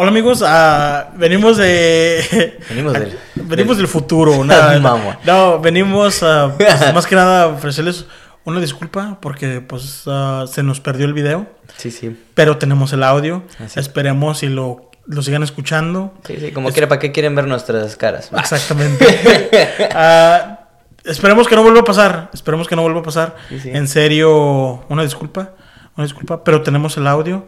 Hola 0.00 0.10
amigos, 0.10 0.44
ah, 0.46 1.10
venimos 1.16 1.56
de... 1.56 2.56
Venimos 2.68 2.92
del... 2.92 3.18
venimos 3.34 3.76
del 3.78 3.88
futuro. 3.88 4.44
nada- 4.44 4.78
no, 5.24 5.58
venimos 5.58 6.22
ah, 6.22 6.54
pues, 6.56 6.94
más 6.94 7.04
que 7.04 7.16
nada 7.16 7.42
a 7.42 7.46
ofrecerles 7.48 8.04
una 8.44 8.60
disculpa 8.60 9.18
porque 9.20 9.60
pues 9.60 10.04
ah, 10.06 10.44
se 10.48 10.62
nos 10.62 10.78
perdió 10.80 11.04
el 11.04 11.14
video, 11.14 11.48
Sí, 11.76 11.90
sí. 11.90 12.16
pero 12.34 12.58
tenemos 12.58 12.92
el 12.92 13.02
audio. 13.02 13.42
Así 13.56 13.64
es. 13.64 13.76
Esperemos 13.78 14.44
y 14.44 14.46
lo, 14.46 14.88
lo 15.04 15.20
sigan 15.22 15.42
escuchando. 15.42 16.14
Sí, 16.24 16.36
sí, 16.38 16.52
como 16.52 16.70
quiera, 16.70 16.86
¿para 16.86 17.00
qué 17.00 17.10
quieren 17.10 17.34
ver 17.34 17.48
nuestras 17.48 17.96
caras? 17.96 18.30
Exactamente. 18.38 19.04
Ah, 19.92 20.60
esperemos 21.04 21.48
que 21.48 21.56
no 21.56 21.64
vuelva 21.64 21.80
a 21.80 21.84
pasar. 21.84 22.30
Esperemos 22.32 22.68
que 22.68 22.76
no 22.76 22.82
vuelva 22.82 23.00
a 23.00 23.02
pasar. 23.02 23.34
Sí, 23.48 23.58
sí. 23.58 23.70
En 23.72 23.88
serio, 23.88 24.84
una 24.88 25.02
disculpa. 25.02 25.54
Una 25.98 26.04
disculpa, 26.04 26.44
pero 26.44 26.62
tenemos 26.62 26.96
el 26.96 27.08
audio. 27.08 27.44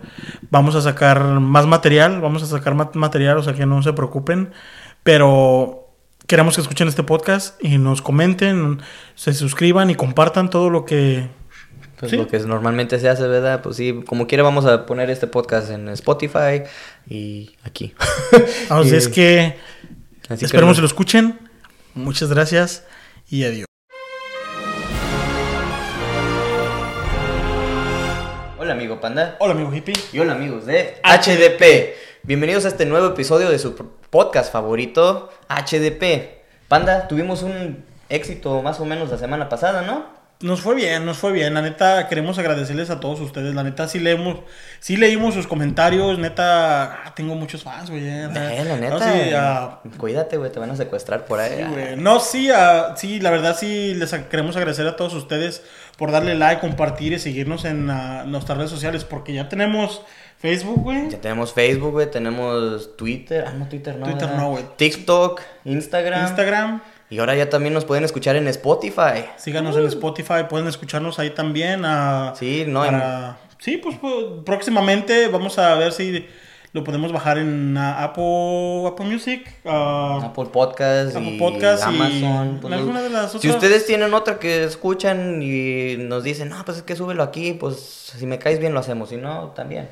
Vamos 0.50 0.74
a 0.74 0.82
sacar 0.82 1.22
más 1.22 1.66
material. 1.68 2.20
Vamos 2.20 2.42
a 2.42 2.46
sacar 2.46 2.74
más 2.74 2.88
material, 2.94 3.38
o 3.38 3.42
sea 3.44 3.54
que 3.54 3.64
no 3.64 3.80
se 3.82 3.92
preocupen. 3.92 4.50
Pero 5.04 5.86
queremos 6.26 6.56
que 6.56 6.60
escuchen 6.60 6.88
este 6.88 7.04
podcast 7.04 7.62
y 7.64 7.78
nos 7.78 8.02
comenten, 8.02 8.80
se 9.14 9.34
suscriban 9.34 9.88
y 9.90 9.94
compartan 9.94 10.50
todo 10.50 10.68
lo 10.68 10.84
que. 10.84 11.28
Pues 12.00 12.10
Sí. 12.10 12.16
lo 12.16 12.26
que 12.26 12.38
normalmente 12.40 12.98
se 12.98 13.08
hace, 13.08 13.26
¿verdad? 13.28 13.62
Pues 13.62 13.76
sí, 13.76 14.02
como 14.04 14.26
quiera 14.26 14.42
vamos 14.42 14.64
a 14.64 14.84
poner 14.84 15.10
este 15.10 15.28
podcast 15.28 15.70
en 15.70 15.88
Spotify 15.90 16.64
y 17.08 17.52
aquí. 17.62 17.94
Así 18.68 18.88
Y- 18.90 18.94
es 18.96 19.06
que 19.08 19.56
así 20.28 20.44
esperemos 20.46 20.74
que 20.76 20.80
no- 20.80 20.82
lo 20.82 20.86
escuchen. 20.88 21.38
Muchas 21.94 22.30
gracias 22.30 22.84
y 23.28 23.44
adiós. 23.44 23.69
Hola 28.70 28.78
amigo 28.78 29.00
Panda. 29.00 29.34
Hola, 29.40 29.52
amigo 29.54 29.74
hippie. 29.74 29.94
Y 30.12 30.20
hola 30.20 30.34
amigos 30.34 30.64
de 30.64 30.94
HDP. 31.02 31.96
Bienvenidos 32.22 32.64
a 32.66 32.68
este 32.68 32.86
nuevo 32.86 33.08
episodio 33.08 33.50
de 33.50 33.58
su 33.58 33.74
podcast 33.74 34.52
favorito, 34.52 35.28
HDP. 35.48 36.38
Panda, 36.68 37.08
tuvimos 37.08 37.42
un 37.42 37.84
éxito 38.08 38.62
más 38.62 38.78
o 38.78 38.84
menos 38.84 39.10
la 39.10 39.18
semana 39.18 39.48
pasada, 39.48 39.82
¿no? 39.82 40.20
Nos 40.42 40.60
fue 40.60 40.76
bien, 40.76 41.04
nos 41.04 41.18
fue 41.18 41.32
bien. 41.32 41.52
La 41.52 41.62
neta, 41.62 42.06
queremos 42.08 42.38
agradecerles 42.38 42.90
a 42.90 43.00
todos 43.00 43.20
ustedes. 43.20 43.56
La 43.56 43.64
neta, 43.64 43.88
sí 43.88 43.98
leemos, 43.98 44.38
sí 44.78 44.96
leímos 44.96 45.34
sus 45.34 45.48
comentarios. 45.48 46.20
Neta, 46.20 47.04
ah, 47.04 47.14
tengo 47.16 47.34
muchos 47.34 47.64
fans, 47.64 47.90
güey. 47.90 48.06
eh. 48.06 48.28
Eh, 48.32 48.64
la 48.64 48.76
neta. 48.76 48.94
No, 48.94 48.98
sí, 49.00 49.30
ah, 49.34 49.80
Cuídate, 49.98 50.36
güey, 50.36 50.52
te 50.52 50.60
van 50.60 50.70
a 50.70 50.76
secuestrar 50.76 51.24
por 51.24 51.40
ahí. 51.40 51.56
sí, 51.58 51.64
güey. 51.64 51.96
No, 51.96 52.20
sí, 52.20 52.50
ah, 52.54 52.94
sí, 52.96 53.18
la 53.18 53.30
verdad, 53.32 53.56
sí, 53.58 53.94
les 53.94 54.14
queremos 54.30 54.56
agradecer 54.56 54.86
a 54.86 54.94
todos 54.94 55.12
ustedes 55.14 55.62
por 56.00 56.10
darle 56.10 56.34
like, 56.34 56.60
compartir 56.62 57.12
y 57.12 57.18
seguirnos 57.20 57.64
en 57.64 57.88
ah, 57.90 58.24
nuestras 58.26 58.56
redes 58.58 58.70
sociales. 58.70 59.04
Porque 59.04 59.32
ya 59.34 59.48
tenemos 59.48 60.02
Facebook, 60.38 60.80
güey. 60.82 61.10
Ya 61.10 61.20
tenemos 61.20 61.52
Facebook, 61.52 61.92
güey, 61.92 62.10
tenemos 62.10 62.96
Twitter, 62.96 63.44
ah, 63.46 63.52
no, 63.52 63.68
Twitter 63.68 63.94
no. 63.96 64.06
Twitter 64.06 64.26
¿verdad? 64.28 64.42
no, 64.42 64.50
güey. 64.50 64.64
TikTok, 64.76 65.40
Instagram. 65.66 66.22
Instagram. 66.26 66.80
Y 67.10 67.18
ahora 67.18 67.34
ya 67.36 67.50
también 67.50 67.74
nos 67.74 67.84
pueden 67.84 68.04
escuchar 68.04 68.36
en 68.36 68.48
Spotify. 68.48 69.26
Síganos 69.36 69.76
en 69.76 69.84
Spotify, 69.86 70.44
pueden 70.48 70.66
escucharnos 70.68 71.18
ahí 71.18 71.30
también. 71.30 71.82
ah, 71.84 72.32
Sí, 72.36 72.64
no, 72.66 72.84
en- 72.84 72.92
para- 72.92 73.36
Sí, 73.58 73.76
pues, 73.76 73.96
pues, 74.00 74.14
próximamente 74.46 75.28
vamos 75.28 75.58
a 75.58 75.74
ver 75.74 75.92
si 75.92 76.26
lo 76.72 76.84
podemos 76.84 77.10
bajar 77.12 77.38
en 77.38 77.76
Apple, 77.76 78.84
Apple 78.86 79.06
Music. 79.06 79.48
Apple 79.64 80.46
Podcast 80.52 81.16
Apple 81.16 81.30
y 81.34 81.38
Podcast 81.38 81.82
y 81.84 81.88
Amazon. 81.88 82.58
pues, 82.60 82.72
en 82.72 82.78
alguna 82.78 83.02
de 83.02 83.10
las 83.10 83.32
Si 83.32 83.48
ustedes 83.50 83.86
tienen 83.86 84.14
otra 84.14 84.38
que 84.38 84.64
escuchan 84.64 85.42
y 85.42 85.96
nos 85.98 86.22
dicen, 86.22 86.48
no, 86.50 86.64
pues 86.64 86.78
es 86.78 86.82
que 86.84 86.94
súbelo 86.94 87.22
aquí, 87.24 87.54
pues 87.54 87.76
si 88.16 88.26
me 88.26 88.38
caes 88.38 88.58
bien 88.60 88.72
lo 88.74 88.80
hacemos, 88.80 89.08
si 89.10 89.16
no, 89.16 89.48
también. 89.50 89.88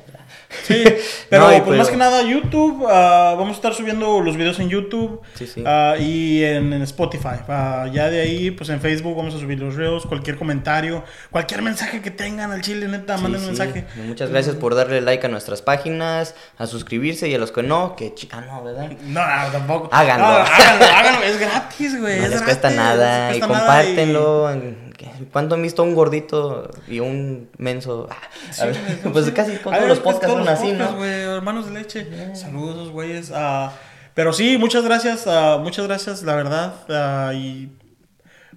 Sí, 0.63 0.83
pero 1.29 1.43
No, 1.43 1.49
pues 1.49 1.63
pero- 1.65 1.77
más 1.77 1.89
que 1.89 1.97
nada 1.97 2.21
YouTube, 2.21 2.85
ah, 2.89 3.33
vamos 3.37 3.51
a 3.51 3.55
estar 3.55 3.73
subiendo 3.73 4.21
los 4.21 4.37
videos 4.37 4.59
en 4.59 4.69
YouTube 4.69 5.21
Sí, 5.35 5.47
sí. 5.47 5.63
ah, 5.65 5.95
y 5.99 6.43
en, 6.43 6.71
en 6.73 6.81
Spotify. 6.83 7.39
Ah, 7.49 7.87
ya 7.91 8.09
de 8.09 8.21
ahí, 8.21 8.51
pues 8.51 8.69
en 8.69 8.79
Facebook 8.79 9.15
vamos 9.17 9.35
a 9.35 9.39
subir 9.39 9.59
los 9.59 9.75
reels, 9.75 10.05
cualquier 10.05 10.37
comentario, 10.37 11.03
cualquier 11.31 11.61
mensaje 11.61 12.01
que 12.01 12.11
tengan 12.11 12.51
al 12.51 12.61
chile, 12.61 12.87
neta, 12.87 13.17
Sí, 13.17 13.23
manden 13.23 13.41
un 13.41 13.47
mensaje. 13.47 13.85
Muchas 14.07 14.29
gracias 14.29 14.55
por 14.55 14.75
darle 14.75 15.01
like 15.01 15.25
a 15.25 15.29
nuestras 15.29 15.61
páginas, 15.61 16.35
a 16.57 16.67
suscribirse 16.69 17.27
y 17.27 17.35
a 17.35 17.37
los 17.39 17.51
que 17.51 17.63
no, 17.63 17.95
que 17.97 18.13
chi- 18.15 18.29
ah 18.31 18.41
no, 18.41 18.63
¿verdad? 18.63 18.89
No, 19.03 19.25
no, 19.25 19.51
tampoco. 19.51 19.89
Háganlo. 19.91 20.25
No, 20.27 20.33
háganlo, 20.33 20.85
háganlo, 20.95 21.23
es 21.25 21.39
gratis, 21.39 21.99
güey. 21.99 22.19
No 22.19 22.25
es 22.25 22.29
les 22.31 22.41
cuesta 22.41 22.69
nada 22.69 23.31
les 23.31 23.39
cuesta 23.39 23.47
nada 23.57 23.83
y- 23.83 23.87
compártenlo. 23.87 24.51
en- 24.51 24.89
¿Cuánto 25.31 25.55
han 25.55 25.61
visto 25.61 25.81
un 25.83 25.95
gordito 25.95 26.69
y 26.87 26.99
un 26.99 27.49
menso? 27.57 28.07
Ah, 28.11 28.15
Sí, 28.51 28.65
ver, 28.65 28.77
pues 29.13 29.29
casi 29.31 29.57
todos 29.57 29.75
los 29.81 29.91
es 29.91 29.97
que 29.99 30.03
podcasts 30.03 30.35
son 30.35 30.47
así, 30.47 30.67
podcasts, 30.71 30.91
¿no? 30.93 30.97
güey, 30.97 31.11
hermanos 31.11 31.65
de 31.67 31.71
leche. 31.73 32.35
Saludos, 32.35 32.89
güeyes. 32.89 33.31
ah, 33.33 33.71
pero 34.13 34.33
sí, 34.33 34.57
muchas 34.57 34.83
gracias, 34.83 35.25
ah, 35.27 35.57
muchas 35.61 35.87
gracias, 35.87 36.23
la 36.23 36.35
verdad. 36.35 36.73
ah, 36.89 37.31
y 37.33 37.69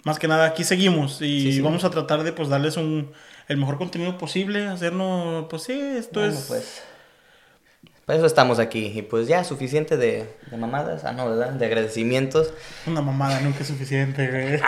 más 0.04 0.18
que 0.18 0.26
nada, 0.26 0.46
aquí 0.46 0.64
seguimos. 0.64 1.22
Y 1.22 1.52
sí. 1.52 1.60
vamos 1.60 1.84
a 1.84 1.90
tratar 1.90 2.24
de 2.24 2.32
pues 2.32 2.48
darles 2.48 2.76
un, 2.76 3.12
el 3.46 3.56
mejor 3.56 3.78
contenido 3.78 4.18
posible. 4.18 4.66
Hacernos, 4.66 5.46
pues 5.48 5.62
sí, 5.62 5.72
esto 5.96 6.18
Bueno, 6.20 6.34
es. 6.34 6.44
pues. 6.48 6.82
Por 8.06 8.16
eso 8.16 8.26
estamos 8.26 8.58
aquí. 8.58 8.86
Y 8.94 9.02
pues 9.02 9.28
ya, 9.28 9.44
suficiente 9.44 9.96
de, 9.96 10.28
de 10.50 10.56
mamadas. 10.56 11.04
Ah, 11.04 11.12
no, 11.12 11.28
¿verdad? 11.28 11.50
De 11.50 11.66
agradecimientos. 11.66 12.52
Una 12.86 13.00
mamada, 13.00 13.40
nunca 13.40 13.60
es 13.60 13.68
suficiente, 13.68 14.28
güey. 14.28 14.60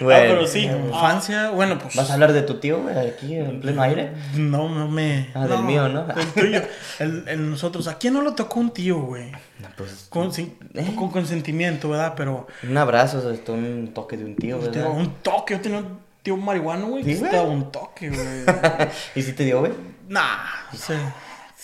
Bueno. 0.00 0.20
ah, 0.24 0.28
pero 0.28 0.46
sí, 0.46 0.60
infancia, 0.64 1.50
bueno, 1.50 1.78
pues. 1.78 1.94
¿Vas 1.94 2.10
a 2.10 2.14
hablar 2.14 2.32
de 2.32 2.42
tu 2.42 2.54
tío, 2.58 2.82
güey, 2.82 2.96
aquí 3.08 3.34
en 3.36 3.60
pleno 3.60 3.82
aire? 3.82 4.12
No, 4.34 4.68
no 4.68 4.88
me. 4.88 5.28
Ah, 5.34 5.46
del 5.46 5.62
mío, 5.62 5.88
¿no? 5.88 6.06
El 6.10 6.26
tuyo. 6.32 6.62
El, 6.98 7.24
el 7.28 7.50
nosotros. 7.50 7.86
¿A 7.88 7.98
quién 7.98 8.14
no 8.14 8.22
lo 8.22 8.34
tocó 8.34 8.58
un 8.60 8.70
tío, 8.70 8.98
güey? 9.00 9.30
No, 9.30 9.68
pues. 9.76 10.06
Con, 10.08 10.32
sin- 10.32 10.56
¿Eh? 10.74 10.94
con 10.96 11.10
consentimiento, 11.10 11.90
¿verdad? 11.90 12.14
Pero 12.16 12.46
Un 12.62 12.76
abrazo, 12.78 13.22
un 13.48 13.90
toque 13.94 14.16
de 14.16 14.24
un 14.24 14.36
tío, 14.36 14.58
¿verdad? 14.58 14.90
un 14.90 15.14
toque, 15.22 15.54
yo 15.54 15.60
tenía 15.60 15.78
un 15.78 15.98
tío 16.22 16.36
marihuano, 16.38 16.86
güey. 16.88 17.04
¿Sí, 17.04 17.10
que 17.12 17.16
güey? 17.18 17.30
estaba 17.30 17.48
un 17.48 17.70
toque, 17.70 18.08
güey. 18.08 18.24
¿Y 19.14 19.22
si 19.22 19.32
te 19.34 19.44
dio, 19.44 19.60
güey? 19.60 19.72
nah, 20.08 20.44
se, 20.72 20.94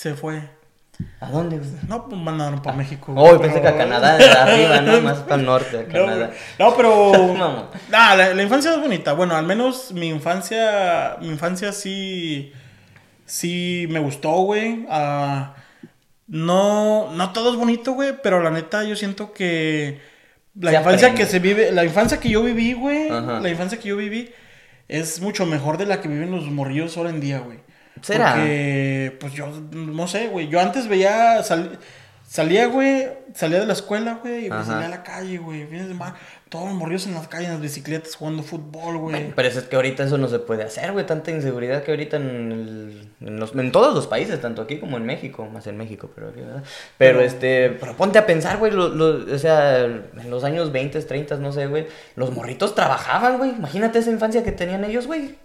se 0.02 0.14
fue. 0.14 0.42
¿A 1.20 1.30
dónde, 1.30 1.58
güey? 1.58 1.70
No, 1.88 2.08
pues 2.08 2.20
mandaron 2.20 2.60
para 2.62 2.76
México. 2.76 3.12
Oh, 3.16 3.38
pensé 3.40 3.60
que 3.60 3.68
a 3.68 3.76
Canadá, 3.76 4.16
de 4.18 4.28
arriba, 4.30 4.80
¿no? 4.82 5.00
Más 5.00 5.18
para 5.20 5.36
el 5.36 5.46
norte, 5.46 5.78
a 5.80 5.84
Canadá. 5.92 6.30
no, 6.58 6.76
pero. 6.76 7.12
No. 7.38 7.70
Nah, 7.90 8.14
la, 8.14 8.34
la 8.34 8.42
infancia 8.42 8.72
es 8.72 8.80
bonita. 8.80 9.12
Bueno, 9.14 9.34
al 9.36 9.46
menos 9.46 9.92
mi 9.92 10.08
infancia. 10.08 11.16
Mi 11.20 11.28
infancia 11.28 11.72
sí. 11.72 12.52
Sí 13.26 13.86
me 13.90 14.00
gustó, 14.00 14.30
güey. 14.42 14.84
Ah, 14.90 15.54
no. 16.28 17.10
No 17.12 17.32
todo 17.32 17.50
es 17.52 17.56
bonito, 17.56 17.92
güey. 17.92 18.14
Pero 18.22 18.42
la 18.42 18.50
neta, 18.50 18.84
yo 18.84 18.94
siento 18.96 19.32
que. 19.32 20.00
La 20.60 20.70
Se 20.70 20.76
infancia 20.76 21.08
aprende. 21.08 21.24
que 21.24 21.30
se 21.30 21.38
vive. 21.38 21.72
La 21.72 21.84
infancia 21.84 22.20
que 22.20 22.28
yo 22.28 22.42
viví, 22.42 22.74
güey. 22.74 23.08
La 23.08 23.48
infancia 23.48 23.78
que 23.78 23.88
yo 23.88 23.96
viví. 23.96 24.30
Es 24.88 25.20
mucho 25.20 25.46
mejor 25.46 25.78
de 25.78 25.86
la 25.86 26.00
que 26.00 26.08
viven 26.08 26.30
los 26.30 26.44
morrillos 26.44 26.96
ahora 26.96 27.10
en 27.10 27.20
día, 27.20 27.38
güey. 27.38 27.58
¿Será? 28.02 28.34
Porque, 28.34 29.16
pues 29.20 29.32
yo, 29.32 29.48
no 29.72 30.06
sé, 30.08 30.28
güey. 30.28 30.48
Yo 30.48 30.60
antes 30.60 30.88
veía, 30.88 31.42
sal- 31.42 31.78
salía, 32.26 32.66
güey, 32.66 33.08
salía 33.34 33.60
de 33.60 33.66
la 33.66 33.72
escuela, 33.74 34.18
güey, 34.22 34.46
y 34.46 34.48
pues 34.48 34.66
salía 34.66 34.86
a 34.86 34.90
la 34.90 35.02
calle, 35.02 35.38
güey. 35.38 35.66
Fines 35.66 35.82
de 35.86 35.92
semana, 35.92 36.16
todos 36.48 36.66
los 36.66 36.74
morrillos 36.74 37.06
en 37.06 37.14
las 37.14 37.28
calles, 37.28 37.46
en 37.48 37.52
las 37.54 37.62
bicicletas, 37.62 38.16
jugando 38.16 38.42
fútbol, 38.42 38.98
güey. 38.98 39.32
Pero 39.34 39.48
es 39.48 39.58
que 39.62 39.76
ahorita 39.76 40.04
eso 40.04 40.18
no 40.18 40.28
se 40.28 40.38
puede 40.38 40.64
hacer, 40.64 40.92
güey. 40.92 41.06
Tanta 41.06 41.30
inseguridad 41.30 41.82
que 41.82 41.92
ahorita 41.92 42.16
en, 42.16 42.52
el- 42.52 43.08
en, 43.28 43.38
los- 43.40 43.54
en 43.54 43.70
todos 43.72 43.94
los 43.94 44.06
países, 44.06 44.40
tanto 44.40 44.62
aquí 44.62 44.78
como 44.78 44.96
en 44.96 45.04
México. 45.06 45.46
Más 45.52 45.66
en 45.66 45.76
México, 45.76 46.10
pero 46.14 46.28
aquí, 46.30 46.40
¿verdad? 46.40 46.62
Pero, 46.98 47.18
Pero- 47.18 47.20
este, 47.20 47.70
pero 47.80 47.96
ponte 47.96 48.18
a 48.18 48.26
pensar, 48.26 48.56
güey. 48.58 48.72
lo- 48.72 48.88
lo- 48.88 49.34
o 49.34 49.38
sea, 49.38 49.84
en 49.84 50.30
los 50.30 50.42
años 50.44 50.72
20, 50.72 51.00
30, 51.02 51.36
no 51.36 51.52
sé, 51.52 51.66
güey. 51.66 51.86
Los 52.16 52.32
morritos 52.32 52.74
trabajaban, 52.74 53.38
güey. 53.38 53.50
Imagínate 53.50 53.98
esa 54.00 54.10
infancia 54.10 54.42
que 54.42 54.52
tenían 54.52 54.84
ellos, 54.84 55.06
güey. 55.06 55.36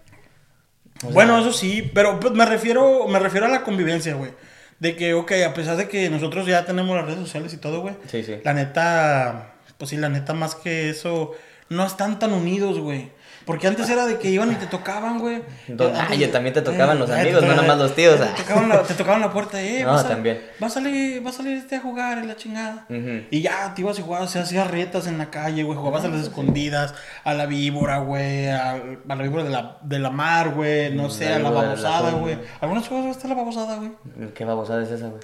O 0.97 1.07
sea, 1.07 1.09
bueno, 1.11 1.39
eso 1.39 1.53
sí, 1.53 1.89
pero 1.93 2.19
pues, 2.19 2.33
me 2.33 2.45
refiero, 2.45 3.07
me 3.07 3.19
refiero 3.19 3.45
a 3.45 3.49
la 3.49 3.63
convivencia, 3.63 4.15
güey. 4.15 4.31
De 4.79 4.95
que, 4.95 5.13
ok, 5.13 5.31
a 5.47 5.53
pesar 5.53 5.75
de 5.77 5.87
que 5.87 6.09
nosotros 6.09 6.45
ya 6.45 6.65
tenemos 6.65 6.95
las 6.95 7.05
redes 7.05 7.19
sociales 7.19 7.53
y 7.53 7.57
todo, 7.57 7.81
güey. 7.81 7.95
Sí, 8.07 8.23
sí. 8.23 8.35
La 8.43 8.53
neta, 8.53 9.55
pues 9.77 9.89
sí, 9.89 9.97
la 9.97 10.09
neta, 10.09 10.33
más 10.33 10.55
que 10.55 10.89
eso, 10.89 11.33
no 11.69 11.85
están 11.85 12.19
tan 12.19 12.33
unidos, 12.33 12.79
güey. 12.79 13.11
Porque 13.47 13.65
antes 13.65 13.89
era 13.89 14.05
de 14.05 14.19
que 14.19 14.29
iban 14.29 14.51
y 14.51 14.55
te 14.55 14.67
tocaban, 14.67 15.17
güey. 15.19 15.41
Antes- 15.69 15.91
Ay, 16.09 16.27
también 16.27 16.53
te 16.53 16.61
tocaban 16.61 16.99
los 16.99 17.09
eh, 17.09 17.13
amigos, 17.13 17.39
te 17.39 17.47
no 17.47 17.53
tocaban- 17.53 17.67
nomás 17.67 17.77
los 17.79 17.95
tíos, 17.95 18.17
Te, 18.17 18.23
ah. 18.25 18.33
tocaban 18.37 18.69
la, 18.69 18.83
te 18.83 18.93
tocaban 18.93 19.21
la 19.21 19.31
puerta, 19.31 19.61
eh. 19.61 19.83
No, 19.83 19.93
vas 19.93 20.03
a- 20.05 20.09
también. 20.09 20.41
Va 20.61 20.67
a 20.67 20.69
salir, 20.69 21.25
va 21.25 21.29
a 21.29 21.33
salir 21.33 21.57
este 21.57 21.77
a 21.77 21.79
jugar 21.79 22.17
en 22.19 22.27
la 22.27 22.35
chingada. 22.35 22.85
Y 23.31 23.41
ya, 23.41 23.73
te 23.73 23.81
ibas 23.81 23.97
y 23.97 24.01
jugabas, 24.03 24.29
se 24.29 24.39
hacías 24.39 24.69
retas 24.69 25.07
en 25.07 25.17
la 25.17 25.31
calle, 25.31 25.63
güey. 25.63 25.77
Jugabas 25.77 26.03
a 26.03 26.09
las 26.09 26.21
escondidas, 26.21 26.93
a 27.23 27.33
la 27.33 27.45
víbora, 27.45 27.99
güey. 27.99 28.49
A, 28.49 28.71
a 28.73 29.15
la 29.15 29.23
víbora 29.23 29.43
de 29.45 29.49
la, 29.49 29.77
de 29.81 29.99
la 29.99 30.09
mar, 30.09 30.49
güey. 30.49 30.93
No 30.93 31.09
sé, 31.09 31.29
La 31.29 31.35
a 31.37 31.39
la 31.39 31.49
babosada, 31.49 32.11
güey. 32.11 32.37
¿Algunas 32.61 32.87
jugaste 32.87 33.27
a 33.27 33.29
la 33.29 33.35
babosada, 33.35 33.77
güey? 33.77 33.91
¿Qué 34.35 34.43
babosada 34.45 34.83
es 34.83 34.91
esa, 34.91 35.07
güey? 35.07 35.21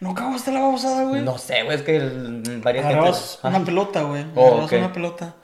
¿Nunca 0.00 0.24
jugaste 0.24 0.50
la 0.52 0.60
babosada, 0.60 1.04
güey? 1.04 1.22
No 1.22 1.38
sé, 1.38 1.62
güey. 1.64 1.76
Es 1.76 1.82
que 1.82 1.98
varias 2.62 2.84
Agarrabas 2.86 3.38
gentes- 3.42 3.44
una 3.44 3.58
Ah. 3.58 3.64
pelota, 3.64 4.02
güey. 4.02 4.26
Oh, 4.34 4.66
una 4.72 4.92
pelota. 4.92 5.34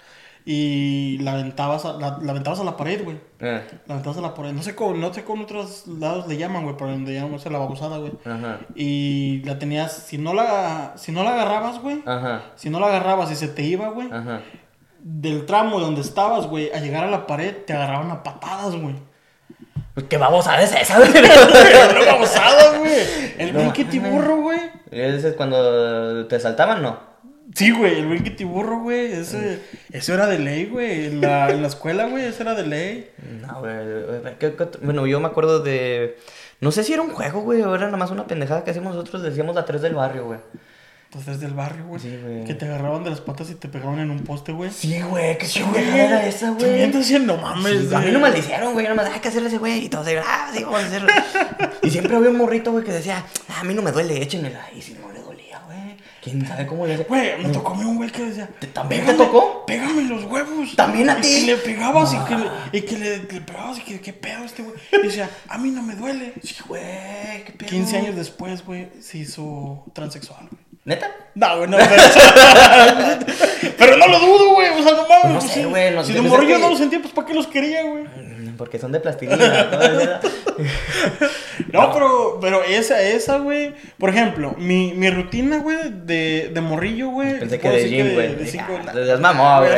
Y 0.44 1.18
la 1.18 1.32
aventabas 1.34 1.84
a 1.84 1.92
la, 1.94 2.18
la 2.20 2.30
aventabas 2.32 2.58
a 2.60 2.64
la 2.64 2.76
pared, 2.76 3.04
güey. 3.04 3.16
Eh, 3.40 3.62
La 3.86 3.94
aventabas 3.94 4.18
a 4.18 4.22
la 4.22 4.34
pared. 4.34 4.52
No 4.52 4.62
sé 4.62 4.74
cómo, 4.74 4.94
no 4.94 5.12
sé 5.14 5.22
cómo 5.24 5.40
en 5.40 5.44
otros 5.44 5.86
lados 5.86 6.26
le 6.26 6.36
llaman, 6.36 6.64
güey, 6.64 6.76
pero 6.76 6.90
donde 6.90 7.14
llaman, 7.14 7.38
sé, 7.38 7.48
la 7.50 7.58
babosada, 7.58 7.98
güey. 7.98 8.12
Ajá. 8.24 8.58
Y 8.74 9.42
la 9.44 9.58
tenías, 9.58 9.92
si 9.92 10.18
no 10.18 10.34
la, 10.34 10.94
si 10.96 11.12
no 11.12 11.22
la 11.24 11.32
agarrabas, 11.34 11.80
güey, 11.80 12.02
Ajá. 12.06 12.42
si 12.56 12.70
no 12.70 12.80
la 12.80 12.86
agarrabas 12.88 13.30
y 13.30 13.36
se 13.36 13.48
te 13.48 13.62
iba, 13.62 13.88
güey, 13.90 14.08
Ajá. 14.12 14.40
del 15.00 15.46
tramo 15.46 15.78
donde 15.80 16.00
estabas, 16.00 16.46
güey, 16.48 16.70
a 16.72 16.80
llegar 16.80 17.04
a 17.04 17.10
la 17.10 17.26
pared, 17.26 17.54
te 17.66 17.72
agarraban 17.72 18.10
a 18.10 18.22
patadas, 18.22 18.74
güey. 18.76 18.94
Pues 19.94 20.06
qué 20.06 20.16
babosada 20.16 20.62
es 20.62 20.74
esa, 20.74 20.98
güey. 20.98 21.12
Babosada, 22.06 22.78
güey. 22.78 22.92
El 23.38 23.52
No 23.52 23.72
tiburro, 23.72 24.36
güey. 24.38 24.58
Ese 24.90 25.28
es 25.28 25.34
cuando 25.34 26.26
te 26.26 26.40
saltaban, 26.40 26.82
¿no? 26.82 27.11
Sí, 27.54 27.70
güey, 27.70 27.98
el 27.98 28.06
brinque 28.08 28.30
tiburro, 28.30 28.78
güey. 28.80 29.12
Ese, 29.12 29.60
eso 29.90 30.14
era 30.14 30.26
de 30.26 30.38
ley, 30.38 30.66
güey. 30.66 31.06
En 31.06 31.20
la, 31.20 31.50
en 31.50 31.60
la 31.62 31.68
escuela, 31.68 32.06
güey, 32.06 32.24
eso 32.24 32.42
era 32.42 32.54
de 32.54 32.66
ley. 32.66 33.10
No, 33.42 33.60
güey. 33.60 33.74
Bueno, 34.82 35.06
yo 35.06 35.20
me 35.20 35.26
acuerdo 35.28 35.60
de. 35.60 36.16
No 36.60 36.70
sé 36.70 36.84
si 36.84 36.92
era 36.92 37.02
un 37.02 37.10
juego, 37.10 37.40
güey, 37.42 37.60
o 37.62 37.74
era 37.74 37.86
nada 37.86 37.96
más 37.98 38.10
una 38.10 38.26
pendejada 38.26 38.64
que 38.64 38.70
hacíamos 38.70 38.94
nosotros. 38.94 39.22
Decíamos 39.22 39.54
la 39.54 39.64
3 39.64 39.82
del 39.82 39.94
barrio, 39.94 40.26
güey. 40.26 40.38
Entonces 41.06 41.40
del 41.40 41.52
barrio, 41.52 41.84
güey. 41.88 42.00
Sí, 42.00 42.18
güey. 42.22 42.44
Que 42.44 42.54
te 42.54 42.64
agarraban 42.64 43.04
de 43.04 43.10
las 43.10 43.20
patas 43.20 43.50
y 43.50 43.54
te 43.56 43.68
pegaban 43.68 43.98
en 43.98 44.10
un 44.10 44.20
poste, 44.24 44.52
güey. 44.52 44.70
Sí, 44.70 44.98
güey, 45.02 45.36
qué 45.36 45.44
Sí, 45.44 45.60
chingada 45.60 46.04
era 46.06 46.26
esa, 46.26 46.52
güey. 46.52 46.90
También 46.90 47.26
no 47.26 47.36
mames. 47.36 47.88
Sí, 47.88 47.94
a 47.94 47.98
mí 47.98 48.04
güey. 48.06 48.12
no 48.14 48.20
me 48.20 48.38
hicieron, 48.38 48.72
güey. 48.72 48.86
Yo 48.86 48.94
nomás, 48.94 49.12
hay 49.12 49.20
que 49.20 49.28
hacerle 49.28 49.48
ese 49.48 49.58
güey. 49.58 49.84
Y 49.84 49.88
todos, 49.90 50.06
ah, 50.26 50.50
sí, 50.54 50.64
vamos 50.64 50.80
a 50.84 50.86
hacerlo. 50.86 51.08
y 51.82 51.90
siempre 51.90 52.16
había 52.16 52.30
un 52.30 52.38
morrito, 52.38 52.72
güey, 52.72 52.82
que 52.82 52.92
decía, 52.92 53.26
"Ah, 53.50 53.60
a 53.60 53.64
mí 53.64 53.74
no 53.74 53.82
me 53.82 53.92
duele, 53.92 54.22
échenmela. 54.22 54.64
Y 54.74 54.80
si 54.80 54.94
no 54.94 55.12
le 55.12 55.20
dolía, 55.20 55.20
güey. 55.20 55.21
¿Quién 56.22 56.46
sabe 56.46 56.66
cómo 56.66 56.86
le 56.86 56.94
hacía? 56.94 57.06
Güey, 57.08 57.42
me 57.42 57.48
tocó 57.48 57.72
a 57.72 57.76
mí 57.76 57.84
un 57.84 57.96
güey 57.96 58.08
que 58.10 58.22
decía. 58.22 58.48
¿Te- 58.60 58.68
también 58.68 59.02
"Pégame- 59.02 59.06
te 59.06 59.14
tocó? 59.14 59.66
Pégame 59.66 60.02
los 60.04 60.22
huevos. 60.24 60.76
¿También 60.76 61.10
a 61.10 61.18
Y 61.18 61.22
ti? 61.22 61.28
que 61.34 61.46
le 61.46 61.56
pegabas 61.56 62.14
y 62.14 62.18
que 62.18 62.34
le, 62.36 62.46
y 62.78 62.82
que 62.82 62.98
le, 62.98 63.18
le 63.18 63.40
pegabas 63.40 63.78
y 63.78 63.82
que, 63.82 64.00
¿qué 64.00 64.12
pedo 64.12 64.44
este 64.44 64.62
güey? 64.62 64.76
Y 64.92 65.06
decía, 65.08 65.28
a 65.48 65.58
mí 65.58 65.70
no 65.70 65.82
me 65.82 65.96
duele. 65.96 66.34
Sí, 66.42 66.54
güey, 66.68 67.44
qué 67.44 67.52
pedo. 67.58 67.68
15 67.68 67.96
años 67.96 68.14
después, 68.16 68.64
güey, 68.64 68.88
se 69.00 69.18
hizo 69.18 69.84
transexual, 69.94 70.46
güey. 70.48 70.62
¿Neta? 70.84 71.10
No, 71.34 71.58
güey, 71.58 71.68
no. 71.70 71.76
Pero, 71.76 71.92
pero 73.78 73.96
no 73.96 74.06
lo 74.08 74.18
dudo, 74.18 74.54
güey. 74.54 74.68
O 74.68 74.82
sea, 74.82 74.92
no 74.92 75.06
mames. 75.08 75.24
No 75.32 75.38
pues, 75.40 75.52
sé, 75.52 75.60
sí. 75.62 75.64
güey, 75.64 75.94
no 75.94 76.04
si 76.04 76.12
de 76.12 76.20
pues, 76.20 76.30
morrillo 76.32 76.58
no 76.58 76.70
lo 76.70 76.76
sentía, 76.76 77.00
pues 77.00 77.12
¿para 77.14 77.26
qué 77.26 77.34
los 77.34 77.46
quería, 77.46 77.82
güey? 77.84 78.04
Porque 78.62 78.78
son 78.78 78.92
de 78.92 79.00
plastilina. 79.00 79.68
¿no? 81.72 81.92
Pero, 81.92 82.38
pero 82.40 82.62
esa, 82.62 83.02
esa, 83.02 83.38
güey. 83.38 83.74
Por 83.98 84.10
ejemplo, 84.10 84.54
mi, 84.56 84.92
mi 84.94 85.10
rutina, 85.10 85.58
güey, 85.58 85.78
de, 85.92 86.52
de 86.54 86.60
morrillo, 86.60 87.08
güey. 87.08 87.40
Pensé 87.40 87.58
que 87.58 87.68
de 87.68 87.88
gym, 87.88 88.14
güey. 88.14 88.36
de 88.36 88.46
cinco- 88.46 88.78
les 88.94 89.18
mamó, 89.18 89.58
güey. 89.62 89.72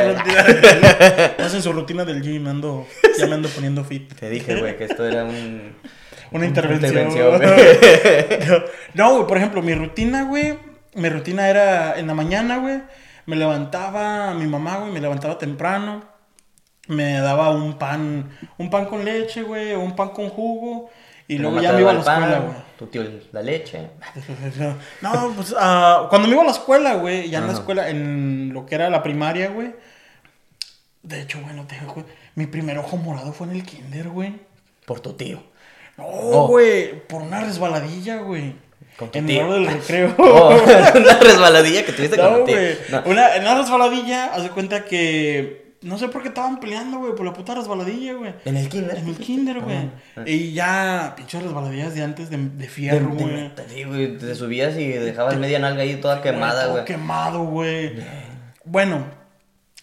hacen 1.43 1.63
su 1.63 1.73
rutina 1.73 2.05
del 2.05 2.21
gym, 2.21 2.45
ando, 2.47 2.85
ya 3.17 3.25
me 3.25 3.33
ando 3.33 3.49
poniendo 3.49 3.83
fit. 3.83 4.13
Te 4.13 4.29
dije, 4.29 4.55
güey, 4.55 4.77
que 4.77 4.83
esto 4.83 5.03
era 5.03 5.23
un. 5.23 5.73
Una 6.31 6.45
intervención. 6.45 6.91
intervención, 7.09 7.37
güey. 7.39 8.61
no, 8.93 9.13
güey, 9.15 9.27
por 9.27 9.37
ejemplo, 9.37 9.63
mi 9.63 9.73
rutina, 9.73 10.25
güey. 10.25 10.59
Mi 10.93 11.09
rutina 11.09 11.49
era 11.49 11.97
en 11.97 12.05
la 12.05 12.13
mañana, 12.13 12.57
güey. 12.57 12.83
Me 13.25 13.35
levantaba 13.35 14.35
mi 14.35 14.45
mamá, 14.45 14.77
güey, 14.77 14.91
me 14.91 15.01
levantaba 15.01 15.39
temprano. 15.39 16.03
Me 16.87 17.13
daba 17.19 17.49
un 17.51 17.77
pan, 17.77 18.29
un 18.57 18.69
pan 18.69 18.85
con 18.85 19.03
leche, 19.03 19.41
güey, 19.41 19.73
o 19.73 19.79
un 19.79 19.95
pan 19.95 20.09
con 20.09 20.29
jugo. 20.29 20.89
Y 21.27 21.39
luego 21.39 21.59
ya 21.59 21.73
me 21.73 21.81
iba 21.81 21.89
a 21.89 21.93
la 21.95 21.99
escuela, 22.01 22.39
güey. 22.39 22.55
Tu 22.77 22.85
tío 22.87 23.03
la 23.31 23.41
leche. 23.41 23.87
No, 25.01 25.33
pues 25.35 25.55
ah, 25.57 26.05
cuando 26.09 26.27
me 26.27 26.33
iba 26.33 26.43
a 26.43 26.45
la 26.45 26.51
escuela, 26.51 26.93
güey, 26.95 27.29
ya 27.29 27.39
en 27.39 27.47
la 27.47 27.53
escuela, 27.53 27.89
en 27.89 28.51
lo 28.53 28.65
que 28.65 28.75
era 28.75 28.89
la 28.89 29.01
primaria, 29.01 29.49
güey. 29.49 29.73
De 31.01 31.21
hecho, 31.21 31.39
bueno, 31.41 31.65
te 31.67 31.79
güey, 31.85 32.05
mi 32.35 32.45
primer 32.47 32.77
ojo 32.77 32.97
morado 32.97 33.31
fue 33.33 33.47
en 33.47 33.53
el 33.53 33.63
kinder, 33.63 34.09
güey. 34.09 34.35
Por 34.85 34.99
tu 34.99 35.13
tío. 35.13 35.41
No, 35.97 36.05
Oh. 36.07 36.47
güey, 36.47 37.07
por 37.07 37.21
una 37.21 37.39
resbaladilla, 37.41 38.17
güey. 38.17 38.55
Con 38.97 39.09
tu 39.11 39.17
En 39.19 39.25
tío. 39.27 39.51
del 39.53 39.65
recreo. 39.67 40.13
Oh, 40.17 40.49
una 40.95 41.19
resbaladilla 41.19 41.85
que 41.85 41.91
tuviste 41.93 42.17
con 42.17 42.31
no, 42.31 42.37
tu 42.39 42.45
tío. 42.45 42.55
güey. 42.55 42.77
No. 42.91 43.03
Una, 43.05 43.35
en 43.35 43.41
una 43.43 43.55
resbaladilla, 43.61 44.25
haz 44.33 44.43
de 44.43 44.49
cuenta 44.49 44.85
que. 44.85 45.64
No 45.85 45.99
sé 45.99 46.07
por 46.07 46.23
qué 46.23 46.29
estaban 46.29 46.59
peleando, 46.59 46.97
güey, 46.97 47.13
por 47.15 47.25
la 47.25 47.33
puta 47.33 47.53
resbaladilla, 47.53 48.13
güey. 48.15 48.33
En 48.45 48.57
el 48.57 48.67
kinder. 48.69 48.97
En 48.97 49.07
el 49.07 49.17
kinder, 49.17 49.59
güey. 49.61 49.89
Y 50.25 50.51
ya, 50.53 51.13
pinches 51.15 51.43
resbaladillas 51.43 51.93
de 51.93 52.01
antes 52.03 52.29
de, 52.31 52.67
fierro, 52.67 53.09
güey. 53.11 53.51
Sí, 53.69 53.83
güey, 53.83 54.17
te 54.17 54.33
subías 54.33 54.75
y 54.77 54.87
dejabas 54.87 55.37
media 55.37 55.59
nalga 55.59 55.83
ahí 55.83 55.97
toda 56.01 56.21
quemada, 56.23 56.63
todo 56.63 56.71
güey. 56.73 56.85
quemado, 56.85 57.43
güey. 57.45 57.97
Bueno, 58.63 59.05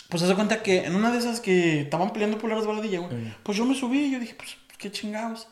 pues 0.09 0.25
haz 0.25 0.29
de 0.31 0.35
cuenta 0.35 0.63
que 0.63 0.85
en 0.85 0.97
una 0.97 1.13
de 1.13 1.19
esas 1.19 1.39
que 1.41 1.83
estaban 1.83 2.13
peleando 2.13 2.37
por 2.37 2.51
la 2.51 2.57
resbaladilla, 2.57 2.99
güey, 2.99 3.15
Mm. 3.15 3.35
pues 3.45 3.57
yo 3.57 3.65
me 3.65 3.75
subí 3.77 4.07
y 4.07 4.11
yo 4.13 4.19
dije, 4.19 4.35
pues, 4.35 4.57
qué 4.79 4.91
chingados. 4.91 5.47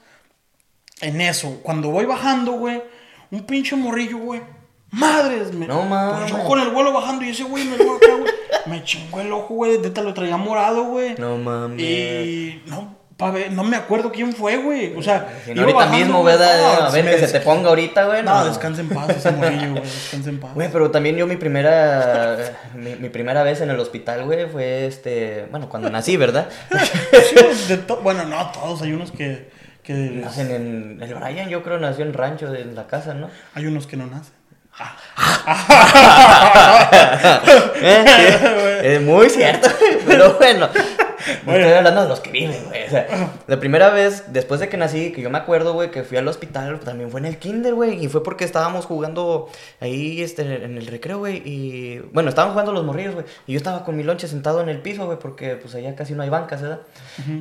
En 1.01 1.21
eso, 1.21 1.61
cuando 1.63 1.91
voy 1.91 2.07
bajando, 2.07 2.53
güey, 2.53 2.83
un 3.31 3.47
pinche 3.47 3.77
morrillo, 3.77 4.19
güey. 4.19 4.41
Madres, 4.93 5.53
me, 5.55 5.67
No 5.67 5.83
mames. 5.85 6.31
Pues 6.33 6.43
yo 6.43 6.49
con 6.49 6.61
el 6.61 6.71
vuelo 6.71 6.93
bajando 6.93 7.25
y 7.25 7.31
ese 7.31 7.45
güey 7.45 7.65
me 7.65 7.77
veo 7.77 7.97
acá, 7.97 8.15
güey. 8.19 8.33
Me 8.67 8.83
chingó 8.85 9.21
el 9.21 9.33
ojo, 9.33 9.55
güey. 9.55 9.79
Neta 9.79 10.03
lo 10.03 10.13
traía 10.15 10.37
morado, 10.37 10.85
güey. 10.85 11.15
No 11.17 11.37
mames. 11.37 11.81
Y 11.81 12.63
no, 12.67 12.97
pa' 13.17 13.31
ver, 13.31 13.53
no 13.53 13.63
me 13.63 13.77
acuerdo 13.77 14.11
quién 14.11 14.33
fue, 14.33 14.57
güey. 14.57 14.97
O 14.97 15.03
sea, 15.03 15.29
Si 15.45 15.55
no, 15.55 15.61
ahorita 15.63 15.79
bajando, 15.79 15.99
mismo, 15.99 16.21
güey. 16.23 16.37
¿verdad? 16.37 16.79
No, 16.81 16.87
a 16.87 16.91
ver 16.91 17.05
que 17.05 17.13
se 17.13 17.21
des- 17.21 17.33
te 17.33 17.41
ponga 17.41 17.69
ahorita, 17.69 18.05
güey. 18.07 18.23
No, 18.25 18.45
descansa 18.45 18.81
en 18.81 18.89
paz 18.89 19.09
ese 19.11 19.31
morrillo, 19.31 19.71
güey. 19.71 19.83
Descansa 19.83 20.31
en 20.31 20.41
paz. 20.41 20.55
Güey, 20.55 20.69
pero 20.73 20.91
también 20.91 21.17
yo 21.17 21.27
mi 21.29 21.37
primera 21.37 22.37
mi, 22.75 22.97
mi 22.97 23.09
primera 23.11 23.43
vez 23.45 23.61
en 23.61 23.71
el 23.71 23.79
hospital, 23.79 24.25
güey, 24.25 24.47
fue 24.49 24.87
este, 24.87 25.47
bueno, 25.53 25.69
cuando 25.69 25.89
nací, 25.89 26.17
¿verdad? 26.17 26.49
De 27.69 27.77
bueno, 28.03 28.25
no 28.25 28.51
todos, 28.51 28.83
hay 28.83 28.93
unos 28.93 29.13
que, 29.13 29.51
que 29.85 29.93
Nacen 29.95 30.51
en 30.51 30.99
el 31.03 31.15
Brian, 31.15 31.49
yo 31.49 31.63
creo 31.63 31.79
nació 31.79 32.05
en 32.05 32.13
rancho 32.13 32.51
de 32.51 32.63
en 32.63 32.75
la 32.75 32.87
casa, 32.89 33.15
¿no? 33.15 33.29
hay 33.55 33.67
unos 33.67 33.87
que 33.87 33.97
no 33.97 34.07
nacen. 34.07 34.35
Eh, 37.83 38.81
es 38.97 39.01
muy 39.01 39.31
cierto, 39.31 39.71
pero 40.07 40.35
bueno. 40.35 40.69
No 41.47 41.55
estoy 41.55 41.73
hablando 41.73 42.03
de 42.03 42.09
los 42.09 42.21
que 42.21 42.31
viven, 42.31 42.65
güey. 42.69 42.87
O 42.87 42.91
sea, 42.91 43.33
la 43.47 43.59
primera 43.61 43.91
vez, 43.91 44.25
después 44.33 44.61
de 44.61 44.69
que 44.69 44.77
nací, 44.77 45.13
que 45.13 45.23
yo 45.23 45.31
me 45.31 45.39
acuerdo, 45.39 45.73
güey, 45.75 45.91
que 45.91 46.03
fui 46.03 46.17
al 46.17 46.27
hospital, 46.29 46.81
también 46.81 47.11
fue 47.11 47.21
en 47.21 47.27
el 47.27 47.39
kinder, 47.39 47.75
güey. 47.75 48.05
Y 48.05 48.09
fue 48.09 48.23
porque 48.23 48.45
estábamos 48.45 48.87
jugando 48.87 49.49
ahí, 49.81 50.23
este, 50.23 50.43
en 50.65 50.77
el 50.79 50.87
recreo, 50.87 51.19
güey. 51.19 51.43
Y, 51.45 51.99
bueno, 52.13 52.29
estaban 52.29 52.53
jugando 52.53 52.73
los 52.73 52.85
morrillos, 52.85 53.15
güey. 53.15 53.27
Y 53.47 53.53
yo 53.53 53.57
estaba 53.59 53.85
con 53.85 53.97
mi 53.97 54.03
lonche 54.03 54.29
sentado 54.29 54.61
en 54.61 54.69
el 54.69 54.81
piso, 54.81 55.07
güey, 55.07 55.19
porque, 55.19 55.57
pues, 55.57 55.75
allá 55.75 55.95
casi 55.95 56.15
no 56.15 56.23
hay 56.23 56.29
bancas, 56.31 56.63
¿verdad? 56.63 56.81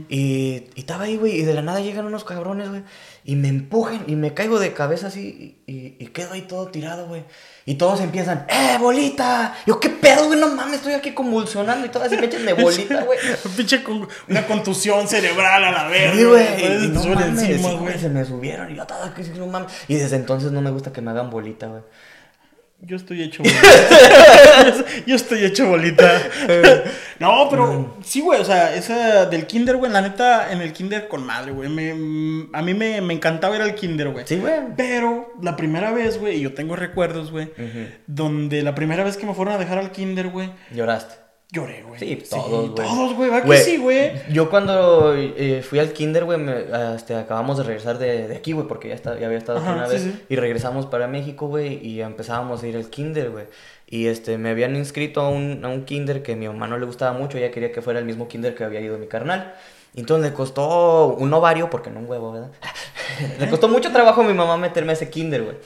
y, 0.10 0.66
y 0.76 0.80
estaba 0.80 1.06
ahí, 1.06 1.18
güey, 1.18 1.40
y 1.40 1.42
de 1.44 1.54
la 1.54 1.62
nada 1.62 1.80
llegan 1.80 2.06
unos 2.06 2.24
cabrones, 2.24 2.70
güey. 2.70 2.84
Y 3.26 3.36
me 3.36 3.50
empujan 3.50 4.06
y 4.08 4.16
me 4.16 4.34
caigo 4.34 4.60
de 4.60 4.74
cabeza 4.74 5.08
así 5.08 5.58
y, 5.68 5.72
y- 5.72 5.96
y 6.00 6.08
quedo 6.08 6.34
ahí 6.34 6.42
todo 6.44 6.68
tirado, 6.68 7.08
güey. 7.08 7.24
Y 7.66 7.76
todos 7.76 8.00
empiezan, 8.02 8.46
¡eh, 8.50 8.78
bolita! 8.80 9.54
Yo, 9.68 9.80
¿qué 9.80 9.90
pedo, 9.90 10.26
güey? 10.28 10.40
No 10.40 10.48
mames, 10.56 10.78
estoy 10.78 10.94
aquí 10.94 11.12
convulsionando 11.12 11.86
y 11.86 11.90
todas 11.90 12.08
así 12.08 12.18
me 12.20 12.26
echan 12.26 12.46
de 12.46 12.54
bolita, 12.54 13.04
güey. 13.04 13.20
Pinche 13.70 13.84
con 13.84 14.08
una 14.28 14.48
contusión 14.48 15.08
cerebral 15.08 15.64
a 15.64 15.72
la 15.72 15.88
verga. 15.88 16.16
Sí, 16.16 16.24
güey. 16.24 16.88
No 16.90 17.22
encima, 17.22 17.74
güey. 17.74 18.00
se 18.00 18.10
me 18.10 18.26
subieron 18.26 18.72
y 18.72 18.76
yo 18.76 18.82
estaba 18.82 19.06
aquí, 19.06 19.22
no 19.38 19.48
mames. 19.48 19.72
Y 19.88 19.96
desde 19.96 20.16
entonces 20.16 20.52
no 20.52 20.62
me 20.62 20.72
gusta 20.72 20.92
que 20.92 21.02
me 21.02 21.12
hagan 21.12 21.30
bolita, 21.30 21.68
güey. 21.68 21.82
Yo 22.82 22.96
estoy 22.96 23.22
hecho 23.22 23.44
bolita. 23.44 23.62
Yo 25.06 25.16
estoy 25.16 25.44
hecho 25.44 25.68
bolita. 25.68 26.22
No, 27.20 27.50
pero 27.50 27.98
sí, 28.02 28.22
güey. 28.22 28.40
O 28.40 28.46
sea, 28.46 28.74
esa 28.74 29.26
del 29.26 29.46
kinder, 29.46 29.76
güey. 29.76 29.92
La 29.92 30.02
neta, 30.02 30.54
en 30.54 30.62
el 30.62 30.72
kinder 30.72 31.10
con 31.10 31.26
madre, 31.26 31.52
güey. 31.52 31.68
Mm, 31.68 32.56
a 32.56 32.62
mí 32.62 32.74
me, 32.74 33.02
me 33.02 33.14
encantaba 33.14 33.58
ir 33.58 33.62
al 33.62 33.76
kinder, 33.76 34.08
güey. 34.12 34.26
Sí, 34.26 34.38
güey. 34.38 34.54
Pero 34.78 35.34
la 35.42 35.58
primera 35.58 35.92
vez, 35.92 36.18
güey, 36.18 36.38
y 36.38 36.40
yo 36.40 36.54
tengo 36.54 36.78
recuerdos, 36.78 37.30
güey, 37.30 37.52
donde 38.08 38.64
la 38.64 38.74
primera 38.74 39.04
vez 39.04 39.18
que 39.18 39.26
me 39.26 39.34
fueron 39.34 39.54
a 39.54 39.58
dejar 39.58 39.80
al 39.80 39.92
kinder, 39.92 40.30
güey, 40.30 40.50
Lloraste. 40.72 41.29
Lloré, 41.52 41.82
güey. 41.84 42.00
Sí, 42.00 42.24
todos, 42.30 42.72
güey. 42.72 42.76
Todos, 42.88 43.14
güey, 43.16 43.30
¿va 43.30 43.42
que 43.44 43.58
sí, 43.58 43.78
güey? 43.78 44.12
Yo 44.32 44.50
cuando 44.50 45.16
eh, 45.16 45.64
fui 45.68 45.80
al 45.80 45.92
kinder, 45.94 46.26
güey, 46.26 46.38
me- 46.38 46.66
este, 46.96 47.16
acabamos 47.16 47.58
de 47.58 47.64
regresar 47.64 47.98
de, 47.98 48.28
de 48.28 48.36
aquí, 48.36 48.52
güey, 48.52 48.68
porque 48.68 48.90
ya, 48.90 48.96
está, 48.96 49.18
ya 49.20 49.26
había 49.26 49.38
estado 49.40 49.60
aquí 49.60 49.68
una 49.70 49.88
sí, 49.88 49.94
vez. 49.94 50.02
sí. 50.04 50.24
Y 50.30 50.36
regresamos 50.36 50.86
para 50.86 51.08
México, 51.08 51.48
güey, 51.48 51.86
y 51.86 52.02
empezábamos 52.02 52.62
a 52.64 52.68
ir 52.68 52.76
al 52.76 52.90
kinder, 52.90 53.32
güey. 53.32 53.46
Y 53.88 54.06
este, 54.08 54.38
me 54.38 54.50
habían 54.50 54.76
inscrito 54.76 55.22
a 55.22 55.30
un, 55.30 55.66
a 55.66 55.70
un 55.70 55.86
kinder 55.86 56.22
que 56.22 56.34
a 56.34 56.36
mi 56.36 56.48
mamá 56.48 56.68
no 56.68 56.78
le 56.78 56.86
gustaba 56.86 57.18
mucho, 57.18 57.38
ella 57.40 57.50
quería 57.52 57.72
que 57.72 57.82
fuera 57.82 57.98
el 58.00 58.06
mismo 58.06 58.28
kinder 58.28 58.54
que 58.54 58.64
había 58.64 58.82
ido 58.82 58.98
mi 59.00 59.08
carnal. 59.08 59.56
Y 59.96 60.02
Entonces 60.02 60.30
le 60.30 60.36
costó 60.36 61.08
un 61.18 61.34
ovario, 61.34 61.72
porque 61.72 61.90
no 61.90 62.00
un 62.00 62.08
huevo, 62.08 62.32
¿verdad? 62.32 62.52
le 63.40 63.50
costó 63.50 63.68
mucho 63.68 63.92
trabajo 63.92 64.22
a 64.22 64.24
mi 64.24 64.34
mamá 64.36 64.56
meterme 64.58 64.92
a 64.92 64.94
ese 64.94 65.10
kinder, 65.10 65.44
güey. 65.44 65.58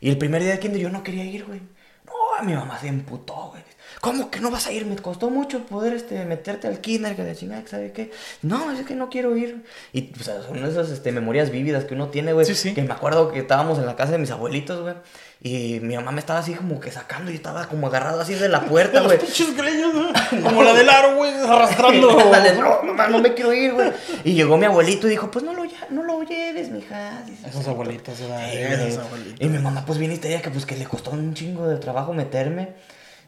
Y 0.00 0.10
el 0.10 0.18
primer 0.18 0.42
día 0.42 0.50
de 0.52 0.58
kinder 0.58 0.80
yo 0.80 0.90
no 0.90 1.04
quería 1.04 1.24
ir, 1.24 1.44
güey. 1.44 1.60
No, 2.04 2.44
mi 2.44 2.54
mamá 2.54 2.76
se 2.78 2.88
emputó, 2.88 3.50
güey. 3.52 3.62
¿Cómo 4.08 4.30
que 4.30 4.40
no 4.40 4.50
vas 4.50 4.66
a 4.66 4.72
ir? 4.72 4.86
Me 4.86 4.96
costó 4.96 5.28
mucho 5.28 5.64
poder 5.66 5.92
este, 5.92 6.24
meterte 6.24 6.66
al 6.66 6.80
kinder, 6.80 7.14
que 7.14 7.22
de 7.22 7.36
chingada, 7.36 7.62
que 7.62 7.68
sabe 7.68 7.92
qué. 7.92 8.10
No, 8.42 8.72
es 8.72 8.86
que 8.86 8.94
no 8.94 9.10
quiero 9.10 9.36
ir. 9.36 9.62
Y 9.92 10.12
o 10.18 10.22
sea, 10.22 10.42
son 10.42 10.64
esas 10.64 10.90
este, 10.90 11.12
memorias 11.12 11.50
vívidas 11.50 11.84
que 11.84 11.94
uno 11.94 12.08
tiene, 12.08 12.32
güey. 12.32 12.46
Sí, 12.46 12.54
sí. 12.54 12.74
Que 12.74 12.82
me 12.82 12.92
acuerdo 12.92 13.30
que 13.30 13.40
estábamos 13.40 13.78
en 13.78 13.86
la 13.86 13.96
casa 13.96 14.12
de 14.12 14.18
mis 14.18 14.30
abuelitos, 14.30 14.80
güey. 14.80 14.94
Y 15.40 15.78
mi 15.80 15.94
mamá 15.94 16.10
me 16.10 16.18
estaba 16.18 16.40
así 16.40 16.54
como 16.54 16.80
que 16.80 16.90
sacando 16.90 17.30
y 17.30 17.34
estaba 17.34 17.68
como 17.68 17.86
agarrado 17.86 18.20
así 18.20 18.34
de 18.34 18.48
la 18.48 18.62
puerta, 18.62 19.00
güey. 19.04 19.18
pinches 19.18 19.56
greños, 19.56 19.92
güey. 19.92 20.42
Como 20.42 20.62
la 20.64 20.72
del 20.72 20.88
aro, 20.88 21.16
güey, 21.16 21.32
arrastrando. 21.32 22.18
No, 22.58 22.82
mamá, 22.82 23.08
no 23.08 23.18
me 23.18 23.34
quiero 23.34 23.52
ir, 23.52 23.72
güey. 23.72 23.92
Y 24.24 24.32
llegó 24.32 24.56
mi 24.56 24.64
abuelito 24.64 25.06
y 25.06 25.10
dijo, 25.10 25.30
pues 25.30 25.44
no 25.44 25.52
lo, 25.52 25.64
no 25.90 26.02
lo 26.02 26.22
lleves, 26.22 26.70
mija. 26.70 27.22
Dice, 27.26 27.48
Esos 27.48 27.68
abuelitos, 27.68 28.18
¿verdad? 28.20 28.50
Sí, 28.50 28.58
Esos 28.58 29.04
abuelitos. 29.04 29.40
Y 29.40 29.48
mi 29.48 29.58
mamá, 29.58 29.84
pues 29.86 29.98
bien 29.98 30.10
histérica, 30.10 30.42
que 30.42 30.50
pues 30.50 30.66
que 30.66 30.76
le 30.76 30.86
costó 30.86 31.10
un 31.10 31.34
chingo 31.34 31.68
de 31.68 31.76
trabajo 31.76 32.12
meterme. 32.14 32.70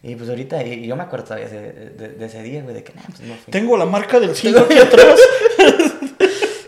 Y 0.02 0.14
pues 0.16 0.30
ahorita, 0.30 0.62
y 0.64 0.87
yo 0.87 0.97
me 0.97 1.02
acuerdo 1.02 1.26
todavía 1.26 1.49
de, 1.49 1.73
de- 1.90 2.09
de 2.09 2.26
ese 2.26 2.42
día, 2.42 2.62
güey, 2.62 2.75
de 2.75 2.83
que, 2.83 2.95
nah, 2.95 3.02
pues 3.07 3.21
no 3.21 3.35
fui. 3.35 3.50
Tengo 3.52 3.76
la 3.76 3.85
marca 3.85 4.19
del 4.19 4.35
cinto 4.35 4.61
aquí 4.61 4.78
atrás. 4.78 5.19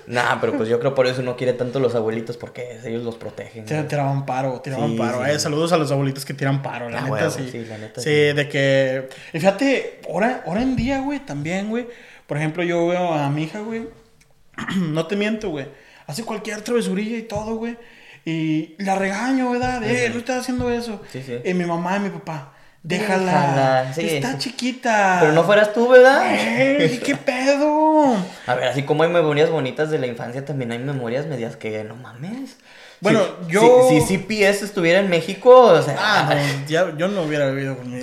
Nah, 0.06 0.38
pero 0.40 0.54
pues 0.56 0.68
yo 0.68 0.78
creo 0.78 0.94
por 0.94 1.06
eso 1.06 1.22
no 1.22 1.36
quiere 1.36 1.54
tanto 1.54 1.80
los 1.80 1.94
abuelitos, 1.94 2.36
porque 2.36 2.78
ellos 2.84 3.02
los 3.02 3.14
protegen. 3.16 3.64
Te-. 3.64 3.82
Tiraban 3.84 4.26
paro, 4.26 4.60
tiraban 4.60 4.90
Sí, 4.90 4.96
paro. 4.98 5.24
sí. 5.24 5.30
Eh, 5.30 5.38
saludos 5.38 5.72
a 5.72 5.78
los 5.78 5.90
abuelitos 5.90 6.24
que 6.26 6.34
tiran 6.34 6.60
paro, 6.60 6.90
la 6.90 6.98
Ah, 6.98 7.02
neta, 7.02 7.12
huevo, 7.12 7.30
sí. 7.30 7.48
sí, 7.50 7.64
la 7.64 7.78
neta, 7.78 8.00
Sí, 8.02 8.10
de 8.10 8.48
que. 8.50 9.08
Y 9.32 9.38
fíjate, 9.38 10.00
ahora, 10.10 10.42
ahora 10.46 10.60
en 10.62 10.76
día, 10.76 11.00
güey, 11.00 11.20
también, 11.20 11.70
güey. 11.70 11.86
Por 12.26 12.36
ejemplo, 12.36 12.62
yo 12.62 12.86
veo 12.88 13.14
a 13.14 13.30
mi 13.30 13.44
hija, 13.44 13.60
güey. 13.60 13.88
no 14.76 15.06
te 15.06 15.16
miento, 15.16 15.48
güey. 15.50 15.68
Hace 16.06 16.24
cualquier 16.24 16.60
travesurilla 16.60 17.16
y 17.16 17.22
todo, 17.22 17.54
güey. 17.54 17.78
Y 18.26 18.74
la 18.78 18.96
regaño, 18.96 19.50
¿verdad? 19.52 19.82
Eh, 19.84 20.10
no 20.12 20.18
estás 20.18 20.40
haciendo 20.42 20.70
eso. 20.70 21.00
Sí, 21.10 21.22
sí. 21.24 21.38
Y 21.44 21.54
mi 21.54 21.64
mamá 21.64 21.96
y 21.96 22.00
mi 22.00 22.10
papá. 22.10 22.52
Déjala. 22.82 23.24
Déjala, 23.24 23.94
sí, 23.94 24.08
está 24.08 24.38
chiquita. 24.38 25.18
Pero 25.20 25.32
no 25.32 25.44
fueras 25.44 25.72
tú, 25.72 25.88
¿verdad? 25.88 26.34
Ey, 26.34 26.98
¿Qué 26.98 27.14
pedo? 27.16 28.16
A 28.46 28.54
ver, 28.54 28.64
así 28.68 28.82
como 28.82 29.04
hay 29.04 29.08
memorias 29.10 29.50
bonitas 29.50 29.90
de 29.90 29.98
la 29.98 30.06
infancia, 30.08 30.44
también 30.44 30.72
hay 30.72 30.78
memorias 30.80 31.26
medias 31.26 31.56
que 31.56 31.84
no 31.84 31.94
mames. 31.96 32.56
Bueno, 33.00 33.20
Si- 33.46 33.52
yo- 33.52 33.88
Si, 33.88 34.00
si 34.00 34.18
CPS 34.18 34.64
estuviera 34.64 35.00
en 35.00 35.10
México, 35.10 35.50
o 35.50 35.82
sea. 35.82 35.96
Ah, 35.98 36.34
no, 36.34 36.66
ya, 36.68 36.96
yo 36.96 37.08
no 37.08 37.22
hubiera 37.22 37.48
vivido 37.50 37.76
con 37.76 37.90
mi... 37.90 38.00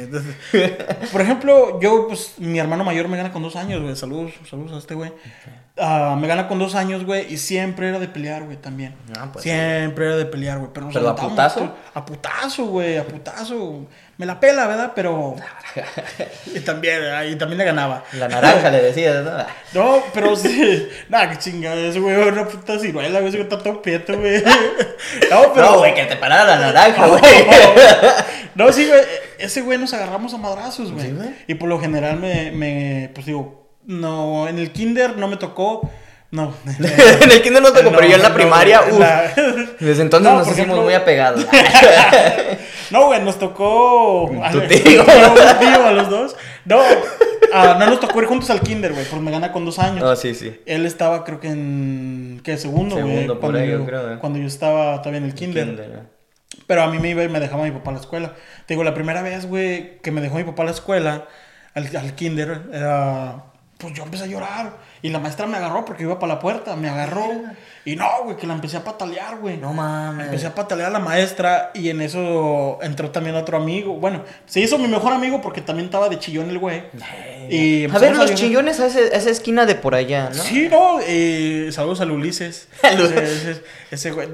Por 1.12 1.22
ejemplo, 1.22 1.80
yo, 1.82 2.08
pues, 2.08 2.34
mi 2.38 2.60
hermano 2.60 2.84
mayor 2.84 3.08
me 3.08 3.16
gana 3.18 3.32
con 3.32 3.42
dos 3.44 3.56
años, 3.56 3.82
güey. 3.82 3.96
Saludos, 3.96 4.34
saludos 4.50 4.74
a 4.74 4.78
este 4.80 4.96
güey. 4.96 5.12
Ah, 5.80 6.18
me 6.20 6.28
gana 6.28 6.48
con 6.48 6.60
dos 6.60 6.76
años, 6.76 7.06
güey, 7.06 7.32
y 7.32 7.38
siempre 7.38 7.88
era 7.88 8.00
de 8.00 8.08
pelear, 8.08 8.44
güey, 8.44 8.58
también. 8.58 8.96
Ah, 9.18 9.30
pues, 9.32 9.44
siempre 9.44 10.06
era 10.06 10.18
de 10.18 10.26
pelear, 10.26 10.60
güey. 10.60 10.72
Pero, 10.74 10.88
nos 10.88 10.96
¿Pero 10.96 11.10
a 11.10 11.16
putazo? 11.16 11.76
A 11.94 12.06
putazo, 12.06 12.66
güey, 12.66 12.98
a 12.98 13.06
putazo. 13.06 13.88
Me 14.18 14.26
la 14.26 14.40
pela, 14.40 14.68
¿verdad? 14.68 14.92
Pero... 14.94 15.36
y 16.54 16.60
también, 16.60 17.02
ah, 17.04 17.26
y 17.26 17.38
también 17.38 17.58
le 17.58 17.64
ganaba. 17.64 18.04
La 18.14 18.28
naranja 18.28 18.70
le 18.70 18.82
decías, 18.82 19.24
¿no? 19.24 19.46
No, 19.74 20.04
pero 20.14 20.36
sí. 20.36 20.90
Nada, 21.10 21.30
qué 21.30 21.38
chingada, 21.38 21.78
ese 21.78 22.00
güey, 22.00 22.16
una 22.16 22.46
puta 22.46 22.78
ciruela, 22.78 23.22
güey, 23.22 23.34
está 23.34 23.58
todo 23.58 23.82
prieto, 23.82 24.18
güey. 24.18 24.44
No, 25.32 25.54
pero... 25.54 25.72
No, 25.72 25.78
güey, 25.80 25.94
que 25.94 26.06
te 26.06 26.18
parara 26.18 26.46
la 26.46 26.58
naranja, 26.58 27.08
güey. 27.08 27.22
No, 28.56 28.74
sí, 28.74 28.88
güey. 28.88 29.02
Ese 29.38 29.62
güey 29.62 29.78
nos 29.78 29.94
agarramos 29.94 30.34
a 30.34 30.38
madrazos, 30.38 30.92
güey. 30.92 31.06
Sí, 31.06 31.12
güey. 31.14 31.30
y 31.48 31.54
por 31.54 31.70
lo 31.70 31.80
general 31.80 32.20
me, 32.20 32.52
me. 32.52 33.10
Pues 33.14 33.26
digo, 33.26 33.59
no. 33.90 34.48
En 34.48 34.58
el 34.60 34.72
kinder 34.72 35.18
no 35.18 35.28
me 35.28 35.36
tocó. 35.38 35.90
No. 36.32 36.54
en 36.66 37.32
el 37.32 37.42
kinder 37.42 37.62
no 37.62 37.74
tocó, 37.74 37.90
pero 37.92 38.06
yo 38.08 38.16
en 38.16 38.22
la 38.22 38.30
no, 38.30 38.36
primaria, 38.36 38.82
la- 39.00 39.34
Desde 39.80 40.04
entonces 40.04 40.32
No, 40.32 40.38
nos 40.38 40.48
hicimos 40.48 40.58
ejemplo- 40.68 40.84
muy 40.84 40.94
apegados. 40.94 41.46
No, 42.92 43.06
güey, 43.06 43.22
nos 43.22 43.38
tocó. 43.38 44.32
Tu 44.52 44.60
a- 44.60 44.68
tío. 44.68 45.04
a 45.86 45.92
los 45.92 46.10
dos. 46.10 46.36
No, 46.66 46.82
ah, 47.54 47.78
no 47.80 47.86
nos 47.86 48.00
tocó 48.00 48.20
ir 48.20 48.28
juntos 48.28 48.50
al 48.50 48.62
kinder, 48.62 48.94
güey, 48.94 49.06
porque 49.06 49.24
me 49.24 49.30
gana 49.30 49.52
con 49.52 49.64
dos 49.64 49.78
años. 49.78 50.04
Oh, 50.04 50.16
sí, 50.16 50.34
sí. 50.34 50.60
Él 50.66 50.88
estaba, 50.88 51.24
creo 51.24 51.40
que 51.40 51.50
en. 51.50 52.42
¿Qué? 52.44 52.58
Segundo, 52.58 52.96
güey. 52.96 53.08
Segundo, 53.08 53.40
por 53.40 53.56
ahí, 53.56 53.70
yo, 53.70 53.86
creo, 53.86 54.14
eh. 54.14 54.18
cuando 54.20 54.40
yo 54.40 54.48
estaba 54.48 54.98
todavía 55.04 55.20
en 55.20 55.26
el 55.26 55.36
kinder. 55.36 55.66
Kinder, 55.66 55.90
¿no? 55.90 56.00
Pero 56.66 56.82
a 56.82 56.88
mí 56.88 56.98
me 56.98 57.10
iba 57.10 57.24
y 57.24 57.30
me 57.30 57.40
dejaba 57.40 57.64
mi 57.64 57.72
papá 57.72 57.92
a 57.92 57.94
la 57.94 58.00
escuela. 58.00 58.34
Te 58.66 58.74
digo, 58.74 58.84
la 58.84 58.96
primera 58.96 59.22
vez, 59.22 59.46
güey, 59.46 60.00
que 60.02 60.12
me 60.12 60.20
dejó 60.22 60.38
mi 60.38 60.44
papá 60.44 60.64
a 60.64 60.66
la 60.66 60.72
escuela, 60.72 61.28
al, 61.76 61.96
al 61.96 62.16
kinder, 62.16 62.64
era... 62.74 63.44
Pues 63.80 63.94
yo 63.94 64.04
empecé 64.04 64.26
a 64.26 64.28
llorar. 64.28 64.78
Y 65.02 65.08
la 65.10 65.20
maestra 65.20 65.48
me 65.48 65.56
agarró 65.56 65.86
porque 65.86 66.04
iba 66.04 66.20
para 66.20 66.34
la 66.34 66.40
puerta. 66.40 66.76
Me 66.76 66.90
agarró. 66.90 67.26
Y 67.86 67.96
no, 67.96 68.06
güey, 68.26 68.36
que 68.36 68.46
la 68.46 68.54
empecé 68.54 68.76
a 68.76 68.84
patalear, 68.84 69.38
güey. 69.40 69.56
No 69.56 69.72
mames. 69.74 70.26
Empecé 70.26 70.48
a 70.48 70.54
patalear 70.54 70.90
a 70.90 70.92
la 70.92 71.00
maestra 71.00 71.72
y 71.74 71.90
en 71.90 72.02
eso 72.02 72.78
entró 72.82 73.10
también 73.10 73.38
otro 73.38 73.56
amigo. 73.58 73.94
Bueno, 73.94 74.24
se 74.46 74.60
hizo 74.60 74.78
mi 74.78 74.90
mejor 74.90 75.14
amigo 75.14 75.40
porque 75.42 75.62
también 75.62 75.86
estaba 75.86 76.10
de 76.10 76.20
chillón 76.20 76.50
el 76.50 76.60
güey. 76.60 76.84
Y 77.50 77.86
a 77.90 77.98
ver, 78.00 78.16
los 78.18 78.34
chillones 78.36 78.82
a, 78.82 78.88
ese- 78.88 79.14
a 79.14 79.18
esa 79.18 79.30
esquina 79.30 79.66
de 79.66 79.76
por 79.76 79.96
allá, 79.96 80.30
¿no? 80.30 80.36
Sí, 80.44 80.68
no, 80.70 81.00
eh, 81.02 81.70
saludos 81.72 82.02
al 82.02 82.12
Ulises. 82.12 82.68
ese, 82.84 83.24
ese- 83.24 83.64
ese 83.92 84.12
güey. 84.12 84.28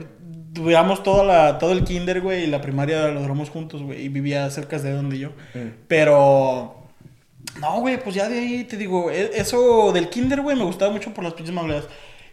Duramos 0.53 1.03
toda 1.03 1.23
la, 1.23 1.57
todo 1.59 1.71
el 1.73 1.83
kinder, 1.83 2.21
güey, 2.21 2.45
y 2.45 2.47
la 2.47 2.61
primaria 2.61 3.09
lo 3.09 3.21
duramos 3.21 3.49
juntos, 3.49 3.83
güey, 3.83 4.01
y 4.05 4.09
vivía 4.09 4.49
cerca 4.49 4.79
de 4.79 4.91
donde 4.91 5.19
yo. 5.19 5.29
Mm. 5.53 5.83
Pero, 5.87 6.84
no, 7.59 7.79
güey, 7.79 8.01
pues 8.01 8.15
ya 8.15 8.27
de 8.29 8.39
ahí 8.39 8.63
te 8.65 8.77
digo, 8.77 9.11
e- 9.11 9.31
eso 9.35 9.91
del 9.93 10.09
kinder, 10.09 10.41
güey, 10.41 10.57
me 10.57 10.63
gustaba 10.65 10.91
mucho 10.91 11.13
por 11.13 11.23
las 11.23 11.33
pinches 11.33 11.53
mableas. 11.53 11.85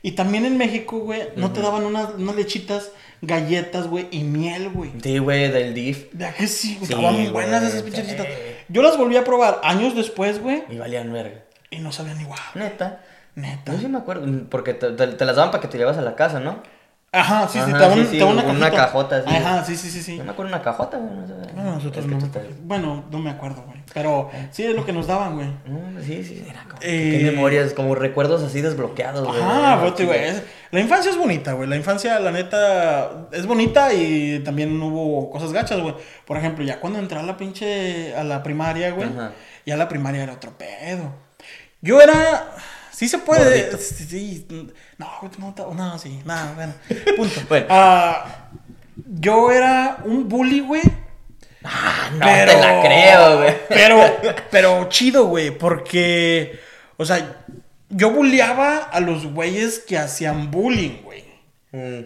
Y 0.02 0.12
también 0.12 0.44
en 0.44 0.56
México, 0.58 0.98
güey, 0.98 1.22
no 1.36 1.52
te 1.52 1.60
daban 1.62 1.84
unas, 1.84 2.14
unas 2.14 2.34
lechitas, 2.34 2.90
galletas, 3.20 3.86
güey, 3.86 4.08
y 4.10 4.24
miel, 4.24 4.68
güey. 4.70 4.90
Sí, 5.00 5.18
güey, 5.18 5.48
del 5.50 5.74
DIF. 5.74 6.12
¿De 6.12 6.32
que 6.36 6.46
sí? 6.48 6.76
Sí, 6.78 6.84
Estaban 6.92 7.14
muy 7.14 7.28
buenas 7.28 7.62
esas 7.62 7.82
pinches 7.82 8.04
lechitas. 8.06 8.26
Yo 8.68 8.82
las 8.82 8.98
volví 8.98 9.16
a 9.16 9.22
probar 9.24 9.60
años 9.62 9.94
después, 9.94 10.40
güey, 10.40 10.64
Y 10.68 10.76
valían 10.78 11.12
verga. 11.12 11.42
y 11.70 11.78
no 11.78 11.92
sabían 11.92 12.20
igual. 12.20 12.40
Neta. 12.56 13.00
Neta. 13.36 13.72
Yo 13.74 13.78
sí 13.78 13.86
me 13.86 13.98
acuerdo, 13.98 14.26
porque 14.50 14.74
te, 14.74 14.90
te- 14.90 15.06
te 15.06 15.24
las 15.24 15.36
daban 15.36 15.52
para 15.52 15.62
que 15.62 15.68
te 15.68 15.78
llevas 15.78 15.96
a 15.98 16.02
la 16.02 16.16
casa, 16.16 16.40
¿no? 16.40 16.62
Ajá, 17.14 17.46
sí, 17.46 17.58
sí, 17.58 17.66
te 17.66 17.78
daban 17.78 17.98
sí, 17.98 18.04
te 18.04 18.10
sí, 18.12 18.18
daban 18.18 18.38
una, 18.38 18.48
una 18.52 18.70
cajota, 18.70 19.22
sí. 19.22 19.36
Ajá, 19.36 19.64
sí, 19.66 19.76
sí, 19.76 19.90
sí, 19.90 20.02
sí. 20.02 20.16
Yo 20.16 20.24
me 20.24 20.30
acuerdo 20.30 20.50
una 20.54 20.62
cajota, 20.62 20.96
güey. 20.96 21.14
No, 21.14 21.26
sé. 21.26 21.52
No, 21.54 21.62
nosotros 21.74 22.06
no. 22.06 22.18
Bueno, 22.62 23.04
no 23.10 23.18
me 23.18 23.28
acuerdo, 23.30 23.62
güey. 23.66 23.82
Pero 23.92 24.30
sí 24.50 24.64
es 24.64 24.74
lo 24.74 24.86
que 24.86 24.94
nos 24.94 25.06
daban, 25.08 25.34
güey. 25.34 25.48
No, 25.66 26.00
sí, 26.02 26.24
sí, 26.24 26.42
era 26.48 26.62
como. 26.64 26.78
Eh, 26.80 27.18
Qué 27.18 27.30
memorias, 27.30 27.74
como 27.74 27.94
recuerdos 27.94 28.42
así 28.42 28.62
desbloqueados, 28.62 29.28
güey. 29.28 29.38
Chido. 29.94 30.12
es- 30.14 30.42
la 30.70 30.80
infancia 30.80 31.10
es 31.10 31.18
bonita, 31.18 31.52
güey. 31.52 31.68
La 31.68 31.76
infancia, 31.76 32.18
la 32.18 32.32
neta, 32.32 33.26
es 33.32 33.44
bonita 33.44 33.92
y 33.92 34.38
también 34.42 34.80
hubo 34.80 35.28
cosas 35.28 35.52
gachas, 35.52 35.80
güey. 35.80 35.94
Por 36.24 36.38
ejemplo, 36.38 36.64
ya 36.64 36.80
cuando 36.80 36.98
entré 36.98 37.18
a 37.18 37.22
la 37.22 37.36
pinche, 37.36 38.16
a 38.16 38.24
la 38.24 38.42
primaria, 38.42 38.90
güey, 38.92 39.10
Ajá. 39.10 39.32
ya 39.66 39.76
la 39.76 39.86
primaria 39.90 40.22
era 40.22 40.32
otro 40.32 40.52
pedo. 40.56 41.12
Yo 41.82 42.00
era, 42.00 42.54
sí 42.92 43.08
se 43.08 43.18
puede, 43.18 43.44
Gordito. 43.44 43.78
sí, 43.78 44.46
no, 44.98 45.08
no, 45.38 45.54
no, 45.56 45.74
no, 45.74 45.98
sí, 45.98 46.20
nada, 46.24 46.52
bueno, 46.54 46.74
punto. 47.16 47.40
Bueno. 47.48 47.66
Ah, 47.70 48.48
yo 49.06 49.50
era 49.50 49.98
un 50.04 50.28
bully, 50.28 50.60
güey. 50.60 50.82
Ah, 51.64 52.10
no 52.12 52.18
te 52.26 52.46
la 52.46 52.82
creo, 52.82 53.38
güey. 53.38 53.54
Pero, 53.68 54.34
pero 54.50 54.88
chido, 54.88 55.26
güey, 55.26 55.50
porque, 55.50 56.60
o 56.96 57.04
sea, 57.04 57.44
yo 57.88 58.10
bulleaba 58.10 58.78
a 58.78 59.00
los 59.00 59.26
güeyes 59.26 59.78
que 59.80 59.98
hacían 59.98 60.50
bullying, 60.50 61.02
güey. 61.02 61.24
Mm, 61.72 62.00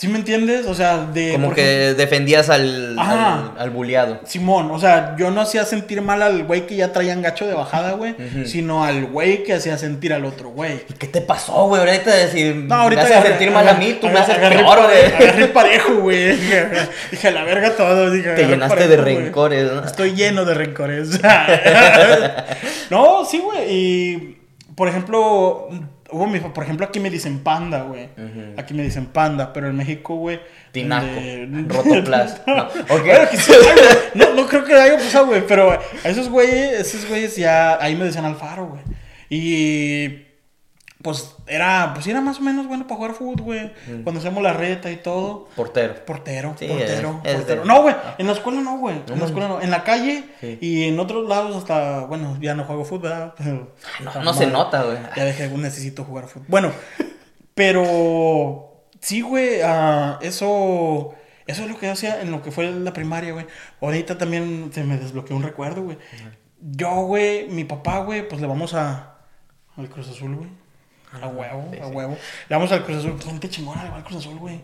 ¿Sí 0.00 0.08
me 0.08 0.16
entiendes? 0.18 0.64
O 0.66 0.74
sea, 0.74 0.96
de... 1.12 1.32
Como 1.32 1.52
que 1.52 1.88
ejemplo, 1.88 2.02
defendías 2.02 2.48
al, 2.48 2.98
Ajá. 2.98 3.34
al, 3.34 3.52
al 3.58 3.68
buleado. 3.70 4.18
Simón, 4.24 4.70
o 4.70 4.78
sea, 4.80 5.14
yo 5.18 5.30
no 5.30 5.42
hacía 5.42 5.66
sentir 5.66 6.00
mal 6.00 6.22
al 6.22 6.44
güey 6.44 6.66
que 6.66 6.74
ya 6.74 6.90
traían 6.90 7.20
gacho 7.20 7.46
de 7.46 7.52
bajada, 7.52 7.92
güey, 7.92 8.14
sino 8.46 8.82
al 8.82 9.04
güey 9.04 9.42
que 9.44 9.52
hacía 9.52 9.76
sentir 9.76 10.14
al 10.14 10.24
otro 10.24 10.48
güey. 10.48 10.80
¿Qué 10.98 11.06
te 11.06 11.20
pasó, 11.20 11.66
güey? 11.66 11.80
Ahorita 11.82 12.14
decir, 12.14 12.56
No, 12.56 12.76
ahorita 12.76 13.02
me 13.02 13.08
haces 13.08 13.16
agarré- 13.18 13.28
sentir 13.28 13.50
mal 13.50 13.68
a 13.68 13.74
mí, 13.74 13.98
tú 14.00 14.06
me 14.06 14.14
agarré- 14.14 14.22
haces 14.22 14.36
agarré 14.36 14.56
peor, 14.56 14.78
güey. 14.84 15.04
Agarré 15.28 15.46
parejo, 15.48 15.94
güey. 15.96 16.36
Dije, 16.36 16.68
dije, 17.10 17.30
la 17.30 17.44
verga 17.44 17.76
todo. 17.76 18.10
Dije, 18.10 18.24
Te 18.24 18.30
agarré 18.30 18.46
llenaste 18.48 18.74
parejo, 18.76 18.90
de 18.90 18.96
rencores, 18.96 19.70
¿no? 19.70 19.84
Estoy 19.84 20.14
lleno 20.14 20.46
de 20.46 20.54
rencores. 20.54 21.20
no, 22.90 23.24
sí, 23.26 23.38
güey. 23.38 23.64
Y, 23.68 24.38
por 24.74 24.88
ejemplo, 24.88 25.68
hubo 26.12 26.52
por 26.52 26.64
ejemplo, 26.64 26.86
aquí 26.86 27.00
me 27.00 27.10
dicen 27.10 27.40
panda, 27.40 27.82
güey. 27.82 28.08
Aquí 28.56 28.74
me 28.74 28.82
dicen 28.82 29.06
panda, 29.06 29.52
pero 29.52 29.68
en 29.68 29.76
México, 29.76 30.16
güey. 30.16 30.40
Tinaco, 30.72 31.06
donde- 31.06 31.74
Rotoplas. 31.74 32.40
No. 32.46 32.68
Bueno, 32.88 33.28
quizá, 33.30 33.52
no, 34.14 34.34
no 34.34 34.46
creo 34.46 34.64
que 34.64 34.74
haya 34.74 34.96
pasado, 34.96 35.26
güey. 35.26 35.42
Pero 35.46 35.78
esos 36.04 36.28
güeyes, 36.28 36.80
esos 36.80 37.08
güeyes 37.08 37.36
ya, 37.36 37.82
ahí 37.82 37.94
me 37.96 38.04
decían 38.04 38.24
Alfaro, 38.24 38.66
güey. 38.66 38.82
Y 39.28 40.26
pues 41.02 41.34
era, 41.46 41.92
pues 41.94 42.06
era 42.06 42.20
más 42.20 42.38
o 42.38 42.42
menos 42.42 42.66
bueno 42.66 42.84
para 42.86 42.96
jugar 42.96 43.12
fútbol, 43.14 43.42
güey. 43.42 43.72
Cuando 44.04 44.20
hacemos 44.20 44.42
la 44.42 44.52
reta 44.52 44.90
y 44.90 44.96
todo. 44.96 45.48
Portero. 45.56 46.04
Portero, 46.04 46.54
Sí, 46.58 46.66
portero, 46.66 47.20
es- 47.24 47.30
es 47.30 47.36
portero. 47.38 47.62
de- 47.62 47.66
No, 47.68 47.82
güey, 47.82 47.94
en 48.18 48.26
la 48.26 48.32
escuela 48.32 48.60
no, 48.60 48.78
güey. 48.78 48.96
En 49.08 49.18
la 49.18 49.24
escuela 49.26 49.48
no. 49.48 49.60
En 49.62 49.70
la 49.70 49.82
calle 49.84 50.24
Sí. 50.40 50.58
y 50.60 50.84
en 50.84 51.00
otros 51.00 51.26
lados 51.28 51.56
hasta, 51.56 52.06
bueno, 52.06 52.36
ya 52.40 52.54
no 52.54 52.64
juego 52.64 52.84
fútbol, 52.84 53.08
¿verdad? 53.10 53.34
Pero- 53.38 53.72
No, 54.14 54.22
no 54.22 54.34
se 54.34 54.46
nota, 54.46 54.82
güey. 54.84 54.98
Ya 55.16 55.24
dejé, 55.24 55.48
necesito 55.48 56.04
jugar 56.04 56.26
fútbol. 56.28 56.46
Bueno, 56.48 56.72
pero 57.54 58.84
sí, 59.00 59.20
güey, 59.22 59.60
ah, 59.62 60.18
eso, 60.22 61.14
eso 61.46 61.62
es 61.64 61.70
lo 61.70 61.78
que 61.78 61.88
hacía 61.90 62.20
en 62.22 62.30
lo 62.30 62.42
que 62.42 62.50
fue 62.50 62.70
la 62.70 62.92
primaria, 62.92 63.32
güey. 63.32 63.46
Ahorita 63.80 64.18
también 64.18 64.70
se 64.72 64.84
me 64.84 64.96
desbloqueó 64.98 65.36
un 65.36 65.42
recuerdo, 65.42 65.82
güey. 65.82 65.98
Yo, 66.60 66.90
güey, 67.02 67.48
mi 67.48 67.64
papá, 67.64 67.98
güey, 68.00 68.28
pues 68.28 68.40
le 68.40 68.46
vamos 68.46 68.74
a. 68.74 69.14
Al 69.76 69.88
Cruz 69.88 70.08
Azul, 70.10 70.36
güey. 70.36 70.48
A 71.12 71.26
huevo, 71.26 71.68
Sí, 71.72 71.78
a 71.80 71.86
sí. 71.86 71.90
huevo. 71.92 72.16
Le 72.48 72.56
vamos 72.56 72.70
al 72.72 72.84
Cruz 72.84 72.98
Azul. 72.98 73.20
Gente 73.20 73.48
chingona 73.50 73.82
le 73.84 73.90
va 73.90 73.96
al 73.96 74.04
Cruz 74.04 74.18
Azul, 74.18 74.38
güey. 74.38 74.60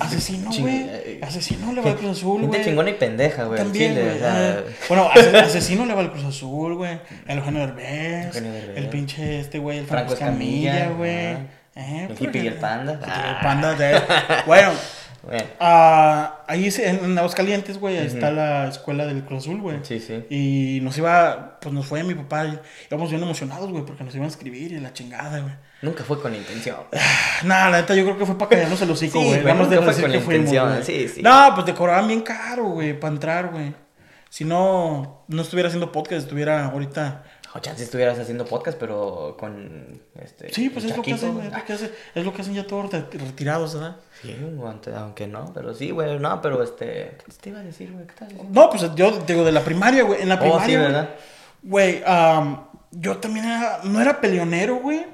Asesino, 0.00 0.50
güey. 0.58 0.74
eh, 0.88 1.20
Asesino 1.22 1.72
le 1.72 1.80
va 1.80 1.90
al 1.90 1.96
Cruz 1.96 2.18
Azul, 2.18 2.40
Gente 2.42 2.56
güey. 2.58 2.68
chingona 2.68 2.90
y 2.90 2.94
pendeja, 2.94 3.44
güey. 3.44 3.58
También, 3.58 3.92
chile, 3.92 4.02
güey. 4.04 4.16
o 4.16 4.18
sea, 4.18 4.50
eh. 4.58 4.64
Bueno, 4.88 5.08
ase- 5.14 5.36
asesino 5.38 5.86
le 5.86 5.94
va 5.94 6.00
al 6.00 6.12
Cruz 6.12 6.24
Azul, 6.24 6.74
güey. 6.74 6.98
El 7.26 7.38
Eugenio 7.38 7.60
Derbez. 7.60 8.26
Eugenio 8.26 8.52
Derbez. 8.52 8.76
El 8.76 8.88
pinche 8.88 9.40
este, 9.40 9.58
güey. 9.58 9.78
El 9.78 9.86
Franco 9.86 10.12
Escamilla, 10.12 10.88
güey. 10.90 11.54
Eh, 11.76 12.08
El 12.10 12.16
hippie 12.22 12.44
y 12.44 12.46
el 12.48 12.54
panda. 12.54 12.92
El 12.92 12.98
Ah. 13.06 13.40
panda 13.42 13.74
de 13.74 14.00
Bueno, 14.46 14.70
Bueno, 15.24 15.44
ah, 15.58 16.44
ahí 16.46 16.68
en 16.78 17.16
Aguascalientes, 17.16 17.78
güey, 17.78 17.98
ahí 17.98 18.06
está 18.06 18.30
la 18.30 18.68
escuela 18.68 19.06
del 19.06 19.24
Cruz 19.24 19.44
Azul, 19.44 19.60
güey. 19.60 19.78
sí, 19.82 20.00
sí. 20.00 20.24
Y 20.28 20.80
nos 20.82 20.96
iba, 20.98 21.58
pues 21.60 21.74
nos 21.74 21.86
fue 21.86 22.02
mi 22.04 22.14
papá, 22.14 22.46
y 22.46 22.58
íbamos 22.90 23.10
bien 23.10 23.22
emocionados, 23.22 23.70
güey, 23.70 23.84
porque 23.84 24.04
nos 24.04 24.14
iban 24.14 24.26
a 24.26 24.30
escribir 24.30 24.72
y 24.72 24.80
la 24.80 24.92
chingada, 24.92 25.40
güey. 25.40 25.54
Nunca 25.82 26.04
fue 26.04 26.20
con 26.20 26.34
intención. 26.34 26.76
Nah, 27.44 27.68
la 27.70 27.80
neta, 27.80 27.94
yo 27.94 28.04
creo 28.04 28.18
que 28.18 28.26
fue 28.26 28.38
para 28.38 28.50
callarnos 28.50 28.80
el 28.82 28.90
hocico, 28.90 29.20
güey. 29.22 29.42
Vamos 29.42 29.70
de 29.70 29.80
fue 29.80 30.00
con 30.00 30.10
que 30.10 30.16
intención, 30.18 30.84
sí, 30.84 31.08
sí. 31.08 31.22
No, 31.22 31.50
pues 31.54 31.66
te 31.66 31.74
cobraban 31.74 32.06
bien 32.06 32.22
caro, 32.22 32.64
güey, 32.64 32.98
para 32.98 33.14
entrar, 33.14 33.50
güey. 33.50 33.74
Si 34.28 34.44
no, 34.44 35.24
no 35.28 35.42
estuviera 35.42 35.68
haciendo 35.68 35.92
podcast, 35.92 36.22
estuviera 36.22 36.66
ahorita... 36.66 37.24
O 37.54 37.60
chance 37.60 37.84
estuvieras 37.84 38.18
haciendo 38.18 38.44
podcast, 38.44 38.76
pero 38.78 39.36
con 39.38 40.00
este. 40.20 40.52
Sí, 40.52 40.70
pues 40.70 40.84
es 40.86 40.96
lo 40.96 41.02
que 41.02 41.12
hacen, 41.14 41.38
es 41.40 41.52
lo 41.52 41.64
que 41.64 41.72
hacen, 41.72 41.90
es 42.14 42.24
lo 42.24 42.32
que 42.34 42.42
hacen 42.42 42.54
ya 42.54 42.66
todos 42.66 42.90
re- 42.92 43.06
retirados, 43.12 43.74
¿verdad? 43.74 43.96
Sí, 44.22 44.36
aunque, 44.96 45.26
no, 45.28 45.52
pero 45.54 45.72
sí, 45.72 45.90
güey, 45.92 46.18
no, 46.18 46.42
pero 46.42 46.62
este. 46.64 47.16
¿Qué 47.24 47.32
te 47.40 47.50
iba 47.50 47.60
a 47.60 47.62
decir, 47.62 47.92
güey? 47.92 48.06
¿Qué 48.06 48.14
diciendo? 48.26 48.48
No, 48.50 48.70
pues 48.70 48.82
yo 48.96 49.12
digo 49.20 49.44
de 49.44 49.52
la 49.52 49.60
primaria, 49.60 50.02
güey. 50.02 50.20
En 50.22 50.28
la 50.30 50.34
Oh, 50.34 50.38
primaria, 50.40 50.66
sí, 50.66 50.72
güey, 50.74 50.86
¿verdad? 50.86 51.10
Güey, 51.62 52.02
am, 52.04 52.64
yo 52.90 53.18
también 53.18 53.46
era, 53.46 53.80
no 53.84 54.00
era 54.00 54.20
peleonero, 54.20 54.76
güey, 54.76 55.06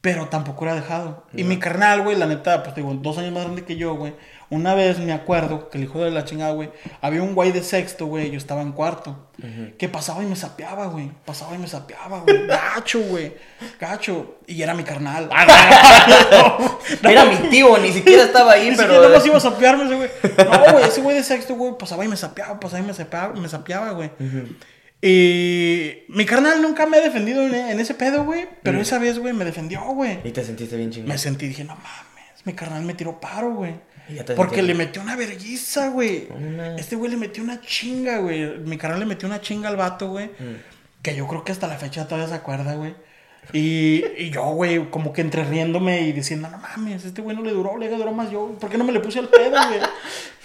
pero 0.00 0.28
tampoco 0.28 0.64
era 0.64 0.74
dejado. 0.74 1.24
Y 1.34 1.44
mi 1.44 1.58
carnal, 1.58 2.02
güey, 2.02 2.16
la 2.16 2.26
neta, 2.26 2.62
pues 2.62 2.74
digo, 2.74 2.92
dos 2.94 3.18
años 3.18 3.32
más 3.32 3.44
grande 3.44 3.64
que 3.64 3.76
yo, 3.76 3.94
güey. 3.94 4.14
Una 4.52 4.74
vez 4.74 4.98
me 4.98 5.14
acuerdo 5.14 5.70
que 5.70 5.78
el 5.78 5.84
hijo 5.84 6.04
de 6.04 6.10
la 6.10 6.26
chingada, 6.26 6.52
güey, 6.52 6.68
había 7.00 7.22
un 7.22 7.34
güey 7.34 7.52
de 7.52 7.62
sexto, 7.62 8.04
güey, 8.04 8.30
yo 8.30 8.36
estaba 8.36 8.60
en 8.60 8.72
cuarto, 8.72 9.30
que 9.78 9.88
pasaba 9.88 10.22
y 10.22 10.26
me 10.26 10.36
sapeaba, 10.36 10.88
güey. 10.88 11.10
Pasaba 11.24 11.54
y 11.54 11.58
me 11.58 11.66
sapeaba, 11.66 12.20
güey. 12.20 12.46
Gacho, 12.46 13.00
güey. 13.00 13.32
Gacho. 13.80 14.36
Y 14.46 14.60
era 14.60 14.74
mi 14.74 14.82
carnal. 14.84 15.30
No, 15.30 16.58
no, 16.60 16.78
Era 17.10 17.24
mi 17.24 17.36
tío, 17.48 17.78
ni 17.78 17.92
siquiera 17.92 18.24
estaba 18.24 18.52
ahí, 18.52 18.68
ni 18.70 18.76
pero. 18.76 18.92
siquiera 18.92 19.16
más 19.16 19.26
iba 19.26 19.36
a 19.38 19.40
sapearme 19.40 19.84
ese 19.84 19.94
güey. 19.94 20.10
No, 20.36 20.72
güey, 20.72 20.84
ese 20.84 21.00
güey 21.00 21.16
de 21.16 21.22
sexto, 21.22 21.54
güey, 21.54 21.72
pasaba 21.78 22.04
y 22.04 22.08
me 22.08 22.16
sapeaba, 22.18 22.60
pasaba 22.60 22.82
y 22.82 22.86
me 22.86 22.92
sapeaba, 22.92 23.32
me 23.32 23.48
sapeaba, 23.48 23.92
güey. 23.92 24.10
Y 25.00 26.04
mi 26.08 26.26
carnal 26.26 26.60
nunca 26.60 26.84
me 26.84 26.98
ha 26.98 27.00
defendido 27.00 27.42
en, 27.42 27.54
en 27.54 27.80
ese 27.80 27.94
pedo, 27.94 28.24
güey. 28.24 28.46
Pero 28.62 28.80
esa 28.82 28.98
vez, 28.98 29.18
güey, 29.18 29.32
me 29.32 29.46
defendió, 29.46 29.80
güey. 29.94 30.20
Y 30.24 30.30
te 30.30 30.44
sentiste 30.44 30.76
bien 30.76 30.90
chingón. 30.90 31.08
Me 31.08 31.16
sentí, 31.16 31.48
dije, 31.48 31.64
no 31.64 31.74
mames, 31.74 32.44
mi 32.44 32.52
carnal 32.52 32.82
me 32.82 32.92
tiró 32.94 33.18
paro, 33.18 33.52
güey. 33.54 33.74
Porque 34.36 34.62
le 34.62 34.74
metió 34.74 35.00
una 35.02 35.16
verguiza, 35.16 35.88
güey. 35.88 36.28
Una- 36.30 36.76
Este 36.76 36.96
güey 36.96 37.10
le 37.10 37.16
metió 37.16 37.42
una 37.42 37.60
chinga, 37.60 38.18
güey. 38.18 38.58
Mi 38.58 38.76
carnal 38.78 39.00
le 39.00 39.06
metió 39.06 39.26
una 39.28 39.40
chinga 39.40 39.68
al 39.68 39.76
vato, 39.76 40.08
güey. 40.08 40.26
Mm. 40.26 40.56
Que 41.02 41.14
yo 41.16 41.26
creo 41.26 41.44
que 41.44 41.52
hasta 41.52 41.66
la 41.68 41.76
fecha 41.76 42.06
todavía 42.06 42.28
se 42.28 42.34
acuerda, 42.34 42.74
güey. 42.74 42.94
Y, 43.52 44.04
y 44.18 44.30
yo, 44.30 44.42
güey, 44.50 44.88
como 44.90 45.12
que 45.12 45.20
entre 45.20 45.44
riéndome 45.44 46.02
y 46.02 46.12
diciendo, 46.12 46.48
no 46.48 46.58
mames, 46.58 47.04
este 47.04 47.22
güey 47.22 47.36
no 47.36 47.42
le 47.42 47.50
duró, 47.50 47.76
le 47.76 47.88
duró 47.88 48.12
más 48.12 48.30
yo. 48.30 48.56
¿Por 48.60 48.70
qué 48.70 48.78
no 48.78 48.84
me 48.84 48.92
le 48.92 49.00
puse 49.00 49.18
al 49.18 49.28
pedo, 49.28 49.50
güey? 49.50 49.80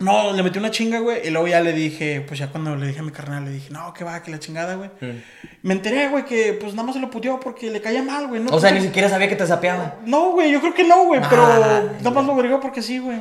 No, 0.00 0.32
le 0.32 0.42
metí 0.42 0.58
una 0.58 0.72
chinga, 0.72 0.98
güey. 0.98 1.26
Y 1.26 1.30
luego 1.30 1.46
ya 1.46 1.60
le 1.60 1.72
dije, 1.72 2.20
pues 2.26 2.40
ya 2.40 2.48
cuando 2.48 2.74
le 2.74 2.88
dije 2.88 2.98
a 2.98 3.02
mi 3.04 3.12
carnal, 3.12 3.44
le 3.44 3.52
dije, 3.52 3.70
no, 3.70 3.94
que 3.94 4.02
va, 4.02 4.20
que 4.22 4.32
la 4.32 4.40
chingada, 4.40 4.74
güey. 4.74 4.90
Mm. 5.00 5.22
Me 5.62 5.74
enteré, 5.74 6.08
güey, 6.08 6.24
que 6.24 6.52
pues 6.60 6.74
nada 6.74 6.84
más 6.84 6.96
se 6.96 7.00
lo 7.00 7.10
puteó 7.10 7.38
porque 7.38 7.70
le 7.70 7.80
caía 7.80 8.02
mal, 8.02 8.26
güey. 8.26 8.42
No, 8.42 8.50
O 8.50 8.60
sea, 8.60 8.72
ni 8.72 8.80
siquiera 8.80 9.08
sabía 9.08 9.28
que 9.28 9.36
te 9.36 9.46
sapeaba. 9.46 9.96
no, 10.04 10.32
güey, 10.32 10.50
yo 10.50 10.60
creo 10.60 10.74
que 10.74 10.82
no, 10.84 11.04
güey, 11.04 11.20
pero 11.30 11.46
nada 11.46 12.10
más 12.10 12.24
lo 12.26 12.32
agregó 12.32 12.58
porque 12.60 12.82
sí, 12.82 12.98
güey. 12.98 13.18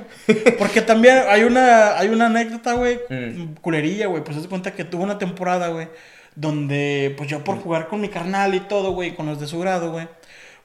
Porque 0.58 0.82
también 0.82 1.22
hay 1.30 1.44
una, 1.44 1.96
hay 1.98 2.10
una 2.10 2.26
anécdota, 2.26 2.74
güey, 2.74 3.00
Mm. 3.10 3.54
culerilla, 3.62 4.08
güey, 4.08 4.24
pues 4.24 4.42
se 4.42 4.50
cuenta 4.50 4.74
que 4.74 4.84
tuvo 4.84 5.04
una 5.04 5.20
temporada, 5.20 5.68
güey, 5.68 5.88
donde, 6.36 7.14
pues 7.18 7.30
yo 7.30 7.44
por 7.44 7.58
jugar 7.62 7.88
con 7.88 8.02
mi 8.02 8.10
carnal 8.10 8.56
y 8.56 8.62
todo, 8.62 8.92
güey, 8.92 9.16
con 9.16 9.28
los 9.28 9.40
de 9.40 9.46
su 9.48 9.60
grado, 9.60 9.92
güey, 9.92 10.08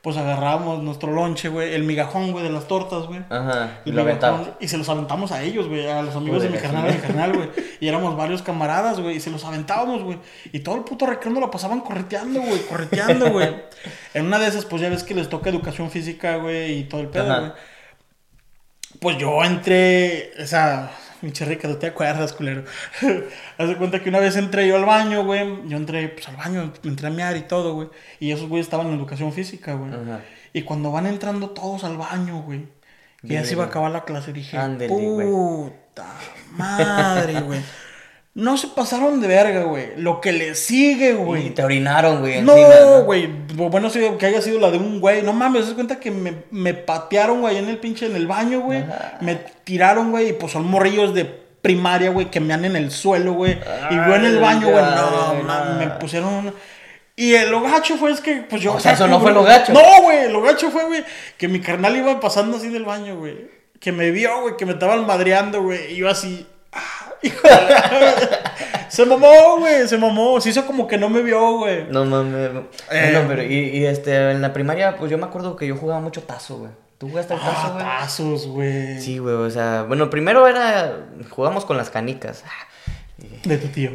pues 0.02 0.16
agarrábamos 0.16 0.82
nuestro 0.82 1.12
lonche, 1.12 1.48
güey, 1.48 1.74
el 1.74 1.82
migajón, 1.82 2.30
güey, 2.30 2.44
de 2.44 2.50
las 2.50 2.68
tortas, 2.68 3.06
güey. 3.06 3.20
Ajá. 3.28 3.80
Y 3.84 3.90
El 3.90 3.96
lo 3.96 4.04
migajón, 4.04 4.30
aventaba. 4.30 4.56
y 4.60 4.68
se 4.68 4.78
los 4.78 4.88
aventamos 4.88 5.32
a 5.32 5.42
ellos, 5.42 5.68
güey, 5.68 5.88
a 5.88 6.02
los 6.02 6.14
amigos 6.14 6.42
de 6.42 6.50
mi 6.50 6.58
carnal, 6.58 6.88
sí. 6.88 6.96
mi 6.96 7.02
carnal, 7.02 7.32
güey. 7.34 7.50
Y 7.80 7.88
éramos 7.88 8.16
varios 8.16 8.42
camaradas, 8.42 9.00
güey, 9.00 9.16
y 9.16 9.20
se 9.20 9.30
los 9.30 9.44
aventábamos, 9.44 10.02
güey. 10.02 10.18
Y 10.52 10.60
todo 10.60 10.76
el 10.76 10.82
puto 10.82 11.06
recreo 11.06 11.32
nos 11.32 11.40
lo 11.40 11.50
pasaban 11.50 11.80
correteando, 11.80 12.40
güey, 12.40 12.60
correteando, 12.66 13.30
güey. 13.30 13.54
En 14.14 14.26
una 14.26 14.38
de 14.38 14.46
esas, 14.48 14.64
pues 14.64 14.82
ya 14.82 14.88
ves 14.88 15.04
que 15.04 15.14
les 15.14 15.28
toca 15.28 15.50
educación 15.50 15.90
física, 15.90 16.36
güey, 16.36 16.78
y 16.78 16.84
todo 16.84 17.00
el 17.00 17.08
pedo, 17.08 17.38
güey. 17.40 17.52
Pues 19.00 19.18
yo 19.18 19.44
entré, 19.44 20.32
esa, 20.42 20.90
pinche 21.20 21.44
rica, 21.44 21.68
¿no 21.68 21.76
te 21.76 21.88
acuerdas, 21.88 22.32
culero? 22.32 22.64
Haz 23.58 23.68
de 23.68 23.76
cuenta 23.76 24.02
que 24.02 24.08
una 24.08 24.20
vez 24.20 24.36
entré 24.36 24.66
yo 24.68 24.76
al 24.76 24.84
baño, 24.84 25.24
güey. 25.24 25.68
Yo 25.68 25.76
entré, 25.76 26.08
pues 26.08 26.28
al 26.28 26.36
baño, 26.36 26.72
entré 26.84 27.06
a 27.08 27.10
mear 27.10 27.36
y 27.36 27.42
todo, 27.42 27.74
güey. 27.74 27.88
Y 28.20 28.32
esos 28.32 28.48
güeyes 28.48 28.66
estaban 28.66 28.88
en 28.88 28.94
educación 28.94 29.32
física, 29.32 29.74
güey. 29.74 29.92
Ajá. 29.92 30.20
Y 30.52 30.62
cuando 30.62 30.90
van 30.92 31.06
entrando 31.06 31.50
todos 31.50 31.84
al 31.84 31.96
baño, 31.96 32.42
güey. 32.42 32.66
Y 33.22 33.34
ya 33.34 33.44
se 33.44 33.54
iba 33.54 33.64
a 33.64 33.66
acabar 33.66 33.90
la 33.90 34.04
clase, 34.04 34.32
dije, 34.32 34.56
güey. 34.56 35.26
puta 35.26 36.06
madre, 36.52 37.40
güey. 37.40 37.60
No 38.38 38.56
se 38.56 38.68
pasaron 38.68 39.20
de 39.20 39.26
verga, 39.26 39.64
güey. 39.64 39.96
Lo 39.96 40.20
que 40.20 40.30
le 40.30 40.54
sigue, 40.54 41.10
Y 41.10 41.14
güey. 41.14 41.50
te 41.50 41.64
orinaron, 41.64 42.20
güey. 42.20 42.40
No, 42.40 43.02
güey. 43.02 43.26
Bueno, 43.54 43.90
sí, 43.90 44.00
que 44.16 44.26
haya 44.26 44.40
sido 44.40 44.60
la 44.60 44.70
de 44.70 44.78
un 44.78 45.00
güey. 45.00 45.22
No 45.22 45.32
mames, 45.32 45.66
se 45.66 45.74
cuenta 45.74 45.98
que 45.98 46.12
me, 46.12 46.44
me 46.52 46.72
patearon, 46.72 47.40
güey, 47.40 47.56
en 47.56 47.68
el 47.68 47.78
pinche, 47.78 48.06
en 48.06 48.14
el 48.14 48.28
baño, 48.28 48.60
güey. 48.60 48.84
Me 49.20 49.34
tiraron, 49.64 50.12
güey, 50.12 50.28
y 50.28 50.32
pues 50.34 50.52
son 50.52 50.66
morrillos 50.66 51.14
de 51.14 51.24
primaria, 51.24 52.10
güey, 52.10 52.30
que 52.30 52.38
me 52.38 52.54
han 52.54 52.64
en 52.64 52.76
el 52.76 52.92
suelo, 52.92 53.32
güey. 53.32 53.58
Y 53.90 53.94
yo 53.96 54.14
en 54.14 54.24
el 54.24 54.38
baño, 54.38 54.68
güey, 54.70 54.84
no, 54.84 55.42
no. 55.42 55.74
me 55.76 55.88
pusieron 55.98 56.32
una- 56.32 56.52
Y 57.16 57.34
el 57.34 57.50
lo 57.50 57.60
gacho 57.62 57.96
fue 57.96 58.12
es 58.12 58.20
que, 58.20 58.42
pues 58.48 58.62
yo... 58.62 58.74
O 58.74 58.78
sea, 58.78 58.92
eso 58.92 59.08
no 59.08 59.20
fue 59.20 59.32
lo 59.32 59.42
gacho. 59.42 59.72
No, 59.72 59.80
güey, 60.02 60.30
lo 60.30 60.40
gacho 60.42 60.70
fue, 60.70 60.84
güey, 60.86 61.04
que 61.36 61.48
mi 61.48 61.58
carnal 61.60 61.96
iba 61.96 62.20
pasando 62.20 62.56
así 62.58 62.68
del 62.68 62.84
baño, 62.84 63.16
güey. 63.18 63.50
Que 63.80 63.90
me 63.90 64.12
vio, 64.12 64.42
güey, 64.42 64.56
que 64.56 64.64
me 64.64 64.74
estaban 64.74 65.04
madreando, 65.06 65.60
güey. 65.62 65.92
Y 65.94 65.96
yo 65.96 66.08
así... 66.08 66.46
ah, 66.72 66.78
hijo 66.80 66.86
de 66.86 67.07
la- 67.07 67.07
se 68.88 69.04
mamó, 69.06 69.58
güey, 69.58 69.86
se 69.88 69.98
mamó. 69.98 70.40
Se 70.40 70.50
hizo 70.50 70.66
como 70.66 70.86
que 70.86 70.96
no 70.98 71.08
me 71.08 71.22
vio, 71.22 71.58
güey. 71.58 71.84
No 71.90 72.04
mames. 72.04 72.50
Eh. 72.90 73.10
Bueno, 73.12 73.24
pero 73.28 73.42
y, 73.42 73.54
y, 73.78 73.86
este, 73.86 74.30
en 74.30 74.42
la 74.42 74.52
primaria, 74.52 74.96
pues 74.96 75.10
yo 75.10 75.18
me 75.18 75.24
acuerdo 75.26 75.56
que 75.56 75.66
yo 75.66 75.76
jugaba 75.76 76.00
mucho 76.00 76.22
tazo, 76.22 76.58
güey. 76.58 76.70
¿Tú 76.98 77.08
jugaste 77.08 77.34
al 77.34 77.40
tazo, 77.40 77.52
Ah, 77.54 77.70
güey? 77.74 77.84
tazos, 77.84 78.46
güey. 78.48 79.00
Sí, 79.00 79.18
güey, 79.18 79.34
o 79.34 79.50
sea, 79.50 79.84
bueno, 79.86 80.10
primero 80.10 80.48
era, 80.48 80.96
jugamos 81.30 81.64
con 81.64 81.76
las 81.76 81.90
canicas. 81.90 82.42
De 83.44 83.56
tu 83.58 83.68
tío. 83.68 83.90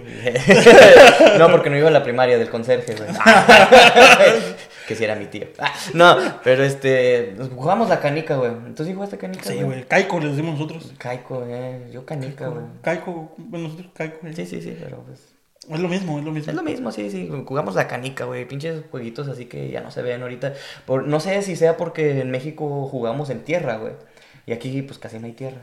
no, 1.37 1.49
porque 1.49 1.69
no 1.69 1.77
iba 1.77 1.87
a 1.87 1.91
la 1.91 2.03
primaria 2.03 2.37
del 2.37 2.49
conserje, 2.49 2.95
güey. 2.95 3.09
que 4.87 4.95
si 4.95 5.03
era 5.03 5.15
mi 5.15 5.25
tío. 5.25 5.47
Ah, 5.59 5.73
No, 5.93 6.15
pero 6.43 6.63
este, 6.63 7.35
jugamos 7.55 7.89
la 7.89 7.99
canica, 7.99 8.35
güey. 8.35 8.51
¿Tú 8.75 8.85
sí 8.85 8.93
jugaste 8.93 9.17
canica, 9.17 9.43
Sí, 9.43 9.61
güey. 9.61 9.85
Caico 9.85 10.19
le 10.19 10.29
decimos 10.29 10.53
nosotros. 10.53 10.93
Caico, 10.97 11.43
eh, 11.47 11.89
yo 11.91 12.05
canica, 12.05 12.47
güey. 12.47 12.65
Caico, 12.81 13.33
bueno, 13.37 13.67
nosotros 13.67 13.91
caico, 13.93 14.17
güey. 14.21 14.33
Sí, 14.33 14.45
sí, 14.45 14.61
sí, 14.61 14.77
pero 14.81 14.97
pues... 15.03 15.33
Es 15.69 15.79
lo 15.79 15.87
mismo, 15.87 16.19
es 16.19 16.25
lo 16.25 16.31
mismo. 16.31 16.51
Es 16.51 16.55
lo 16.55 16.63
mismo, 16.63 16.91
sí, 16.91 17.09
sí. 17.09 17.29
Jugamos 17.45 17.75
la 17.75 17.87
canica, 17.87 18.25
güey. 18.25 18.45
Pinches 18.45 18.83
jueguitos 18.91 19.29
así 19.29 19.45
que 19.45 19.69
ya 19.69 19.79
no 19.79 19.91
se 19.91 20.01
ven 20.01 20.21
ahorita. 20.21 20.53
Por, 20.85 21.07
no 21.07 21.21
sé 21.21 21.41
si 21.41 21.55
sea 21.55 21.77
porque 21.77 22.19
en 22.19 22.31
México 22.31 22.87
jugamos 22.89 23.29
en 23.29 23.43
tierra, 23.45 23.77
güey. 23.77 23.93
Y 24.45 24.51
aquí, 24.51 24.81
pues 24.81 24.99
casi 24.99 25.19
no 25.19 25.25
hay 25.27 25.31
tierra. 25.31 25.61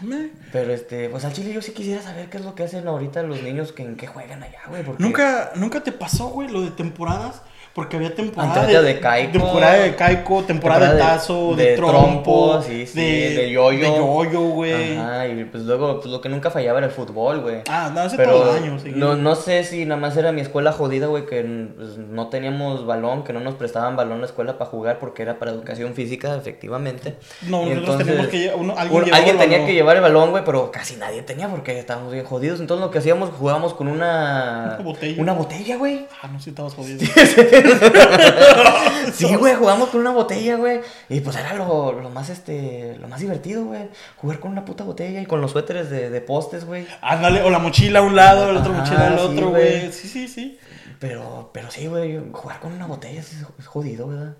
Pero 0.52 0.72
este, 0.72 1.08
pues 1.08 1.24
al 1.24 1.32
chile 1.32 1.52
yo 1.52 1.62
sí 1.62 1.70
quisiera 1.72 2.02
saber 2.02 2.28
qué 2.28 2.38
es 2.38 2.44
lo 2.44 2.56
que 2.56 2.64
hacen 2.64 2.88
ahorita 2.88 3.22
los 3.22 3.40
niños 3.42 3.72
que 3.72 3.84
en 3.84 3.96
qué 3.96 4.08
juegan 4.08 4.42
allá, 4.42 4.62
güey. 4.68 4.82
Porque... 4.82 5.00
¿Nunca, 5.02 5.52
¿Nunca 5.54 5.84
te 5.84 5.92
pasó, 5.92 6.28
güey, 6.28 6.48
lo 6.48 6.62
de 6.62 6.72
temporadas? 6.72 7.42
Porque 7.76 7.96
había 7.96 8.14
temporada 8.14 8.66
de 8.82 8.98
caico. 9.00 9.32
Temporada 9.32 9.74
de 9.74 9.94
caico, 9.94 10.42
temporada, 10.44 10.94
de 10.94 10.98
tazo, 10.98 11.54
de, 11.54 11.64
de 11.66 11.76
trompo, 11.76 11.92
trompo, 11.92 12.62
sí, 12.62 12.86
sí, 12.86 12.98
de 13.00 13.50
yoyo. 13.50 13.80
De 13.92 13.98
yoyo, 13.98 14.40
güey. 14.48 14.96
Ajá, 14.96 15.28
y 15.28 15.44
pues 15.44 15.64
luego, 15.64 15.96
pues 16.00 16.06
lo 16.06 16.22
que 16.22 16.30
nunca 16.30 16.50
fallaba 16.50 16.78
era 16.78 16.86
el 16.86 16.92
fútbol, 16.94 17.40
güey. 17.42 17.56
Ah, 17.68 17.90
no, 17.94 18.02
ese 18.04 18.16
Pero 18.16 18.30
todo 18.32 18.56
el 18.56 18.62
año. 18.64 18.78
sí. 18.82 18.92
no, 18.96 19.14
no 19.14 19.34
sé 19.34 19.62
si 19.62 19.84
nada 19.84 20.00
más 20.00 20.16
era 20.16 20.32
mi 20.32 20.40
escuela 20.40 20.72
jodida, 20.72 21.06
güey, 21.08 21.26
que 21.26 21.42
pues, 21.76 21.98
no 21.98 22.28
teníamos 22.28 22.86
balón, 22.86 23.24
que 23.24 23.34
no 23.34 23.40
nos 23.40 23.56
prestaban 23.56 23.94
balón 23.94 24.20
la 24.20 24.26
escuela 24.26 24.56
para 24.56 24.70
jugar 24.70 24.98
porque 24.98 25.20
era 25.20 25.38
para 25.38 25.50
educación 25.50 25.92
física, 25.92 26.34
efectivamente. 26.34 27.16
No, 27.42 27.62
Y 27.66 27.74
nosotros 27.74 27.98
teníamos 27.98 28.26
que 28.28 28.52
uno- 28.56 28.74
alguien 28.78 29.04
un- 29.04 29.10
tenía 29.10 29.34
balón. 29.58 29.66
que 29.66 29.74
llevar 29.74 29.96
el 29.96 30.02
balón, 30.02 30.30
güey, 30.30 30.44
pero 30.46 30.70
casi 30.70 30.96
nadie 30.96 31.20
tenía 31.20 31.50
porque 31.50 31.78
estábamos 31.78 32.10
bien 32.10 32.24
jodidos. 32.24 32.58
Entonces 32.60 32.82
lo 32.86 32.90
que 32.90 33.00
hacíamos, 33.00 33.28
jugábamos 33.38 33.74
con 33.74 33.88
una... 33.88 34.76
Una 34.78 34.82
botella. 34.82 35.20
Una 35.22 35.32
botella, 35.34 35.76
güey. 35.76 36.06
Ah, 36.22 36.28
no, 36.32 36.40
sí 36.40 36.48
estabas 36.48 36.72
jodido. 36.72 37.04
sí, 39.12 39.34
güey, 39.34 39.54
jugamos 39.54 39.88
con 39.90 40.00
una 40.00 40.12
botella, 40.12 40.56
güey. 40.56 40.80
Y 41.08 41.20
pues 41.20 41.36
era 41.36 41.54
lo, 41.54 41.92
lo 41.92 42.10
más, 42.10 42.28
este, 42.30 42.96
lo 43.00 43.08
más 43.08 43.20
divertido, 43.20 43.64
güey. 43.64 43.88
Jugar 44.16 44.40
con 44.40 44.52
una 44.52 44.64
puta 44.64 44.84
botella 44.84 45.20
y 45.20 45.26
con 45.26 45.40
los 45.40 45.52
suéteres 45.52 45.90
de, 45.90 46.10
de 46.10 46.20
postes, 46.20 46.64
güey. 46.64 46.86
Ándale, 47.00 47.42
o 47.42 47.50
la 47.50 47.58
mochila 47.58 48.00
a 48.00 48.02
un 48.02 48.16
lado, 48.16 48.52
la 48.52 48.60
otra 48.60 48.72
mochila 48.72 49.06
al 49.08 49.18
sí, 49.18 49.24
otro, 49.24 49.50
güey. 49.50 49.92
Sí, 49.92 50.08
sí, 50.08 50.28
sí. 50.28 50.58
Pero, 50.98 51.50
pero 51.52 51.70
sí, 51.70 51.86
güey, 51.86 52.18
jugar 52.32 52.58
con 52.60 52.72
una 52.72 52.86
botella 52.86 53.20
es, 53.20 53.44
jodido, 53.66 54.08
¿verdad? 54.08 54.34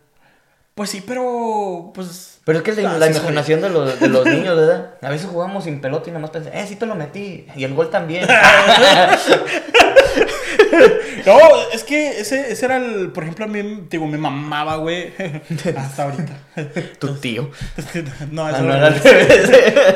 Pues 0.74 0.90
sí, 0.90 1.02
pero 1.06 1.92
pues. 1.94 2.40
Pero 2.44 2.58
es 2.58 2.64
que 2.64 2.70
es 2.72 2.78
la, 2.78 2.92
Ah, 2.92 2.98
la 2.98 3.06
sí, 3.06 3.12
imaginación 3.12 3.60
de 3.62 3.70
los, 3.70 3.98
de 3.98 4.08
los 4.08 4.26
niños, 4.32 4.56
¿verdad? 4.56 4.94
A 5.00 5.08
veces 5.10 5.28
jugamos 5.28 5.64
sin 5.64 5.80
pelota 5.80 6.08
y 6.08 6.12
nada 6.12 6.20
más 6.20 6.30
pensé, 6.30 6.50
eh, 6.52 6.66
sí 6.66 6.76
te 6.76 6.86
lo 6.86 6.94
metí. 6.94 7.46
Y 7.56 7.64
el 7.64 7.74
gol 7.74 7.90
también. 7.90 8.26
No, 11.26 11.38
es 11.72 11.82
que 11.84 12.20
ese, 12.20 12.52
ese 12.52 12.64
era 12.66 12.76
el. 12.76 13.10
Por 13.10 13.22
ejemplo, 13.24 13.44
a 13.44 13.48
mí, 13.48 13.86
digo, 13.90 14.06
me 14.06 14.18
mamaba, 14.18 14.76
güey. 14.76 15.12
Hasta 15.76 16.04
ahorita. 16.04 16.32
tu 16.98 17.14
tío. 17.16 17.50
No, 18.30 18.46
Ah, 18.46 18.50
eso 18.50 18.62
no, 18.62 18.68
no 18.68 18.74
era. 18.76 18.94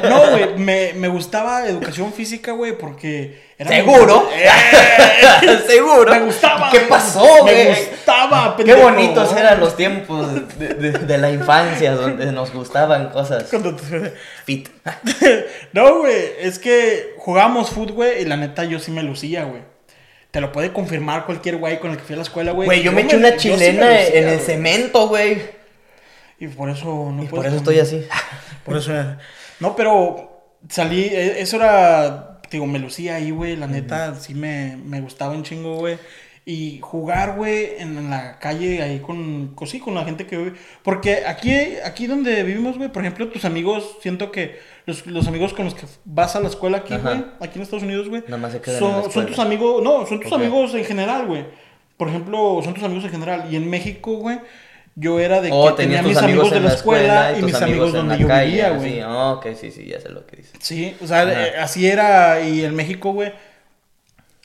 No, 0.08 0.30
güey, 0.30 0.56
me, 0.58 0.92
me 0.94 1.08
gustaba 1.08 1.66
educación 1.66 2.12
física, 2.12 2.52
güey, 2.52 2.76
porque 2.76 3.50
era 3.58 3.70
¿Seguro? 3.70 4.28
¡Eh! 4.34 5.58
Seguro. 5.66 6.10
Me 6.12 6.20
gustaba. 6.20 6.70
¿Qué 6.70 6.78
güey. 6.78 6.88
pasó, 6.88 7.44
Me 7.44 7.52
güey? 7.52 7.66
gustaba, 7.90 8.56
Qué 8.56 8.64
pendejo. 8.64 8.82
bonitos 8.90 9.36
eran 9.36 9.60
los 9.60 9.76
tiempos 9.76 10.26
de, 10.58 10.68
de- 10.74 10.92
de 10.92 11.18
la 11.18 11.30
infancia 11.30 11.92
donde 11.92 12.32
nos 12.32 12.52
gustaban 12.52 13.10
cosas 13.10 13.44
fit. 14.44 14.68
No, 15.72 15.98
güey, 16.00 16.14
es 16.40 16.58
que 16.58 17.14
jugábamos 17.18 17.70
fútbol, 17.70 17.92
güey, 17.92 18.22
y 18.22 18.24
la 18.24 18.36
neta 18.36 18.64
yo 18.64 18.78
sí 18.78 18.90
me 18.90 19.02
lucía, 19.02 19.44
güey. 19.44 19.62
Te 20.30 20.40
lo 20.40 20.52
puede 20.52 20.72
confirmar 20.72 21.26
cualquier 21.26 21.56
güey 21.56 21.80
con 21.80 21.90
el 21.90 21.96
que 21.96 22.04
fui 22.04 22.14
a 22.14 22.16
la 22.18 22.22
escuela, 22.22 22.52
güey. 22.52 22.66
Güey, 22.66 22.82
yo 22.82 22.92
me 22.92 23.02
eché 23.02 23.16
una 23.16 23.30
sí 23.32 23.36
chilena 23.38 24.00
en 24.06 24.28
el 24.28 24.40
cemento, 24.40 25.08
güey. 25.08 25.42
Y 26.38 26.46
por 26.48 26.70
eso 26.70 27.10
no 27.12 27.22
Y 27.22 27.26
por 27.26 27.44
eso 27.44 27.56
estoy 27.56 27.78
así. 27.80 28.06
Por 28.64 28.76
eso 28.76 28.92
era- 28.92 29.18
No, 29.58 29.74
pero 29.74 30.42
salí, 30.68 31.04
e- 31.04 31.40
eso 31.40 31.56
era, 31.56 32.40
digo, 32.50 32.66
me 32.66 32.78
lucía 32.78 33.16
ahí, 33.16 33.30
güey, 33.30 33.56
la 33.56 33.66
neta, 33.66 34.14
sí 34.14 34.34
me, 34.34 34.76
me 34.84 35.00
gustaba 35.00 35.32
un 35.34 35.42
chingo, 35.42 35.76
güey. 35.76 35.98
Y 36.50 36.80
jugar, 36.80 37.36
güey, 37.36 37.74
en, 37.78 38.10
la 38.10 38.40
calle 38.40 38.82
ahí 38.82 38.98
con, 38.98 39.54
con, 39.54 39.68
sí, 39.68 39.78
con 39.78 39.94
la 39.94 40.04
gente 40.04 40.26
que 40.26 40.36
vive. 40.36 40.54
Porque 40.82 41.24
aquí, 41.24 41.54
aquí 41.84 42.08
donde 42.08 42.42
vivimos, 42.42 42.76
güey, 42.76 42.90
por 42.90 43.02
ejemplo, 43.02 43.28
tus 43.28 43.44
amigos, 43.44 43.98
siento 44.02 44.32
que 44.32 44.58
los, 44.84 45.06
los 45.06 45.28
amigos 45.28 45.54
con 45.54 45.66
los 45.66 45.76
que 45.76 45.86
vas 46.04 46.34
a 46.34 46.40
la 46.40 46.48
escuela 46.48 46.78
aquí, 46.78 46.96
güey, 46.96 47.24
aquí 47.38 47.58
en 47.60 47.62
Estados 47.62 47.84
Unidos, 47.84 48.08
güey, 48.08 48.24
son, 48.80 49.12
son 49.12 49.26
tus 49.26 49.38
amigos, 49.38 49.80
no, 49.80 50.04
son 50.06 50.18
tus 50.18 50.32
amigos 50.32 50.74
en 50.74 50.84
general, 50.84 51.28
güey. 51.28 51.44
Por 51.96 52.08
ejemplo, 52.08 52.60
son 52.64 52.74
tus 52.74 52.82
amigos 52.82 53.04
en 53.04 53.10
general. 53.10 53.46
Y 53.48 53.54
en 53.54 53.70
México, 53.70 54.16
güey, 54.16 54.40
yo 54.96 55.20
era 55.20 55.40
de 55.40 55.50
que 55.50 55.54
Oh, 55.54 55.72
tenía 55.74 55.98
tenías 55.98 56.02
tus 56.02 56.10
mis 56.10 56.32
amigos 56.32 56.50
de 56.50 56.60
la 56.62 56.74
escuela 56.74 57.38
y 57.38 57.42
mis 57.42 57.54
amigos 57.54 57.92
donde 57.92 58.18
yo 58.18 58.26
calle, 58.26 58.50
vivía, 58.50 58.70
güey. 58.70 59.02
Ok, 59.04 59.46
sí, 59.54 59.70
sí, 59.70 59.86
ya 59.86 60.00
sé 60.00 60.08
lo 60.08 60.26
que 60.26 60.38
dices. 60.38 60.52
Sí, 60.58 60.96
o 61.00 61.06
sea, 61.06 61.30
eh, 61.30 61.52
así 61.60 61.86
era. 61.86 62.40
Y 62.40 62.64
en 62.64 62.74
México, 62.74 63.12
güey. 63.12 63.32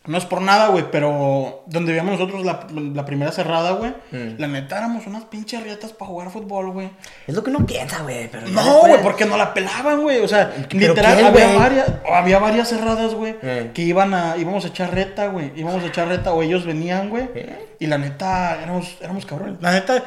No 0.07 0.17
es 0.17 0.25
por 0.25 0.41
nada, 0.41 0.67
güey, 0.67 0.85
pero 0.91 1.63
donde 1.65 1.91
vivíamos 1.91 2.19
nosotros 2.19 2.45
la, 2.45 2.67
la 2.93 3.05
primera 3.05 3.31
cerrada, 3.31 3.71
güey. 3.71 3.91
Mm. 4.11 4.35
La 4.39 4.47
neta 4.47 4.77
éramos 4.77 5.07
unas 5.07 5.23
pinches 5.25 5.63
rietas 5.63 5.93
para 5.93 6.09
jugar 6.09 6.29
fútbol, 6.29 6.71
güey. 6.71 6.89
Es 7.25 7.33
lo 7.35 7.43
que 7.43 7.49
uno 7.49 7.65
piensa, 7.65 8.03
güey, 8.03 8.29
pero 8.29 8.47
No, 8.47 8.81
güey, 8.81 9.01
porque 9.01 9.25
no 9.25 9.35
la 9.37 9.53
pelaban, 9.53 10.01
güey. 10.01 10.19
O 10.19 10.27
sea, 10.27 10.51
¿Pero 10.69 10.93
literal, 10.93 11.25
había 11.25 11.57
varias, 11.57 11.91
había 12.11 12.39
varias 12.39 12.69
cerradas, 12.69 13.13
güey, 13.15 13.35
Eh. 13.41 13.71
que 13.73 13.81
iban 13.81 14.13
a, 14.13 14.37
íbamos 14.37 14.63
a 14.65 14.67
echar 14.67 14.93
reta, 14.93 15.27
güey. 15.27 15.51
Íbamos 15.55 15.83
a 15.83 15.87
echar 15.87 16.07
reta, 16.07 16.33
o 16.33 16.43
ellos 16.43 16.65
venían, 16.65 17.09
güey. 17.09 17.27
¿Eh? 17.33 17.75
Y 17.79 17.87
la 17.87 17.97
neta, 17.97 18.61
éramos, 18.61 18.97
éramos 19.01 19.25
cabrones. 19.25 19.61
La 19.61 19.71
neta, 19.71 20.03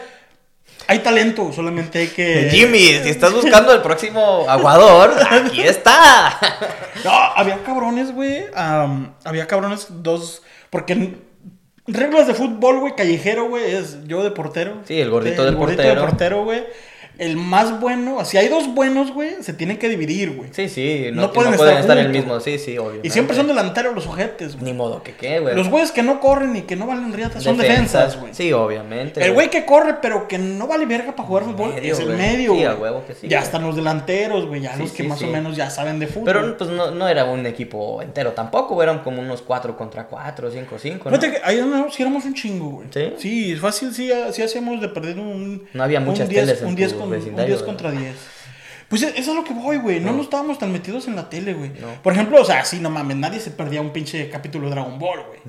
hay 0.87 1.01
talento, 1.01 1.53
solamente 1.53 1.99
hay 1.99 2.09
que. 2.09 2.49
Jimmy, 2.53 2.79
si 3.03 3.09
estás 3.11 3.33
buscando 3.33 3.73
el 3.73 3.83
próximo 3.83 4.47
aguador, 4.49 5.13
aquí 5.31 5.63
está. 5.63 6.39
No, 7.05 7.13
había 7.13 7.63
cabrones, 7.63 8.13
güey. 8.13 8.47
am, 8.57 9.15
había 9.25 9.47
cabrones 9.47 9.87
dos. 9.89 10.43
Porque 10.69 11.15
reglas 11.87 12.27
de 12.27 12.35
fútbol, 12.35 12.81
güey, 12.81 12.97
callejero, 12.97 13.49
güey, 13.49 13.73
es 13.73 14.05
yo 14.07 14.25
de 14.25 14.33
portero. 14.33 14.79
Sí, 14.85 15.01
el 15.01 15.09
gordito 15.11 15.45
del 15.45 15.55
gordito 15.55 15.83
portero. 15.83 16.01
de 16.01 16.07
portero, 16.09 16.45
güey. 16.45 16.65
El 17.19 17.37
más 17.37 17.81
bueno, 17.81 18.25
si 18.25 18.37
hay 18.37 18.47
dos 18.49 18.73
buenos, 18.75 19.13
güey, 19.13 19.43
se 19.43 19.53
tienen 19.53 19.77
que 19.77 19.89
dividir, 19.89 20.37
güey. 20.37 20.51
Sí, 20.53 20.69
sí, 20.69 21.07
no, 21.11 21.17
No 21.17 21.23
no 21.29 21.33
pueden 21.33 21.55
pueden, 21.55 21.79
estar 21.79 21.97
estar, 21.97 21.99
el 21.99 22.11
mismo. 22.13 22.39
Sí, 22.39 22.59
sí, 22.59 22.79
obvio. 22.79 23.01
Y 23.03 23.11
siempre 23.11 23.35
son 23.37 23.49
delanteros 23.49 23.93
los 23.95 24.07
ojetes, 24.07 24.55
güey. 24.55 24.67
Ni 24.67 24.73
modo 24.73 25.03
que 25.03 25.15
qué, 25.15 25.41
güey. 25.41 25.57
Los 25.57 25.69
güeyes 25.69 25.91
que 25.91 26.05
no 26.05 26.21
corren 26.21 26.55
y 26.55 26.63
que 26.63 26.77
no 26.77 26.87
valen 26.87 27.13
riatas 27.13 27.43
son 27.43 27.59
defensas, 27.59 28.21
güey. 28.21 28.33
Sí, 28.35 28.53
obviamente. 28.53 29.25
El 29.25 29.33
güey 29.33 29.51
que 29.51 29.65
corre, 29.65 29.97
pero 30.01 30.29
que 30.29 30.39
no 30.39 30.69
vale 30.69 30.87
verga 30.87 31.17
para 31.17 31.27
jugar 31.27 31.43
fútbol, 31.45 31.75
Medio, 31.75 31.93
es 31.93 31.99
el 31.99 32.07
güey. 32.07 32.17
medio, 32.19 32.53
Sí, 32.53 32.57
güey. 32.59 32.65
a 32.67 32.75
huevo 32.77 33.05
que 33.05 33.15
sí, 33.15 33.27
Ya 33.29 33.39
güey. 33.39 33.47
están 33.47 33.63
los 33.65 33.75
delanteros, 33.75 34.47
güey, 34.47 34.61
ya 34.61 34.75
Sí, 34.77 34.83
los 34.83 34.93
que 34.93 35.03
sí, 35.03 35.09
más 35.09 35.21
o 35.23 35.27
menos 35.27 35.57
ya 35.57 35.71
saben 35.71 35.99
de 35.99 36.07
fútbol. 36.07 36.25
Pero 36.25 36.57
pues 36.57 36.71
no, 36.71 36.93
no 36.93 37.09
era 37.09 37.25
un 37.25 37.45
equipo 37.47 38.01
entero 38.01 38.31
tampoco, 38.31 38.81
eran 38.81 39.01
como 39.01 39.21
unos 39.21 39.43
4 39.43 39.77
contra 39.77 40.07
4, 40.07 40.53
5, 40.53 40.77
5, 40.79 41.11
¿no? 41.11 41.17
Fíjate 41.19 41.33
que 41.39 41.45
ahí 41.45 41.57
no, 41.69 41.91
sí 41.91 42.03
éramos 42.03 42.25
un 42.25 42.35
chingo, 42.35 42.69
güey. 42.71 42.87
¿Sí? 42.95 43.13
Sí, 43.19 43.57
fácil, 43.57 43.93
sí, 43.93 44.09
sí 44.31 44.43
hacíamos 44.43 44.81
de 44.81 44.89
perder 44.89 45.19
un... 45.19 45.67
No 45.75 45.83
había 45.83 45.99
muchas 45.99 46.29
10, 46.29 46.47
teles 46.47 46.63
en 46.63 46.69
un 46.69 46.75
10 46.77 46.93
tu 46.93 46.99
con, 47.01 47.08
un 47.09 47.19
vecindario, 47.19 47.55
10 47.57 47.61
¿verdad? 47.61 47.67
contra 47.67 47.91
10. 47.91 48.17
Pues 48.89 49.03
eso 49.03 49.13
es 49.15 49.29
a 49.29 49.35
lo 49.35 49.45
que 49.45 49.53
voy, 49.53 49.77
güey. 49.77 50.01
No. 50.01 50.13
No. 50.13 50.17
nos 50.17 50.25
estábamos 50.25 50.59
tan 50.59 50.73
metidos 50.73 51.07
en 51.09 51.15
la 51.17 51.29
tele, 51.29 51.53
güey. 51.53 51.73
No. 51.79 51.89
Por 52.03 52.15
ejemplo, 52.15 52.41
o 52.41 52.45
sea, 52.47 52.65
sí, 52.65 52.79
no 52.81 52.89
mames, 52.89 53.19
nadie 53.19 53.39
se 53.39 53.51
perdía 53.51 53.83
un 53.83 53.91
pinche 53.91 54.31
capítulo 54.31 54.65
de 54.65 54.71
Dragon 54.75 54.99
Ball, 54.99 55.21
güey. 55.27 55.41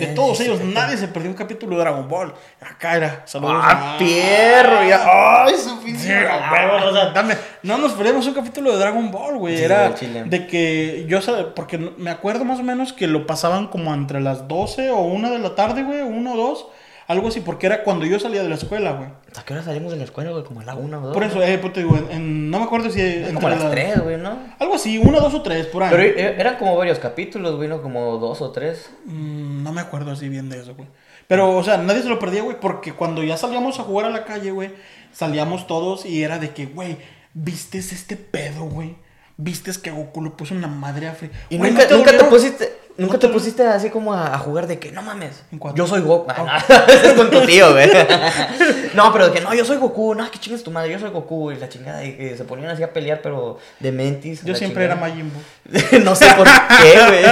de 0.00 0.06
todos 0.16 0.40
ellos, 0.40 0.60
nadie 0.64 0.96
se 0.96 1.06
perdió 1.06 1.30
un 1.30 1.36
capítulo 1.36 1.76
de 1.76 1.82
Dragon 1.82 2.08
Ball. 2.08 2.34
Acá 2.60 2.96
era, 2.96 3.22
saludos. 3.26 3.62
¡Ah, 3.62 3.94
a- 3.94 3.98
pierro! 3.98 4.82
Ya. 4.88 5.44
¡Ay, 5.44 5.54
su 5.56 5.80
pinche! 5.84 6.16
o 6.26 6.92
sea, 6.92 7.10
dame. 7.14 7.36
No 7.62 7.78
nos 7.78 7.92
perdimos 7.92 8.26
un 8.26 8.34
capítulo 8.34 8.72
de 8.72 8.78
Dragon 8.78 9.08
Ball, 9.12 9.36
güey. 9.38 9.56
Sí, 9.56 9.62
Era 9.62 9.94
chile. 9.94 10.24
de 10.26 10.48
que 10.48 11.04
yo, 11.06 11.20
porque 11.54 11.78
me 11.78 12.10
acuerdo 12.10 12.44
más 12.44 12.58
o 12.58 12.64
menos 12.64 12.92
que 12.92 13.06
lo 13.06 13.24
pasaban 13.24 13.68
como 13.68 13.94
entre 13.94 14.20
las 14.20 14.48
12 14.48 14.90
o 14.90 14.98
1 15.02 15.30
de 15.30 15.38
la 15.38 15.54
tarde, 15.54 15.84
güey, 15.84 16.00
1 16.02 16.32
o 16.32 16.36
2. 16.36 16.66
Algo 17.10 17.26
así, 17.28 17.40
porque 17.40 17.66
era 17.66 17.82
cuando 17.82 18.06
yo 18.06 18.20
salía 18.20 18.42
de 18.42 18.48
la 18.48 18.54
escuela, 18.54 18.92
güey. 18.92 19.08
¿A 19.36 19.42
qué 19.44 19.52
hora 19.52 19.64
salimos 19.64 19.90
de 19.90 19.98
la 19.98 20.04
escuela, 20.04 20.30
güey? 20.30 20.44
Como 20.44 20.60
a 20.60 20.64
la 20.64 20.76
1 20.76 20.98
o 20.98 21.00
2. 21.06 21.14
Por 21.14 21.24
eso, 21.24 21.42
eh, 21.42 21.58
pues 21.58 21.72
te 21.72 21.80
digo, 21.80 21.96
en- 21.96 22.08
en- 22.10 22.50
no 22.50 22.58
me 22.58 22.64
acuerdo 22.66 22.88
si. 22.88 23.00
Como 23.00 23.28
entre 23.28 23.46
a 23.46 23.50
las 23.50 23.62
las- 23.64 23.70
3, 23.72 24.00
güey, 24.04 24.16
¿no? 24.16 24.38
Algo 24.60 24.74
así, 24.76 24.96
1, 24.98 25.20
2 25.20 25.34
o 25.34 25.42
3, 25.42 25.66
por 25.66 25.82
ahí. 25.82 25.90
Pero 25.90 26.02
eh, 26.04 26.36
eran 26.38 26.56
como 26.56 26.76
varios 26.76 27.00
capítulos, 27.00 27.56
güey, 27.56 27.68
¿no? 27.68 27.82
Como 27.82 28.16
dos 28.18 28.40
o 28.42 28.50
tres. 28.52 28.90
Mm, 29.06 29.62
no 29.64 29.72
me 29.72 29.80
acuerdo 29.80 30.12
así 30.12 30.28
bien 30.28 30.48
de 30.50 30.60
eso, 30.60 30.74
güey. 30.76 30.88
Pero, 31.26 31.56
o 31.56 31.64
sea, 31.64 31.78
nadie 31.78 32.02
se 32.02 32.08
lo 32.08 32.18
perdía, 32.20 32.42
güey, 32.42 32.58
porque 32.60 32.92
cuando 32.92 33.22
ya 33.24 33.36
salíamos 33.36 33.80
a 33.80 33.82
jugar 33.82 34.06
a 34.06 34.10
la 34.10 34.24
calle, 34.24 34.52
güey, 34.52 34.70
salíamos 35.12 35.66
todos 35.66 36.06
y 36.06 36.22
era 36.22 36.38
de 36.38 36.50
que, 36.50 36.66
güey, 36.66 36.96
¿vistes 37.34 37.92
este 37.92 38.16
pedo, 38.16 38.64
güey? 38.64 38.96
¿Vistes 39.36 39.78
que 39.78 39.90
Goku 39.90 40.22
le 40.22 40.30
puso 40.30 40.54
una 40.54 40.66
madre 40.68 41.08
a 41.08 41.14
Free? 41.14 41.30
Y 41.48 41.56
nunca, 41.58 41.86
¿no 41.90 41.96
nunca 41.98 42.10
te 42.16 42.24
pusiste, 42.24 42.72
nunca 43.00 43.14
¿No 43.14 43.18
te 43.18 43.26
te- 43.26 43.32
pusiste 43.32 43.66
así 43.66 43.90
como 43.90 44.14
a, 44.14 44.34
a 44.34 44.38
jugar 44.38 44.66
de 44.66 44.78
que 44.78 44.92
no 44.92 45.02
mames. 45.02 45.42
Yo 45.74 45.86
soy 45.86 46.00
Goku. 46.00 46.30
Oh. 46.30 46.46
Ah, 46.46 46.64
no, 47.04 47.14
con 47.16 47.30
tu 47.30 47.40
tío, 47.46 47.72
güey. 47.72 47.90
No, 48.94 49.12
pero 49.12 49.26
de 49.28 49.32
que 49.32 49.40
no, 49.40 49.54
yo 49.54 49.64
soy 49.64 49.76
Goku. 49.76 50.14
No, 50.14 50.28
que 50.30 50.38
chingas 50.38 50.62
tu 50.62 50.70
madre, 50.70 50.92
yo 50.92 50.98
soy 50.98 51.10
Goku. 51.10 51.52
Y 51.52 51.56
la 51.56 51.68
chingada, 51.68 52.04
y 52.04 52.16
que 52.16 52.36
se 52.36 52.44
ponían 52.44 52.70
así 52.70 52.82
a 52.82 52.92
pelear, 52.92 53.20
pero 53.22 53.58
de 53.78 53.92
mentis. 53.92 54.44
Yo 54.44 54.54
siempre 54.54 54.84
era. 54.84 54.96
Majin 54.96 55.30
Buu. 55.32 56.00
no 56.04 56.14
sé 56.14 56.26
por 56.36 56.46
qué, 56.46 56.98
güey. 57.08 57.24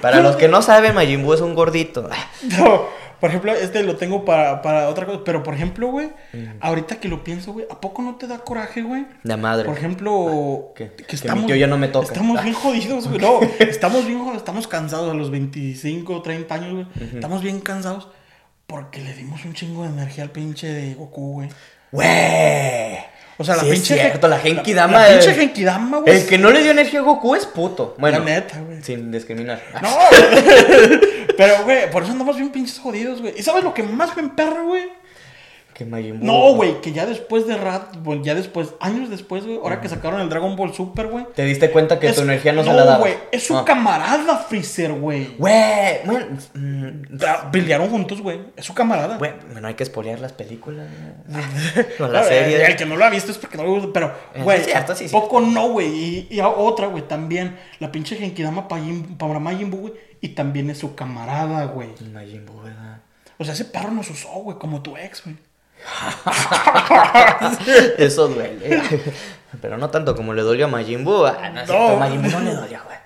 Para 0.00 0.20
los 0.20 0.36
que 0.36 0.48
no 0.48 0.62
saben, 0.62 0.94
Majin 0.94 1.22
Buu 1.22 1.34
es 1.34 1.40
un 1.40 1.54
gordito. 1.54 2.08
No, 2.58 2.88
por 3.22 3.30
ejemplo, 3.30 3.54
este 3.54 3.84
lo 3.84 3.94
tengo 3.94 4.24
para, 4.24 4.60
para 4.62 4.88
otra 4.88 5.06
cosa. 5.06 5.20
Pero, 5.24 5.44
por 5.44 5.54
ejemplo, 5.54 5.86
güey, 5.86 6.08
Mm. 6.32 6.56
ahorita 6.60 6.96
que 6.98 7.06
lo 7.08 7.22
pienso, 7.22 7.52
güey, 7.52 7.66
¿a 7.70 7.80
poco 7.80 8.02
no 8.02 8.16
te 8.16 8.26
da 8.26 8.40
coraje, 8.40 8.82
güey? 8.82 9.06
La 9.22 9.36
madre. 9.36 9.64
Por 9.64 9.78
ejemplo, 9.78 10.72
¿Qué? 10.74 10.90
que 10.96 11.04
Que 11.04 11.14
estamos. 11.16 11.42
mi 11.42 11.46
tío 11.46 11.54
ya 11.56 11.68
no 11.68 11.78
me 11.78 11.86
toca. 11.86 12.06
Estamos 12.08 12.42
bien 12.42 12.54
jodidos, 12.54 13.06
güey. 13.08 13.20
No, 13.20 13.38
estamos 13.60 14.04
bien 14.06 14.18
jodidos, 14.18 14.38
estamos 14.38 14.66
cansados 14.66 15.12
a 15.12 15.14
los 15.14 15.30
25, 15.30 16.20
30 16.20 16.52
años, 16.54 16.72
güey. 16.72 16.86
Estamos 17.14 17.42
bien 17.42 17.60
cansados 17.60 18.08
porque 18.66 19.00
le 19.00 19.14
dimos 19.14 19.44
un 19.44 19.54
chingo 19.54 19.84
de 19.84 19.90
energía 19.90 20.24
al 20.24 20.30
pinche 20.30 20.66
de 20.66 20.94
Goku, 20.94 21.32
güey. 21.34 21.48
Güey. 21.92 22.98
O 23.38 23.44
sea, 23.44 23.56
la 23.56 23.62
Sí, 23.62 23.68
es 23.70 23.74
pinche. 23.74 23.94
cierto, 23.94 24.28
la 24.28 24.38
Genki 24.38 24.72
Dama 24.74 25.00
La, 25.00 25.08
pinche 25.08 25.30
es- 25.30 25.36
Genki 25.36 25.64
Dama, 25.64 25.98
güey. 25.98 26.16
El 26.16 26.26
que 26.26 26.38
no 26.38 26.50
le 26.50 26.62
dio 26.62 26.70
energía 26.70 27.00
a 27.00 27.02
Goku 27.02 27.34
es 27.34 27.46
puto. 27.46 27.94
Bueno, 27.98 28.18
La 28.20 28.24
neta, 28.24 28.58
güey. 28.60 28.82
sin 28.82 29.10
discriminar. 29.10 29.60
No, 29.82 29.88
pero, 31.36 31.64
güey, 31.64 31.90
por 31.90 32.02
eso 32.02 32.12
andamos 32.12 32.36
bien 32.36 32.50
pinches 32.50 32.78
jodidos, 32.78 33.20
güey. 33.20 33.34
¿Y 33.36 33.42
sabes 33.42 33.64
lo 33.64 33.72
que 33.74 33.82
más 33.82 34.14
me 34.16 34.22
emperra, 34.22 34.62
güey? 34.62 34.84
Que 35.74 35.86
Majin 35.86 36.18
Buu. 36.20 36.26
No, 36.26 36.54
güey, 36.54 36.80
que 36.82 36.92
ya 36.92 37.06
después 37.06 37.46
de 37.46 37.56
Rat, 37.56 37.96
ya 38.22 38.34
después, 38.34 38.74
años 38.80 39.08
después, 39.08 39.44
güey, 39.44 39.56
ahora 39.56 39.80
que 39.80 39.88
sacaron 39.88 40.20
el 40.20 40.28
Dragon 40.28 40.54
Ball 40.54 40.74
Super, 40.74 41.06
güey. 41.06 41.26
Te 41.34 41.44
diste 41.44 41.70
cuenta 41.70 41.98
que 41.98 42.08
es- 42.08 42.14
tu 42.16 42.20
energía 42.22 42.52
no, 42.52 42.62
se 42.62 42.72
la 42.72 42.84
daba. 42.84 42.98
güey, 42.98 43.14
es 43.32 43.46
su 43.46 43.56
Ah. 43.56 43.64
camarada 43.64 44.36
Freezer, 44.38 44.92
güey. 44.92 45.34
Güey, 45.38 46.00
bueno, 46.04 46.26
mm, 46.54 47.50
Pelearon 47.50 47.88
juntos, 47.88 48.20
güey. 48.20 48.40
Es 48.56 48.66
su 48.66 48.74
camarada. 48.74 49.16
güey, 49.16 49.32
no 49.60 49.66
hay 49.66 49.74
que 49.74 49.84
spoilear 49.84 50.20
las 50.20 50.32
películas. 50.32 50.86
o 51.98 52.06
la 52.08 52.20
Ah, 52.20 52.24
serie. 52.24 52.66
El 52.66 52.76
que 52.76 52.84
no 52.84 52.96
lo 52.96 53.04
ha 53.04 53.10
visto 53.10 53.30
es 53.30 53.38
porque 53.38 53.56
no 53.56 53.62
le 53.64 53.70
gusta. 53.70 53.88
Pero, 53.92 54.12
Eh, 54.34 54.42
güey, 54.42 54.58
sí, 54.58 54.64
cierto, 54.66 54.94
sí, 54.94 55.06
poco 55.10 55.40
no, 55.40 55.70
güey. 55.70 56.26
Y, 56.30 56.40
otra, 56.40 56.86
güey, 56.88 57.06
también. 57.08 57.56
La 57.80 57.90
pinche 57.90 58.16
Genkidama 58.16 58.68
para 58.68 58.82
para 59.18 59.38
Majin 59.38 59.70
Buu, 59.70 59.80
güey. 59.80 59.94
Y 60.20 60.28
también 60.30 60.68
es 60.70 60.78
su 60.78 60.94
camarada, 60.94 61.64
güey. 61.64 61.88
Majin 62.12 62.44
Buu, 62.46 62.60
¿verdad? 62.62 63.00
O 63.38 63.44
sea, 63.44 63.54
ese 63.54 63.64
perro 63.64 63.90
nos 63.90 64.08
usó, 64.10 64.28
güey, 64.34 64.58
como 64.58 64.82
tu 64.82 64.96
ex, 64.96 65.24
güey. 65.24 65.36
Eso 67.98 68.28
duele. 68.28 68.80
Pero 69.60 69.76
no 69.78 69.90
tanto 69.90 70.14
como 70.16 70.32
le 70.32 70.42
dolió 70.42 70.66
a 70.66 70.68
Majin 70.68 71.04
Buu. 71.04 71.26
Ah, 71.26 71.50
no, 71.52 71.60
es 71.62 71.68
No. 71.68 71.74
cierto, 71.76 71.96
Majin 71.98 72.22
Buu 72.22 72.30
no 72.30 72.40
le 72.40 72.54
dolió, 72.54 72.80
güey. 72.84 72.96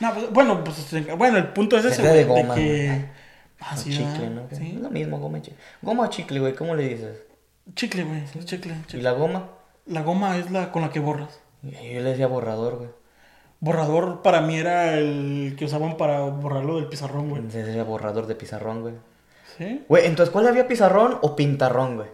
No, 0.00 0.14
pues, 0.14 0.30
bueno, 0.32 0.64
pues, 0.64 0.78
este, 0.78 1.00
bueno, 1.14 1.38
el 1.38 1.48
punto 1.48 1.76
es 1.78 1.84
ese, 1.84 2.02
Era 2.02 2.10
güey. 2.10 2.24
de 2.24 2.24
De, 2.24 2.42
goma, 2.42 2.54
que. 2.54 3.04
Ah, 3.60 3.76
sí, 3.76 3.90
chicle, 3.90 4.28
¿verdad? 4.28 4.42
¿no? 4.50 4.56
Sí. 4.56 4.72
Es 4.76 4.82
lo 4.82 4.90
mismo, 4.90 5.18
goma 5.18 5.38
y 5.38 5.42
chicle. 5.42 5.58
Goma 5.80 6.04
o 6.04 6.06
chicle, 6.08 6.40
güey, 6.40 6.54
¿cómo 6.54 6.74
le 6.74 6.88
dices? 6.88 7.22
Chicle, 7.74 8.04
güey. 8.04 8.24
Chicle, 8.44 8.74
¿Y 8.92 8.96
la 9.00 9.12
goma? 9.12 9.48
La 9.86 10.02
goma 10.02 10.36
es 10.36 10.50
la 10.50 10.72
con 10.72 10.82
la 10.82 10.90
que 10.90 11.00
borras. 11.00 11.38
Yo 11.62 11.70
le 11.78 12.02
decía 12.02 12.26
borrador, 12.26 12.76
güey. 12.78 12.90
Borrador 13.60 14.22
para 14.22 14.40
mí 14.40 14.56
era 14.56 14.98
el 14.98 15.54
que 15.56 15.66
usaban 15.66 15.96
para 15.96 16.20
borrarlo 16.20 16.76
del 16.76 16.88
pizarrón, 16.88 17.30
güey. 17.30 17.42
Le 17.42 17.62
decía 17.62 17.84
borrador 17.84 18.26
de 18.26 18.34
pizarrón, 18.34 18.82
güey. 18.82 18.94
¿Sí? 19.56 19.84
Güey, 19.88 20.06
¿en 20.06 20.16
tu 20.16 20.24
escuela 20.24 20.48
había 20.48 20.66
pizarrón 20.66 21.18
o 21.22 21.36
pintarrón, 21.36 21.96
güey? 21.96 22.08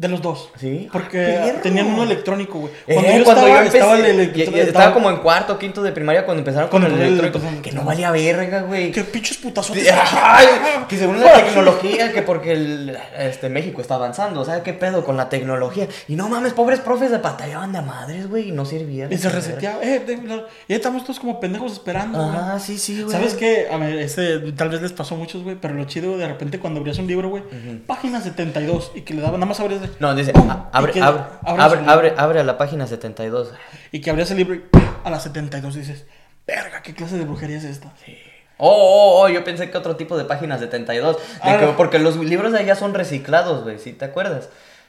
De 0.00 0.08
los 0.08 0.22
dos. 0.22 0.48
Sí. 0.58 0.88
Porque 0.90 1.36
Ah, 1.38 1.44
perro. 1.44 1.58
tenían 1.62 1.86
uno 1.88 2.04
electrónico, 2.04 2.58
güey. 2.60 2.72
Eh, 2.86 2.94
Cuando 2.94 3.12
yo 3.18 3.24
cuando 3.24 3.40
estaba, 3.42 3.48
yo 3.48 3.58
empecé, 3.58 3.78
estaba 3.78 3.98
el 3.98 4.04
electrónico. 4.06 4.56
estaba, 4.56 4.94
como 4.94 5.10
en 5.10 5.16
cuarto, 5.18 5.58
quinto 5.58 5.82
de 5.82 5.92
primaria 5.92 6.24
cuando 6.24 6.38
empezaron 6.38 6.70
con 6.70 6.82
el 6.84 6.92
el 6.92 7.00
electrónico. 7.00 7.36
electrónico. 7.38 7.62
Que 7.62 7.72
no 7.72 7.84
valía 7.84 8.10
verga, 8.10 8.62
güey. 8.62 8.92
Que 8.92 9.04
pinches 9.04 9.36
putazos. 9.36 9.76
Ay, 9.76 10.46
que 10.88 10.96
según 10.96 11.20
la 11.20 11.34
tecnología, 11.44 12.12
que 12.12 12.22
porque 12.22 12.52
el, 12.52 12.96
este, 13.18 13.50
México 13.50 13.82
está 13.82 13.96
avanzando, 13.96 14.42
¿sabes 14.42 14.62
qué 14.62 14.72
pedo 14.72 15.04
con 15.04 15.18
la 15.18 15.28
tecnología? 15.28 15.86
Y 16.08 16.16
no 16.16 16.30
mames, 16.30 16.54
pobres 16.54 16.80
profes 16.80 17.10
de 17.10 17.18
batallaban 17.18 17.70
de 17.72 17.82
madres, 17.82 18.26
güey, 18.26 18.48
y 18.48 18.52
no 18.52 18.64
servían. 18.64 19.12
Y 19.12 19.18
se 19.18 19.28
reseteaba. 19.28 19.82
Eh, 19.84 20.00
de- 20.00 20.16
la- 20.16 20.46
y 20.66 20.72
ahí 20.72 20.76
estamos 20.76 21.02
todos 21.04 21.20
como 21.20 21.38
pendejos 21.40 21.72
esperando. 21.72 22.18
Ah, 22.22 22.58
sí, 22.58 22.78
sí, 22.78 23.02
güey. 23.02 23.12
¿Sabes 23.14 23.34
qué? 23.34 23.68
A 23.70 23.76
ver, 23.76 23.98
este 23.98 24.38
tal 24.52 24.70
vez 24.70 24.80
les 24.80 24.92
pasó 24.94 25.14
a 25.14 25.18
muchos, 25.18 25.42
güey, 25.42 25.56
pero 25.60 25.74
lo 25.74 25.84
chido 25.84 26.16
de 26.16 26.26
repente 26.26 26.58
cuando 26.58 26.80
abrías 26.80 26.98
un 26.98 27.06
libro, 27.06 27.28
güey, 27.28 27.42
página 27.86 28.22
72 28.22 28.92
y 28.94 29.02
que 29.02 29.12
le 29.12 29.20
daban, 29.20 29.40
nada 29.40 29.46
más 29.50 29.60
abrías 29.60 29.82
de... 29.82 29.89
No, 29.98 30.14
dice, 30.14 30.32
abre, 30.72 30.92
que 30.92 31.00
abre, 31.00 31.22
abre, 31.44 31.80
el- 31.80 31.88
abre, 31.88 32.14
abre 32.16 32.40
a 32.40 32.44
la 32.44 32.56
página 32.58 32.86
72. 32.86 33.52
Y 33.92 34.00
que 34.00 34.10
abrías 34.10 34.30
el 34.30 34.36
libro 34.38 34.54
y 34.54 34.62
a 35.04 35.10
las 35.10 35.22
72 35.24 35.74
dices, 35.74 36.06
verga, 36.46 36.82
¿qué 36.82 36.94
clase 36.94 37.18
de 37.18 37.24
brujería 37.24 37.58
es 37.58 37.64
esta? 37.64 37.92
Oh, 38.58 38.68
oh, 38.68 39.22
oh, 39.22 39.28
yo 39.28 39.42
pensé 39.42 39.70
que 39.70 39.78
otro 39.78 39.96
tipo 39.96 40.18
de 40.18 40.24
página 40.24 40.58
72. 40.58 41.16
de 41.16 41.22
Ah, 41.42 41.58
que- 41.58 41.66
no. 41.66 41.76
porque 41.76 41.98
los 41.98 42.16
libros 42.16 42.52
de 42.52 42.58
allá 42.58 42.74
son 42.76 42.92
reciclados, 42.94 43.62
güey, 43.64 43.78
¿sí 43.78 43.92
te 43.94 44.04
acuerdas? 44.04 44.48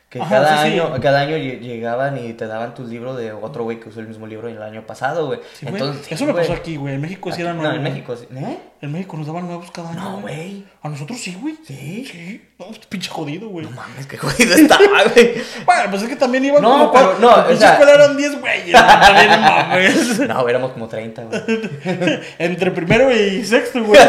Que 0.09 0.19
Ajá, 0.21 0.29
cada, 0.41 0.63
sí, 0.63 0.71
sí. 0.71 0.73
año, 0.79 0.93
cada 1.01 1.21
año 1.21 1.37
lle- 1.37 1.59
llegaban 1.61 2.17
y 2.17 2.33
te 2.33 2.45
daban 2.45 2.73
tu 2.73 2.85
libro 2.85 3.15
de 3.15 3.31
otro 3.31 3.63
güey 3.63 3.79
que 3.79 3.87
usó 3.87 4.01
el 4.01 4.09
mismo 4.09 4.27
libro 4.27 4.49
el 4.49 4.61
año 4.61 4.85
pasado, 4.85 5.27
güey. 5.27 5.39
Sí, 5.53 5.65
güey. 5.65 5.81
Entonces, 5.81 6.11
Eso 6.11 6.25
me 6.25 6.33
güey. 6.33 6.43
pasó 6.45 6.59
aquí, 6.59 6.75
güey. 6.75 6.95
En 6.95 7.01
México 7.01 7.31
sí 7.31 7.39
era 7.41 7.51
Aquí- 7.51 7.59
nuevo. 7.59 7.71
No, 7.71 7.77
en 7.77 7.81
güey. 7.83 7.93
México 7.93 8.17
sí. 8.17 8.27
¿Eh? 8.35 8.59
En 8.83 8.91
México 8.91 9.15
nos 9.15 9.27
daban 9.27 9.45
nuevos 9.45 9.69
cada 9.69 9.91
año. 9.91 9.99
No, 9.99 10.21
güey. 10.21 10.65
A 10.81 10.89
nosotros 10.89 11.19
sí, 11.19 11.37
güey. 11.39 11.55
¿Sí? 11.67 12.03
Sí. 12.11 12.41
No, 12.57 12.65
este 12.71 12.87
pinche 12.87 13.09
jodido, 13.11 13.47
güey. 13.49 13.63
No 13.63 13.71
mames, 13.71 14.07
qué 14.07 14.17
jodido 14.17 14.55
estaba, 14.55 14.81
güey. 15.13 15.33
Bueno, 15.65 15.83
pues 15.91 16.01
es 16.01 16.09
que 16.09 16.15
también 16.15 16.45
iban 16.45 16.63
No, 16.63 16.89
como 16.89 16.91
pero 16.91 17.19
no, 17.19 17.47
en 17.47 17.55
o 17.55 17.59
sea- 17.59 17.73
escuela 17.73 17.93
eran 17.93 18.17
10 18.17 18.39
güeyes. 18.41 18.71
güey, 18.71 18.73
También 18.73 19.29
no 19.29 19.37
mames. 19.37 20.19
No, 20.27 20.49
éramos 20.49 20.71
como 20.71 20.87
30, 20.87 21.23
güey. 21.25 21.41
Entre 22.39 22.71
primero 22.71 23.15
y 23.15 23.45
sexto, 23.45 23.83
güey. 23.83 24.01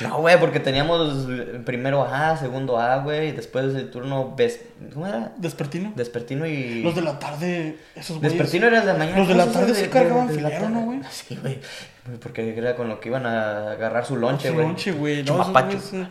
no 0.00 0.18
güey, 0.20 0.38
porque 0.38 0.60
teníamos 0.60 1.26
primero 1.64 2.04
A, 2.04 2.36
segundo 2.36 2.78
A, 2.78 2.98
güey, 2.98 3.28
y 3.28 3.32
después 3.32 3.74
el 3.74 3.90
turno 3.90 4.34
ves... 4.36 4.60
¿Cómo 4.92 5.06
era? 5.06 5.32
Despertino. 5.38 5.92
Despertino 5.96 6.46
y... 6.46 6.82
Los 6.82 6.94
de 6.94 7.02
la 7.02 7.18
tarde, 7.18 7.78
esos 7.96 8.18
güeyes. 8.18 8.32
Despertino 8.34 8.66
era 8.66 8.80
de 8.80 8.86
la 8.86 8.94
mañana. 8.94 9.18
Los 9.18 9.28
de 9.28 9.34
la 9.34 9.46
tarde 9.46 9.72
de- 9.72 9.88
cargaban 9.88 10.28
de 10.28 10.34
filero. 10.34 10.68
¿no, 10.68 10.80
güey? 10.82 11.00
Sí, 11.10 11.38
güey. 11.40 11.58
Porque 12.22 12.56
era 12.56 12.74
con 12.76 12.88
lo 12.88 13.00
que 13.00 13.08
iban 13.08 13.26
a 13.26 13.72
agarrar 13.72 14.04
su 14.04 14.16
lonche, 14.16 14.48
Su 14.48 14.54
güey. 14.54 14.66
lonche, 14.66 14.92
güey. 14.92 15.22
No, 15.24 15.42
eh. 15.42 16.06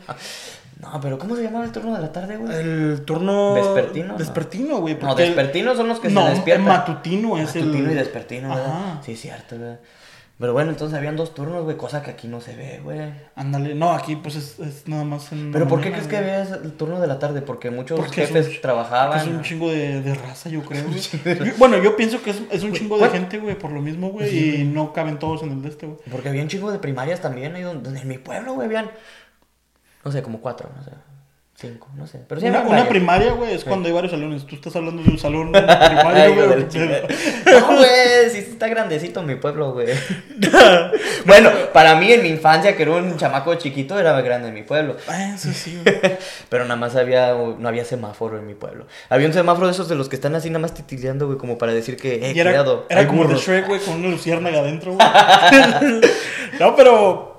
No, 0.80 1.02
pero 1.02 1.18
¿cómo 1.18 1.36
se 1.36 1.42
llamaba 1.44 1.66
el 1.66 1.72
turno 1.72 1.96
de 1.96 2.02
la 2.02 2.12
tarde, 2.12 2.38
güey? 2.38 2.54
El 2.56 3.02
turno. 3.04 3.56
¿Vespertino? 3.56 4.08
No. 4.10 4.18
Vespertino, 4.18 4.78
güey. 4.78 4.98
No, 5.02 5.16
despertinos 5.16 5.76
son 5.78 5.88
los 5.88 6.00
que 6.00 6.10
no, 6.10 6.24
se 6.26 6.30
despiertan. 6.36 6.68
matutino 6.68 7.38
es 7.38 7.56
Matutino 7.56 7.86
el. 7.88 7.92
y 7.92 7.96
despertino, 7.96 8.50
¿verdad? 8.50 8.66
Ajá. 8.68 9.02
Sí, 9.04 9.16
cierto, 9.16 9.58
güey. 9.58 9.76
Pero 10.40 10.54
bueno, 10.54 10.70
entonces 10.70 10.96
habían 10.96 11.16
dos 11.16 11.34
turnos, 11.34 11.64
güey, 11.64 11.78
cosa 11.78 12.04
que 12.04 12.12
aquí 12.12 12.28
no 12.28 12.42
se 12.42 12.56
ve, 12.56 12.80
güey. 12.84 13.12
Ándale. 13.36 13.74
No, 13.74 13.92
aquí 13.94 14.16
pues 14.18 14.36
es, 14.36 14.60
es 14.60 14.88
nada 14.88 15.04
más 15.04 15.32
en. 15.32 15.52
¿Pero 15.52 15.68
por 15.68 15.82
qué 15.82 15.90
crees 15.92 16.06
que 16.08 16.16
había 16.16 16.44
el 16.44 16.74
turno 16.74 17.00
de 17.00 17.08
la 17.08 17.18
tarde? 17.18 17.42
Porque 17.42 17.72
muchos 17.72 18.00
Porque 18.00 18.22
es 18.22 18.30
jefes 18.30 18.56
un- 18.56 18.62
trabajaban. 18.62 19.18
Es 19.20 19.26
un 19.26 19.42
chingo 19.42 19.72
de, 19.72 20.02
de 20.04 20.14
raza, 20.14 20.50
yo 20.50 20.62
creo, 20.62 20.84
güey. 20.86 21.54
Bueno, 21.58 21.80
yo 21.80 21.96
pienso 21.96 22.22
que 22.22 22.30
es, 22.30 22.42
es 22.52 22.62
un 22.64 22.72
chingo 22.74 23.00
de 23.00 23.10
gente, 23.10 23.40
güey, 23.40 23.58
por 23.58 23.72
lo 23.72 23.82
mismo, 23.82 24.10
güey. 24.12 24.62
Y 24.62 24.64
no 24.64 24.94
caben 24.94 25.18
todos 25.18 25.42
en 25.42 25.52
el 25.54 25.62
de 25.64 25.70
este, 25.70 25.88
güey. 25.88 25.98
Porque 26.12 26.30
había 26.30 26.44
un 26.44 26.50
chingo 26.50 26.72
de 26.72 26.78
primarias 26.78 27.20
también 27.20 27.56
ahí 27.56 27.64
donde, 27.64 28.00
en 28.00 28.08
mi 28.08 28.20
pueblo, 28.20 28.54
güey, 28.54 28.68
habían. 28.68 28.92
No 30.06 30.12
sé, 30.12 30.22
como 30.22 30.40
cuatro, 30.40 30.70
no 30.76 30.84
sé. 30.84 30.92
Cinco, 31.60 31.88
no 31.96 32.06
sé. 32.06 32.20
Pero 32.28 32.40
sí 32.40 32.46
Una, 32.46 32.88
primaria, 32.88 33.32
güey, 33.32 33.56
es 33.56 33.64
cuando 33.64 33.88
hay 33.88 33.94
varios 33.94 34.12
salones. 34.12 34.46
Tú 34.46 34.54
estás 34.54 34.76
hablando 34.76 35.02
de 35.02 35.10
un 35.10 35.18
salón 35.18 35.52
primario, 35.52 36.48
de 36.50 36.56
güey. 36.56 36.68
No, 37.48 37.66
güey, 37.78 38.30
sí 38.30 38.38
está 38.38 38.68
grandecito 38.68 39.24
mi 39.24 39.38
pueblo, 39.38 39.74
güey. 39.74 39.88
bueno, 41.26 41.50
para 41.74 41.96
mí 41.96 42.12
en 42.12 42.22
mi 42.22 42.30
infancia, 42.30 42.78
que 42.78 42.84
era 42.84 42.92
un 42.92 43.18
chamaco 43.18 43.56
chiquito, 43.56 43.98
era 43.98 44.22
grande 44.22 44.52
mi 44.52 44.62
pueblo. 44.62 44.98
Ah, 45.08 45.34
Eso 45.34 45.52
sí, 45.52 45.82
güey. 45.84 46.00
Pero 46.48 46.66
nada 46.66 46.76
más 46.76 46.96
había, 46.96 47.34
no 47.34 47.68
había 47.68 47.86
semáforo 47.86 48.38
en 48.38 48.46
mi 48.46 48.54
pueblo. 48.54 48.86
Había 49.10 49.26
un 49.26 49.34
semáforo 49.34 49.66
de 49.66 49.74
esos 49.74 49.90
de 49.90 49.96
los 49.96 50.10
que 50.10 50.16
están 50.16 50.36
así 50.36 50.52
nada 50.52 50.60
más 50.60 50.76
titileando, 50.76 51.26
güey, 51.26 51.40
como 51.40 51.58
para 51.58 51.74
decir 51.74 51.98
que, 51.98 52.18
eh, 52.18 52.34
Y 52.36 52.40
era, 52.40 52.52
cuidado, 52.52 52.86
era 52.88 53.02
hay 53.02 53.08
como 53.08 53.24
de 53.24 53.30
burros. 53.30 53.44
Shrek, 53.44 53.66
güey, 53.66 53.80
con 53.80 53.96
una 53.96 54.10
luciérnaga 54.10 54.60
adentro, 54.60 54.94
güey. 54.94 55.08
no, 56.60 56.76
pero. 56.76 57.37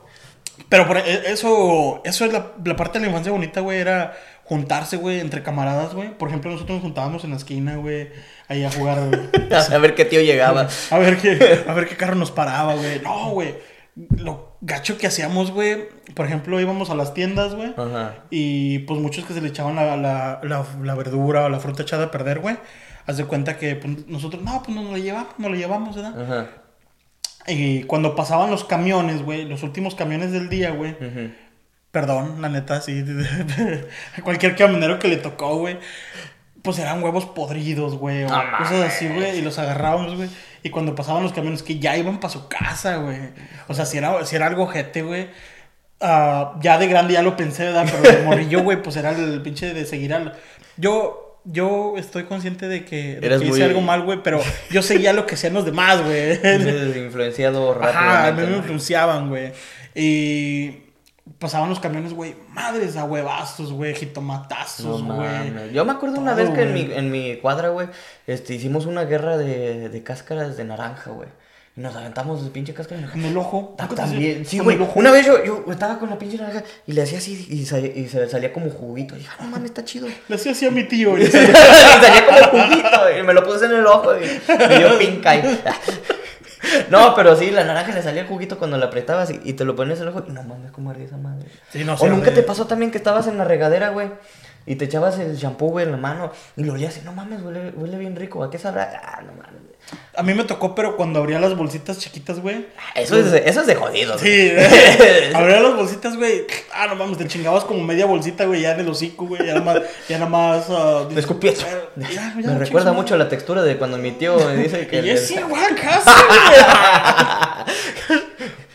Pero 0.69 0.87
por 0.87 0.99
e- 0.99 1.31
eso, 1.33 2.01
eso 2.05 2.25
es 2.25 2.33
la, 2.33 2.53
la 2.65 2.77
parte 2.77 2.99
de 2.99 3.05
la 3.05 3.09
infancia 3.11 3.33
bonita, 3.33 3.61
güey, 3.61 3.79
era 3.79 4.15
juntarse, 4.45 4.97
güey, 4.97 5.21
entre 5.21 5.43
camaradas, 5.43 5.95
güey. 5.95 6.17
Por 6.17 6.29
ejemplo, 6.29 6.51
nosotros 6.51 6.77
nos 6.77 6.83
juntábamos 6.83 7.25
en 7.25 7.31
la 7.31 7.37
esquina, 7.37 7.77
güey, 7.77 8.09
ahí 8.49 8.65
a 8.65 8.71
jugar. 8.71 8.99
A 9.73 9.79
ver 9.79 9.95
qué 9.95 10.05
tío 10.05 10.21
llegaba. 10.21 10.69
A 10.91 10.99
ver 10.99 11.19
qué, 11.19 11.65
a 11.67 11.73
ver 11.75 11.89
qué 11.89 11.97
carro 11.97 12.15
nos 12.15 12.31
paraba, 12.31 12.75
güey. 12.75 13.01
No, 13.01 13.31
güey. 13.31 13.55
Lo 14.17 14.57
gacho 14.61 14.97
que 14.97 15.07
hacíamos, 15.07 15.51
güey. 15.51 15.89
Por 16.15 16.27
ejemplo, 16.27 16.61
íbamos 16.61 16.89
a 16.91 16.95
las 16.95 17.15
tiendas, 17.15 17.55
güey. 17.55 17.75
Ajá. 17.77 18.15
Y 18.31 18.81
pues 18.81 19.01
muchos 19.01 19.25
que 19.25 19.35
se 19.35 19.41
le 19.41 19.49
echaban 19.49 19.75
la, 19.77 19.97
la, 19.97 20.41
la, 20.43 20.65
la 20.83 20.95
verdura 20.95 21.45
o 21.45 21.49
la 21.49 21.61
fruta 21.61 21.83
echada 21.83 22.05
a 22.05 22.11
perder, 22.11 22.39
güey. 22.39 22.57
Haz 23.07 23.17
de 23.17 23.25
cuenta 23.25 23.57
que 23.57 23.75
pues, 23.75 24.07
nosotros, 24.07 24.43
no, 24.43 24.63
pues 24.63 24.77
nos 24.77 24.91
la 24.91 24.99
llevamos, 24.99 25.39
nos 25.39 25.51
la 25.51 25.57
llevamos, 25.57 25.97
¿verdad? 25.97 26.23
Ajá. 26.23 26.47
Y 27.49 27.85
cuando 27.85 28.15
pasaban 28.15 28.51
los 28.51 28.65
camiones, 28.65 29.23
güey, 29.23 29.45
los 29.45 29.63
últimos 29.63 29.95
camiones 29.95 30.33
del 30.33 30.49
día, 30.49 30.71
güey. 30.71 30.97
Perdón, 31.91 32.43
la 32.43 32.49
neta, 32.49 32.81
sí. 32.81 33.03
Cualquier 34.23 34.55
camionero 34.57 34.99
que 34.99 35.09
le 35.09 35.17
tocó, 35.17 35.57
güey. 35.57 35.79
Pues 36.63 36.79
eran 36.79 37.03
huevos 37.03 37.25
podridos, 37.25 37.97
güey. 37.97 38.25
O 38.25 38.29
No 38.29 38.43
cosas 38.59 38.85
así, 38.89 39.09
güey. 39.09 39.39
Y 39.39 39.43
los 39.43 39.59
agarrábamos, 39.59 40.15
güey. 40.17 40.29
Y 40.63 40.71
cuando 40.71 40.95
pasaban 40.95 41.23
los 41.23 41.33
camiones 41.33 41.63
que 41.63 41.79
ya 41.79 41.97
iban 41.97 42.21
para 42.21 42.33
su 42.33 42.49
casa, 42.49 42.97
güey. 42.97 43.19
O 43.69 43.75
sea, 43.75 43.87
si 43.87 43.97
era, 43.99 44.25
si 44.27 44.37
era 44.37 44.47
algo 44.47 44.67
jete, 44.67 45.03
güey. 45.03 45.29
ah, 46.01 46.57
ya 46.61 46.79
de 46.79 46.87
grande 46.89 47.15
ya 47.15 47.23
lo 47.23 47.37
pensé, 47.37 47.65
¿verdad? 47.65 47.87
Pero 47.91 48.17
de 48.19 48.25
morrillo, 48.25 48.63
güey, 48.63 48.83
pues 48.83 48.97
era 48.97 49.11
el 49.13 49.41
pinche 49.43 49.73
de 49.73 49.87
seguir 49.87 50.13
al. 50.13 50.35
Yo, 50.77 51.28
yo 51.51 51.95
estoy 51.97 52.25
consciente 52.25 52.69
de 52.69 52.85
que, 52.85 53.17
de 53.17 53.21
que 53.21 53.35
hice 53.47 53.47
muy- 53.49 53.63
algo 53.63 53.81
mal, 53.81 54.03
güey, 54.05 54.23
pero 54.23 54.41
yo 54.71 54.83
seguía 54.83 55.13
lo 55.13 55.27
que 55.27 55.35
hacían 55.35 55.55
los 55.55 55.65
demás, 55.65 56.03
güey. 56.03 56.39
Influenciado 57.07 57.75
rápidamente. 57.75 57.99
Ajá, 57.99 58.27
a 58.29 58.33
mí 58.33 58.43
me 58.47 58.57
influenciaban, 58.59 59.29
güey. 59.29 59.53
Y 59.95 60.83
pasaban 61.39 61.69
los 61.69 61.81
camiones, 61.81 62.13
güey, 62.15 62.35
madres 62.51 62.97
a 62.97 63.05
huevazos, 63.05 63.73
güey, 63.73 63.95
jitomatazos, 63.95 65.03
güey. 65.03 65.73
Yo 65.73 65.85
me 65.85 65.93
acuerdo 65.93 66.21
una 66.21 66.35
vez 66.35 66.51
que 66.51 66.63
en 66.63 66.75
mi, 66.75 66.81
en 66.95 67.11
mi 67.11 67.37
cuadra, 67.37 67.69
güey, 67.71 67.89
este, 68.27 68.55
hicimos 68.55 68.87
una 68.87 69.05
guerra 69.05 69.37
de, 69.37 69.89
de 69.89 70.03
cáscaras 70.03 70.57
de 70.57 70.65
naranja, 70.65 71.11
güey. 71.11 71.29
Y 71.79 71.81
nos 71.81 71.95
aventamos 71.95 72.43
de 72.43 72.51
pinche 72.51 72.75
cáscara 72.75 72.97
de 73.01 73.07
naranja. 73.07 73.25
en 73.25 73.31
el 73.31 73.39
ojo. 73.39 73.77
¿Nunca 73.79 73.89
te 73.89 73.95
También, 73.95 74.45
sí, 74.45 74.59
güey. 74.59 74.77
el? 74.77 74.89
Una 74.97 75.13
vez 75.13 75.25
yo, 75.25 75.45
yo 75.45 75.65
estaba 75.71 75.97
con 76.01 76.11
la 76.11 76.19
pinche 76.19 76.37
naranja 76.37 76.65
y 76.89 76.93
le 76.93 77.03
hacía 77.03 77.19
así 77.19 77.47
y, 77.49 77.65
sal- 77.67 77.85
y 77.95 78.09
se 78.09 78.29
salía 78.29 78.53
como 78.53 78.69
juguito. 78.69 79.15
Y 79.15 79.19
dije, 79.21 79.31
"Ah, 79.39 79.45
no 79.45 79.51
mames, 79.51 79.67
está 79.67 79.85
chido. 79.85 80.09
Le 80.27 80.35
hacía 80.35 80.51
así 80.51 80.67
a 80.67 80.73
mi 80.73 80.83
tío. 80.89 81.17
y 81.19 81.23
y- 81.23 81.31
salía 81.31 82.27
como 82.27 82.65
juguito 82.65 83.19
y 83.19 83.23
me 83.23 83.33
lo 83.33 83.45
puse 83.45 83.67
en 83.67 83.73
el 83.77 83.87
ojo 83.87 84.11
y 84.17 84.59
me 84.59 84.79
dio 84.79 84.99
pink 84.99 85.25
eye. 85.25 85.59
No, 86.91 87.15
pero 87.15 87.37
sí, 87.37 87.51
la 87.53 87.65
naranja 87.65 87.93
le 87.95 88.03
salía 88.03 88.23
el 88.23 88.27
juguito 88.29 88.59
cuando 88.59 88.77
la 88.77 88.87
apretabas 88.87 89.31
y, 89.31 89.41
y 89.45 89.53
te 89.53 89.65
lo 89.65 89.77
pones 89.77 89.99
en 89.99 90.03
el 90.05 90.09
ojo 90.09 90.25
y 90.29 90.33
no 90.33 90.43
mames, 90.43 90.73
cómo 90.73 90.91
ardía 90.91 91.07
esa 91.07 91.17
madre. 91.17 91.47
Sí, 91.71 91.85
no 91.85 91.95
o 91.95 91.97
sé, 91.97 92.09
nunca 92.09 92.25
güey. 92.27 92.35
te 92.35 92.43
pasó 92.43 92.67
también 92.67 92.91
que 92.91 92.99
estabas 92.99 93.27
en 93.29 93.39
la 93.39 93.45
regadera, 93.45 93.91
güey. 93.91 94.11
Y 94.67 94.75
te 94.75 94.85
echabas 94.87 95.19
el 95.19 95.37
shampoo, 95.37 95.69
güey, 95.71 95.87
en 95.87 95.93
la 95.93 95.97
mano. 95.99 96.33
Y 96.57 96.65
lo 96.65 96.73
olías 96.75 96.99
y 96.99 97.03
no 97.03 97.13
mames, 97.13 97.41
huele, 97.43 97.71
huele 97.71 97.97
bien 97.97 98.17
rico. 98.17 98.43
¿A 98.43 98.51
qué 98.51 98.59
sabrá? 98.59 99.01
Ah, 99.03 99.23
no 99.23 99.33
mames. 99.33 99.63
A 100.17 100.23
mí 100.23 100.35
me 100.35 100.45
tocó, 100.45 100.75
pero 100.75 100.97
cuando 100.97 101.21
abría 101.21 101.39
las 101.39 101.57
bolsitas 101.57 101.99
chiquitas, 101.99 102.41
güey. 102.41 102.67
Eso 102.95 103.17
es, 103.17 103.31
de- 103.31 103.43
eso 103.49 103.61
es 103.61 103.67
de 103.67 103.75
jodido. 103.77 104.19
Sí, 104.19 104.53
abría 105.35 105.61
las 105.61 105.77
bolsitas, 105.77 106.17
güey. 106.17 106.45
Ah, 106.75 106.87
no 106.89 106.97
mames, 106.97 107.19
te 107.19 107.27
chingabas 107.29 107.65
como 107.65 107.83
media 107.85 108.05
bolsita, 108.05 108.45
güey, 108.45 108.63
ya 108.63 108.73
en 108.73 108.81
el 108.81 108.89
hocico, 108.89 109.27
güey. 109.27 109.47
Ya 109.47 109.55
nada 109.55 109.65
más, 109.65 109.79
ya 110.09 110.19
nada 110.19 110.31
más. 110.31 110.67
ah, 110.71 111.07
Me 111.11 111.21
escupí. 111.21 111.49
Ya, 111.51 112.11
ya, 112.11 112.33
Me 112.37 112.43
chingas, 112.43 112.59
recuerda 112.59 112.93
mucho 112.93 113.17
la 113.17 113.29
textura 113.29 113.63
de 113.63 113.77
cuando 113.79 113.97
mi 113.99 114.11
tío 114.13 114.37
me 114.39 114.57
dice 114.57 114.87
que... 114.89 115.01
Y 115.01 115.11
es 115.11 115.31
igual, 115.31 115.75
casi, 115.81 116.11
güey. 118.09 118.19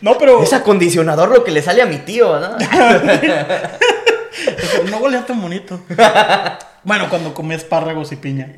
No, 0.00 0.18
pero. 0.18 0.42
Es 0.42 0.52
acondicionador 0.52 1.28
lo 1.30 1.44
que 1.44 1.50
le 1.50 1.62
sale 1.62 1.82
a 1.82 1.86
mi 1.86 1.98
tío, 1.98 2.38
¿no? 2.40 2.56
No 4.90 4.96
huele 4.98 5.18
tan 5.20 5.40
bonito. 5.40 5.80
Bueno, 6.82 7.08
cuando 7.08 7.32
comí 7.32 7.54
espárragos 7.54 8.12
y 8.12 8.16
piña. 8.16 8.52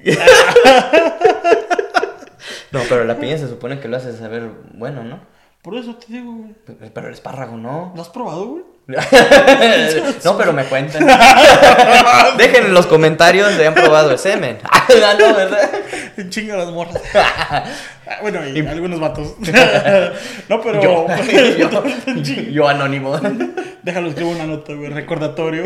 No, 2.72 2.81
pero 2.88 3.05
la 3.05 3.18
piña 3.18 3.38
se 3.38 3.48
supone 3.48 3.81
que 3.81 3.88
lo 3.88 3.96
hace 3.96 4.16
saber 4.16 4.50
bueno, 4.74 5.05
¿no? 5.05 5.20
Por 5.62 5.76
eso 5.76 5.96
te 5.96 6.12
digo, 6.12 6.33
güey. 6.33 6.55
Pero 6.94 7.09
el 7.09 7.14
espárrago 7.14 7.57
no. 7.57 7.92
¿Lo 7.96 8.02
has 8.02 8.09
probado, 8.09 8.46
güey? 8.46 8.62
no, 10.24 10.38
pero 10.38 10.52
me 10.52 10.64
cuentan. 10.66 11.05
Dejen 12.38 12.66
en 12.66 12.74
los 12.74 12.87
comentarios 12.87 13.52
si 13.55 13.64
han 13.64 13.74
probado 13.74 14.12
el 14.12 14.18
semen. 14.18 14.59
Ah, 14.68 15.14
no, 15.18 15.35
¿verdad? 15.35 15.68
Chinga 16.29 16.57
las 16.57 16.70
morras. 16.70 17.02
Bueno, 18.22 18.38
y, 18.46 18.64
algunos 18.64 19.00
vatos. 19.00 19.35
no, 20.48 20.61
pero. 20.62 20.81
Yo, 20.81 21.07
yo, 21.59 21.85
yo 22.50 22.68
anónimo. 22.68 23.18
Déjalo, 23.83 24.11
escribo 24.11 24.31
una 24.31 24.46
nota, 24.46 24.72
güey. 24.74 24.90
Recordatorio. 24.90 25.64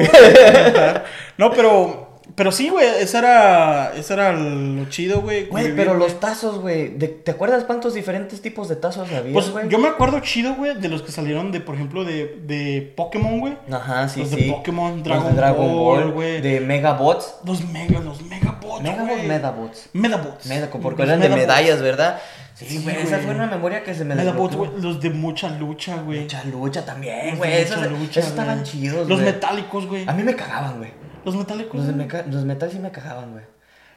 no, 1.37 1.51
pero. 1.53 2.10
Pero 2.35 2.53
sí, 2.53 2.69
güey. 2.69 2.87
Esa 3.01 3.19
era. 3.19 3.93
Era 3.95 4.33
lo 4.33 4.85
chido, 4.89 5.21
güey. 5.21 5.47
Güey, 5.47 5.75
pero 5.75 5.95
los 5.95 6.21
tazos, 6.21 6.59
güey. 6.61 6.97
¿Te 6.99 7.31
acuerdas 7.31 7.65
cuántos 7.65 7.95
diferentes 7.95 8.41
tipos 8.43 8.69
de 8.69 8.77
tazos 8.77 9.11
había, 9.13 9.33
Pues 9.33 9.51
güey? 9.51 9.69
yo 9.69 9.79
me 9.79 9.89
acuerdo 9.89 10.21
chido, 10.21 10.55
güey, 10.55 10.79
de 10.81 10.89
los 10.89 11.03
que 11.03 11.13
salieron 11.13 11.53
de, 11.53 11.61
por 11.61 11.75
ejemplo, 11.75 12.05
de, 12.05 12.41
de 12.47 12.93
Pokémon, 12.97 13.41
güey. 13.41 13.57
Ajá, 13.71 14.09
sí, 14.09 14.21
los 14.21 14.31
de. 14.31 14.51
Pokémon, 14.51 14.97
Los 14.97 15.05
Dragon 15.05 15.31
de 15.31 15.37
Dragon 15.37 15.73
Ball, 15.77 16.13
güey. 16.13 16.41
De 16.41 16.61
Megabots. 16.61 17.37
Los 17.45 17.65
mega, 17.67 18.01
los 18.01 18.23
megabots, 18.23 18.83
Megabots. 18.83 19.25
Medabots. 19.25 19.89
Medabots. 19.93 20.47
Meda- 20.47 20.71
porque 20.71 21.03
Los 21.03 21.09
eran 21.09 21.21
de 21.21 21.29
Medabots. 21.29 21.47
medallas, 21.49 21.83
¿verdad? 21.83 22.21
Sí, 22.55 22.81
güey, 22.85 22.97
esa 22.97 23.19
fue 23.21 23.35
una 23.35 23.47
memoria 23.47 23.83
que 23.83 23.95
se 23.95 24.05
me 24.05 24.15
Medabots, 24.15 24.55
güey. 24.55 24.71
Los 24.81 25.01
de 25.01 25.09
mucha 25.11 25.49
lucha, 25.49 25.97
güey. 26.03 26.21
Mucha 26.21 26.45
lucha 26.45 26.85
también, 26.85 27.31
Los 27.31 27.39
güey. 27.39 27.53
Esos, 27.55 27.91
lucha, 27.91 28.21
esos 28.21 28.33
estaban 28.33 28.59
güey. 28.61 28.71
chidos, 28.71 29.09
Los 29.09 29.21
güey. 29.21 29.33
metálicos, 29.33 29.87
güey. 29.87 30.05
A 30.07 30.13
mí 30.13 30.23
me 30.23 30.37
cagaban, 30.37 30.77
güey. 30.79 30.91
Los 31.25 31.37
metálicos. 31.37 31.85
Los, 31.85 31.95
meca- 31.95 32.25
los 32.31 32.45
metal 32.45 32.71
sí 32.71 32.79
me 32.79 32.91
cagaban, 32.91 33.33
güey. 33.33 33.45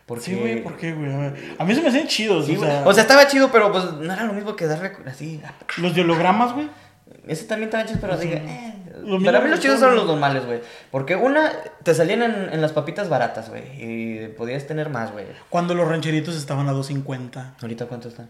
Porque... 0.06 0.24
Sí, 0.26 0.36
güey, 0.36 0.62
¿por 0.64 0.76
qué, 0.76 0.94
güey? 0.94 1.10
A 1.58 1.64
mí 1.64 1.74
se 1.76 1.82
me 1.82 1.88
hacían 1.90 2.08
chidos, 2.08 2.46
Sí, 2.46 2.58
o 2.58 2.60
sea, 2.60 2.84
O 2.86 2.94
sea, 2.94 3.04
estaba 3.04 3.26
chido, 3.28 3.50
pero 3.52 3.72
pues 3.72 3.86
no 3.94 4.12
era 4.14 4.26
lo 4.26 4.34
mismo 4.34 4.56
que 4.56 4.66
darle 4.68 4.92
así. 5.08 5.42
los 5.78 5.96
de 5.96 6.02
hologramas, 6.02 6.54
güey. 6.54 6.70
Ese 7.28 7.46
también 7.46 7.70
estaba 7.70 7.86
chido, 7.86 8.00
pero 8.02 8.18
dije, 8.18 8.42
eh. 8.46 8.74
Para 9.26 9.42
mí 9.42 9.50
los 9.50 9.60
chidos 9.60 9.80
son 9.80 9.96
los 9.96 10.06
normales, 10.06 10.46
güey. 10.46 10.60
Porque 10.92 11.16
una, 11.16 11.52
te 11.84 11.94
salían 11.94 12.22
en, 12.22 12.54
en 12.54 12.62
las 12.62 12.72
papitas 12.74 13.08
baratas, 13.10 13.50
güey. 13.50 13.64
Y 13.78 14.28
podías 14.30 14.66
tener 14.68 14.90
más, 14.90 15.12
güey. 15.12 15.26
Cuando 15.50 15.74
los 15.74 15.88
rancheritos 15.88 16.36
estaban 16.36 16.68
a 16.70 16.74
2.50. 16.74 17.54
Ahorita, 17.62 17.86
¿cuánto 17.86 18.10
están? 18.10 18.30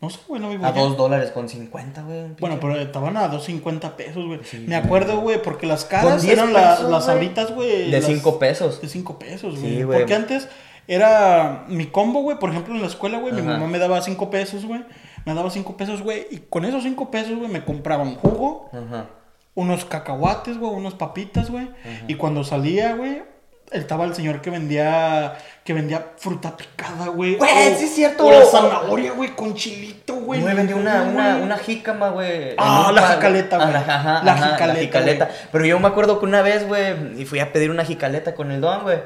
No 0.00 0.08
sé, 0.08 0.18
güey, 0.28 0.40
no 0.40 0.48
me 0.48 0.66
A 0.66 0.72
dos 0.72 0.96
dólares 0.96 1.30
con 1.30 1.48
50, 1.48 2.02
güey. 2.02 2.28
Bueno, 2.40 2.58
pero 2.58 2.74
estaban 2.80 3.16
a 3.18 3.30
2.50 3.30 3.96
pesos, 3.96 4.24
güey. 4.26 4.40
Sí, 4.44 4.64
me 4.66 4.74
acuerdo, 4.76 5.20
güey, 5.20 5.42
porque 5.42 5.66
las 5.66 5.84
caras 5.84 6.22
10 6.22 6.38
eran 6.38 6.52
la- 6.54 6.76
pesos, 6.76 6.90
las 6.90 7.04
güey. 7.04 7.14
sabritas, 7.14 7.54
güey. 7.54 7.90
De 7.90 8.00
las- 8.00 8.06
5 8.06 8.38
pesos. 8.38 8.80
De 8.80 8.88
5 8.88 9.18
pesos, 9.18 9.54
Sí, 9.56 9.60
güey. 9.60 9.82
güey. 9.82 9.98
Porque 9.98 10.14
antes 10.14 10.48
era 10.88 11.64
mi 11.68 11.86
combo, 11.86 12.22
güey. 12.22 12.38
Por 12.38 12.50
ejemplo, 12.50 12.74
en 12.74 12.80
la 12.80 12.86
escuela, 12.86 13.18
güey, 13.18 13.32
mi 13.34 13.40
Ajá. 13.40 13.50
mamá 13.52 13.66
me 13.66 13.78
daba 13.78 14.00
5 14.00 14.30
pesos, 14.30 14.64
güey. 14.64 14.84
Me 15.26 15.34
daba 15.34 15.50
5 15.50 15.76
pesos, 15.76 16.02
güey. 16.02 16.26
Y 16.30 16.38
con 16.48 16.64
esos 16.64 16.82
5 16.82 17.10
pesos, 17.10 17.36
güey, 17.36 17.50
me 17.50 17.62
compraba 17.64 18.02
un 18.02 18.14
jugo, 18.16 18.70
Ajá. 18.72 19.06
unos 19.54 19.84
cacahuates, 19.84 20.56
güey, 20.58 20.72
unas 20.72 20.94
papitas, 20.94 21.50
güey. 21.50 21.68
Y 22.08 22.14
cuando 22.14 22.42
salía, 22.42 22.94
güey, 22.94 23.22
estaba 23.70 24.04
el 24.04 24.14
señor 24.14 24.40
que 24.40 24.50
vendía 24.50 25.36
que 25.64 25.72
vendía 25.74 26.04
fruta 26.16 26.56
picada, 26.56 27.06
güey. 27.08 27.36
Güey, 27.36 27.50
O- 27.72 27.78
sí 27.78 27.84
es 27.84 27.94
cierto. 27.94 28.26
O 28.26 28.30
la 28.32 28.44
zanahoria, 28.44 29.12
güey, 29.12 29.30
con 29.36 29.54
chilito, 29.54 30.14
güey. 30.14 30.40
Güey, 30.40 30.54
vendía 30.54 30.74
una, 30.74 31.02
Güey. 31.02 31.14
una, 31.14 31.36
una 31.36 31.58
jícama, 31.58 32.08
güey. 32.08 32.54
Ah, 32.58 32.90
la 32.92 33.00
cuadro. 33.02 33.16
jicaleta, 33.16 33.56
güey. 33.58 33.72
La- 33.72 33.78
ajá, 33.80 34.22
La 34.24 34.34
jicaleta, 34.36 34.80
jicaleta. 34.80 35.24
güey. 35.26 35.36
Pero 35.52 35.64
yo 35.66 35.78
me 35.78 35.86
acuerdo 35.88 36.18
que 36.18 36.24
una 36.26 36.42
vez, 36.42 36.66
güey, 36.66 37.20
y 37.20 37.24
fui 37.26 37.38
a 37.40 37.52
pedir 37.52 37.70
una 37.70 37.84
jicaleta 37.84 38.34
con 38.34 38.50
el 38.50 38.60
don, 38.60 38.82
güey. 38.82 38.98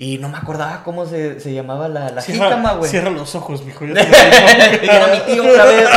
Y 0.00 0.18
no 0.18 0.28
me 0.28 0.38
acordaba 0.38 0.82
cómo 0.84 1.06
se, 1.06 1.40
se 1.40 1.52
llamaba 1.52 1.88
la, 1.88 2.10
la 2.10 2.22
Cierra, 2.22 2.44
jícama, 2.44 2.74
güey. 2.74 2.88
cierra 2.88 3.10
los 3.10 3.34
ojos, 3.34 3.64
mijo. 3.64 3.84
ya 3.84 3.94
te 3.94 4.00
lo 4.04 4.06
digo. 4.06 4.84
Y 4.84 4.88
era 4.88 5.06
mi 5.08 5.18
tío 5.20 5.42
otra 5.50 5.64
vez. 5.64 5.88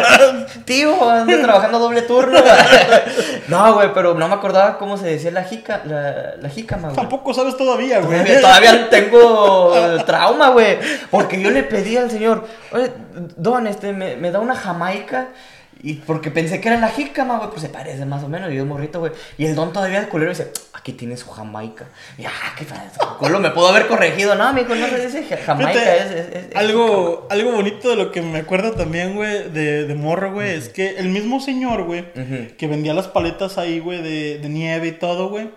Tío, 0.66 1.10
ando 1.10 1.40
trabajando 1.42 1.78
doble 1.80 2.02
turno. 2.02 2.40
No, 3.48 3.74
güey, 3.76 3.94
pero 3.94 4.14
no 4.16 4.28
me 4.28 4.34
acordaba 4.34 4.78
cómo 4.78 4.98
se 4.98 5.06
decía 5.06 5.30
la 5.30 5.44
jica, 5.44 5.82
la, 5.86 6.36
la 6.40 6.50
jícama, 6.50 6.88
güey. 6.88 6.96
Tampoco 6.96 7.34
sabes 7.34 7.56
todavía, 7.58 8.00
güey. 8.00 8.18
Todavía, 8.18 8.42
todavía 8.42 8.90
tengo 8.90 9.74
trauma, 10.06 10.50
güey. 10.50 10.80
Porque 11.12 11.40
yo 11.40 11.52
le 11.52 11.62
pedí 11.64 11.96
al 11.98 12.10
señor, 12.10 12.48
oye, 12.72 12.92
don, 13.36 13.68
este, 13.68 13.94
me, 13.94 14.16
me 14.16 14.32
da 14.32 14.40
una 14.40 14.56
jamaica. 14.56 15.30
Y 15.84 15.96
porque 15.96 16.30
pensé 16.32 16.62
que 16.62 16.68
era 16.70 16.80
la 16.80 16.90
jícama, 16.90 17.38
güey, 17.38 17.50
pues 17.50 17.62
se 17.62 17.70
parece 17.70 18.06
más 18.06 18.24
o 18.24 18.28
menos. 18.30 18.52
Y 18.52 18.56
yo 18.56 18.66
morrito, 18.66 19.00
güey. 19.00 19.12
Y 19.38 19.46
el 19.46 19.56
don 19.56 19.74
todavía 19.74 20.00
el 20.00 20.10
culero 20.10 20.30
dice, 20.32 20.52
aquí 20.74 20.94
tiene 20.94 21.18
su 21.18 21.30
jamaica. 21.30 21.86
Y 22.18 22.26
ah, 22.26 22.32
qué 22.58 22.66
culo, 23.18 23.40
me 23.40 23.50
pudo 23.50 23.70
haber 23.70 23.88
corregido. 23.88 24.36
No, 24.36 24.54
mijo, 24.54 24.76
no 24.76 24.88
se 24.88 25.08
dice 25.08 25.38
jamaica, 25.38 25.96
es, 25.96 26.12
es- 26.12 26.56
algo, 26.56 27.28
algo 27.32 27.52
bonito 27.52 27.90
de 27.90 27.96
lo 27.96 28.12
que 28.12 28.22
me 28.22 28.40
acuerdo 28.40 28.74
también, 28.74 29.16
güey, 29.16 29.50
de, 29.50 29.86
de 29.88 29.96
morro, 29.96 30.34
güey, 30.34 30.52
es 30.56 30.70
que 30.70 30.98
el 30.98 31.10
mismo 31.10 31.40
señor, 31.40 31.84
güey, 31.84 32.06
que 32.58 32.68
vendía 32.68 32.94
las 32.94 33.08
paletas 33.08 33.58
ahí, 33.58 33.80
güey, 33.80 34.02
de, 34.02 34.38
de 34.40 34.50
nieve 34.50 34.88
y 34.90 34.92
todo, 34.92 35.30
güey, 35.30 35.50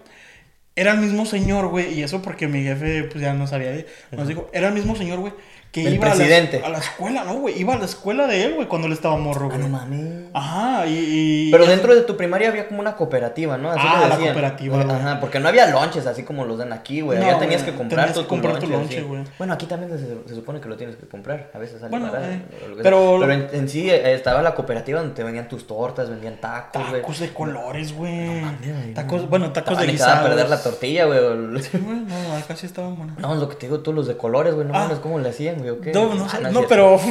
era 0.76 0.92
el 0.92 0.98
mismo 0.98 1.24
señor, 1.26 1.68
güey, 1.68 1.92
y 1.94 2.02
eso 2.02 2.20
porque 2.22 2.48
mi 2.48 2.62
jefe, 2.62 3.04
pues 3.04 3.22
ya 3.22 3.32
no 3.34 3.46
sabía, 3.46 3.84
nos 4.10 4.26
dijo, 4.26 4.48
era 4.52 4.68
el 4.68 4.74
mismo 4.74 4.96
señor, 4.96 5.20
güey, 5.20 5.32
que 5.74 5.84
El 5.88 5.94
iba 5.94 6.06
a 6.06 6.10
la, 6.10 6.14
presidente. 6.14 6.62
a 6.64 6.68
la 6.68 6.78
escuela, 6.78 7.24
no, 7.24 7.34
güey, 7.34 7.58
iba 7.60 7.74
a 7.74 7.78
la 7.78 7.84
escuela 7.84 8.28
de 8.28 8.44
él, 8.44 8.54
güey, 8.54 8.68
cuando 8.68 8.86
él 8.86 8.92
estaba 8.92 9.16
morro, 9.16 9.46
Ah, 9.46 9.56
güey. 9.56 9.58
no 9.58 9.68
mames. 9.68 10.28
Ajá, 10.32 10.86
y... 10.86 11.48
y- 11.48 11.50
Pero 11.50 11.66
dentro 11.66 11.92
de 11.96 12.02
tu 12.02 12.16
primaria 12.16 12.48
había 12.48 12.68
como 12.68 12.78
una 12.80 12.94
cooperativa, 12.94 13.56
¿no? 13.58 13.70
Así 13.72 13.80
Ah, 13.82 14.06
la 14.08 14.16
cooperativa, 14.16 14.82
güey. 14.84 14.96
Ajá, 14.96 15.18
porque 15.18 15.40
no 15.40 15.48
había 15.48 15.66
lonches 15.70 16.06
así 16.06 16.22
como 16.22 16.44
los 16.44 16.58
dan 16.58 16.72
aquí, 16.72 17.00
güey. 17.00 17.18
No, 17.18 17.26
ya 17.26 17.38
tenías 17.40 17.62
güey, 17.62 17.72
que 17.72 17.76
comprar 17.78 18.00
tenías 18.06 18.14
tu, 18.14 18.22
que 18.22 18.28
comprar 18.28 18.58
tu 18.60 18.68
lonche, 18.68 19.02
güey. 19.02 19.24
Bueno, 19.36 19.52
aquí 19.52 19.66
también 19.66 19.90
se, 19.98 20.28
se 20.28 20.34
supone 20.36 20.60
que 20.60 20.68
lo 20.68 20.76
tienes 20.76 20.94
que 20.94 21.06
comprar. 21.08 21.50
A 21.52 21.58
veces 21.58 21.80
sale 21.80 21.90
Bueno, 21.90 22.06
eh, 22.16 22.40
pero-. 22.80 23.18
Pero 23.20 23.32
en, 23.32 23.48
en 23.52 23.68
sí 23.68 23.90
eh, 23.90 24.14
estaba 24.14 24.42
la 24.42 24.54
cooperativa 24.54 25.00
donde 25.00 25.14
te 25.16 25.24
vendían 25.24 25.48
tus 25.48 25.66
tortas, 25.66 26.08
vendían 26.08 26.36
tacos, 26.40 26.88
güey. 26.88 27.00
Tacos 27.02 27.18
de 27.18 27.32
colores, 27.32 27.92
güey. 27.96 28.40
mames, 28.42 28.94
tacos, 28.94 29.28
bueno, 29.28 29.52
tacos 29.52 29.76
de 29.78 29.86
guisados. 29.88 30.28
perder 30.28 30.48
la 30.48 30.62
tortilla, 30.62 31.06
güey. 31.06 31.18
Sí, 31.62 31.78
güey, 31.78 31.96
no, 31.98 32.36
acá 32.36 32.54
sí 32.54 32.66
estaban 32.66 32.94
buenos. 32.96 33.18
No, 33.18 33.34
lo 33.34 33.48
que 33.48 33.56
te 33.56 33.66
digo, 33.66 33.80
tú 33.80 33.92
los 33.92 34.06
de 34.06 34.16
colores, 34.16 34.54
güey. 34.54 34.66
No 34.68 34.74
Ah. 34.74 34.80
mames, 34.84 34.98
¿cómo 34.98 35.18
le 35.18 35.28
hacían, 35.30 35.63
güey? 35.64 35.70
¿O 35.70 35.80
qué? 35.80 35.92
No, 35.92 36.14
no, 36.14 36.26
Ah, 36.32 36.38
no, 36.50 36.62
pero. 36.68 37.00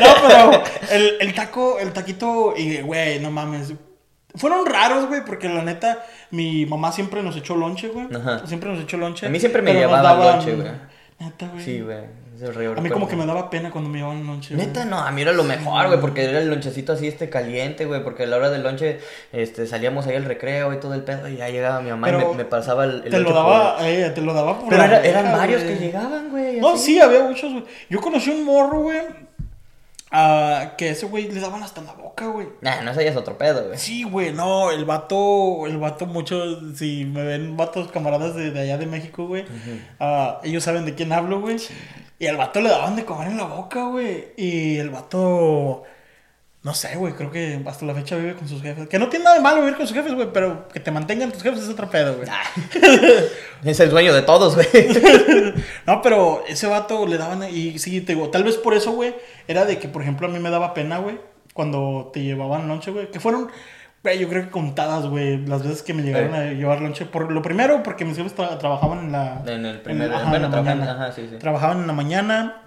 no, 0.00 0.14
pero. 0.26 0.62
El, 0.90 1.16
el 1.20 1.34
taco, 1.34 1.78
el 1.78 1.92
taquito, 1.92 2.54
y 2.56 2.80
güey, 2.82 3.20
no 3.20 3.30
mames. 3.30 3.72
Fueron 4.34 4.64
raros, 4.64 5.08
güey, 5.08 5.24
porque 5.24 5.48
la 5.48 5.62
neta, 5.62 6.04
mi 6.30 6.64
mamá 6.66 6.90
siempre 6.92 7.22
nos 7.22 7.36
echó 7.36 7.54
lonche, 7.54 7.88
güey. 7.88 8.08
Ajá. 8.14 8.46
Siempre 8.46 8.70
nos 8.70 8.82
echó 8.82 8.96
lonche. 8.96 9.26
A 9.26 9.28
mí 9.28 9.38
siempre 9.38 9.60
me 9.62 9.74
daban- 9.74 10.18
lonche, 10.18 10.54
güey. 10.54 10.70
Neta, 11.18 11.48
güey. 11.48 11.64
Sí, 11.64 11.80
güey. 11.80 12.21
El 12.42 12.54
río 12.54 12.72
A 12.76 12.80
mí 12.80 12.90
como 12.90 13.06
que 13.08 13.14
me 13.16 13.24
daba 13.24 13.48
pena 13.50 13.70
cuando 13.70 13.88
me 13.88 13.98
llevaban 13.98 14.26
lonche. 14.26 14.54
güey. 14.54 14.66
Neta, 14.66 14.84
no, 14.84 14.98
a 14.98 15.10
mí 15.12 15.22
era 15.22 15.32
lo 15.32 15.44
mejor, 15.44 15.86
güey, 15.86 16.00
porque 16.00 16.24
era 16.24 16.40
el 16.40 16.48
lonchecito 16.50 16.92
así, 16.92 17.06
este, 17.06 17.30
caliente, 17.30 17.84
güey, 17.84 18.02
porque 18.02 18.24
a 18.24 18.26
la 18.26 18.36
hora 18.36 18.50
del 18.50 18.62
lonche, 18.62 18.98
este, 19.32 19.66
salíamos 19.66 20.06
ahí 20.06 20.16
al 20.16 20.24
recreo 20.24 20.72
y 20.72 20.80
todo 20.80 20.94
el 20.94 21.02
pedo, 21.04 21.28
y 21.28 21.36
ya 21.36 21.48
llegaba 21.48 21.80
mi 21.80 21.90
mamá 21.90 22.08
y 22.08 22.12
Pero 22.12 22.30
me, 22.32 22.38
me 22.38 22.44
pasaba 22.44 22.84
el, 22.84 23.02
el 23.04 23.10
Te 23.10 23.10
lo 23.20 23.30
lonche 23.30 23.34
daba, 23.34 23.88
eh, 23.88 24.10
te 24.14 24.20
lo 24.20 24.34
daba 24.34 24.54
por 24.54 24.60
por- 24.62 24.68
Pero 24.70 24.82
la 24.82 24.98
era- 24.98 25.06
eran 25.20 25.32
varios 25.32 25.62
güey. 25.62 25.78
que 25.78 25.84
llegaban, 25.84 26.30
güey. 26.30 26.60
No, 26.60 26.74
así. 26.74 26.84
sí, 26.94 27.00
había 27.00 27.22
muchos, 27.22 27.52
güey. 27.52 27.64
Yo 27.88 28.00
conocí 28.00 28.30
un 28.30 28.44
morro, 28.44 28.80
güey. 28.80 28.98
Ah, 30.12 30.74
que 30.78 30.90
ese 30.90 31.06
güey 31.06 31.28
le 31.28 31.40
daban 31.40 31.62
hasta 31.62 31.80
en 31.80 31.86
la 31.86 31.94
boca, 31.94 32.26
güey. 32.26 32.48
Nah, 32.60 32.82
no, 32.82 32.92
ese 32.92 33.04
ya 33.04 33.10
es 33.10 33.16
otro 33.16 33.36
pedo, 33.38 33.66
güey. 33.66 33.78
Sí, 33.78 34.04
güey, 34.04 34.32
no, 34.32 34.70
el 34.70 34.84
vato, 34.84 35.66
el 35.66 35.78
vato 35.78 36.06
mucho, 36.06 36.74
si 36.74 37.04
me 37.04 37.24
ven 37.24 37.56
vatos 37.56 37.90
camaradas 37.90 38.34
de, 38.36 38.50
de 38.50 38.60
allá 38.60 38.78
de 38.78 38.86
México, 38.86 39.26
güey, 39.26 39.44
ah, 39.98 40.40
ellos 40.44 40.62
saben 40.62 40.84
de 40.84 40.94
quién 40.94 41.12
hablo, 41.12 41.40
güey. 41.40 41.56
Y 42.18 42.28
al 42.28 42.36
vato 42.36 42.60
le 42.60 42.68
daban 42.68 42.94
de 42.94 43.04
comer 43.04 43.28
en 43.28 43.36
la 43.36 43.44
boca, 43.44 43.86
güey. 43.86 44.28
Y 44.36 44.76
el 44.76 44.90
vato, 44.90 45.82
no 46.62 46.74
sé, 46.74 46.94
güey, 46.94 47.12
creo 47.14 47.30
que 47.32 47.60
hasta 47.66 47.84
la 47.84 47.94
fecha 47.94 48.16
vive 48.16 48.34
con 48.34 48.48
sus 48.48 48.62
jefes. 48.62 48.88
Que 48.88 48.98
no 48.98 49.08
tiene 49.08 49.24
nada 49.24 49.36
de 49.36 49.42
malo 49.42 49.60
vivir 49.62 49.76
con 49.76 49.86
sus 49.86 49.96
jefes, 49.96 50.14
güey, 50.14 50.28
pero 50.32 50.68
que 50.68 50.78
te 50.78 50.92
mantengan 50.92 51.32
tus 51.32 51.42
jefes 51.42 51.62
es 51.64 51.68
otro 51.68 51.90
pedo, 51.90 52.16
güey. 52.16 52.28
Es 53.64 53.78
el 53.80 53.90
dueño 53.90 54.12
de 54.12 54.22
todos, 54.22 54.54
güey. 54.54 54.66
No, 55.86 56.02
pero 56.02 56.44
ese 56.48 56.66
vato 56.66 57.06
le 57.06 57.18
daban, 57.18 57.42
y 57.44 57.78
sí, 57.78 58.00
te 58.00 58.14
digo, 58.14 58.28
tal 58.30 58.44
vez 58.44 58.56
por 58.56 58.74
eso, 58.74 58.92
güey, 58.92 59.14
era 59.48 59.64
de 59.64 59.78
que, 59.78 59.88
por 59.88 60.02
ejemplo, 60.02 60.26
a 60.26 60.30
mí 60.30 60.38
me 60.38 60.50
daba 60.50 60.74
pena, 60.74 60.98
güey, 60.98 61.20
cuando 61.52 62.10
te 62.12 62.22
llevaban 62.22 62.68
lonche, 62.68 62.90
güey, 62.90 63.10
que 63.10 63.20
fueron 63.20 63.50
Güey, 64.02 64.18
yo 64.18 64.28
creo 64.28 64.42
que 64.42 64.50
contadas, 64.50 65.06
güey, 65.06 65.46
las 65.46 65.62
veces 65.62 65.82
que 65.82 65.94
me 65.94 66.02
llegaron 66.02 66.34
a 66.34 66.46
llevar 66.46 66.80
lonche. 66.80 67.06
Por, 67.06 67.30
lo 67.30 67.40
primero, 67.40 67.84
porque 67.84 68.04
mis 68.04 68.16
jefes 68.16 68.36
tra- 68.36 68.58
trabajaban 68.58 68.98
en 69.06 69.12
la... 69.12 69.42
En 69.46 69.64
el 69.64 69.80
primer. 69.80 70.12
ajá, 70.12 70.28
bueno, 70.28 70.46
en 70.46 70.50
la 70.50 70.62
mañana. 70.62 70.92
Ajá, 70.92 71.12
sí, 71.12 71.28
sí. 71.30 71.36
Trabajaban 71.38 71.82
en 71.82 71.86
la 71.86 71.92
mañana 71.92 72.62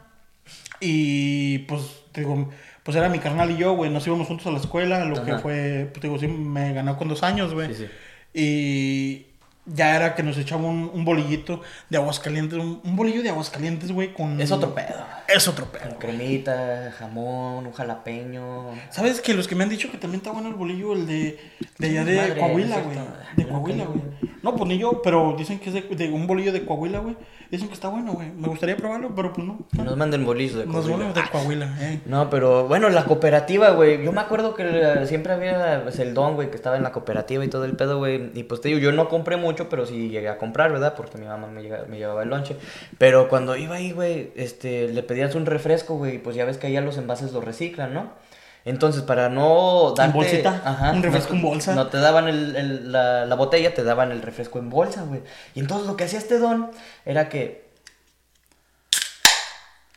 y 0.79 1.60
pues, 1.60 2.03
te 2.13 2.21
digo, 2.21 2.49
pues 2.85 2.95
era 2.95 3.09
mi 3.09 3.17
carnal 3.17 3.49
y 3.49 3.57
yo, 3.57 3.73
güey, 3.73 3.89
nos 3.89 4.05
íbamos 4.05 4.27
juntos 4.27 4.45
a 4.45 4.51
la 4.51 4.59
escuela, 4.59 5.05
lo 5.05 5.25
que 5.25 5.39
fue, 5.39 5.89
pues 5.91 6.03
digo, 6.03 6.19
sí, 6.19 6.27
me 6.27 6.71
ganó 6.71 6.97
con 6.97 7.07
dos 7.07 7.23
años, 7.23 7.51
güey. 7.51 7.73
Sí, 7.73 7.87
sí. 7.87 7.89
Y 8.31 9.25
ya 9.66 9.95
era 9.95 10.16
que 10.16 10.24
nos 10.24 10.38
echaba 10.38 10.63
un, 10.63 10.91
un 10.93 11.05
bolillito 11.05 11.61
de 11.89 11.97
aguas 11.97 12.20
calientes, 12.20 12.57
un, 12.59 12.82
un 12.84 12.95
bolillo 12.95 13.24
de 13.24 13.30
aguas 13.30 13.49
calientes, 13.49 13.91
güey, 13.91 14.13
con... 14.13 14.39
Es 14.39 14.51
otro 14.51 14.74
pedo. 14.76 15.03
Es 15.28 15.47
otro 15.47 15.66
pedo. 15.66 15.89
Con 15.89 15.97
cremita, 15.99 16.93
jamón, 16.97 17.66
un 17.68 17.74
jalapeño. 17.74 18.72
¿Sabes 18.91 19.22
que 19.22 19.34
los 19.34 19.47
que 19.47 19.55
me 19.55 19.63
han 19.63 19.70
dicho 19.70 19.89
que 19.91 19.97
también 19.97 20.20
está 20.20 20.32
bueno 20.32 20.49
el 20.49 20.55
bolillo, 20.55 20.93
el 20.93 21.07
de, 21.07 21.39
de 21.80 21.88
allá 21.89 22.05
de 22.05 22.16
Madre, 22.18 22.38
Coahuila, 22.39 22.82
güey? 22.82 22.97
De 23.36 23.47
Coahuila, 23.47 23.86
güey. 23.86 24.01
No, 24.43 24.55
pues 24.55 24.68
ni 24.70 24.78
yo, 24.78 25.01
pero 25.01 25.36
dicen 25.38 25.57
que 25.59 25.70
es 25.70 25.74
de, 25.74 25.82
de 25.95 26.11
un 26.11 26.28
bolillo 26.28 26.51
de 26.53 26.63
Coahuila, 26.63 26.99
güey. 26.99 27.16
Dicen 27.49 27.68
que 27.68 27.74
está 27.74 27.88
bueno, 27.89 28.13
güey. 28.13 28.32
Me 28.32 28.47
gustaría 28.47 28.76
probarlo, 28.78 29.13
pero 29.16 29.34
pues 29.34 29.45
no. 29.45 29.59
Que 29.76 29.82
nos 29.82 29.97
manden 29.97 30.26
bolillos 30.26 30.55
de 30.55 30.66
Nos 30.66 30.74
Coahuila. 30.86 30.93
volvemos 30.95 31.16
de 31.16 31.32
Coahuila, 31.32 31.78
eh. 31.80 31.99
No, 32.05 32.30
pero 32.30 32.68
bueno, 32.68 32.89
la 32.89 33.05
cooperativa, 33.05 33.72
güey. 33.72 34.03
Yo 34.03 34.11
me 34.11 34.22
acuerdo 34.22 34.53
que 34.53 35.03
siempre 35.07 35.34
había 35.34 35.82
pues, 35.84 35.97
el 35.99 36.13
don, 36.13 36.36
güey, 36.36 36.49
que 36.51 36.55
estaba 36.55 36.78
en 36.78 36.84
la 36.84 36.91
cooperativa 36.91 37.43
y 37.43 37.47
todo 37.47 37.66
el 37.66 37.76
pedo, 37.76 37.97
güey. 37.97 38.32
Y 38.36 38.43
pues 38.43 38.61
te 38.61 38.68
digo, 38.70 38.80
yo 38.80 38.91
no 38.91 39.09
compré 39.09 39.38
mucho, 39.38 39.55
pero 39.70 39.86
sí 39.86 40.10
llegué 40.10 40.30
a 40.30 40.38
comprar, 40.38 40.72
¿verdad? 40.72 40.93
Porque 40.95 41.18
mi 41.18 41.26
mamá 41.26 41.47
me, 41.47 41.64
llevaba 41.97 42.24
el 42.24 42.30
lonche. 42.30 42.56
Pero 42.97 43.30
cuando 43.30 43.56
iba 43.56 43.76
ahí, 43.76 43.91
güey, 43.91 44.32
este, 44.36 44.89
le 44.89 45.03
pedías 45.03 45.36
un 45.36 45.45
refresco, 45.45 45.95
güey. 45.95 46.20
Pues 46.20 46.36
ya 46.36 46.45
ves 46.45 46.58
que 46.58 46.68
allá 46.68 46.82
los 46.82 46.97
envases 46.97 47.32
los 47.32 47.43
reciclan, 47.43 47.93
¿no? 47.93 48.12
Entonces, 48.66 49.03
para 49.03 49.30
no 49.30 49.93
darte... 49.95 50.14
bolsita? 50.14 50.91
¿Un 50.93 51.03
refresco 51.03 51.34
no, 51.34 51.39
en 51.39 51.45
bolsa? 51.45 51.76
No 51.76 51.88
te 51.88 51.97
daban 51.97 52.28
el, 52.28 52.56
el- 52.56 52.91
la, 52.91 53.26
la 53.26 53.36
botella, 53.36 53.74
te 53.74 53.84
daban 53.84 54.12
el 54.12 54.22
refresco 54.22 54.60
en 54.60 54.70
bolsa, 54.70 55.03
güey. 55.03 55.22
Y 55.53 55.60
entonces 55.60 55.88
lo 55.88 55.95
que 55.95 56.06
hacía 56.06 56.20
este 56.20 56.39
don 56.39 56.72
era 57.06 57.30
que 57.30 57.66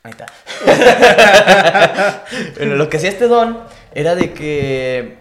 Ahí 0.03 0.13
está. 0.13 0.27
Pero 2.57 2.77
lo 2.77 2.89
que 2.89 2.99
hacía 2.99 3.11
este 3.11 3.27
don 3.27 3.59
era 3.95 4.15
de 4.15 4.33
que 4.33 5.19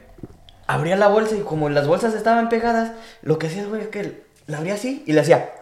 abría 0.68 0.96
la 0.96 1.08
bolsa 1.08 1.36
y 1.36 1.42
como 1.42 1.70
las 1.70 1.88
bolsas 1.88 2.14
estaban 2.14 2.50
pegadas, 2.50 2.92
lo 3.22 3.40
que 3.40 3.48
hacía, 3.48 3.66
güey, 3.66 3.82
es 3.82 3.88
que 3.88 4.27
la 4.48 4.58
abría 4.58 4.74
así 4.74 5.04
y 5.06 5.14
le 5.14 5.22
hacía. 5.22 5.54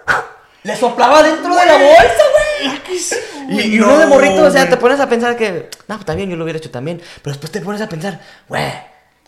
Le 0.64 0.76
soplaba 0.76 1.22
dentro 1.22 1.56
de 1.56 1.66
la 1.66 1.78
bolsa, 1.78 2.24
güey. 2.32 3.66
Y, 3.68 3.76
y 3.76 3.80
uno 3.80 4.00
de 4.00 4.06
morrito, 4.08 4.44
o 4.44 4.50
sea, 4.50 4.68
te 4.68 4.78
pones 4.78 5.00
a 5.00 5.08
pensar 5.08 5.38
que, 5.38 5.70
no, 5.88 5.96
pues 5.96 6.00
está 6.00 6.16
bien, 6.16 6.30
yo 6.30 6.36
lo 6.36 6.44
hubiera 6.44 6.58
hecho 6.58 6.72
también. 6.72 7.00
Pero 7.22 7.34
después 7.34 7.52
te 7.52 7.62
pones 7.62 7.82
a 7.82 7.90
pensar, 7.90 8.20
güey. 8.48 8.64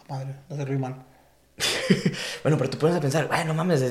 Madre, 0.09 0.35
no 0.49 0.55
se 0.55 0.65
ríe 0.65 0.77
mal. 0.77 0.95
Bueno, 2.43 2.57
pero 2.57 2.69
te 2.69 2.77
pones 2.77 2.95
a 2.95 3.01
pensar, 3.01 3.27
güey, 3.27 3.43
no 3.45 3.53
mames, 3.53 3.81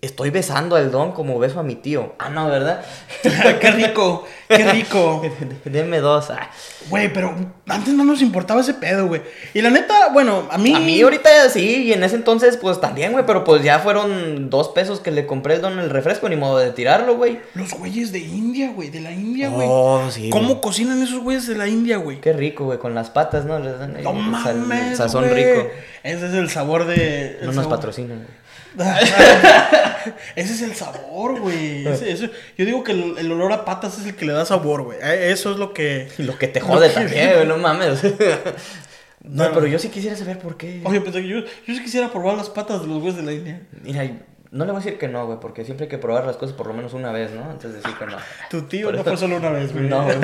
estoy 0.00 0.30
besando 0.30 0.76
al 0.76 0.90
don 0.90 1.12
como 1.12 1.38
beso 1.38 1.60
a 1.60 1.62
mi 1.62 1.74
tío. 1.74 2.14
Ah, 2.18 2.30
no, 2.30 2.48
¿verdad? 2.48 2.82
qué 3.60 3.70
rico, 3.70 4.24
qué 4.48 4.70
rico. 4.72 5.22
Deme 5.64 6.00
dos. 6.00 6.30
ah. 6.30 6.50
Güey, 6.88 7.12
pero 7.12 7.34
antes 7.68 7.92
no 7.94 8.04
nos 8.04 8.20
importaba 8.22 8.60
ese 8.60 8.74
pedo, 8.74 9.06
güey. 9.06 9.22
Y 9.54 9.60
la 9.62 9.70
neta, 9.70 10.08
bueno, 10.12 10.48
a 10.50 10.58
mí. 10.58 10.74
A 10.74 10.80
mí 10.80 11.00
ahorita 11.02 11.48
sí, 11.50 11.84
y 11.84 11.92
en 11.92 12.02
ese 12.04 12.16
entonces 12.16 12.56
pues 12.56 12.80
también, 12.80 13.12
güey, 13.12 13.24
pero 13.26 13.44
pues 13.44 13.62
ya 13.62 13.78
fueron 13.78 14.50
dos 14.50 14.68
pesos 14.70 15.00
que 15.00 15.10
le 15.10 15.26
compré 15.26 15.54
el 15.54 15.60
don 15.62 15.78
el 15.78 15.90
refresco, 15.90 16.28
ni 16.28 16.36
modo 16.36 16.58
de 16.58 16.70
tirarlo, 16.72 17.16
güey. 17.16 17.40
Los 17.54 17.72
güeyes 17.74 18.12
de 18.12 18.18
India, 18.20 18.70
güey, 18.74 18.90
de 18.90 19.00
la 19.00 19.12
India, 19.12 19.48
güey. 19.48 19.66
Oh, 19.70 20.10
sí, 20.10 20.30
¿Cómo 20.30 20.60
cocinan 20.60 21.02
esos 21.02 21.20
güeyes 21.22 21.46
de 21.46 21.56
la 21.56 21.66
India, 21.68 21.96
güey? 21.98 22.20
Qué 22.20 22.32
rico, 22.32 22.64
güey, 22.64 22.78
con 22.78 22.94
las 22.94 23.10
patas, 23.10 23.44
¿no? 23.44 23.58
Les 23.58 23.78
dan 23.78 24.02
No 24.02 24.42
sal- 24.42 24.56
mames, 24.56 24.96
sazón 24.98 25.24
rico. 25.24 25.66
Ese 26.02 26.26
es 26.26 26.34
el 26.34 26.50
sabor 26.50 26.84
de. 26.86 27.38
el 27.40 27.46
No 27.46 27.52
nos 27.52 27.64
sabor- 27.64 27.76
patrocinan, 27.76 28.18
güey. 28.18 28.43
Ese 30.36 30.52
es 30.54 30.62
el 30.62 30.74
sabor, 30.74 31.40
güey. 31.40 31.86
Ese- 31.86 32.10
eso- 32.12 32.26
Yo 32.58 32.64
digo 32.66 32.82
que 32.84 32.92
el, 32.92 33.16
el 33.18 33.32
olor 33.32 33.52
a 33.52 33.64
patas 33.64 33.98
es 33.98 34.06
el 34.06 34.14
que 34.16 34.24
le 34.26 34.32
da 34.32 34.44
sabor, 34.44 34.82
güey. 34.82 34.98
Eh, 35.02 35.30
Eso 35.32 35.52
es 35.52 35.58
lo 35.58 35.72
que. 35.72 36.08
Lo 36.18 36.36
que 36.38 36.48
te 36.48 36.60
jode 36.60 36.88
que- 36.88 36.94
también, 36.94 37.32
güey, 37.34 37.46
no 37.46 37.56
mames. 37.58 38.00
No, 39.26 39.50
pero 39.54 39.66
yo 39.66 39.78
sí 39.78 39.88
quisiera 39.88 40.14
saber 40.16 40.38
por 40.38 40.58
qué. 40.58 40.82
Oye, 40.84 41.00
pues 41.00 41.14
yo, 41.14 41.20
yo 41.22 41.44
sí 41.66 41.82
quisiera 41.82 42.10
probar 42.12 42.36
las 42.36 42.50
patas 42.50 42.82
de 42.82 42.88
los 42.88 42.98
güeyes 42.98 43.16
de 43.16 43.22
la 43.22 43.32
India. 43.32 43.62
Mira, 43.82 44.04
no 44.50 44.66
le 44.66 44.72
voy 44.72 44.82
a 44.82 44.84
decir 44.84 44.98
que 44.98 45.08
no, 45.08 45.24
güey, 45.24 45.40
porque 45.40 45.64
siempre 45.64 45.84
hay 45.84 45.88
que 45.88 45.96
probar 45.96 46.26
las 46.26 46.36
cosas 46.36 46.54
por 46.54 46.66
lo 46.66 46.74
menos 46.74 46.92
una 46.92 47.10
vez, 47.10 47.30
¿no? 47.32 47.42
Antes 47.48 47.70
de 47.72 47.78
decir 47.78 47.94
que 47.98 48.04
no. 48.04 48.18
Tu 48.50 48.60
tío 48.64 48.88
Por 48.88 48.96
no 48.96 49.02
fue 49.02 49.16
solo 49.16 49.36
una 49.38 49.48
vez, 49.48 49.72
güey. 49.72 49.86
No, 49.88 50.04
güey. 50.04 50.18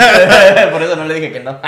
por 0.70 0.82
eso 0.82 0.96
no 0.96 1.06
le 1.06 1.14
dije 1.14 1.32
que 1.32 1.40
no. 1.40 1.58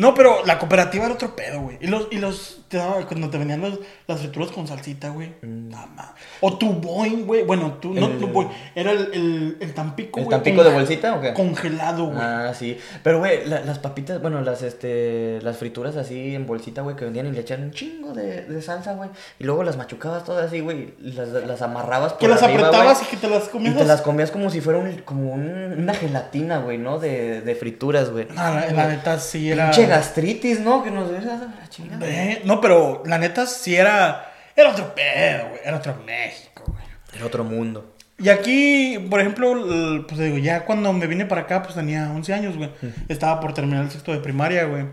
No, 0.00 0.14
pero 0.14 0.44
la 0.46 0.58
cooperativa 0.58 1.04
era 1.04 1.14
otro 1.14 1.36
pedo, 1.36 1.60
güey. 1.60 1.76
Y 1.80 1.86
los, 1.86 2.08
y 2.10 2.16
los, 2.18 2.62
te 2.68 2.78
daba- 2.78 3.06
cuando 3.06 3.28
te 3.28 3.36
venían 3.38 3.60
los- 3.60 3.78
las 4.06 4.20
frituras 4.20 4.50
con 4.50 4.66
salsita, 4.66 5.10
güey. 5.10 5.34
Nada 5.42 5.86
más. 5.88 6.08
O 6.40 6.56
tu 6.56 6.72
Boeing, 6.72 7.26
güey. 7.26 7.42
Bueno, 7.42 7.74
tu, 7.74 7.92
no 7.94 8.08
Mm. 8.08 8.18
Tu 8.18 8.26
Boeing. 8.28 8.48
Era 8.74 8.92
el, 8.92 9.10
el, 9.12 9.56
el 9.60 9.74
Tampico, 9.74 10.18
¿El 10.18 10.24
güey. 10.24 10.36
Tampico 10.36 10.64
de 10.64 10.72
bolsita 10.72 11.14
o 11.14 11.20
qué? 11.20 11.34
Congelado, 11.34 12.06
güey. 12.06 12.18
Ah, 12.18 12.52
sí. 12.58 12.78
Pero, 13.02 13.18
güey, 13.18 13.46
la- 13.46 13.60
las 13.60 13.78
papitas, 13.78 14.20
bueno, 14.22 14.40
las, 14.40 14.62
este, 14.62 15.38
las 15.42 15.58
frituras 15.58 15.96
así 15.96 16.34
en 16.34 16.46
bolsita, 16.46 16.80
güey, 16.82 16.96
que 16.96 17.04
vendían 17.04 17.26
y 17.26 17.32
le 17.32 17.40
echaban 17.40 17.64
un 17.66 17.70
chingo 17.72 18.12
de, 18.14 18.42
de 18.46 18.62
salsa, 18.62 18.94
güey. 18.94 19.10
Y 19.38 19.44
luego 19.44 19.62
las 19.64 19.76
machucabas 19.76 20.24
todas 20.24 20.46
así, 20.46 20.60
güey. 20.60 20.94
y 21.00 21.12
Las, 21.12 21.28
las 21.28 21.60
amarrabas 21.62 22.12
por 22.14 22.20
que 22.20 22.28
las 22.28 22.42
arriba, 22.42 22.68
apretabas 22.68 22.98
güey, 23.00 23.06
y 23.06 23.10
que 23.10 23.16
te 23.18 23.28
las 23.28 23.46
Y 23.46 23.50
comías. 23.50 23.76
te 23.76 23.84
las 23.84 24.00
comías 24.00 24.30
como 24.30 24.48
si 24.50 24.60
fuera 24.62 24.78
un, 24.78 24.92
como 25.04 25.32
un- 25.32 25.74
una 25.78 25.92
gelatina, 25.94 26.58
güey, 26.58 26.78
¿no? 26.78 26.98
De, 26.98 27.42
de 27.42 27.54
frituras, 27.54 28.10
güey. 28.10 28.26
Ah, 28.36 28.64
la, 28.66 28.72
la 28.72 28.88
neta 28.88 29.18
sí 29.18 29.50
era. 29.50 29.66
Pinche 29.70 29.89
gastritis, 29.90 30.60
¿no? 30.60 30.82
Que 30.82 30.90
nos 30.90 31.10
ves 31.10 31.26
a 31.26 31.36
la 31.36 31.68
chingada. 31.68 32.06
Eh, 32.06 32.42
no, 32.44 32.60
pero 32.60 33.02
la 33.06 33.18
neta 33.18 33.46
sí 33.46 33.76
era. 33.76 34.32
Era 34.56 34.70
otro 34.70 34.94
pedo, 34.94 35.48
güey. 35.50 35.60
Era 35.64 35.76
otro 35.76 35.96
México, 36.04 36.64
güey. 36.66 36.84
Era 37.14 37.26
otro 37.26 37.44
mundo. 37.44 37.94
Y 38.18 38.28
aquí, 38.28 38.98
por 39.10 39.20
ejemplo, 39.20 40.04
pues 40.06 40.20
digo, 40.20 40.36
ya 40.38 40.66
cuando 40.66 40.92
me 40.92 41.06
vine 41.06 41.24
para 41.24 41.42
acá, 41.42 41.62
pues 41.62 41.74
tenía 41.74 42.10
11 42.12 42.34
años, 42.34 42.56
güey. 42.56 42.70
Estaba 43.08 43.40
por 43.40 43.54
terminar 43.54 43.84
el 43.84 43.90
sexto 43.90 44.12
de 44.12 44.18
primaria, 44.20 44.64
güey. 44.64 44.86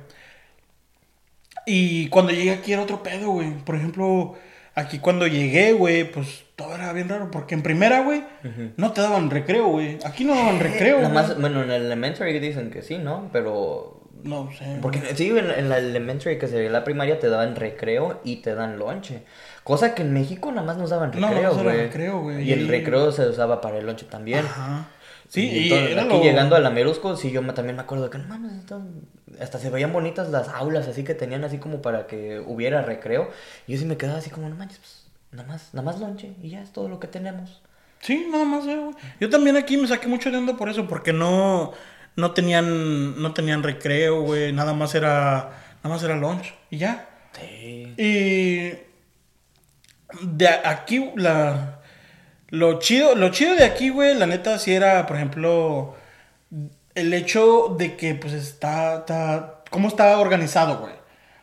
Y 1.66 2.08
cuando 2.08 2.32
llegué 2.32 2.52
aquí 2.52 2.72
era 2.74 2.84
otro 2.84 3.04
pedo, 3.04 3.32
güey. 3.32 3.52
Por 3.66 3.76
ejemplo, 3.76 4.36
aquí 4.76 5.00
cuando 5.00 5.28
llegué, 5.28 5.74
güey, 5.74 6.10
pues 6.10 6.46
todo 6.56 6.74
era 6.76 6.94
bien 6.94 7.10
raro. 7.10 7.30
Porque 7.30 7.56
en 7.56 7.64
primera, 7.64 8.02
güey, 8.02 8.24
no 8.78 8.94
te 8.94 9.02
daban 9.02 9.30
recreo, 9.30 9.68
güey. 9.68 9.98
Aquí 10.06 10.24
no 10.24 10.34
daban 10.34 10.60
recreo, 10.62 11.02
Nada 11.02 11.10
güey. 11.10 11.24
más, 11.28 11.42
bueno, 11.42 11.64
en 11.64 11.72
el 11.72 11.86
elementary 11.88 12.40
dicen 12.40 12.72
que 12.72 12.82
sí, 12.82 12.98
¿no? 12.98 13.30
Pero 13.34 13.97
No 14.24 14.50
sé. 14.58 14.80
Porque 14.82 15.00
sí, 15.16 15.30
en, 15.30 15.50
en 15.52 15.70
la 15.70 15.78
elementary, 15.78 16.38
que 16.38 16.48
sería 16.48 16.70
la 16.70 16.84
primaria, 16.84 17.20
te 17.20 17.30
daban 17.30 17.56
recreo 17.56 18.20
y 18.24 18.38
te 18.38 18.56
dan 18.56 18.80
lonche. 18.80 19.24
Cosa 19.64 19.94
que 19.96 20.02
en 20.02 20.14
México 20.14 20.52
nada 20.52 20.66
más 20.66 20.78
nos 20.78 20.90
daban 20.90 21.12
recreo, 21.14 21.54
güey. 21.56 21.78
recreo, 21.78 22.22
güey. 22.22 22.44
Y 22.44 22.54
el 22.54 22.68
recreo 22.68 23.12
se 23.12 23.28
usaba 23.28 23.62
para 23.62 23.78
el 23.78 23.86
lonche 23.86 24.06
también. 24.06 24.46
Ajá. 24.46 24.88
Sí, 25.30 25.42
y 25.46 25.58
y, 25.58 25.64
entonces, 25.64 25.92
era 25.92 26.04
aquí 26.04 26.14
lo- 26.14 26.24
llegando 26.24 26.56
a 26.56 26.60
la 26.60 26.70
Merusco, 26.70 27.18
sí, 27.18 27.32
yo 27.32 27.42
también 27.54 27.76
me 27.76 27.82
acuerdo 27.82 28.06
de 28.06 28.10
que 28.12 28.18
no 28.18 28.28
mames, 28.30 28.54
hasta 29.42 29.60
se 29.60 29.70
veían 29.70 29.92
bonitas 29.92 30.30
las 30.30 30.48
aulas, 30.48 30.88
así 30.88 31.04
que 31.04 31.14
tenían 31.16 31.44
así 31.44 31.58
como 31.58 31.82
para 31.82 32.08
que 32.08 32.40
hubiera 32.40 32.82
recreo. 32.82 33.30
Y 33.68 33.74
yo 33.74 33.80
sí 33.80 33.86
me 33.86 33.98
quedaba 33.98 34.20
así 34.20 34.30
como, 34.30 34.48
no 34.48 34.56
manches, 34.56 34.78
pues, 34.80 35.06
nada 35.34 35.48
más, 35.48 35.74
nada 35.74 35.84
más 35.86 36.00
lonche 36.00 36.32
y 36.42 36.50
ya 36.52 36.62
es 36.62 36.72
todo 36.72 36.88
lo 36.88 37.00
que 37.02 37.08
tenemos. 37.08 37.62
Sí, 38.00 38.26
nada 38.32 38.46
más, 38.46 38.66
eh, 38.68 38.78
güey. 38.78 38.96
Yo 39.20 39.30
también 39.30 39.58
aquí 39.58 39.76
me 39.76 39.88
saqué 39.88 40.08
mucho 40.08 40.32
de 40.32 40.38
onda 40.38 40.56
por 40.56 40.70
eso, 40.70 40.88
porque 40.88 41.12
no, 41.12 41.74
no 42.18 42.32
tenían, 42.32 43.22
no 43.22 43.34
tenían 43.34 43.64
recreo, 43.64 44.22
güey. 44.24 44.52
Nada 44.52 44.74
más 44.74 44.94
era, 44.94 45.52
nada 45.84 45.96
más 45.96 46.04
era 46.04 46.16
lunch 46.18 46.54
y 46.70 46.78
ya. 46.80 47.08
Sí. 47.40 47.94
Y 47.98 48.74
de 50.22 50.48
aquí 50.66 51.12
la, 51.16 51.80
lo 52.50 52.80
chido, 52.80 53.16
lo 53.16 53.30
chido 53.30 53.56
de 53.56 53.66
aquí, 53.66 53.90
güey, 53.90 54.16
la 54.16 54.26
neta 54.26 54.58
sí 54.60 54.74
era, 54.74 55.06
por 55.06 55.18
ejemplo, 55.18 55.96
el 56.96 57.14
hecho 57.14 57.76
de 57.78 57.96
que, 57.96 58.16
pues, 58.16 58.34
está, 58.34 59.00
está, 59.00 59.64
cómo 59.70 59.88
está 59.88 60.18
organizado, 60.20 60.80
güey. 60.80 60.94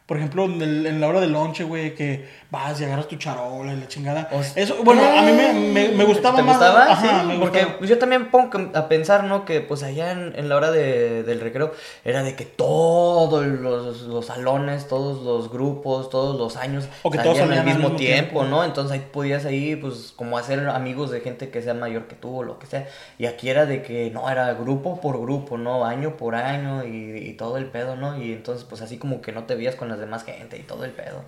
Por 0.07 0.19
ejemplo, 0.19 0.45
en, 0.45 0.61
el- 0.61 0.87
en 0.87 1.01
la 1.01 1.07
hora 1.09 1.21
del 1.21 1.33
lonche, 1.33 1.65
güey, 1.65 1.95
que 1.95 2.29
vas 2.55 2.81
y 2.81 2.85
agarras 2.85 3.09
tu 3.09 3.17
charola 3.17 3.73
y 3.73 3.77
la 3.77 3.89
chingada. 3.89 4.29
O 4.33 4.43
sea, 4.43 4.63
Eso, 4.63 4.77
bueno, 4.85 5.03
a 5.03 5.23
mí 5.23 5.33
me, 5.33 5.53
me, 5.53 5.89
me 5.89 6.05
gustaba 6.05 6.37
¿Te 6.37 6.43
más. 6.43 6.57
gustaba? 6.57 6.85
Ajá, 6.93 7.21
sí, 7.23 7.27
me 7.27 7.39
porque 7.39 7.59
gustaba. 7.61 7.79
pues, 7.79 7.91
yo 7.91 7.99
también 7.99 8.31
pongo 8.31 8.51
a 8.75 8.89
pensar, 8.89 9.25
¿no? 9.25 9.45
Que 9.45 9.61
pues 9.61 9.83
allá 9.83 10.13
en, 10.13 10.33
en 10.37 10.49
la 10.49 10.57
hora 10.57 10.71
de- 10.71 11.23
del 11.25 11.41
recreo 11.41 11.73
era 12.05 12.23
de 12.23 12.37
que 12.37 12.45
todos 12.45 13.45
los, 13.47 14.03
los 14.03 14.27
salones, 14.27 14.89
todos 14.89 15.23
los 15.25 15.51
grupos, 15.51 16.09
todos 16.11 16.39
los 16.39 16.57
años 16.57 16.89
O 17.03 17.11
que 17.11 17.19
todos 17.19 17.39
salían 17.39 17.53
al 17.53 17.59
al 17.61 17.65
mismo 17.67 17.81
mismo 17.91 17.97
tiempo, 17.99 18.31
tiempo. 18.41 18.45
¿no? 18.45 18.65
Entonces 18.65 18.93
ahí 18.93 19.07
podías 19.13 19.45
ahí 19.45 19.77
pues 19.77 20.13
como 20.17 20.39
hacer 20.39 20.67
amigos 20.69 21.11
de 21.11 21.21
gente 21.21 21.51
que 21.51 21.61
sea 21.63 21.75
mayor 21.75 22.07
que 22.07 22.15
tú 22.15 22.39
o 22.39 22.43
lo 22.43 22.59
que 22.59 22.67
sea. 22.67 22.87
Y 23.19 23.27
aquí 23.27 23.49
era 23.51 23.67
de 23.67 23.83
que 23.83 24.11
no, 24.11 24.31
era 24.31 24.53
grupo 24.55 25.01
por 25.01 25.21
grupo, 25.21 25.59
¿no? 25.59 25.85
Año 25.85 26.17
por 26.17 26.35
año 26.35 26.85
y, 26.85 27.17
y 27.19 27.33
todo 27.35 27.57
el 27.57 27.67
pedo, 27.67 27.97
¿no? 27.97 28.17
Y 28.23 28.33
entonces 28.33 28.65
pues 28.65 28.81
así 28.83 28.99
como 28.99 29.21
que 29.21 29.33
no 29.33 29.45
te 29.45 29.55
veías 29.55 29.75
con 29.75 29.89
las 29.89 29.99
demás 29.99 30.25
gente 30.25 30.57
y 30.57 30.63
todo 30.63 30.85
el 30.85 30.91
pedo. 30.93 31.23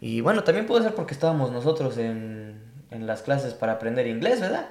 Y 0.00 0.20
bueno, 0.20 0.44
también 0.44 0.66
puede 0.66 0.84
ser 0.84 0.94
porque 0.94 1.12
estábamos 1.14 1.50
nosotros 1.50 1.98
en, 1.98 2.60
en 2.90 3.06
las 3.06 3.22
clases 3.22 3.54
para 3.54 3.72
aprender 3.72 4.06
inglés, 4.06 4.40
¿verdad? 4.40 4.66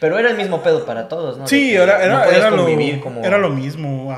Pero 0.00 0.18
era 0.18 0.30
el 0.30 0.36
mismo 0.36 0.62
pedo 0.62 0.86
para 0.86 1.08
todos, 1.08 1.36
¿no? 1.36 1.46
Sí, 1.46 1.70
que 1.70 1.76
era, 1.76 1.98
no 1.98 2.04
era, 2.04 2.24
era, 2.38 2.50
lo, 2.50 2.56
como- 2.66 2.76
era 3.24 3.38
lo 3.38 3.50
mismo. 3.50 4.14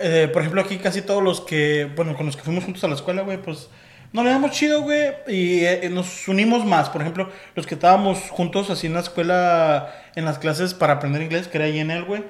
eh, 0.00 0.28
por 0.32 0.42
ejemplo, 0.42 0.60
aquí 0.60 0.78
casi 0.78 1.02
todos 1.02 1.22
los 1.22 1.40
que, 1.40 1.88
bueno, 1.96 2.16
con 2.16 2.26
los 2.26 2.36
que 2.36 2.42
fuimos 2.42 2.64
juntos 2.64 2.82
a 2.84 2.88
la 2.88 2.94
escuela, 2.94 3.22
güey, 3.22 3.40
pues, 3.40 3.68
Nos 4.12 4.24
le 4.24 4.30
damos 4.32 4.50
chido, 4.50 4.82
güey, 4.82 5.12
y 5.28 5.64
eh, 5.64 5.88
nos 5.88 6.26
unimos 6.26 6.64
más. 6.64 6.88
Por 6.90 7.00
ejemplo, 7.00 7.28
los 7.54 7.64
que 7.64 7.74
estábamos 7.76 8.18
juntos 8.30 8.68
así 8.68 8.88
en 8.88 8.94
la 8.94 9.00
escuela, 9.00 9.94
en 10.16 10.24
las 10.24 10.40
clases 10.40 10.74
para 10.74 10.94
aprender 10.94 11.22
inglés, 11.22 11.46
que 11.46 11.58
era 11.58 11.66
ahí 11.66 11.78
en 11.78 11.92
él, 11.92 12.04
güey. 12.04 12.24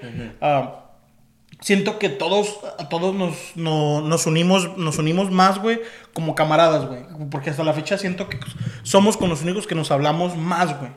Siento 1.61 1.99
que 1.99 2.09
todos, 2.09 2.59
todos 2.89 3.15
nos, 3.15 3.35
no- 3.55 4.01
nos 4.01 4.27
unimos, 4.27 4.77
nos 4.77 4.99
unimos 4.99 5.31
más, 5.31 5.59
güey, 5.59 5.81
como 6.15 6.35
camaradas, 6.35 6.87
güey. 6.87 7.01
Porque 7.31 7.51
hasta 7.51 7.65
la 7.65 7.73
fecha 7.73 7.99
siento 7.99 8.29
que 8.29 8.39
somos 8.83 9.17
con 9.17 9.29
los 9.29 9.43
únicos 9.43 9.67
que 9.67 9.75
nos 9.75 9.91
hablamos 9.91 10.37
más, 10.37 10.79
güey. 10.79 10.91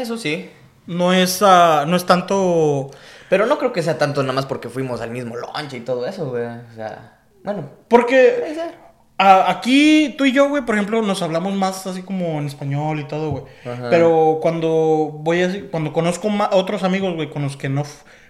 Eso 0.00 0.16
sí. 0.16 0.50
No 0.86 1.12
es, 1.12 1.42
ah, 1.42 1.84
no 1.86 1.96
es 1.96 2.04
tanto... 2.06 2.90
Pero 3.28 3.46
no 3.46 3.56
creo 3.58 3.72
que 3.72 3.82
sea 3.82 3.98
tanto 3.98 4.22
nada 4.22 4.34
más 4.34 4.46
porque 4.46 4.68
fuimos 4.68 5.00
al 5.00 5.10
mismo 5.10 5.34
lunch 5.36 5.72
y 5.74 5.80
todo 5.80 6.06
eso, 6.06 6.28
güey. 6.30 6.44
O 6.44 6.74
sea, 6.74 7.20
bueno, 7.44 7.70
Porque 7.88 8.54
a- 9.18 9.48
aquí 9.50 10.14
tú 10.18 10.24
y 10.24 10.32
yo, 10.32 10.48
güey, 10.48 10.64
por 10.66 10.74
ejemplo, 10.74 11.00
nos 11.02 11.22
hablamos 11.22 11.54
más 11.54 11.86
así 11.86 12.02
como 12.02 12.38
en 12.40 12.46
español 12.46 12.98
y 13.00 13.04
todo, 13.04 13.30
güey. 13.30 13.44
Pero 13.90 14.38
cuando 14.42 14.68
voy 15.20 15.42
así, 15.42 15.62
cuando 15.70 15.92
conozco 15.92 16.28
ma- 16.28 16.50
otros 16.52 16.82
amigos, 16.82 17.14
güey, 17.14 17.30
con 17.30 17.42
los 17.42 17.56
que 17.56 17.68
no... 17.68 17.84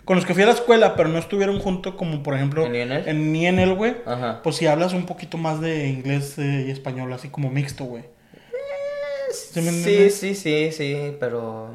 Con 0.04 0.16
los 0.16 0.26
que 0.26 0.34
fui 0.34 0.42
a 0.42 0.46
la 0.46 0.52
escuela, 0.52 0.96
pero 0.96 1.08
no 1.08 1.18
estuvieron 1.18 1.60
juntos, 1.60 1.94
como 1.94 2.22
por 2.22 2.34
ejemplo 2.34 2.66
¿En 2.66 2.74
INL? 2.74 3.08
en 3.08 3.36
INL, 3.36 3.74
güey. 3.74 3.96
Ajá. 4.04 4.40
Pues 4.42 4.56
si 4.56 4.66
hablas 4.66 4.92
un 4.92 5.06
poquito 5.06 5.38
más 5.38 5.60
de 5.60 5.88
inglés 5.88 6.38
eh, 6.38 6.64
y 6.66 6.70
español, 6.70 7.12
así 7.12 7.28
como 7.28 7.50
mixto, 7.50 7.84
güey. 7.84 8.04
¿Sí 9.32 9.60
me 9.60 9.70
Sí, 9.70 10.10
sí, 10.10 10.34
sí, 10.34 10.72
sí, 10.72 11.16
pero. 11.20 11.70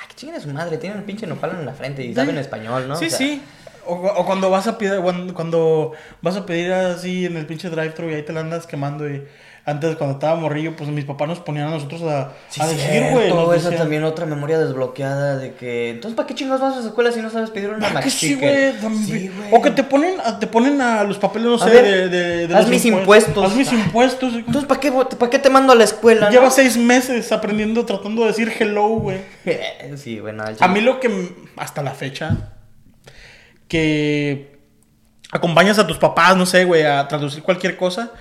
Ay, 0.00 0.08
que 0.08 0.14
chinguen 0.14 0.36
a 0.36 0.40
su 0.40 0.48
madre, 0.50 0.76
tienen 0.78 0.98
un 0.98 1.04
pinche 1.04 1.26
nopal 1.26 1.56
en 1.58 1.66
la 1.66 1.72
frente 1.72 2.04
y 2.04 2.14
saben 2.14 2.38
español, 2.38 2.86
¿no? 2.88 2.96
Sí, 2.96 3.06
O 3.06 3.08
sea, 3.10 3.18
sí. 3.18 3.42
O, 3.86 3.94
o 3.94 4.26
cuando 4.26 4.50
vas 4.50 4.66
a 4.66 4.78
pedir, 4.78 5.00
cuando, 5.00 5.32
cuando 5.32 5.92
vas 6.20 6.36
a 6.36 6.44
pedir 6.44 6.72
así 6.72 7.24
en 7.24 7.36
el 7.36 7.46
pinche 7.46 7.70
drive-thru 7.70 8.10
y 8.10 8.14
ahí 8.14 8.22
te 8.22 8.32
la 8.32 8.40
andas 8.40 8.66
quemando 8.66 9.08
y 9.08 9.24
antes 9.68 9.96
cuando 9.96 10.14
estaba 10.14 10.36
morrillo, 10.38 10.76
pues 10.76 10.88
mis 10.90 11.04
papás 11.04 11.26
nos 11.26 11.40
ponían 11.40 11.66
a 11.66 11.70
nosotros 11.70 12.00
a, 12.02 12.32
Sí, 12.48 12.60
a 12.62 12.68
decir, 12.68 13.02
güey. 13.10 13.28
todo 13.28 13.52
eso 13.52 13.64
decían, 13.64 13.82
también 13.82 14.04
otra 14.04 14.24
memoria 14.24 14.60
desbloqueada 14.60 15.36
de 15.38 15.54
que. 15.54 15.90
Entonces, 15.90 16.14
¿para 16.16 16.28
qué 16.28 16.36
chingados 16.36 16.60
vas 16.62 16.74
a 16.76 16.80
la 16.80 16.86
escuela 16.86 17.10
si 17.10 17.20
no 17.20 17.30
sabes 17.30 17.50
pedir 17.50 17.70
una 17.70 17.88
"Ah, 17.92 18.00
que 18.00 18.08
sí, 18.08 18.36
güey. 18.36 18.72
también". 18.80 19.04
Sí. 19.04 19.30
O 19.50 19.60
que 19.60 19.72
te 19.72 19.82
ponen, 19.82 20.20
a- 20.24 20.38
te 20.38 20.46
ponen 20.46 20.80
a 20.80 21.02
los 21.02 21.18
papeles, 21.18 21.48
no 21.48 21.58
sé, 21.58 21.68
ver, 21.68 21.84
de, 21.84 22.08
de, 22.08 22.46
de 22.46 22.54
haz 22.54 22.60
los 22.62 22.70
mis 22.70 22.84
impuestos. 22.86 23.44
Haz 23.44 23.56
mis 23.56 23.72
impuestos. 23.72 24.34
Entonces, 24.34 24.64
¿para 24.66 24.78
qué, 24.78 24.92
¿para 24.92 25.30
qué 25.30 25.38
te 25.40 25.50
mando 25.50 25.72
a 25.72 25.76
la 25.76 25.82
escuela? 25.84 26.30
Lleva 26.30 26.44
no? 26.44 26.50
seis 26.52 26.76
meses 26.76 27.32
aprendiendo, 27.32 27.84
tratando 27.84 28.22
de 28.22 28.28
decir 28.28 28.52
hello, 28.60 28.86
güey. 28.86 29.18
sí, 29.96 30.20
bueno, 30.20 30.44
al 30.44 30.56
A 30.60 30.68
mí 30.68 30.80
lo 30.80 31.00
que, 31.00 31.34
hasta 31.56 31.82
la 31.82 31.90
fecha, 31.90 32.52
que 33.68 34.58
acompañas 35.32 35.78
a 35.78 35.86
tus 35.86 35.98
papás, 35.98 36.36
no 36.36 36.46
sé, 36.46 36.64
güey, 36.64 36.84
a 36.84 37.06
traducir 37.08 37.42
cualquier 37.42 37.76
cosa, 37.76 38.12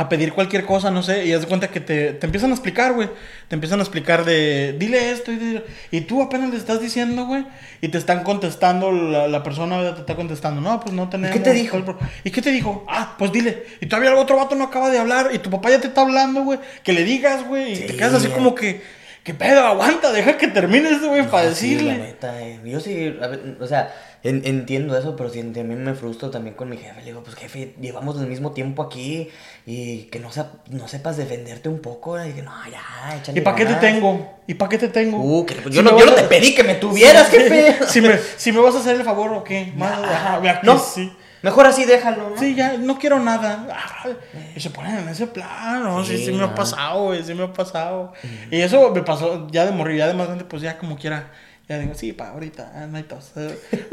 a 0.00 0.08
pedir 0.08 0.32
cualquier 0.32 0.64
cosa, 0.64 0.90
no 0.92 1.02
sé, 1.02 1.26
y 1.26 1.32
haz 1.32 1.40
de 1.42 1.48
cuenta 1.48 1.68
que 1.68 1.80
te, 1.80 2.12
te 2.12 2.26
empiezan 2.26 2.50
a 2.50 2.54
explicar, 2.54 2.92
güey. 2.92 3.10
Te 3.48 3.56
empiezan 3.56 3.80
a 3.80 3.82
explicar 3.82 4.24
de, 4.24 4.74
dile 4.78 5.10
esto, 5.10 5.32
y, 5.32 5.36
dile- 5.36 5.64
y 5.90 6.02
tú 6.02 6.22
apenas 6.22 6.50
le 6.50 6.56
estás 6.56 6.80
diciendo, 6.80 7.26
güey, 7.26 7.44
y 7.80 7.88
te 7.88 7.98
están 7.98 8.22
contestando, 8.22 8.92
la, 8.92 9.26
la 9.26 9.42
persona 9.42 9.76
¿verdad? 9.76 9.94
te 9.94 10.00
está 10.02 10.14
contestando, 10.14 10.60
no, 10.60 10.78
pues 10.80 10.94
no 10.94 11.08
tenemos... 11.08 11.36
qué 11.36 11.42
te 11.42 11.52
dijo? 11.52 11.82
¿Y 12.22 12.30
qué 12.30 12.40
te 12.40 12.52
dijo? 12.52 12.84
Ah, 12.88 13.16
pues 13.18 13.32
dile, 13.32 13.64
y 13.80 13.86
todavía 13.86 14.10
el 14.12 14.16
otro 14.18 14.36
vato 14.36 14.54
no 14.54 14.64
acaba 14.64 14.88
de 14.90 14.98
hablar, 14.98 15.30
y 15.34 15.38
tu 15.40 15.50
papá 15.50 15.70
ya 15.70 15.80
te 15.80 15.88
está 15.88 16.02
hablando, 16.02 16.42
güey, 16.42 16.60
que 16.84 16.92
le 16.92 17.02
digas, 17.02 17.44
güey, 17.48 17.72
y 17.72 17.76
Sí, 17.76 17.82
te 17.88 17.96
quedas 17.96 18.14
así 18.14 18.28
como 18.28 18.54
que, 18.54 18.80
¿qué 19.24 19.34
pedo? 19.34 19.66
Aguanta, 19.66 20.12
deja 20.12 20.38
que 20.38 20.46
termine 20.46 20.90
esto, 20.90 21.08
güey, 21.08 21.26
para 21.28 21.52
sí, 21.54 21.74
decirle. 21.74 21.98
la 21.98 22.04
neta, 22.04 22.40
eh. 22.40 22.60
Yo 22.64 22.78
sí, 22.78 23.16
a 23.20 23.26
ver, 23.26 23.56
o 23.60 23.66
sea, 23.66 23.92
en- 24.24 24.42
entiendo 24.44 24.96
eso, 24.98 25.14
pero 25.16 25.30
sí, 25.30 25.40
también 25.42 25.84
me 25.84 25.94
frustro 25.94 26.30
también 26.30 26.54
con 26.56 26.68
mi 26.68 26.76
jefe. 26.76 27.00
Le 27.00 27.06
digo, 27.06 27.22
pues 27.22 27.36
jefe, 27.36 27.74
llevamos 27.80 28.20
el 28.20 28.26
mismo 28.26 28.52
tiempo 28.52 28.82
aquí 28.82 29.28
y 29.66 30.02
que 30.04 30.18
no, 30.18 30.28
no 30.70 30.88
sepas 30.88 31.16
defenderte 31.16 31.68
un 31.68 31.80
poco. 31.80 32.18
Y 32.24 32.32
no, 32.42 32.52
ya, 32.70 33.16
échale 33.16 33.38
¿Y 33.40 33.42
para 33.42 33.56
qué 33.56 33.64
te 33.64 33.72
ganas". 33.74 33.80
tengo? 33.80 34.38
¿Y 34.46 34.54
para 34.54 34.68
qué 34.70 34.78
te 34.78 34.88
tengo? 34.88 35.18
Uh, 35.18 35.46
que, 35.46 35.54
pues, 35.56 35.66
Si 35.66 35.72
yo, 35.76 35.82
no, 35.82 35.98
yo 35.98 36.06
no 36.06 36.12
a- 36.12 36.16
te 36.16 36.22
pedí 36.24 36.54
que 36.54 36.64
me 36.64 36.74
tuvieras, 36.74 37.28
jefe. 37.30 37.76
si, 37.86 38.00
me, 38.00 38.18
si 38.36 38.52
me 38.52 38.60
vas 38.60 38.74
a 38.74 38.78
hacer 38.78 38.96
el 38.96 39.04
favor 39.04 39.32
o 39.32 39.44
qué. 39.44 39.72
Más, 39.76 39.92
ajá, 39.98 40.38
vea 40.40 40.60
que 40.60 40.66
no, 40.66 40.78
sí. 40.78 41.12
mejor 41.42 41.66
así 41.66 41.84
déjalo, 41.84 42.30
¿no? 42.30 42.36
Sí, 42.38 42.54
ya, 42.54 42.76
no 42.76 42.98
quiero 42.98 43.20
nada. 43.20 43.66
Ah, 43.70 44.08
Y 44.56 44.60
se 44.60 44.70
ponen 44.70 44.98
en 44.98 45.08
ese 45.10 45.26
plan, 45.28 45.82
¿no? 45.84 46.04
Sí, 46.04 46.16
sí, 46.16 46.24
Sí, 46.26 46.32
me 46.32 46.42
ha 46.44 46.54
pasado, 46.54 47.04
güey, 47.04 47.22
sí 47.22 47.34
me 47.34 47.44
ha 47.44 47.52
pasado. 47.52 48.12
Y 48.50 48.60
eso 48.60 48.90
me 48.90 49.02
pasó 49.02 49.46
ya 49.50 49.64
de 49.64 49.70
morir, 49.72 49.96
ya 49.98 50.08
de 50.08 50.14
más 50.14 50.26
grande, 50.26 50.44
pues 50.44 50.60
ya 50.62 50.76
como 50.78 50.96
quiera. 50.96 51.30
Ya 51.68 51.78
digo, 51.78 51.94
sí, 51.94 52.12
pa, 52.14 52.30
ahorita, 52.30 52.72
ah, 52.74 52.86
no 52.86 52.96
hay 52.96 53.02
tos. 53.02 53.32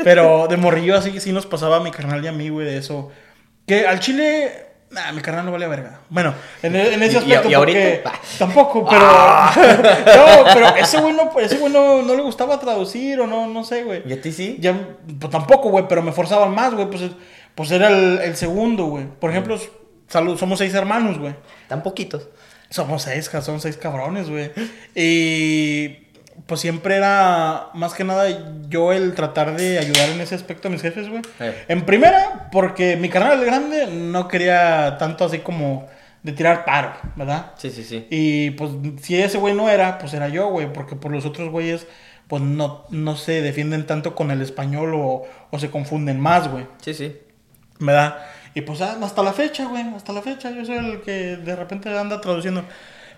Pero 0.03 0.47
de 0.47 0.55
morrillo 0.57 0.95
así 0.97 1.11
que 1.11 1.19
sí 1.19 1.31
nos 1.33 1.45
pasaba 1.45 1.77
a 1.77 1.79
mi 1.81 1.91
carnal 1.91 2.23
y 2.23 2.27
a 2.27 2.31
mí, 2.31 2.47
güey, 2.49 2.65
de 2.65 2.77
eso. 2.77 3.11
Que 3.67 3.85
al 3.85 3.99
chile, 3.99 4.49
nah, 4.91 5.11
mi 5.11 5.21
carnal 5.21 5.45
no 5.45 5.51
vale 5.51 5.67
verga. 5.67 5.99
Bueno, 6.09 6.33
en, 6.63 6.75
en 6.75 7.03
ese 7.03 7.17
¿Y- 7.17 7.29
y- 7.29 7.33
aspecto, 7.33 7.49
y 7.49 7.53
ahorita? 7.53 7.79
porque 7.79 8.01
Ah. 8.05 8.21
tampoco, 8.39 8.85
pero. 8.87 9.01
no, 10.45 10.53
pero 10.53 10.75
ese 10.77 11.01
güey 11.01 11.13
no, 11.13 11.37
ese 11.39 11.57
güey 11.57 11.73
no, 11.73 12.01
no 12.01 12.15
le 12.15 12.21
gustaba 12.21 12.59
traducir 12.59 13.19
o 13.19 13.27
no, 13.27 13.47
no 13.47 13.63
sé, 13.65 13.83
güey. 13.83 14.03
¿Y 14.05 14.13
a 14.13 14.21
ti 14.21 14.31
sí? 14.31 14.57
Ya, 14.61 14.73
pues 15.19 15.31
tampoco, 15.31 15.69
güey, 15.69 15.85
pero 15.89 16.01
me 16.01 16.11
forzaban 16.13 16.53
más, 16.55 16.73
güey. 16.73 16.89
Pues, 16.89 17.01
pues 17.55 17.71
era 17.71 17.89
el, 17.89 18.19
el 18.19 18.35
segundo, 18.37 18.85
güey. 18.85 19.05
Por 19.19 19.31
ejemplo, 19.31 19.59
salud, 20.07 20.37
somos 20.37 20.59
seis 20.59 20.73
hermanos, 20.73 21.17
güey. 21.19 21.35
Tan 21.67 21.83
poquitos. 21.83 22.29
Somos 22.69 23.03
seis, 23.03 23.29
son 23.41 23.59
seis 23.59 23.75
cabrones, 23.77 24.29
güey. 24.29 24.51
Y 24.95 26.04
pues 26.45 26.61
siempre 26.61 26.95
era, 26.95 27.69
más 27.73 27.93
que 27.93 28.03
nada, 28.03 28.27
yo 28.69 28.93
el 28.93 29.15
tratar 29.15 29.55
de 29.55 29.79
ayudar 29.79 30.09
en 30.09 30.21
ese 30.21 30.35
aspecto 30.35 30.67
a 30.67 30.71
mis 30.71 30.81
jefes, 30.81 31.09
güey. 31.09 31.21
Eh. 31.39 31.65
En 31.67 31.85
primera, 31.85 32.49
porque 32.51 32.95
mi 32.97 33.09
carnal 33.09 33.39
el 33.39 33.45
grande 33.45 33.87
no 33.87 34.27
quería 34.27 34.97
tanto 34.99 35.25
así 35.25 35.39
como 35.39 35.87
de 36.21 36.31
tirar 36.33 36.65
paro, 36.65 36.93
¿verdad? 37.15 37.53
Sí, 37.57 37.69
sí, 37.69 37.83
sí. 37.83 38.07
Y 38.09 38.51
pues 38.51 38.71
si 39.01 39.19
ese 39.21 39.37
güey 39.37 39.53
no 39.53 39.69
era, 39.69 39.97
pues 39.97 40.13
era 40.13 40.27
yo, 40.29 40.47
güey, 40.49 40.71
porque 40.71 40.95
por 40.95 41.11
los 41.11 41.25
otros 41.25 41.49
güeyes, 41.49 41.87
pues 42.27 42.41
no, 42.41 42.85
no 42.89 43.15
se 43.15 43.41
defienden 43.41 43.85
tanto 43.85 44.15
con 44.15 44.31
el 44.31 44.41
español 44.41 44.93
o, 44.95 45.23
o 45.51 45.59
se 45.59 45.69
confunden 45.69 46.19
más, 46.19 46.49
güey, 46.49 46.67
Sí, 46.81 46.93
sí. 46.93 47.17
¿verdad? 47.79 48.17
Y 48.53 48.61
pues 48.61 48.81
ah, 48.81 48.97
hasta 49.01 49.21
la 49.21 49.33
fecha, 49.33 49.65
güey, 49.65 49.83
hasta 49.95 50.13
la 50.13 50.21
fecha, 50.21 50.49
yo 50.51 50.63
soy 50.63 50.77
el 50.77 51.01
que 51.01 51.37
de 51.37 51.55
repente 51.55 51.95
anda 51.97 52.21
traduciendo, 52.21 52.63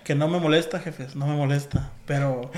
que 0.02 0.14
no 0.14 0.28
me 0.28 0.40
molesta, 0.40 0.80
jefes, 0.80 1.14
no 1.14 1.26
me 1.26 1.36
molesta, 1.36 1.92
pero... 2.06 2.50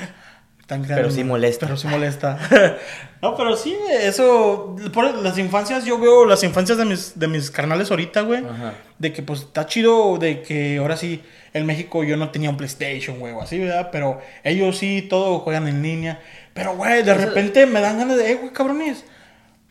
Tan 0.70 0.84
Pero 0.84 1.10
sí 1.10 1.24
molesta. 1.24 1.66
Pero 1.66 1.76
sí 1.76 1.88
molesta. 1.88 2.38
no, 3.22 3.34
pero 3.36 3.56
sí, 3.56 3.76
eso, 4.02 4.76
por 4.94 5.12
las 5.20 5.36
infancias, 5.36 5.84
yo 5.84 5.98
veo 5.98 6.24
las 6.24 6.44
infancias 6.44 6.78
de 6.78 6.84
mis, 6.84 7.18
de 7.18 7.26
mis 7.26 7.50
carnales 7.50 7.90
ahorita, 7.90 8.20
güey. 8.20 8.44
Ajá. 8.44 8.74
De 8.96 9.12
que 9.12 9.20
pues 9.20 9.40
está 9.40 9.66
chido 9.66 10.16
de 10.18 10.42
que 10.42 10.78
ahora 10.78 10.96
sí 10.96 11.22
en 11.54 11.66
México 11.66 12.04
yo 12.04 12.16
no 12.16 12.30
tenía 12.30 12.50
un 12.50 12.56
PlayStation, 12.56 13.18
güey, 13.18 13.32
o 13.32 13.42
así, 13.42 13.58
¿verdad? 13.58 13.88
Pero 13.90 14.20
ellos 14.44 14.78
sí, 14.78 15.04
todo 15.10 15.40
juegan 15.40 15.66
en 15.66 15.82
línea. 15.82 16.20
Pero, 16.54 16.76
güey, 16.76 17.02
de 17.02 17.14
repente 17.14 17.66
me 17.66 17.80
dan 17.80 17.98
ganas 17.98 18.16
de, 18.16 18.30
eh, 18.30 18.34
güey, 18.36 18.52
cabrones, 18.52 19.04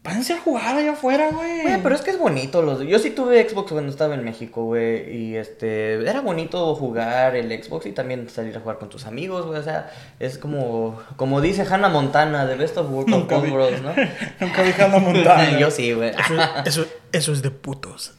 váyanse 0.04 0.34
a 0.34 0.40
jugar 0.40 0.76
allá 0.76 0.94
afuera, 0.94 1.30
güey. 1.32 1.62
Güey, 1.62 1.84
pero 1.84 1.96
es 1.96 2.02
que 2.02 2.12
es 2.12 2.18
bonito. 2.18 2.62
Los... 2.62 2.82
Yo 2.82 3.00
sí 3.00 3.12
tuve 3.12 3.48
Xbox 3.48 3.72
cuando 3.72 3.92
estaba 3.92 4.16
en 4.16 4.24
México, 4.24 4.64
güey. 4.66 5.16
Y 5.16 5.36
este. 5.36 5.96
Era 5.96 6.22
bonito 6.22 6.76
jugar 6.76 7.36
el 7.36 7.52
Xbox 7.64 7.86
y 7.86 7.92
también 7.92 8.30
salir 8.30 8.56
a 8.58 8.60
jugar 8.60 8.80
con 8.80 8.90
tus 8.90 9.06
amigos, 9.06 9.46
güey. 9.46 9.60
O 9.60 9.64
sea, 9.64 9.92
es 10.20 10.38
como. 10.38 11.00
Como 11.16 11.42
dice 11.42 11.64
Hannah 11.70 11.90
Montana 11.90 12.46
de 12.46 12.56
Best 12.56 12.78
of 12.78 12.90
World 12.90 13.14
of. 13.14 13.50
Worlds, 13.50 13.82
¿no? 13.82 13.94
Nunca 14.40 14.62
vi 14.64 14.72
Hannah 14.72 15.00
Montana. 15.00 15.60
Yo 15.60 15.72
sí, 15.72 15.94
güey. 15.94 16.10
Eso, 16.10 16.36
eso, 16.66 16.86
eso 17.12 17.34
es 17.34 17.42
de 17.42 17.52
putos. 17.52 18.14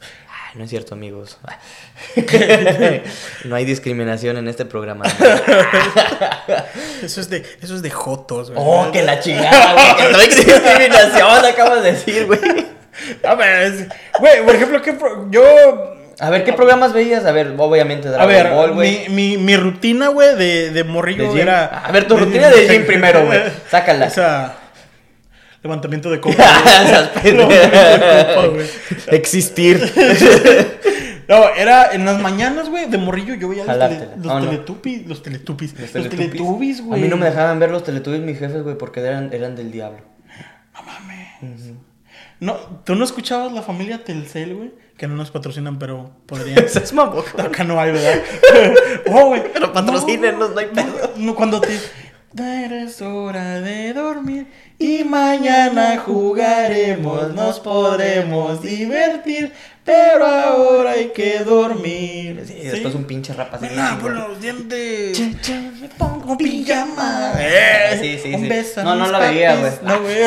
Ay, 0.51 0.57
no 0.57 0.63
es 0.65 0.69
cierto, 0.69 0.95
amigos. 0.95 1.37
no 3.45 3.55
hay 3.55 3.63
discriminación 3.65 4.35
en 4.37 4.47
este 4.49 4.65
programa. 4.65 5.05
Eso 7.01 7.21
es 7.21 7.29
de, 7.29 7.45
eso 7.61 7.75
es 7.75 7.81
de 7.81 7.89
jotos, 7.89 8.51
güey. 8.51 8.61
Oh, 8.61 8.91
que 8.91 9.01
la 9.03 9.19
chingada, 9.19 9.73
güey. 9.73 9.95
Que 10.07 10.11
no 10.11 10.17
hay 10.19 10.27
discriminación, 10.27 11.45
acabas 11.45 11.83
de 11.83 11.91
decir, 11.93 12.25
güey. 12.25 12.39
A 13.23 13.35
ver, 13.35 13.87
güey, 14.19 14.43
por 14.45 14.55
ejemplo, 14.55 14.81
¿qué 14.81 14.93
pro- 14.93 15.27
yo... 15.31 15.43
A 16.19 16.29
ver, 16.29 16.43
¿qué 16.43 16.53
programas 16.53 16.93
veías? 16.93 17.25
A 17.25 17.31
ver, 17.31 17.55
obviamente 17.57 18.09
A 18.09 18.11
Dragon 18.11 18.27
ver, 18.27 18.49
Ball, 18.51 18.73
güey. 18.73 19.07
mi, 19.09 19.37
mi, 19.37 19.37
mi 19.37 19.57
rutina, 19.57 20.09
güey, 20.09 20.35
de, 20.35 20.69
de 20.69 20.83
morrillo 20.83 21.33
¿De 21.33 21.41
era... 21.41 21.65
A 21.65 21.91
ver, 21.91 22.07
tu 22.07 22.15
rutina 22.17 22.49
de 22.49 22.67
gym 22.67 22.85
primero, 22.85 23.25
güey. 23.25 23.39
Sácala. 23.71 24.05
Esa... 24.07 24.53
Levantamiento 24.53 24.59
de 24.59 24.59
copa. 24.59 24.59
Esas 24.59 25.41
güey. 25.41 25.50
Levantamiento 25.63 26.09
de 26.09 26.19
copa, 26.19 26.35
güey. 28.51 28.67
Existir. 29.11 29.79
No, 31.27 31.47
era 31.55 31.93
en 31.93 32.03
las 32.03 32.19
mañanas, 32.19 32.67
güey, 32.69 32.89
de 32.89 32.97
morrillo 32.97 33.35
yo 33.35 33.47
veía 33.47 33.63
los, 33.63 33.77
Oh, 34.25 34.39
no. 34.39 34.49
teletubbies, 34.49 35.07
los 35.07 35.23
teletubbies, 35.23 35.79
los 35.79 35.91
Teletubbies. 35.91 36.29
teletubbies, 36.31 36.79
A 36.81 36.83
güey. 36.83 37.01
mí 37.03 37.07
no 37.07 37.15
me 37.15 37.25
dejaban 37.27 37.57
ver 37.57 37.71
los 37.71 37.85
teletubbies 37.85 38.19
mis 38.21 38.37
jefes, 38.37 38.63
güey, 38.63 38.77
porque 38.77 38.99
eran, 38.99 39.31
eran 39.31 39.55
del 39.55 39.71
diablo. 39.71 39.99
No 40.73 40.81
mames. 40.83 41.71
No, 42.41 42.55
¿tú 42.83 42.95
no 42.95 43.05
escuchabas 43.05 43.53
la 43.53 43.61
familia 43.61 44.03
Telcel, 44.03 44.55
güey? 44.55 44.71
Que 44.97 45.07
no 45.07 45.15
nos 45.15 45.31
patrocinan, 45.31 45.79
pero 45.79 46.11
podrían. 46.25 46.57
es 46.65 46.91
mamón. 46.91 47.23
Acá 47.37 47.63
no 47.63 47.79
hay, 47.79 47.93
¿verdad? 47.93 48.19
oh, 49.07 49.27
güey. 49.27 49.43
Pero 49.53 49.71
patrocínenos, 49.71 50.49
no 50.51 50.59
hay 50.59 50.65
pedo. 50.67 51.13
No, 51.15 51.33
cuando 51.33 51.61
te. 51.61 51.69
Es 52.33 53.01
hora 53.01 53.59
de 53.59 53.91
dormir 53.93 54.47
y 54.79 55.03
mañana 55.03 55.97
jugaremos, 55.97 57.33
nos 57.33 57.59
podremos 57.59 58.61
divertir, 58.61 59.51
pero 59.83 60.25
ahora 60.25 60.91
hay 60.91 61.07
que 61.09 61.39
dormir. 61.39 62.43
Sí, 62.47 62.55
y 62.61 62.65
después 62.67 62.93
un 62.95 63.03
pinche 63.05 63.33
rap 63.33 63.53
así. 63.55 63.65
Me 63.65 63.75
lavo 63.75 63.97
chingón. 64.07 64.15
los 64.15 64.41
dientes. 64.41 65.17
Che, 65.17 65.35
che, 65.41 65.53
me 65.81 65.89
pongo 65.89 66.37
pijama. 66.37 67.33
Eh, 67.39 67.97
Sí, 68.01 68.19
sí, 68.23 68.33
un 68.35 68.41
sí. 68.43 68.47
beso 68.49 68.83
No, 68.83 68.95
no 68.95 69.11
la 69.11 69.19
veía, 69.19 69.55
güey. 69.55 69.71
No, 69.83 70.01
güey. 70.01 70.17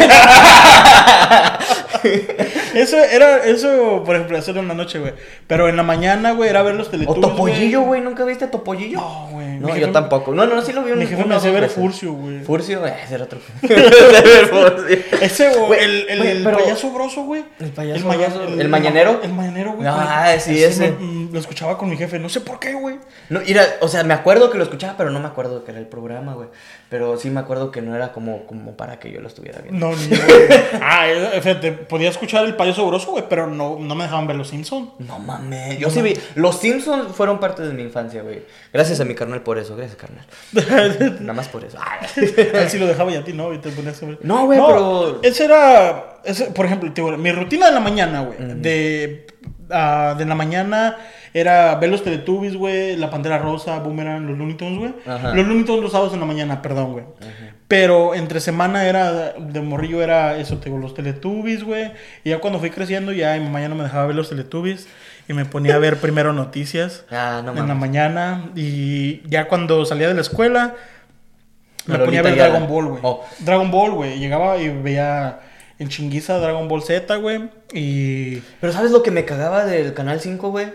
eso 2.74 2.96
era, 2.98 3.44
eso, 3.44 4.02
por 4.04 4.16
ejemplo, 4.16 4.36
eso 4.36 4.50
era 4.50 4.60
en 4.60 4.68
la 4.68 4.74
noche, 4.74 4.98
güey. 4.98 5.14
Pero 5.46 5.68
en 5.68 5.76
la 5.76 5.82
mañana, 5.82 6.32
güey, 6.32 6.50
era 6.50 6.62
ver 6.62 6.74
los 6.74 6.88
O 6.88 6.90
teletubbies, 6.90 7.20
Topollillo, 7.22 7.82
güey. 7.82 8.00
¿Nunca 8.00 8.24
viste 8.24 8.44
a 8.46 8.50
Topollillo? 8.50 8.98
No, 9.00 9.28
güey. 9.30 9.44
No, 9.58 9.68
yo 9.68 9.74
jefe- 9.86 9.92
tampoco. 9.92 10.34
No, 10.34 10.46
no, 10.46 10.60
sí 10.62 10.72
lo 10.72 10.82
vi 10.82 10.92
Mi 10.92 11.02
jefe 11.06 11.16
una 11.16 11.26
me 11.26 11.34
o 11.34 11.38
hacía 11.38 11.52
ver. 11.52 11.70
Furcio, 11.70 12.12
güey. 12.12 12.40
Furcio, 12.42 12.84
eh, 12.86 12.94
ese 13.04 13.14
era 13.14 13.24
otro. 13.24 13.38
Ese, 15.22 15.48
güey, 15.54 15.66
Güey, 15.66 15.80
el, 15.84 16.06
el, 16.10 16.18
güey, 16.18 16.30
el 16.32 16.42
payaso 16.42 16.90
broso, 16.90 17.22
güey. 17.22 17.44
El 17.60 17.70
payaso. 17.70 18.12
¿El 18.58 18.68
mañanero? 18.68 19.20
El 19.22 19.32
mañanero, 19.32 19.43
güey. 19.50 19.86
Ah, 19.86 20.24
güey. 20.26 20.40
sí, 20.40 20.62
ese. 20.62 20.96
lo 21.32 21.38
escuchaba 21.38 21.76
con 21.78 21.88
mi 21.90 21.96
jefe, 21.96 22.18
no 22.18 22.28
sé 22.28 22.40
por 22.40 22.58
qué, 22.58 22.74
güey. 22.74 22.98
No, 23.28 23.40
mira, 23.40 23.64
o 23.80 23.88
sea, 23.88 24.04
me 24.04 24.14
acuerdo 24.14 24.50
que 24.50 24.58
lo 24.58 24.64
escuchaba, 24.64 24.96
pero 24.96 25.10
no 25.10 25.20
me 25.20 25.26
acuerdo 25.26 25.64
que 25.64 25.70
era 25.70 25.80
el 25.80 25.86
programa, 25.86 26.34
güey. 26.34 26.48
Pero 26.94 27.16
sí 27.18 27.28
me 27.28 27.40
acuerdo 27.40 27.72
que 27.72 27.82
no 27.82 27.96
era 27.96 28.12
como, 28.12 28.46
como 28.46 28.76
para 28.76 29.00
que 29.00 29.10
yo 29.10 29.20
lo 29.20 29.26
estuviera 29.26 29.60
viendo. 29.60 29.84
No, 29.90 29.96
ni 29.96 30.06
yo. 30.10 30.16
Ah, 30.80 31.06
fíjate, 31.42 31.72
podía 31.72 32.08
escuchar 32.08 32.44
el 32.44 32.54
payaso 32.54 32.86
broso, 32.86 33.10
güey, 33.10 33.24
pero 33.28 33.48
no, 33.48 33.78
no 33.80 33.96
me 33.96 34.04
dejaban 34.04 34.28
ver 34.28 34.36
los 34.36 34.46
Simpsons. 34.50 34.90
No 35.00 35.18
mames. 35.18 35.76
Yo 35.80 35.90
sí 35.90 36.02
vi. 36.02 36.16
Los 36.36 36.60
Simpsons 36.60 37.08
fueron 37.12 37.40
parte 37.40 37.64
de 37.64 37.72
mi 37.72 37.82
infancia, 37.82 38.22
güey. 38.22 38.44
Gracias 38.72 39.00
a 39.00 39.04
mi 39.04 39.16
carnal 39.16 39.40
por 39.42 39.58
eso, 39.58 39.74
gracias, 39.74 39.96
carnal. 39.96 40.24
Nada 41.20 41.32
más 41.32 41.48
por 41.48 41.64
eso. 41.64 41.78
A 41.80 41.98
él 42.16 42.68
sí 42.70 42.78
lo 42.78 42.86
dejaba 42.86 43.10
y 43.10 43.16
a 43.16 43.24
ti 43.24 43.32
no, 43.32 43.52
y 43.52 43.58
te 43.58 43.70
ponías 43.70 44.00
a 44.00 44.06
ver. 44.06 44.18
No, 44.22 44.46
güey, 44.46 44.60
pero- 44.64 45.18
Ese 45.24 45.46
era, 45.46 46.20
ese, 46.24 46.44
por 46.52 46.64
ejemplo, 46.66 46.92
mi 47.18 47.32
rutina 47.32 47.66
de 47.66 47.72
la 47.72 47.80
mañana, 47.80 48.20
güey. 48.20 48.36
De, 48.60 49.26
ah, 49.68 50.14
de 50.16 50.26
la 50.26 50.36
mañana 50.36 50.96
era 51.34 51.74
ver 51.76 51.90
los 51.90 52.02
Teletubbies, 52.04 52.56
güey, 52.56 52.96
La 52.96 53.10
Pantera 53.10 53.38
Rosa, 53.38 53.78
Boomerang, 53.80 54.26
los 54.26 54.38
Looney 54.38 54.54
Tunes, 54.54 54.78
güey. 54.78 54.94
Los 55.34 55.46
Looney 55.46 55.64
Tunes 55.64 55.82
los 55.82 55.92
sábados 55.92 56.14
en 56.14 56.20
la 56.20 56.26
mañana, 56.26 56.62
perdón, 56.62 56.92
güey. 56.92 57.04
Pero 57.68 58.14
entre 58.14 58.40
semana 58.40 58.86
era, 58.86 59.32
de 59.32 59.60
morrillo 59.60 60.02
era 60.02 60.36
eso, 60.38 60.58
te 60.58 60.66
digo, 60.66 60.78
los 60.78 60.94
Teletubbies, 60.94 61.64
güey. 61.64 61.90
Y 62.22 62.30
ya 62.30 62.38
cuando 62.38 62.60
fui 62.60 62.70
creciendo, 62.70 63.10
ya 63.12 63.34
mi 63.34 63.40
mamá 63.44 63.60
ya 63.60 63.68
no 63.68 63.74
me 63.74 63.82
dejaba 63.84 64.06
ver 64.06 64.14
los 64.16 64.28
Teletubbies. 64.30 64.86
Y 65.26 65.32
me 65.32 65.44
ponía 65.46 65.74
a 65.74 65.78
ver 65.78 65.96
primero 65.96 66.32
noticias 66.34 67.04
Ah, 67.10 67.40
no 67.42 67.50
en 67.52 67.56
la 67.56 67.62
mames. 67.64 67.76
mañana. 67.76 68.50
Y 68.54 69.28
ya 69.28 69.48
cuando 69.48 69.84
salía 69.86 70.06
de 70.08 70.14
la 70.14 70.20
escuela, 70.20 70.74
me 71.86 71.94
Pero 71.94 72.04
ponía 72.04 72.20
a 72.20 72.22
ver 72.22 72.34
ya 72.36 72.44
Dragon 72.44 72.62
la- 72.62 72.68
Ball, 72.68 72.86
güey. 72.86 73.00
Oh. 73.02 73.24
Dragon 73.40 73.70
Ball, 73.70 73.92
güey. 73.92 74.18
Llegaba 74.18 74.58
y 74.58 74.68
veía 74.68 75.40
en 75.78 75.88
chinguiza 75.88 76.38
Dragon 76.38 76.68
Ball 76.68 76.82
Z, 76.82 77.16
güey. 77.16 77.48
Y. 77.72 78.36
Pero 78.60 78.72
¿sabes 78.72 78.90
lo 78.90 79.02
que 79.02 79.10
me 79.10 79.24
cagaba 79.24 79.64
del 79.64 79.94
Canal 79.94 80.20
5, 80.20 80.50
güey? 80.50 80.66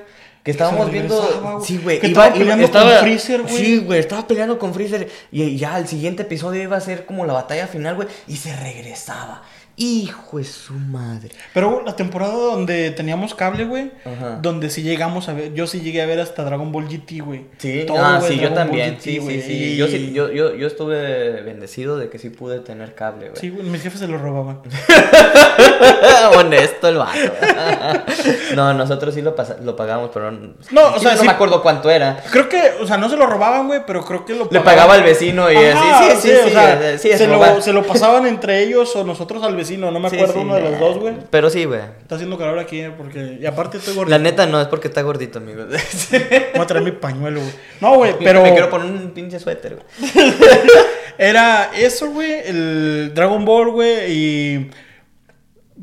Que 0.50 0.52
estábamos 0.54 0.90
viendo. 0.92 1.62
Sí, 1.64 1.78
güey. 1.78 2.00
Estaba 2.02 2.34
peleando 2.34 2.66
estaba- 2.66 2.92
con 2.96 3.00
Freezer, 3.02 3.42
güey. 3.44 3.56
Sí, 3.56 3.78
güey. 3.78 4.00
Estaba 4.00 4.26
peleando 4.28 4.58
con 4.58 4.74
Freezer. 4.74 5.08
Y 5.32 5.56
ya 5.58 5.78
el 5.78 5.88
siguiente 5.88 6.24
episodio 6.24 6.64
iba 6.64 6.76
a 6.76 6.82
ser 6.82 7.06
como 7.06 7.24
la 7.28 7.34
batalla 7.34 7.68
final, 7.68 7.96
güey. 7.96 8.08
Y 8.28 8.36
se 8.38 8.56
regresaba. 8.56 9.44
Hijo 9.82 10.40
de 10.40 10.44
su 10.44 10.74
madre. 10.74 11.30
Pero 11.54 11.82
la 11.86 11.96
temporada 11.96 12.34
donde 12.34 12.92
teníamos 12.92 13.34
cable, 13.34 13.64
güey. 13.64 13.92
Ajá. 14.04 14.38
Donde 14.42 14.70
sí 14.70 14.84
llegamos 14.84 15.30
a 15.30 15.34
ver. 15.34 15.54
Yo 15.54 15.68
sí 15.68 15.80
llegué 15.80 16.02
a 16.02 16.06
ver 16.06 16.20
hasta 16.20 16.44
Dragon 16.44 16.70
Ball 16.72 16.90
GT, 16.90 17.22
güey. 17.24 17.46
Sí, 17.60 17.86
Todo, 17.88 17.98
ah, 17.98 18.20
sí, 18.22 18.36
yo 18.36 18.50
Dragon 18.50 18.56
también. 18.56 18.96
GT, 18.96 19.02
sí, 19.02 19.12
sí, 19.14 19.20
güey. 19.20 19.42
sí. 19.42 19.54
Y- 19.54 19.78
Yo, 19.78 19.88
sí 19.88 20.12
yo, 20.14 20.30
yo, 20.32 20.54
yo 20.54 20.68
estuve 20.68 21.42
bendecido 21.44 21.98
de 21.98 22.10
que 22.10 22.20
sí 22.20 22.30
pude 22.30 22.60
tener 22.60 22.94
cable, 22.94 23.30
güey. 23.30 23.40
Sí, 23.40 23.50
güey. 23.50 23.64
Mis 23.68 23.82
jefes 23.82 24.02
se 24.02 24.08
lo 24.10 24.18
robaban. 24.18 24.60
Honesto 26.38 26.88
el 26.90 26.98
vato. 26.98 27.18
no, 28.56 28.74
nosotros 28.74 29.14
sí 29.14 29.22
lo, 29.22 29.36
lo 29.64 29.76
pagamos, 29.76 30.10
pero 30.14 30.32
no, 30.32 30.54
No, 30.72 30.88
o 30.90 30.94
sí, 30.96 31.02
sea, 31.06 31.12
no 31.14 31.22
sí- 31.22 31.26
me 31.26 31.32
acuerdo 31.32 31.62
cuánto 31.62 31.90
era. 31.90 32.22
Creo 32.32 32.50
que, 32.50 32.74
o 32.82 32.88
sea, 32.88 32.98
no 32.98 33.10
se 33.10 33.16
lo 33.16 33.26
robaban, 33.28 33.68
güey, 33.68 33.82
pero 33.86 34.04
creo 34.04 34.26
que 34.26 34.34
lo 34.34 34.44
Le 34.46 34.60
pagaban. 34.60 34.66
pagaba 34.66 34.94
al 34.96 35.04
vecino 35.04 35.50
y 35.52 35.56
Ajá, 35.56 36.08
así, 36.10 36.16
sí, 36.22 36.28
sí, 36.30 36.36
sí, 36.44 36.48
o 36.48 36.50
sea, 36.50 36.98
sí, 36.98 37.10
es 37.10 37.18
se, 37.18 37.28
robar. 37.28 37.56
lo, 37.56 37.62
se 37.62 37.74
lo 37.74 37.84
pasaban 37.86 38.26
entre 38.26 38.64
ellos 38.64 38.96
o 38.96 39.04
nosotros 39.04 39.44
al 39.44 39.56
vecino, 39.56 39.69
no 39.78 39.92
me 39.92 40.08
acuerdo 40.08 40.34
sí, 40.34 40.40
uno 40.40 40.56
de 40.56 40.62
los 40.62 40.74
eh, 40.74 40.78
dos, 40.80 40.98
güey. 40.98 41.16
Pero 41.30 41.50
sí, 41.50 41.66
güey. 41.66 41.82
Está 42.02 42.16
haciendo 42.16 42.38
calor 42.38 42.60
aquí, 42.60 42.80
eh, 42.80 42.92
porque. 42.96 43.38
Y 43.42 43.46
aparte 43.46 43.78
estoy 43.78 43.96
gordito. 43.96 44.18
La 44.18 44.24
neta 44.24 44.46
no, 44.46 44.60
es 44.62 44.68
porque 44.68 44.88
está 44.88 45.02
gordito, 45.02 45.40
amigo. 45.40 45.66
Voy 46.54 46.62
a 46.62 46.68
traer 46.68 46.84
mi 46.84 46.92
pañuelo, 46.92 47.42
güey. 47.42 47.54
No, 47.82 47.96
güey, 47.98 48.16
pero. 48.20 48.44
Me 48.44 48.52
quiero 48.52 48.70
poner 48.70 48.92
un 48.92 49.12
pinche 49.12 49.40
suéter, 49.40 49.76
güey. 49.76 49.86
Era 51.18 51.72
eso, 51.76 52.10
güey, 52.12 52.42
el 52.46 53.12
Dragon 53.14 53.44
Ball, 53.46 53.72
güey, 53.72 54.12
y. 54.12 54.72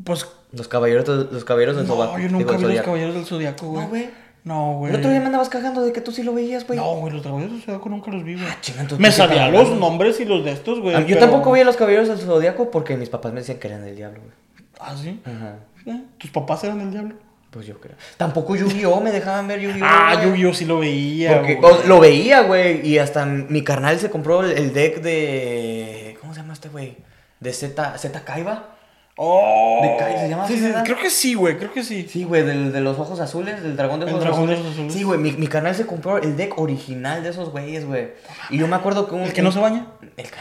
Pues. 0.03 0.27
Los 0.53 0.69
caballeros, 0.69 1.05
los 1.29 1.43
caballeros 1.43 1.75
del 1.75 1.87
No, 1.87 1.95
Zodiaco. 1.95 2.17
yo 2.17 2.27
digo, 2.27 2.39
nunca 2.39 2.57
del 2.57 2.67
vi 2.67 2.73
los 2.75 2.85
caballeros 2.85 3.15
del 3.15 3.25
Zodiaco, 3.25 3.67
güey. 3.67 3.83
No, 3.83 3.89
güey. 3.89 4.09
No, 4.47 4.73
güey. 4.77 4.91
El 4.93 4.99
otro 4.99 5.09
día 5.11 5.19
me 5.19 5.25
andabas 5.27 5.49
cagando 5.49 5.81
de 5.83 5.91
que 5.91 5.99
tú 6.01 6.11
sí 6.11 6.23
lo 6.23 6.33
veías, 6.33 6.65
güey. 6.65 6.79
No, 6.79 6.95
güey, 6.95 7.11
los 7.13 7.21
caballeros 7.23 7.51
del 7.53 7.61
Zodiaco 7.63 7.89
nunca 7.89 8.11
los 8.11 8.23
vi, 8.23 8.35
güey. 8.35 8.45
Ah, 8.49 8.57
chinga, 8.61 8.81
entonces, 8.81 8.99
Me 9.01 9.09
¿qué 9.09 9.13
sabían 9.13 9.53
estás 9.53 9.69
los 9.69 9.79
nombres 9.79 10.19
y 10.19 10.25
los 10.25 10.45
de 10.45 10.51
estos, 10.53 10.79
güey. 10.79 10.95
Ah, 10.95 11.01
Yo 11.01 11.07
pero- 11.17 11.19
tampoco 11.21 11.51
vi 11.51 11.59
a 11.59 11.65
los 11.65 11.75
caballeros 11.75 12.07
del 12.07 12.19
Zodiaco 12.19 12.71
porque 12.71 12.95
mis 12.95 13.09
papás 13.09 13.33
me 13.33 13.41
decían 13.41 13.57
que 13.59 13.67
eran 13.67 13.83
del 13.83 13.95
diablo, 13.95 14.21
güey. 14.21 14.33
Ah, 14.79 14.95
sí. 14.95 15.19
Ajá. 15.25 15.55
¿Eh? 15.85 16.01
¿Tus 16.17 16.29
papás 16.31 16.63
eran 16.63 16.79
del 16.79 16.91
diablo? 16.91 17.15
Pues 17.49 17.65
yo 17.65 17.79
creo. 17.79 17.95
Tampoco 18.17 18.55
Yu-Gi-Oh! 18.55 18.99
me 19.01 19.11
dejaban 19.11 19.47
ver 19.47 19.59
Yu-Gi-Oh! 19.59 19.85
Ah, 19.87 20.15
güey. 20.15 20.27
Yu-Gi-Oh! 20.29 20.53
sí 20.53 20.65
lo 20.65 20.79
veía, 20.79 21.37
Porque 21.37 21.55
güey. 21.55 21.73
o- 21.73 21.87
lo 21.87 21.99
veía, 21.99 22.41
güey. 22.43 22.85
Y 22.87 22.99
hasta 22.99 23.25
mi 23.25 23.63
carnal 23.63 23.97
se 23.99 24.09
compró 24.09 24.43
el, 24.43 24.51
el 24.57 24.73
deck 24.73 25.01
de. 25.01 26.17
¿Cómo 26.21 26.33
se 26.33 26.41
llama 26.41 26.53
este 26.53 26.69
güey? 26.69 26.97
De 27.39 27.51
Z, 27.53 27.97
Z 27.97 28.23
Kaiba. 28.23 28.76
Oh. 29.19 29.79
¿De 29.81 29.97
Kai 29.97 30.15
se 30.19 30.29
llama 30.29 30.45
Sí, 30.47 30.53
así, 30.53 30.61
sí, 30.61 30.67
verdad? 30.69 30.83
creo 30.85 30.97
que 30.99 31.09
sí, 31.09 31.33
güey, 31.33 31.57
creo 31.57 31.73
que 31.73 31.83
sí. 31.83 32.07
Sí, 32.07 32.23
güey, 32.23 32.43
del, 32.43 32.71
de 32.71 32.81
los 32.81 32.99
ojos 32.99 33.19
azules, 33.19 33.61
del 33.63 33.75
dragón 33.75 33.99
de 33.99 34.05
El 34.05 34.11
ojos 34.13 34.23
dragón 34.23 34.45
de 34.47 34.53
azules. 34.53 34.67
ojos 34.67 34.73
azules. 34.77 34.93
Sí, 34.93 35.03
güey, 35.03 35.19
mi, 35.19 35.31
mi 35.31 35.47
carnal 35.47 35.73
se 35.75 35.87
compró 35.87 36.19
el 36.19 36.37
deck 36.37 36.57
original 36.59 37.23
de 37.23 37.29
esos 37.29 37.49
güeyes, 37.49 37.85
güey. 37.85 38.09
Y 38.51 38.59
yo 38.59 38.67
me 38.67 38.75
acuerdo 38.75 39.07
que 39.07 39.15
un. 39.15 39.23
¿El 39.23 39.33
que 39.33 39.41
no 39.41 39.51
se 39.51 39.59
baña? 39.59 39.87
El 40.17 40.27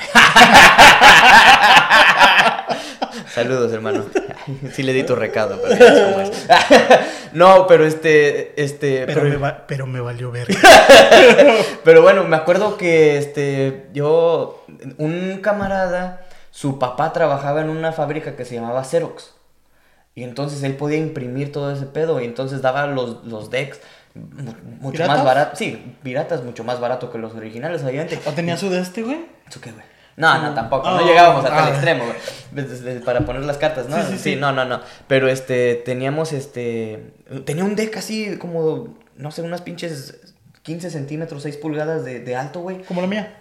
Saludos, 3.35 3.72
hermano. 3.72 4.05
Sí 4.72 4.85
le 4.85 4.93
di 4.93 5.03
tu 5.03 5.16
recado, 5.16 5.61
pero 5.61 5.85
cómo 6.12 6.20
es. 6.20 6.31
No, 7.33 7.66
pero 7.66 7.85
este, 7.85 8.53
este, 8.62 9.05
Pero, 9.07 9.20
pero, 9.22 9.31
me, 9.33 9.37
va- 9.37 9.64
pero 9.66 9.87
me 9.87 10.01
valió 10.01 10.31
ver. 10.31 10.47
pero 11.85 12.01
bueno, 12.01 12.24
me 12.24 12.37
acuerdo 12.37 12.77
que 12.79 13.18
este, 13.18 13.87
yo, 13.93 14.64
un 14.99 15.41
camarada, 15.43 16.26
su 16.57 16.79
papá 16.79 17.13
trabajaba 17.13 17.61
en 17.61 17.69
una 17.69 17.93
fábrica 17.93 18.35
que 18.35 18.47
se 18.47 18.55
llamaba 18.55 18.83
Xerox. 18.83 19.35
Y 20.15 20.23
entonces 20.23 20.63
él 20.63 20.75
podía 20.77 20.97
imprimir 20.97 21.53
todo 21.53 21.71
ese 21.71 21.85
pedo 21.85 22.19
y 22.23 22.25
entonces 22.25 22.63
daba 22.63 22.87
los, 22.87 23.27
los 23.27 23.51
decks 23.51 23.79
mu- 24.15 24.55
mucho 24.81 24.93
¿Piratas? 24.93 25.17
más 25.17 25.25
barato. 25.27 25.57
Sí, 25.57 25.97
piratas 26.03 26.43
mucho 26.43 26.65
más 26.65 26.81
barato 26.81 27.13
que 27.13 27.19
los 27.19 27.35
originales, 27.35 27.83
obviamente. 27.83 28.19
¿O 28.25 28.33
tenía 28.33 28.57
su 28.57 28.71
de 28.71 28.81
este, 28.81 29.03
güey? 29.03 29.27
¿Eso 29.47 29.61
qué, 29.61 29.73
güey? 29.73 29.85
No, 30.17 30.41
no, 30.41 30.55
tampoco. 30.55 30.89
No 30.91 30.97
Oh, 30.97 31.07
llegábamos 31.07 31.45
a 31.45 31.49
tal 31.49 31.65
ah. 31.67 31.69
extremo, 31.69 32.05
güey. 32.07 33.01
Para 33.05 33.21
poner 33.27 33.43
las 33.43 33.59
cartas, 33.59 33.91
¿no? 33.91 33.97
Sí, 33.99 34.13
sí, 34.13 34.19
sí. 34.19 34.37
no, 34.37 34.51
no, 34.53 34.65
no. 34.65 34.81
Pero 35.07 35.29
este, 35.29 35.75
teníamos 35.85 36.33
este. 36.33 37.13
Tenía 37.45 37.65
un 37.65 37.77
deck 37.77 37.99
así 37.99 38.39
como, 38.39 38.97
no 39.19 39.31
sé, 39.31 39.43
unas 39.43 39.61
pinches 39.61 40.35
15 40.63 40.89
centímetros, 40.91 41.43
6 41.43 41.59
pulgadas 41.59 42.07
de, 42.07 42.21
de 42.21 42.35
alto, 42.35 42.61
güey. 42.61 42.83
Como 42.85 43.03
la 43.03 43.07
mía. 43.09 43.37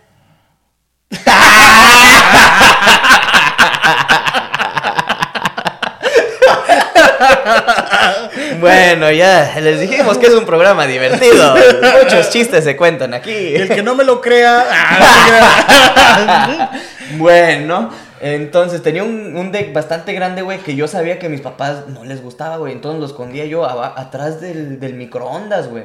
Bueno, 8.60 9.12
ya 9.12 9.60
les 9.60 9.80
dijimos 9.80 10.18
que 10.18 10.28
es 10.28 10.34
un 10.34 10.46
programa 10.46 10.86
divertido. 10.88 11.56
Muchos 12.04 12.30
chistes 12.30 12.64
se 12.64 12.76
cuentan 12.76 13.14
aquí. 13.14 13.32
Y 13.32 13.56
el 13.56 13.70
que 13.70 13.84
no 13.84 13.96
me 13.96 14.04
lo 14.04 14.22
crea. 14.22 14.66
ah, 14.72 16.72
Bueno, 17.18 17.92
entonces 18.22 18.82
tenía 18.82 19.04
un, 19.04 19.36
un 19.36 19.52
deck 19.52 19.74
bastante 19.74 20.14
grande, 20.14 20.42
güey, 20.42 20.58
que 20.60 20.76
yo 20.76 20.88
sabía 20.88 21.20
que 21.20 21.28
a 21.28 21.30
mis 21.30 21.42
papás 21.42 21.88
no 21.88 22.04
les 22.04 22.22
gustaba, 22.24 22.58
güey. 22.58 22.74
Entonces 22.74 23.00
lo 23.00 23.06
escondía 23.06 23.46
yo 23.46 23.66
atrás 23.66 24.42
del, 24.42 24.80
del 24.80 24.96
microondas, 24.96 25.70
güey. 25.70 25.84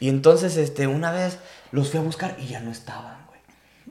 Y 0.00 0.08
entonces, 0.08 0.56
este, 0.56 0.86
una 0.86 1.12
vez 1.12 1.38
los 1.72 1.90
fui 1.90 2.00
a 2.00 2.02
buscar 2.02 2.34
y 2.38 2.46
ya 2.48 2.60
no 2.60 2.70
estaban, 2.70 3.02
güey. 3.04 3.15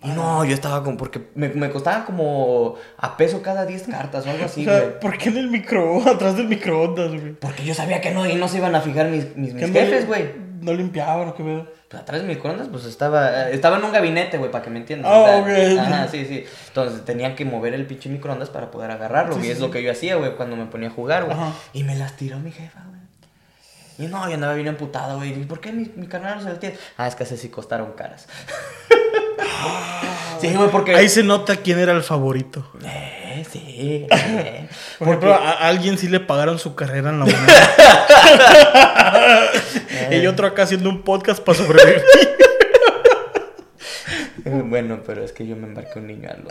Y 0.05 0.11
no, 0.11 0.45
yo 0.45 0.53
estaba 0.53 0.83
como, 0.83 0.97
porque 0.97 1.21
me, 1.35 1.49
me 1.49 1.69
costaba 1.69 2.05
como 2.05 2.75
a 2.97 3.17
peso 3.17 3.41
cada 3.41 3.65
10 3.65 3.83
cartas 3.87 4.25
o 4.25 4.29
algo 4.29 4.43
o 4.43 4.45
así, 4.45 4.63
güey. 4.65 4.99
¿por 4.99 5.17
qué 5.17 5.29
en 5.29 5.37
el 5.37 5.49
micro, 5.49 6.01
atrás 6.09 6.37
del 6.37 6.47
microondas, 6.47 7.11
güey? 7.11 7.33
Porque 7.33 7.63
yo 7.63 7.73
sabía 7.73 8.01
que 8.01 8.11
no, 8.11 8.25
y 8.27 8.35
no 8.35 8.47
se 8.47 8.57
iban 8.57 8.75
a 8.75 8.81
fijar 8.81 9.07
mis, 9.09 9.35
mis, 9.35 9.53
mis 9.53 9.63
¿Qué 9.63 9.67
no- 9.67 9.73
jefes, 9.79 10.07
güey. 10.07 10.45
No 10.61 10.73
limpiaban 10.73 11.27
o 11.27 11.35
qué 11.35 11.43
pedo. 11.43 11.67
Pues 11.89 12.01
atrás 12.01 12.21
del 12.21 12.27
microondas, 12.27 12.69
pues 12.69 12.85
estaba, 12.85 13.49
eh, 13.49 13.53
estaba 13.53 13.77
en 13.77 13.83
un 13.83 13.91
gabinete, 13.91 14.39
güey, 14.39 14.49
para 14.49 14.63
que 14.63 14.71
me 14.71 14.79
entiendan. 14.79 15.11
Ah, 15.13 15.19
o 15.19 15.25
sea, 15.25 15.37
ok. 15.41 15.79
Ajá, 15.79 16.07
sí, 16.07 16.25
sí. 16.25 16.43
Entonces 16.69 17.05
tenían 17.05 17.35
que 17.35 17.45
mover 17.45 17.75
el 17.75 17.85
pinche 17.85 18.09
microondas 18.09 18.49
para 18.49 18.71
poder 18.71 18.89
agarrarlo, 18.89 19.37
y 19.43 19.49
es 19.49 19.59
lo 19.59 19.69
que 19.69 19.83
yo 19.83 19.91
hacía, 19.91 20.15
güey, 20.15 20.35
cuando 20.35 20.55
me 20.55 20.65
ponía 20.65 20.87
a 20.87 20.91
jugar, 20.91 21.25
güey. 21.25 21.37
Ajá. 21.37 21.51
Y 21.73 21.83
me 21.83 21.95
las 21.95 22.13
tiró 22.17 22.39
mi 22.39 22.51
jefa, 22.51 22.79
güey. 22.87 22.95
Y 23.97 24.11
no, 24.11 24.27
yo 24.27 24.33
andaba 24.33 24.55
bien 24.55 24.67
emputado, 24.67 25.17
güey. 25.17 25.39
¿Y 25.39 25.45
por 25.45 25.59
qué 25.61 25.71
mi, 25.71 25.89
mi 25.95 26.07
carnal 26.07 26.37
no 26.37 26.41
se 26.41 26.49
las 26.49 26.59
tira? 26.59 26.73
Ah, 26.97 27.07
es 27.07 27.15
que 27.15 27.23
esas 27.23 27.39
sí 27.39 27.49
costaron 27.49 27.91
caras. 27.93 28.27
Sí, 30.39 30.53
güey, 30.53 30.69
porque. 30.69 30.95
Ahí 30.95 31.09
se 31.09 31.23
nota 31.23 31.55
quién 31.57 31.79
era 31.79 31.93
el 31.93 32.03
favorito. 32.03 32.65
Eh, 32.83 33.45
sí. 33.51 34.07
eh. 34.09 34.67
Por 34.99 35.07
ejemplo, 35.09 35.33
a, 35.33 35.51
a 35.51 35.67
alguien 35.67 35.97
sí 35.97 36.07
le 36.07 36.19
pagaron 36.19 36.59
su 36.59 36.75
carrera 36.75 37.09
en 37.09 37.19
la 37.19 37.25
UNAM. 37.25 37.47
y 40.21 40.27
otro 40.27 40.47
acá 40.47 40.63
haciendo 40.63 40.89
un 40.89 41.01
podcast 41.03 41.41
para 41.43 41.57
sobrevivir. 41.57 42.01
Bueno, 44.47 44.99
pero 45.03 45.23
es 45.23 45.31
que 45.31 45.47
yo 45.47 45.55
me 45.55 45.65
embarqué 45.65 45.97
un 45.97 46.05
niño 46.05 46.29
algo. 46.29 46.49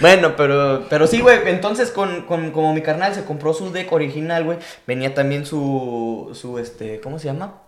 bueno, 0.00 0.36
pero, 0.36 0.86
pero 0.88 1.08
sí, 1.08 1.20
güey. 1.20 1.40
Entonces, 1.46 1.90
con, 1.90 2.22
con, 2.22 2.52
como 2.52 2.72
mi 2.72 2.82
carnal 2.82 3.12
se 3.16 3.24
compró 3.24 3.52
su 3.52 3.72
deck 3.72 3.90
original, 3.92 4.44
güey, 4.44 4.58
venía 4.86 5.12
también 5.12 5.44
su, 5.44 6.30
su, 6.34 6.58
este, 6.60 7.00
¿cómo 7.00 7.18
se 7.18 7.26
llama? 7.26 7.63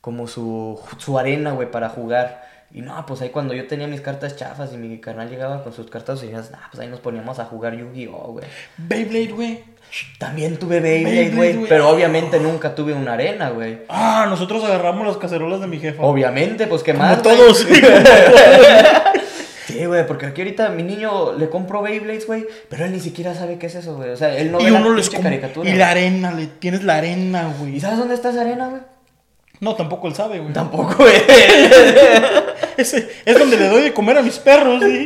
Como 0.00 0.26
su, 0.26 0.80
su 0.98 1.18
arena, 1.18 1.52
güey, 1.52 1.70
para 1.70 1.88
jugar. 1.90 2.48
Y 2.72 2.82
no, 2.82 3.04
pues 3.04 3.20
ahí 3.20 3.30
cuando 3.30 3.52
yo 3.52 3.66
tenía 3.66 3.86
mis 3.88 4.00
cartas 4.00 4.36
chafas 4.36 4.72
y 4.72 4.76
mi 4.76 4.98
carnal 5.00 5.28
llegaba 5.28 5.62
con 5.64 5.72
sus 5.72 5.90
cartas 5.90 6.18
originales, 6.20 6.50
nah, 6.52 6.58
pues 6.70 6.80
ahí 6.80 6.88
nos 6.88 7.00
poníamos 7.00 7.38
a 7.40 7.44
jugar 7.44 7.74
Yu-Gi-Oh, 7.76 8.32
güey. 8.32 8.44
Beyblade, 8.78 9.32
güey. 9.32 9.64
También 10.18 10.56
tuve 10.56 10.78
Beyblade, 10.78 11.30
güey, 11.34 11.66
pero 11.68 11.88
obviamente 11.88 12.38
nunca 12.38 12.76
tuve 12.76 12.92
una 12.94 13.14
arena, 13.14 13.50
güey. 13.50 13.80
Ah, 13.88 14.26
nosotros 14.30 14.62
agarramos 14.64 15.04
las 15.04 15.16
cacerolas 15.16 15.60
de 15.60 15.66
mi 15.66 15.80
jefa. 15.80 16.00
Obviamente, 16.04 16.68
pues 16.68 16.84
qué 16.84 16.92
Como 16.92 17.04
más. 17.06 17.20
todos. 17.22 17.58
sí, 17.58 17.80
como 17.80 17.96
todos. 18.04 18.40
Sí, 19.66 19.84
güey, 19.86 20.06
porque 20.06 20.26
aquí 20.26 20.40
ahorita 20.40 20.68
mi 20.70 20.82
niño 20.84 21.32
le 21.32 21.48
compro 21.48 21.82
Beyblades, 21.82 22.26
güey, 22.26 22.46
pero 22.68 22.84
él 22.84 22.92
ni 22.92 23.00
siquiera 23.00 23.34
sabe 23.34 23.58
qué 23.58 23.66
es 23.66 23.74
eso, 23.76 23.96
güey. 23.96 24.10
O 24.10 24.16
sea, 24.16 24.36
él 24.36 24.50
no 24.52 24.58
ve 24.58 24.64
y 24.64 24.70
la 24.70 24.78
uno 24.80 24.94
les 24.94 25.06
pinche 25.08 25.16
com- 25.16 25.24
caricatura. 25.24 25.68
Y 25.70 25.74
la 25.74 25.90
arena, 25.90 26.32
le 26.32 26.46
tienes 26.46 26.82
la 26.84 26.96
arena, 26.96 27.52
güey. 27.58 27.76
¿Y 27.76 27.80
sabes 27.80 27.98
dónde 27.98 28.14
está 28.14 28.30
esa 28.30 28.40
arena, 28.42 28.68
güey? 28.68 28.82
No, 29.60 29.74
tampoco 29.76 30.08
él 30.08 30.14
sabe, 30.14 30.38
güey. 30.40 30.52
Tampoco, 30.52 30.94
güey. 31.04 31.14
Ese 32.76 33.10
es 33.24 33.38
donde 33.38 33.56
le 33.58 33.68
doy 33.68 33.82
de 33.82 33.92
comer 33.92 34.16
a 34.18 34.22
mis 34.22 34.38
perros, 34.38 34.82
sí. 34.82 35.04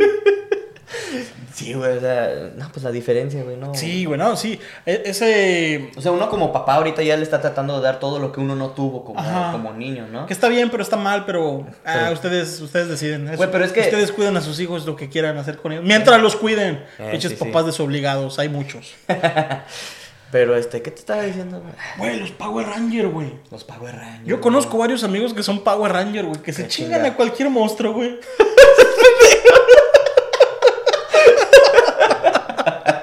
sí, 1.53 1.73
güey, 1.73 1.97
o 1.97 2.01
sea, 2.01 2.51
no, 2.57 2.69
pues 2.73 2.85
la 2.85 2.93
diferencia, 2.93 3.43
güey, 3.43 3.57
no. 3.57 3.75
Sí, 3.75 4.05
güey, 4.05 4.17
no, 4.19 4.37
sí. 4.37 4.61
E- 4.87 5.03
ese. 5.07 5.91
O 5.97 6.01
sea, 6.01 6.13
uno 6.13 6.29
como 6.29 6.53
papá 6.53 6.75
ahorita 6.75 7.03
ya 7.03 7.17
le 7.17 7.25
está 7.25 7.41
tratando 7.41 7.77
de 7.79 7.83
dar 7.83 7.99
todo 7.99 8.21
lo 8.21 8.31
que 8.31 8.39
uno 8.39 8.55
no 8.55 8.71
tuvo 8.71 9.05
como, 9.05 9.19
Ajá. 9.19 9.51
como 9.53 9.73
niño, 9.73 10.07
¿no? 10.07 10.27
Que 10.27 10.33
está 10.35 10.49
bien, 10.49 10.71
pero 10.71 10.85
está 10.85 10.97
mal, 10.97 11.25
pero. 11.27 11.67
Ah, 11.85 11.95
Pero- 12.03 12.13
ustedes, 12.13 12.61
ustedes 12.61 12.89
deciden. 12.89 13.27
Eso. 13.27 13.37
Güey, 13.39 13.51
pero 13.51 13.65
es 13.65 13.73
que- 13.73 13.81
Ustedes 13.81 14.13
cuidan 14.13 14.37
a 14.37 14.41
sus 14.41 14.61
hijos 14.61 14.87
lo 14.87 14.95
que 14.95 15.09
quieran 15.09 15.37
hacer 15.37 15.57
con 15.57 15.73
ellos. 15.73 15.85
Mientras 15.85 16.21
los 16.23 16.37
cuiden. 16.37 16.85
Eh, 17.01 17.19
sí. 17.21 17.29
papás 17.35 17.67
desobligados, 17.67 18.39
hay 18.39 18.49
muchos. 18.49 18.95
Pero, 20.35 20.57
este, 20.57 20.83
¿qué 20.83 20.91
te 20.91 20.99
estaba 20.99 21.23
diciendo, 21.23 21.61
güey? 21.61 21.75
Güey, 21.97 22.19
los 22.19 22.33
Power 22.33 22.67
Ranger, 22.67 23.07
güey. 23.07 23.35
Los 23.53 23.63
Power 23.63 23.95
Rangers. 23.95 24.27
Yo 24.27 24.41
conozco 24.41 24.77
varios 24.77 25.05
amigos 25.05 25.33
que 25.33 25.45
son 25.45 25.63
Power 25.63 25.93
Ranger, 25.93 26.25
güey, 26.25 26.43
que 26.43 26.53
se 26.53 26.67
chingan 26.67 27.03
chinga. 27.03 27.13
a 27.13 27.17
cualquier 27.17 27.51
monstruo, 27.51 27.93
güey. 27.93 28.19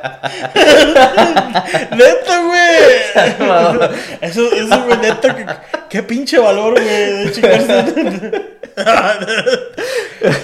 neta, 1.96 2.42
güey. 2.46 2.78
Eso, 4.22 4.52
eso, 4.52 4.84
güey, 4.86 4.98
neta, 5.00 5.36
que- 5.36 5.46
qué 5.90 6.04
pinche 6.04 6.40
valor, 6.40 6.74
güey, 6.74 6.86
de 7.26 7.32
chingarse. 7.32 8.52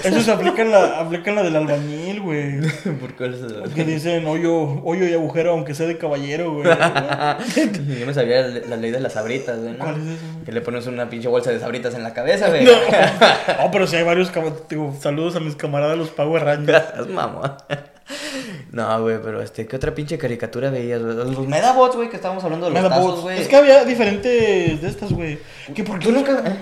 Eso 0.04 0.20
se 0.20 0.30
aplica 0.32 0.62
en 0.62 0.70
la, 0.72 0.98
aplica 1.00 1.30
en 1.30 1.36
la 1.36 1.42
del 1.42 1.56
albañil, 1.56 2.20
güey. 2.20 2.60
¿Por 3.00 3.14
qué 3.16 3.28
les- 3.28 3.72
Que 3.74 3.84
dicen 3.84 4.26
hoyo, 4.26 4.82
hoyo 4.84 5.06
y 5.08 5.14
agujero, 5.14 5.52
aunque 5.52 5.74
sea 5.74 5.86
de 5.86 5.96
caballero, 5.98 6.52
güey. 6.54 6.68
Yo 7.98 8.06
me 8.06 8.14
sabía 8.14 8.42
la, 8.42 8.76
ley 8.76 8.90
de 8.90 9.00
las 9.00 9.14
sabritas, 9.14 9.58
güey, 9.58 9.72
¿no? 9.72 9.78
¿Cuál 9.84 9.96
es 9.96 10.06
eso? 10.08 10.24
Que 10.44 10.52
le 10.52 10.60
pones 10.60 10.86
una 10.86 11.08
pinche 11.08 11.28
bolsa 11.28 11.50
de 11.50 11.60
sabritas 11.60 11.94
en 11.94 12.02
la 12.02 12.12
cabeza, 12.12 12.48
güey. 12.48 12.64
No. 12.64 12.72
No, 13.58 13.70
pero 13.72 13.86
si 13.86 13.96
hay 13.96 14.02
varios. 14.04 14.30
digo, 14.68 14.94
saludos 15.00 15.36
a 15.36 15.40
mis 15.40 15.56
camaradas, 15.56 15.96
los 15.98 16.10
Power 16.10 16.44
Rangers. 16.44 16.84
Es 17.00 17.06
mamón. 17.08 17.52
No, 18.72 19.02
güey, 19.02 19.18
pero 19.22 19.40
este, 19.40 19.66
¿qué 19.66 19.76
otra 19.76 19.94
pinche 19.94 20.18
caricatura 20.18 20.70
veías, 20.70 21.02
güey? 21.02 21.14
Los 21.16 21.46
Medabots, 21.48 21.96
güey, 21.96 22.10
que 22.10 22.16
estábamos 22.16 22.44
hablando 22.44 22.66
de 22.66 22.72
los 22.72 22.82
Medabots. 22.82 23.06
tazos, 23.08 23.22
güey. 23.22 23.40
Es 23.40 23.48
que 23.48 23.56
había 23.56 23.84
diferentes 23.84 24.80
de 24.82 24.88
estas, 24.88 25.12
güey. 25.12 25.38
¿Qué 25.74 25.84
por 25.84 25.98
qué 25.98 26.06
¿Tú 26.06 26.12
nunca...? 26.12 26.42
eh? 26.46 26.56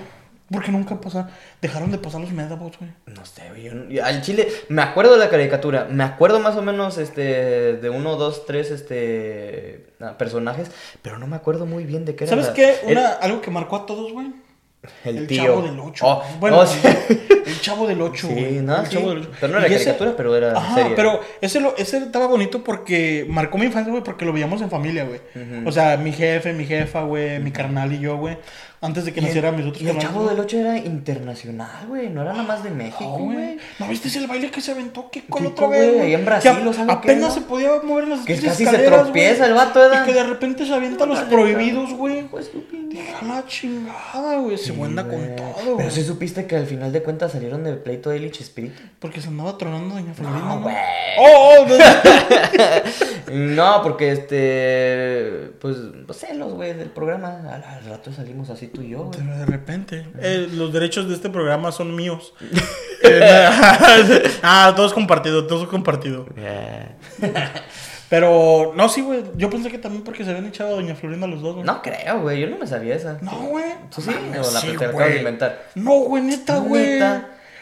Porque 0.49 0.71
nunca 0.71 0.95
pasaron. 1.01 1.29
Dejaron 1.61 1.91
de 1.91 1.97
pasar 1.97 2.21
los 2.21 2.31
Medabots, 2.31 2.79
güey. 2.79 2.89
No 3.07 3.25
sé, 3.25 3.41
güey. 3.49 3.63
yo 3.63 3.73
no- 3.75 3.89
yo- 3.89 4.05
al 4.05 4.21
chile, 4.21 4.47
me 4.69 4.81
acuerdo 4.81 5.11
de 5.13 5.19
la 5.19 5.29
caricatura. 5.29 5.87
Me 5.91 6.05
acuerdo 6.05 6.39
más 6.39 6.55
o 6.55 6.61
menos 6.61 6.97
este, 6.97 7.73
de 7.75 7.89
uno, 7.89 8.15
dos, 8.15 8.45
tres 8.45 8.71
este, 8.71 9.87
ah, 9.99 10.17
personajes. 10.17 10.71
Pero 11.01 11.19
no 11.19 11.27
me 11.27 11.35
acuerdo 11.35 11.65
muy 11.65 11.83
bien 11.83 12.05
de 12.05 12.15
qué 12.15 12.23
era. 12.23 12.29
¿Sabes 12.31 12.47
la- 12.47 12.53
qué? 12.53 12.75
el- 12.85 12.97
Una, 12.97 13.09
algo 13.09 13.41
que 13.41 13.51
marcó 13.51 13.75
a 13.75 13.85
todos, 13.85 14.13
güey. 14.13 14.27
El, 15.05 15.17
El 15.19 15.27
tío. 15.27 15.43
Chavo 15.43 15.61
del 15.61 15.79
8. 15.79 16.05
Oh, 16.07 16.23
bueno, 16.39 16.59
oh, 16.59 16.65
sí. 16.67 16.79
el 17.45 17.61
Chavo 17.61 17.87
del 17.87 18.01
8, 18.01 18.27
Sí, 18.27 18.59
no, 18.63 18.79
el 18.79 18.85
sí. 18.87 18.95
Chavo 18.95 19.09
del 19.09 19.19
Ocho. 19.19 19.31
Pero 19.39 19.53
no 19.53 19.59
era 19.59 19.67
Y 19.67 19.73
ese- 19.73 19.85
caricatura, 19.85 20.13
pero 20.17 20.35
era 20.35 20.51
Ajá, 20.57 20.75
serie. 20.75 20.93
pero 20.95 21.19
ese, 21.41 21.59
lo, 21.59 21.75
ese 21.77 21.97
estaba 21.97 22.27
bonito 22.27 22.63
porque 22.63 23.25
marcó 23.29 23.57
mi 23.57 23.65
infancia, 23.65 23.91
güey, 23.91 24.03
porque 24.03 24.25
lo 24.25 24.33
veíamos 24.33 24.61
en 24.61 24.69
familia, 24.69 25.05
güey. 25.05 25.21
O 25.65 25.71
sea, 25.71 25.97
mi 25.97 26.11
jefe, 26.11 26.53
mi 26.53 26.65
jefa, 26.65 27.01
güey, 27.03 27.39
mi 27.39 27.51
carnal 27.51 27.91
y 27.93 27.99
yo, 27.99 28.17
güey. 28.17 28.37
Antes 28.79 29.05
de 29.05 29.13
que 29.13 29.21
nacieran 29.21 29.55
mis 29.55 29.65
otros 29.65 29.81
Y 29.81 29.89
el 29.89 29.97
Chavo 29.97 30.27
del 30.29 30.39
8 30.39 30.57
era 30.59 30.77
internacional, 30.77 31.87
güey. 31.87 32.09
No 32.09 32.21
era 32.21 32.31
nada 32.31 32.43
más 32.43 32.63
de 32.63 32.69
México, 32.69 33.17
güey. 33.17 33.57
¿No 33.79 33.87
viste 33.87 34.15
el 34.19 34.27
baile 34.27 34.51
que 34.51 34.61
se 34.61 34.71
aventó? 34.71 35.09
¿Qué 35.09 35.23
con 35.25 35.47
otra 35.47 35.67
vez, 35.67 35.95
güey, 35.95 36.13
en 36.13 36.25
Brasil, 36.25 36.51
¿o 36.63 36.71
qué, 36.71 36.91
Apenas 36.91 37.33
se 37.33 37.41
podía 37.41 37.71
mover 37.83 38.03
en 38.03 38.09
las 38.11 38.19
Que 38.21 38.39
casi 38.39 38.65
se 38.65 38.77
tropieza 38.77 39.47
el 39.47 39.53
vato, 39.53 39.79
¿verdad? 39.79 40.03
Y 40.03 40.05
que 40.07 40.13
de 40.13 40.23
repente 40.23 40.65
se 40.65 40.73
avienta 40.73 41.05
los 41.05 41.19
prohibidos, 41.21 41.93
güey. 41.93 42.27
Deja 42.89 43.25
la 43.25 43.45
chingada, 43.47 44.37
güey. 44.37 44.57
Se 44.57 44.71
buena 44.71 45.07
con 45.07 45.35
todo, 45.35 45.77
Pero 45.77 45.89
sí 45.89 46.03
supiste 46.03 46.45
que 46.45 46.55
al 46.55 46.67
final 46.67 46.91
de 46.91 47.01
cuentas 47.01 47.31
salieron 47.31 47.63
del 47.63 47.79
pleito 47.79 48.11
de 48.11 48.17
él 48.17 48.25
y 48.25 48.31
Chespirito. 48.31 48.79
Porque 48.99 49.21
se 49.21 49.29
andaba 49.29 49.57
tronando 49.57 49.95
Doña 49.95 50.13
Florinda, 50.13 50.39
No, 50.39 50.61
güey. 50.61 50.75
Oh, 51.19 51.55
oh, 51.61 51.65
no. 51.67 51.75
No, 53.55 53.81
porque 53.81 54.11
este. 54.11 55.51
Pues, 55.59 55.77
pues 56.05 56.19
celos, 56.19 56.53
güey, 56.53 56.73
del 56.73 56.89
programa. 56.89 57.39
Al, 57.51 57.63
al 57.63 57.85
rato 57.85 58.13
salimos 58.13 58.49
así 58.49 58.67
güey. 58.83 59.09
Pero 59.17 59.37
de 59.37 59.45
repente, 59.45 60.05
eh, 60.19 60.47
los 60.53 60.71
derechos 60.71 61.07
de 61.07 61.15
este 61.15 61.29
programa 61.29 61.71
son 61.71 61.95
míos. 61.95 62.33
Eh, 63.03 63.47
ah, 64.41 64.73
todos 64.75 64.91
compartidos, 64.91 65.47
todos 65.47 65.69
compartido. 65.69 66.25
Pero, 68.09 68.73
no, 68.75 68.89
sí, 68.89 69.01
güey. 69.01 69.23
Yo 69.35 69.49
pensé 69.49 69.69
que 69.69 69.77
también 69.77 70.03
porque 70.03 70.23
se 70.23 70.31
habían 70.31 70.47
echado 70.47 70.71
a 70.71 70.73
Doña 70.73 70.95
Florinda 70.95 71.27
los 71.27 71.41
dos, 71.41 71.53
güey. 71.53 71.65
No 71.65 71.81
creo, 71.81 72.21
güey. 72.21 72.41
Yo 72.41 72.49
no 72.49 72.57
me 72.57 72.65
sabía 72.65 72.95
esa. 72.95 73.19
No, 73.21 73.31
güey. 73.49 73.65
¿Tú 73.93 74.01
sí? 74.01 74.09
Mames, 74.09 74.47
¿O 74.47 74.51
la 74.51 74.59
sí, 74.59 74.69
acabas 74.71 75.09
de 75.09 75.17
inventar? 75.17 75.67
No, 75.75 75.99
güey, 75.99 76.23
neta, 76.23 76.57
güey. 76.57 76.99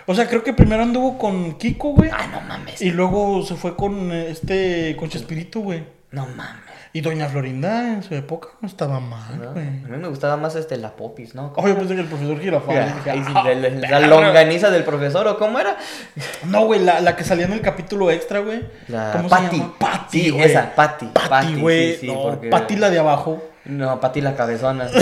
O 0.08 0.14
sea, 0.14 0.28
creo 0.28 0.44
que 0.44 0.54
primero 0.54 0.84
anduvo 0.84 1.18
con 1.18 1.58
Kiko, 1.58 1.90
güey. 1.90 2.12
Ah, 2.14 2.28
no 2.32 2.42
mames. 2.42 2.82
Y 2.82 2.92
luego 2.92 3.44
se 3.44 3.56
fue 3.56 3.76
con 3.76 4.12
este, 4.12 4.96
con 4.98 5.10
Chespirito, 5.10 5.62
güey. 5.62 5.84
No 6.12 6.28
mames. 6.28 6.65
Y 6.96 7.02
Doña 7.02 7.28
Florinda 7.28 7.90
en 7.96 8.04
su 8.04 8.16
época 8.16 8.48
no 8.62 8.70
estaba 8.70 9.02
mal, 9.02 9.38
¿no? 9.38 9.52
güey. 9.52 9.68
A 9.68 9.88
mí 9.90 9.98
me 9.98 10.08
gustaba 10.08 10.38
más 10.38 10.56
este, 10.56 10.78
la 10.78 10.96
popis, 10.96 11.36
¿no? 11.36 11.52
Oh, 11.58 11.68
yo 11.68 11.76
pensé 11.78 11.94
que 11.94 12.00
el 12.00 12.08
profesor 12.08 12.40
Girafales. 12.40 12.94
"Ah, 13.06 13.44
la, 13.44 13.54
la- 13.54 13.70
la 13.70 13.88
perro". 14.00 14.08
longaniza 14.22 14.70
del 14.72 14.86
profesor, 14.86 15.28
¿o 15.28 15.38
cómo 15.38 15.60
era? 15.60 15.76
No, 16.46 16.64
güey, 16.66 16.80
la, 16.80 17.02
la 17.02 17.18
que 17.18 17.26
salía 17.26 17.48
en 17.48 17.52
el 17.52 17.60
capítulo 17.60 18.10
extra, 18.12 18.40
güey. 18.40 18.62
La 18.88 19.12
¿Cómo 19.12 19.28
Patty. 19.28 19.58
se 19.58 19.62
llama? 19.62 19.74
Patty, 19.78 20.22
Sí, 20.22 20.30
güey. 20.30 20.44
esa, 20.46 20.74
Patty. 20.74 21.06
Patty, 21.08 21.56
güey. 21.60 21.92
sí, 21.96 21.98
sí, 22.00 22.08
no, 22.08 22.22
porque- 22.24 22.48
Patty 22.48 22.78
la 22.78 22.90
de 22.90 23.00
abajo. 23.00 23.44
No, 23.66 24.00
Patty 24.00 24.22
la 24.22 24.34
cabezona. 24.38 24.88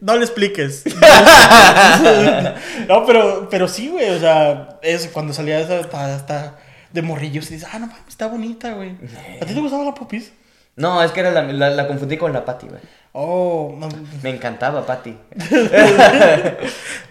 No 0.00 0.16
le 0.16 0.24
expliques. 0.24 0.84
no, 2.88 3.04
pero, 3.04 3.48
pero 3.50 3.68
sí, 3.68 3.88
güey. 3.88 4.10
O 4.10 4.18
sea, 4.20 4.78
es 4.82 5.08
cuando 5.08 5.32
salía 5.32 5.60
esa 5.60 5.80
hasta, 5.80 6.14
hasta 6.14 6.54
de 6.92 7.02
morrillos 7.02 7.50
y 7.50 7.54
dices, 7.54 7.68
ah, 7.72 7.78
no 7.78 7.86
mames, 7.86 8.02
está 8.08 8.26
bonita, 8.28 8.72
güey. 8.74 8.92
¿A 9.40 9.44
ti 9.46 9.54
te 9.54 9.60
gustaba 9.60 9.84
la 9.84 9.94
popis? 9.94 10.32
No, 10.76 11.02
es 11.02 11.10
que 11.12 11.20
era 11.20 11.30
la, 11.32 11.42
la, 11.42 11.70
la 11.70 11.86
confundí 11.88 12.16
con 12.16 12.32
la 12.32 12.44
Patty, 12.44 12.68
güey. 12.68 12.80
Oh, 13.12 13.74
no. 13.78 13.88
Me 14.22 14.30
encantaba 14.30 14.86
Patty. 14.86 15.16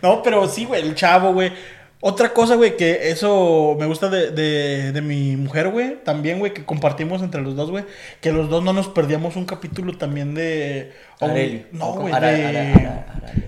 No, 0.01 0.21
pero 0.23 0.47
sí, 0.47 0.65
güey, 0.65 0.82
el 0.82 0.95
chavo, 0.95 1.34
güey. 1.34 1.51
Otra 1.99 2.30
cosa, 2.32 2.55
güey, 2.55 2.78
que 2.78 3.09
eso 3.09 3.75
me 3.80 3.88
gusta 3.88 4.07
de, 4.09 4.30
de, 4.30 4.91
de 4.91 5.01
mi 5.01 5.36
mujer, 5.36 5.69
güey. 5.69 5.95
También, 6.03 6.38
güey, 6.38 6.53
que 6.53 6.63
compartimos 6.63 7.23
entre 7.23 7.41
los 7.41 7.55
dos, 7.55 7.71
güey. 7.71 7.86
Que 8.21 8.32
los 8.32 8.49
dos 8.49 8.63
no 8.63 8.71
nos 8.71 8.88
perdíamos 8.88 9.36
un 9.36 9.45
capítulo 9.45 9.97
también 9.97 10.36
de. 10.36 10.93
o 11.19 11.25
un- 11.25 11.32
Areli. 11.32 11.65
No, 11.71 11.93
güey, 11.93 12.13
de. 12.13 13.01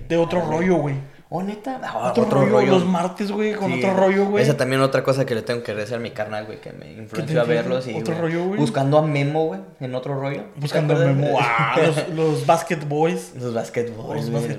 De 0.08 0.18
otro 0.18 0.42
rollo, 0.42 0.78
güey. 0.78 0.96
¿Oh, 1.32 1.44
neta? 1.44 1.80
Ah, 1.84 2.12
Otro, 2.16 2.26
rollo, 2.26 2.72
los 2.72 2.86
martes, 2.88 3.32
güey, 3.32 3.54
con 3.54 3.72
Sí, 3.72 3.78
otro 3.84 3.94
rollo, 3.96 4.26
güey. 4.26 4.44
Esa 4.44 4.58
también 4.58 4.82
otra 4.82 5.04
cosa 5.04 5.28
que 5.28 5.36
le 5.36 5.44
tengo 5.44 5.62
que 5.62 5.70
agradecer 5.72 5.98
a 5.98 6.00
mi 6.00 6.10
carnal, 6.10 6.46
güey, 6.48 6.60
que 6.60 6.72
me 6.74 6.92
influenció 6.94 7.40
a 7.40 7.44
verlos. 7.44 7.88
Y, 7.88 7.94
¿Otro 7.94 8.16
rollo, 8.20 8.46
güey? 8.46 8.60
Buscando 8.60 8.98
a 8.98 9.04
Memo, 9.04 9.46
güey, 9.46 9.60
en 9.80 9.94
otro 9.94 10.20
rollo. 10.20 10.46
Buscando 10.56 10.96
¿Te 10.96 11.02
acuerdas? 11.04 11.22
Memo. 11.24 11.38
Ah, 11.40 11.78
los, 11.86 12.10
los 12.16 12.46
Basket 12.48 12.80
Boys. 12.88 13.34
Los 13.40 13.54
basket- 13.54 13.92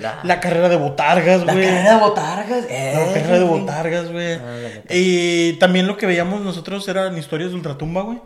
la- 0.00 0.20
La 0.22 0.38
carrera 0.38 0.68
de 0.68 0.76
botargas, 0.76 1.44
La 1.44 1.54
güey. 1.54 1.64
carrera 1.66 1.94
de 1.94 2.00
botargas. 2.00 2.64
Eh, 2.70 2.92
La 2.94 3.14
carrera 3.14 3.38
de 3.40 3.44
botargas, 3.44 4.12
güey. 4.12 4.34
Ah, 4.34 4.38
la. 4.88 4.94
Y 4.96 5.54
también 5.54 5.88
lo 5.88 5.96
que 5.96 6.06
veíamos 6.06 6.40
nosotros 6.40 6.86
eran 6.86 7.18
historias 7.18 7.50
de 7.50 7.56
Ultratumba, 7.56 8.02
güey. 8.02 8.20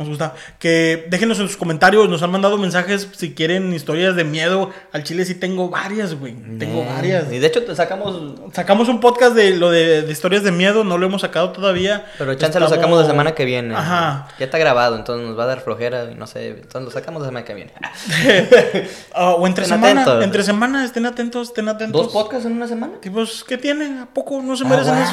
Nos 0.00 0.08
gusta. 0.08 0.32
Que 0.58 1.06
déjenos 1.10 1.38
en 1.40 1.46
sus 1.46 1.58
comentarios. 1.58 2.08
Nos 2.08 2.22
han 2.22 2.30
mandado 2.30 2.56
mensajes 2.56 3.06
si 3.14 3.34
quieren 3.34 3.74
historias 3.74 4.16
de 4.16 4.24
miedo. 4.24 4.70
Al 4.92 5.04
chile 5.04 5.26
sí 5.26 5.34
tengo 5.34 5.68
varias, 5.68 6.14
güey. 6.14 6.32
Tengo 6.58 6.80
Eh, 6.82 6.88
varias. 6.96 7.30
Y 7.30 7.38
de 7.38 7.46
hecho 7.46 7.62
te 7.64 7.76
sacamos. 7.76 8.18
Sacamos 8.54 8.88
un 8.88 8.98
podcast 9.00 9.34
de 9.36 9.50
lo 9.56 9.70
de, 9.70 10.00
de 10.00 10.10
historias 10.10 10.42
de 10.42 10.52
miedo. 10.52 10.84
No 10.84 10.96
lo 10.96 11.04
hemos 11.04 11.20
sacado 11.20 11.50
todavía. 11.50 12.06
Pero 12.16 12.34
chance 12.34 12.58
lo 12.58 12.68
sacamos 12.70 12.98
la 12.98 13.06
semana 13.06 13.32
que 13.34 13.44
viene. 13.44 13.74
Ajá. 13.76 14.28
Ya 14.38 14.46
está 14.46 14.56
grabado, 14.56 14.96
entonces 14.96 15.28
nos 15.28 15.38
va 15.38 15.44
a 15.44 15.48
dar 15.48 15.60
flojera. 15.60 16.10
y 16.10 16.14
No 16.14 16.26
sé. 16.26 16.48
Entonces 16.48 16.82
lo 16.82 16.90
sacamos 16.90 17.20
la 17.20 17.28
semana 17.28 17.44
que 17.44 17.52
viene. 17.54 17.72
Ah, 19.14 19.32
o 19.34 19.46
entre 19.46 19.64
Estén 19.64 19.78
semana. 19.80 20.00
atentos. 20.02 20.24
Entre 20.24 20.42
semana. 20.42 20.84
Estén 20.84 21.04
atentos. 21.06 21.48
Estén 21.48 21.68
atentos. 21.68 22.02
¿Dos 22.04 22.12
podcasts 22.12 22.46
en 22.46 22.52
una 22.52 22.66
semana? 22.66 22.94
Tipos, 23.00 23.44
¿qué 23.46 23.58
tienen? 23.58 23.98
¿A 23.98 24.06
poco 24.06 24.40
no 24.42 24.56
se 24.56 24.64
merecen 24.64 24.94
eso? 24.96 25.12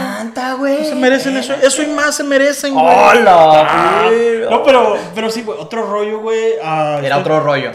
Güey. 0.59 0.77
No 0.79 0.85
se 0.85 0.95
merecen 0.95 1.35
eso. 1.37 1.53
Eso 1.61 1.83
y 1.83 1.87
más 1.87 2.15
se 2.15 2.23
merecen, 2.23 2.73
güey. 2.73 2.85
¡Hola, 2.85 4.05
güey! 4.07 4.49
No, 4.49 4.63
pero, 4.63 4.76
pero 5.15 5.29
sí, 5.29 5.41
güey. 5.43 5.57
Otro 5.59 5.85
rollo, 5.89 6.19
güey. 6.21 6.53
ah, 6.63 6.99
Era 7.03 7.17
otro 7.17 7.39
rollo. 7.39 7.71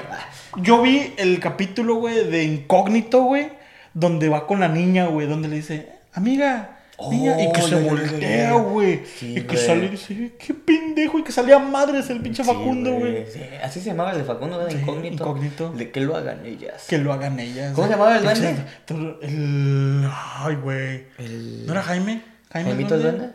Yo 0.57 0.83
vi 0.83 1.15
el 1.17 1.41
capítulo, 1.41 1.95
güey, 1.97 2.29
de 2.31 2.45
Incógnito, 2.45 3.23
güey. 3.23 3.49
Donde 3.95 4.29
va 4.29 4.47
con 4.47 4.61
la 4.61 4.69
niña, 4.69 5.07
güey. 5.07 5.27
Donde 5.27 5.49
le 5.49 5.57
dice, 5.57 5.89
amiga. 6.13 6.79
Niña, 7.11 7.43
y 7.43 7.51
que 7.53 7.61
Oh, 7.61 7.67
se 7.67 7.71
ya, 7.71 7.77
ya, 7.79 7.83
ya, 7.85 7.91
voltea, 7.91 8.51
ya. 8.51 8.53
güey. 8.53 9.01
Sí, 9.19 9.33
y 9.33 9.41
que 9.41 9.55
güey. 9.57 9.59
sale 9.67 9.85
y 9.87 9.89
dice, 9.89 10.33
qué 10.39 10.55
pendejo. 10.55 11.19
Y 11.19 11.25
que 11.25 11.33
salía 11.33 11.59
madres 11.59 12.09
el 12.11 12.21
pinche 12.21 12.45
Facundo, 12.45 12.91
Sí, 12.91 12.97
güey. 13.01 13.27
Sí, 13.33 13.41
Así 13.63 13.81
se 13.81 13.87
llamaba 13.87 14.13
el 14.13 14.19
de 14.19 14.25
Facundo, 14.25 14.59
¿verdad? 14.59 14.71
Sí, 14.73 14.79
Incógnito. 14.79 15.15
Incógnito. 15.25 15.71
De 15.73 15.91
que 15.91 16.01
lo 16.01 16.15
hagan 16.17 16.47
ellas. 16.47 16.85
Que 16.89 16.99
lo 16.99 17.13
hagan 17.13 17.41
ellas. 17.41 17.73
¿Cómo 17.75 17.89
se 17.89 17.93
llamaba 17.95 18.17
el 18.19 18.25
Pinche- 18.25 18.55
duende? 18.87 19.17
El. 19.23 20.09
Ay, 20.37 20.55
güey. 20.57 21.05
El... 21.19 21.67
¿No 21.67 21.73
era 21.73 21.83
Jaime? 21.83 22.23
¿Jaime 22.53 22.71
¿Jaimito 22.71 22.95
el 22.95 23.03
duende? 23.03 23.29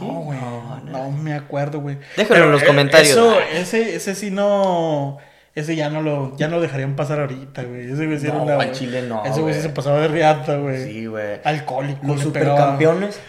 No, 0.00 0.20
güey. 0.20 0.38
No, 0.38 0.80
No, 0.84 1.04
no. 1.04 1.10
me 1.10 1.34
acuerdo, 1.34 1.80
güey. 1.80 1.98
Déjalo 2.16 2.44
en 2.44 2.52
los 2.52 2.62
eh, 2.62 2.66
comentarios. 2.66 3.10
Eso, 3.10 3.38
ese, 3.40 3.96
ese 3.96 4.14
sí 4.14 4.30
no. 4.30 5.18
Ese 5.54 5.74
ya 5.74 5.90
no 5.90 6.00
lo, 6.00 6.36
ya 6.36 6.46
no 6.48 6.56
lo 6.56 6.62
dejarían 6.62 6.94
pasar 6.96 7.20
ahorita, 7.20 7.64
güey. 7.64 7.90
Ese 7.90 8.06
güey 8.06 8.18
sí 8.20 8.26
era 8.26 8.36
No, 8.36 8.44
una. 8.44 8.54
al 8.54 8.72
chile 8.72 9.02
no, 9.02 9.24
Ese 9.24 9.40
güey 9.40 9.52
sí 9.54 9.60
güey. 9.60 9.62
se 9.62 9.68
pasaba 9.70 10.00
de 10.00 10.08
riata, 10.08 10.56
güey. 10.56 10.84
Sí, 10.84 11.06
güey. 11.06 11.40
Alcohólico. 11.44 12.06
Los 12.06 12.20
supercampeones. 12.20 13.20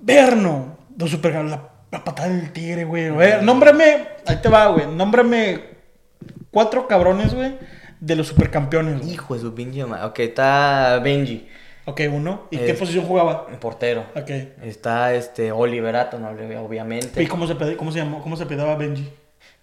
Verno. 0.00 0.76
Los 0.96 1.10
supercampeones. 1.10 1.58
La, 1.92 1.98
la 1.98 2.04
patada 2.04 2.28
del 2.28 2.52
tigre, 2.52 2.84
güey. 2.84 3.06
A 3.06 3.12
ver, 3.12 3.42
nómbrame. 3.42 4.08
Ahí 4.26 4.36
te 4.42 4.48
va, 4.48 4.66
güey. 4.68 4.86
Nómbrame 4.86 5.60
cuatro 6.50 6.86
cabrones, 6.88 7.34
güey. 7.34 7.56
De 8.00 8.14
los 8.16 8.26
supercampeones, 8.28 9.00
güey. 9.00 9.12
Hijo 9.14 9.34
de 9.34 9.40
su 9.40 9.54
pinche 9.54 9.84
madre. 9.86 10.06
Ok, 10.06 10.18
está 10.20 10.98
Benji, 11.02 11.48
Ok, 11.88 12.02
uno. 12.12 12.48
¿Y 12.50 12.58
qué 12.58 12.74
posición 12.74 13.06
jugaba? 13.06 13.46
portero. 13.60 14.04
Ok. 14.14 14.28
Está 14.62 15.14
este 15.14 15.52
Oliver 15.52 15.96
Atom, 15.96 16.22
obviamente. 16.22 17.22
¿Y 17.22 17.26
cómo 17.26 17.46
se, 17.46 17.76
cómo 17.76 17.90
se 17.90 18.00
llamó? 18.00 18.20
¿Cómo 18.20 18.36
se 18.36 18.44
pedaba 18.44 18.76
Benji? 18.76 19.10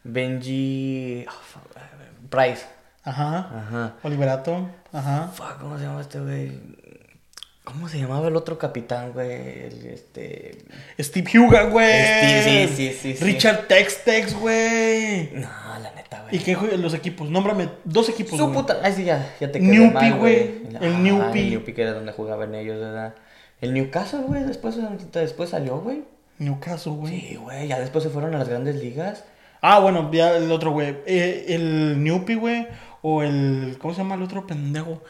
Benji. 0.03 1.23
oh, 1.27 1.31
fuck, 1.31 1.77
Price. 2.31 2.65
Ajá. 3.03 3.37
Ajá. 3.37 3.93
Oliverato. 4.01 4.67
Ajá. 4.91 5.27
Fuck, 5.27 5.59
¿cómo 5.59 5.77
se 5.77 5.83
llama 5.83 6.01
este 6.01 6.19
güey? 6.19 6.51
¿Cómo 7.65 7.89
se 7.89 7.99
llamaba 7.99 8.27
el 8.29 8.35
otro 8.37 8.57
capitán, 8.57 9.11
güey? 9.11 9.31
Este. 9.91 10.59
Steve 10.99 11.39
Huga, 11.39 11.63
güey. 11.63 11.89
Steve, 11.89 12.67
sí, 12.69 12.75
sí, 12.75 12.97
sí, 13.01 13.15
sí. 13.17 13.25
Richard 13.25 13.67
Tex 13.67 14.03
Tex, 14.05 14.33
güey. 14.39 15.31
No, 15.33 15.49
la 15.81 15.91
neta, 15.95 16.21
güey. 16.21 16.35
¿Y 16.35 16.39
qué 16.39 16.55
juegan 16.55 16.81
los 16.81 16.93
equipos? 16.93 17.29
Nómbrame 17.29 17.69
dos 17.83 18.07
equipos, 18.07 18.37
Su 18.37 18.45
güey. 18.47 18.55
puta. 18.59 18.77
Ay, 18.83 18.93
sí, 18.93 19.03
ya, 19.03 19.33
ya 19.39 19.51
te 19.51 19.59
quedé 19.59 19.71
Newpie, 19.71 20.11
güey. 20.11 20.35
El 20.79 20.93
Ah, 20.93 20.99
Newpie. 20.99 21.41
El 21.43 21.49
Newpie, 21.51 21.73
que 21.73 21.81
era 21.81 21.93
donde 21.93 22.11
jugaban 22.11 22.53
ellos, 22.55 22.79
¿verdad? 22.79 23.15
El 23.61 23.73
Newcastle, 23.73 24.21
güey, 24.27 24.43
después, 24.43 24.77
después 25.11 25.49
salió, 25.49 25.79
güey. 25.79 26.03
Newcastle, 26.37 26.91
güey. 26.93 27.19
Sí, 27.19 27.35
güey, 27.35 27.67
ya 27.67 27.79
después 27.79 28.03
se 28.03 28.09
fueron 28.09 28.35
a 28.35 28.37
las 28.39 28.47
grandes 28.49 28.75
ligas. 28.75 29.23
Ah, 29.61 29.79
bueno, 29.79 30.11
ya 30.13 30.37
el 30.37 30.51
otro, 30.51 30.71
güey. 30.71 30.97
Eh, 31.07 31.45
el 31.49 32.03
Newpie, 32.03 32.35
güey. 32.35 32.67
O 33.01 33.23
el. 33.23 33.77
¿Cómo 33.79 33.93
se 33.93 34.01
llama 34.01 34.15
el 34.15 34.21
otro 34.21 34.45
pendejo? 34.45 35.01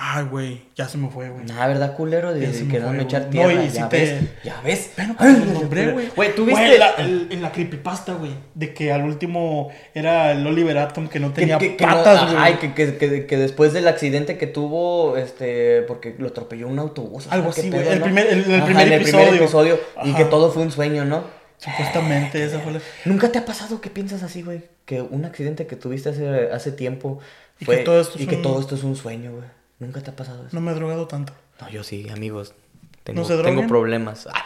Ay, 0.00 0.24
güey. 0.30 0.62
Ya 0.76 0.88
se 0.88 0.96
me 0.96 1.08
fue, 1.10 1.28
güey. 1.28 1.44
Nada, 1.44 1.66
¿verdad, 1.66 1.96
culero? 1.96 2.32
De, 2.32 2.40
de 2.40 2.52
fue, 2.52 3.02
echar 3.02 3.30
tierra. 3.30 3.52
No, 3.52 3.62
y 3.64 3.68
ya 3.68 3.70
si 3.90 3.96
ves, 3.96 4.20
te- 4.20 4.28
ya 4.48 4.60
ves. 4.62 4.90
Ay, 4.96 5.06
pues 5.18 5.38
lo 5.46 5.52
nombré, 5.54 5.90
güey. 5.90 6.08
Güey, 6.14 6.34
tú 6.36 6.46
la- 6.46 6.90
el- 6.98 7.26
en 7.30 7.42
la 7.42 7.50
creepypasta, 7.50 8.14
güey. 8.14 8.30
De 8.54 8.72
que 8.72 8.92
al 8.92 9.02
último 9.02 9.70
era 9.94 10.30
el 10.32 10.46
Oliver 10.46 10.78
Atom 10.78 11.08
que 11.08 11.18
no 11.18 11.34
Que- 11.34 11.40
tenía 11.40 11.58
que- 11.58 11.76
que 11.76 11.84
patas, 11.84 12.32
güey. 12.32 12.52
y 12.52 12.56
que, 12.58 12.74
que, 12.74 12.96
que, 12.96 13.26
que 13.26 13.36
después 13.36 13.72
del 13.72 13.88
accidente 13.88 14.38
que 14.38 14.46
tuvo, 14.46 15.16
este, 15.16 15.82
porque 15.82 16.14
lo 16.18 16.28
atropelló 16.28 16.68
un 16.68 16.78
autobús. 16.78 17.26
Algo 17.30 17.50
así, 17.50 17.68
güey. 17.68 17.86
El 17.88 17.98
¿no? 17.98 18.04
primer- 18.04 18.26
el- 18.28 18.44
el 18.44 18.54
Ajá, 18.56 18.64
primer 18.66 18.92
el 18.92 19.02
primer 19.02 19.22
episodio. 19.22 19.42
episodio. 19.42 19.80
Y 20.04 20.14
que 20.14 20.24
todo 20.26 20.52
fue 20.52 20.62
un 20.62 20.70
sueño, 20.70 21.04
¿no? 21.04 21.24
Supuestamente 21.58 22.44
esa 22.44 22.60
fue 22.60 22.72
la. 22.72 22.80
¿Nunca 23.04 23.32
te 23.32 23.38
ha 23.38 23.44
pasado 23.44 23.80
que 23.80 23.90
piensas 23.90 24.22
así, 24.22 24.42
güey? 24.42 24.62
Que 24.84 25.02
un 25.02 25.24
accidente 25.24 25.66
que 25.66 25.74
tuviste 25.74 26.10
hace, 26.10 26.50
hace 26.52 26.70
tiempo 26.70 27.18
Y 27.58 27.64
fue- 27.64 27.78
que 27.78 27.82
todo 27.82 28.00
esto 28.00 28.14
es 28.16 28.22
y 28.24 28.26
que 28.28 28.36
un- 28.36 28.42
todo 28.42 28.60
esto 28.60 28.76
es 28.76 28.84
un 28.84 28.94
sueño, 28.94 29.32
güey. 29.32 29.44
¿Nunca 29.78 30.00
te 30.00 30.10
ha 30.10 30.16
pasado 30.16 30.46
eso? 30.46 30.54
No 30.54 30.60
me 30.60 30.72
he 30.72 30.74
drogado 30.74 31.06
tanto. 31.06 31.32
No, 31.60 31.68
yo 31.70 31.84
sí, 31.84 32.08
amigos. 32.10 32.54
Tengo, 33.04 33.24
se 33.24 33.34
droguen? 33.34 33.56
tengo 33.56 33.68
problemas. 33.68 34.28
Ah. 34.30 34.44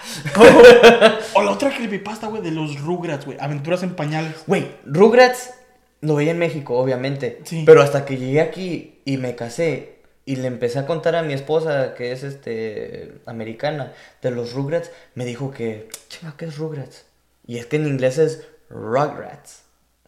O 1.35 1.43
la 1.43 1.51
otra 1.51 1.75
creepypasta, 1.75 2.29
güey, 2.29 2.43
de 2.43 2.51
los 2.51 2.81
Rugrats, 2.81 3.25
güey. 3.25 3.39
Aventuras 3.41 3.83
en 3.83 3.95
pañales. 3.95 4.45
Güey, 4.47 4.71
Rugrats 4.85 5.55
lo 6.01 6.15
veía 6.15 6.33
en 6.33 6.39
México, 6.39 6.79
obviamente. 6.79 7.41
Sí. 7.45 7.65
Pero 7.67 7.83
hasta 7.83 8.05
que 8.05 8.19
llegué 8.19 8.41
aquí 8.41 9.01
y 9.05 9.17
me 9.17 9.35
casé 9.35 9.97
y 10.25 10.37
le 10.37 10.47
empecé 10.47 10.79
a 10.79 10.87
contar 10.87 11.17
a 11.17 11.23
mi 11.23 11.33
esposa, 11.33 11.95
que 11.95 12.13
es 12.13 12.23
este 12.23 13.15
americana, 13.27 13.93
de 14.21 14.31
los 14.31 14.53
Rugrats, 14.53 14.91
me 15.15 15.25
dijo 15.25 15.51
que, 15.51 15.89
chinga, 16.09 16.35
¿qué 16.37 16.45
es 16.45 16.57
Rugrats? 16.57 17.07
Y 17.47 17.59
es 17.59 17.67
que 17.67 17.77
en 17.77 17.87
inglés 17.87 18.19
es 18.19 18.47
Rugrats. 18.69 19.63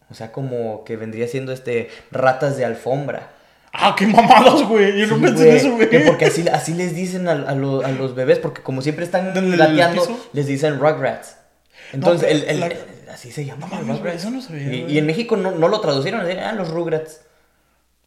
O 0.09 0.13
sea, 0.13 0.31
como 0.31 0.83
que 0.83 0.97
vendría 0.97 1.27
siendo 1.27 1.51
este 1.51 1.89
ratas 2.11 2.57
de 2.57 2.65
alfombra. 2.65 3.31
Ah, 3.77 3.95
qué 3.97 4.07
mamadas, 4.07 4.63
güey. 4.63 4.97
Yo 4.99 5.07
no 5.07 5.15
Sí, 5.15 5.21
pensé 5.21 5.35
güey, 5.43 5.49
en 5.49 5.55
eso, 5.57 5.71
güey. 5.75 5.89
que 5.89 5.99
porque 6.01 6.25
así, 6.25 6.47
así 6.47 6.73
les 6.73 6.95
dicen 6.95 7.27
a, 7.27 7.31
a 7.33 7.55
lo- 7.55 7.85
a 7.85 7.89
los 7.91 8.15
bebés, 8.15 8.39
porque 8.39 8.61
como 8.61 8.81
siempre 8.81 9.05
están 9.05 9.35
¿En 9.37 9.51
el 9.51 9.57
gateando, 9.57 10.01
piso? 10.01 10.29
les 10.33 10.47
dicen 10.47 10.79
Rugrats. 10.79 11.37
Entonces, 11.93 12.31
el, 12.31 12.43
el- 12.49 12.59
la- 12.61 12.67
el- 12.67 12.77
así 13.13 13.31
se 13.31 13.45
llama. 13.45 13.67
No 13.67 13.75
mames, 13.75 13.97
Rugrats. 13.97 14.21
eso 14.21 14.29
no 14.31 14.41
sabía, 14.41 14.73
Y, 14.73 14.85
y 14.93 14.97
en 14.97 15.05
México 15.05 15.35
no, 15.37 15.51
no 15.51 15.67
lo 15.67 15.79
traducieron, 15.81 16.25
decían, 16.25 16.43
ah, 16.45 16.53
los 16.53 16.69
Rugrats. 16.69 17.21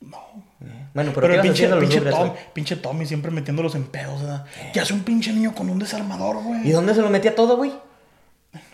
No. 0.01 0.17
Eh, 0.63 0.87
Bueno, 0.95 1.13
Pero 1.15 1.29
pero, 1.29 1.43
¿qué 1.43 1.49
el 1.49 1.57
ibas 1.57 1.59
a 1.61 1.63
pinche, 1.63 1.69
los 1.69 1.81
pinche, 1.81 2.01
Tom, 2.11 2.33
pinche 2.55 2.77
Tommy 2.77 3.07
siempre 3.07 3.31
metiéndolos 3.31 3.75
en 3.75 3.85
pedos, 3.85 4.23
¿verdad? 4.23 4.45
¿Qué 4.73 4.81
hace 4.81 4.93
un 4.95 5.03
pinche 5.05 5.33
niño 5.33 5.55
con 5.55 5.69
un 5.71 5.79
desarmador, 5.79 6.43
güey? 6.43 6.67
¿Y 6.69 6.71
dónde 6.73 6.95
se 6.95 7.03
lo 7.03 7.11
metía 7.11 7.35
todo, 7.35 7.57
güey? 7.57 7.73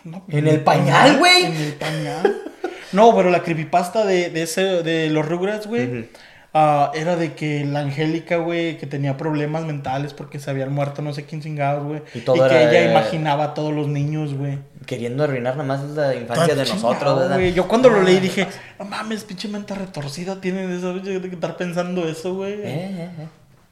No, 0.03 0.23
En 0.29 0.47
el 0.47 0.61
pañal, 0.61 1.17
güey. 1.17 1.45
En 1.45 1.55
el 1.55 1.73
pañal. 1.73 2.41
No, 2.93 3.13
pero 3.15 3.29
la 3.29 3.43
creepypasta 3.43 4.05
de, 4.05 4.29
de, 4.29 4.43
ese, 4.43 4.61
de 4.83 5.09
los 5.09 5.27
Rugrats, 5.27 5.67
güey. 5.67 6.09
Ah, 6.55 6.91
era 6.95 7.15
de 7.15 7.33
que 7.33 7.63
la 7.65 7.81
Angélica, 7.81 8.37
güey, 8.37 8.77
que 8.77 8.87
tenía 8.87 9.17
problemas 9.17 9.65
mentales 9.65 10.13
porque 10.13 10.39
se 10.39 10.49
habían 10.49 10.73
muerto 10.73 11.03
no 11.03 11.13
sé 11.13 11.25
quién 11.25 11.41
chingados, 11.41 11.83
güey. 11.85 12.01
Y 12.15 12.21
que 12.21 12.31
era, 12.33 12.63
ella 12.63 12.81
eh, 12.81 12.91
imaginaba 12.91 13.43
a 13.43 13.53
todos 13.53 13.73
los 13.73 13.87
niños, 13.87 14.33
güey. 14.33 14.57
Queriendo 14.87 15.23
arruinar 15.23 15.57
nada 15.57 15.67
más 15.67 15.83
la 15.89 16.15
infancia 16.15 16.55
de 16.55 16.63
Chingado, 16.63 16.93
nosotros, 16.93 17.19
¿verdad? 17.19 17.35
güey. 17.35 17.53
Yo 17.53 17.67
cuando 17.67 17.89
lo 17.89 17.99
Ah, 17.99 18.03
leí 18.03 18.19
dije, 18.19 18.47
no 18.79 18.85
mames, 18.85 19.23
pinche 19.25 19.47
mente 19.47 19.75
retorcida 19.75 20.39
tienen 20.41 20.71
eso, 20.71 20.93
de 20.93 21.21
que 21.21 21.35
estar 21.35 21.57
pensando 21.57 22.07
eso, 22.07 22.35
güey. 22.35 22.53
Eh, 22.53 22.59
eh, 22.63 23.09
eh. 23.19 23.27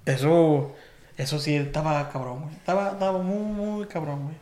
Eso, 0.06 0.76
eso 1.18 1.40
sí, 1.40 1.56
estaba 1.56 2.10
cabrón, 2.10 2.42
güey. 2.42 2.54
Estaba, 2.56 2.92
estaba 2.92 3.18
muy, 3.20 3.38
muy 3.54 3.86
cabrón, 3.86 4.24
güey. 4.24 4.36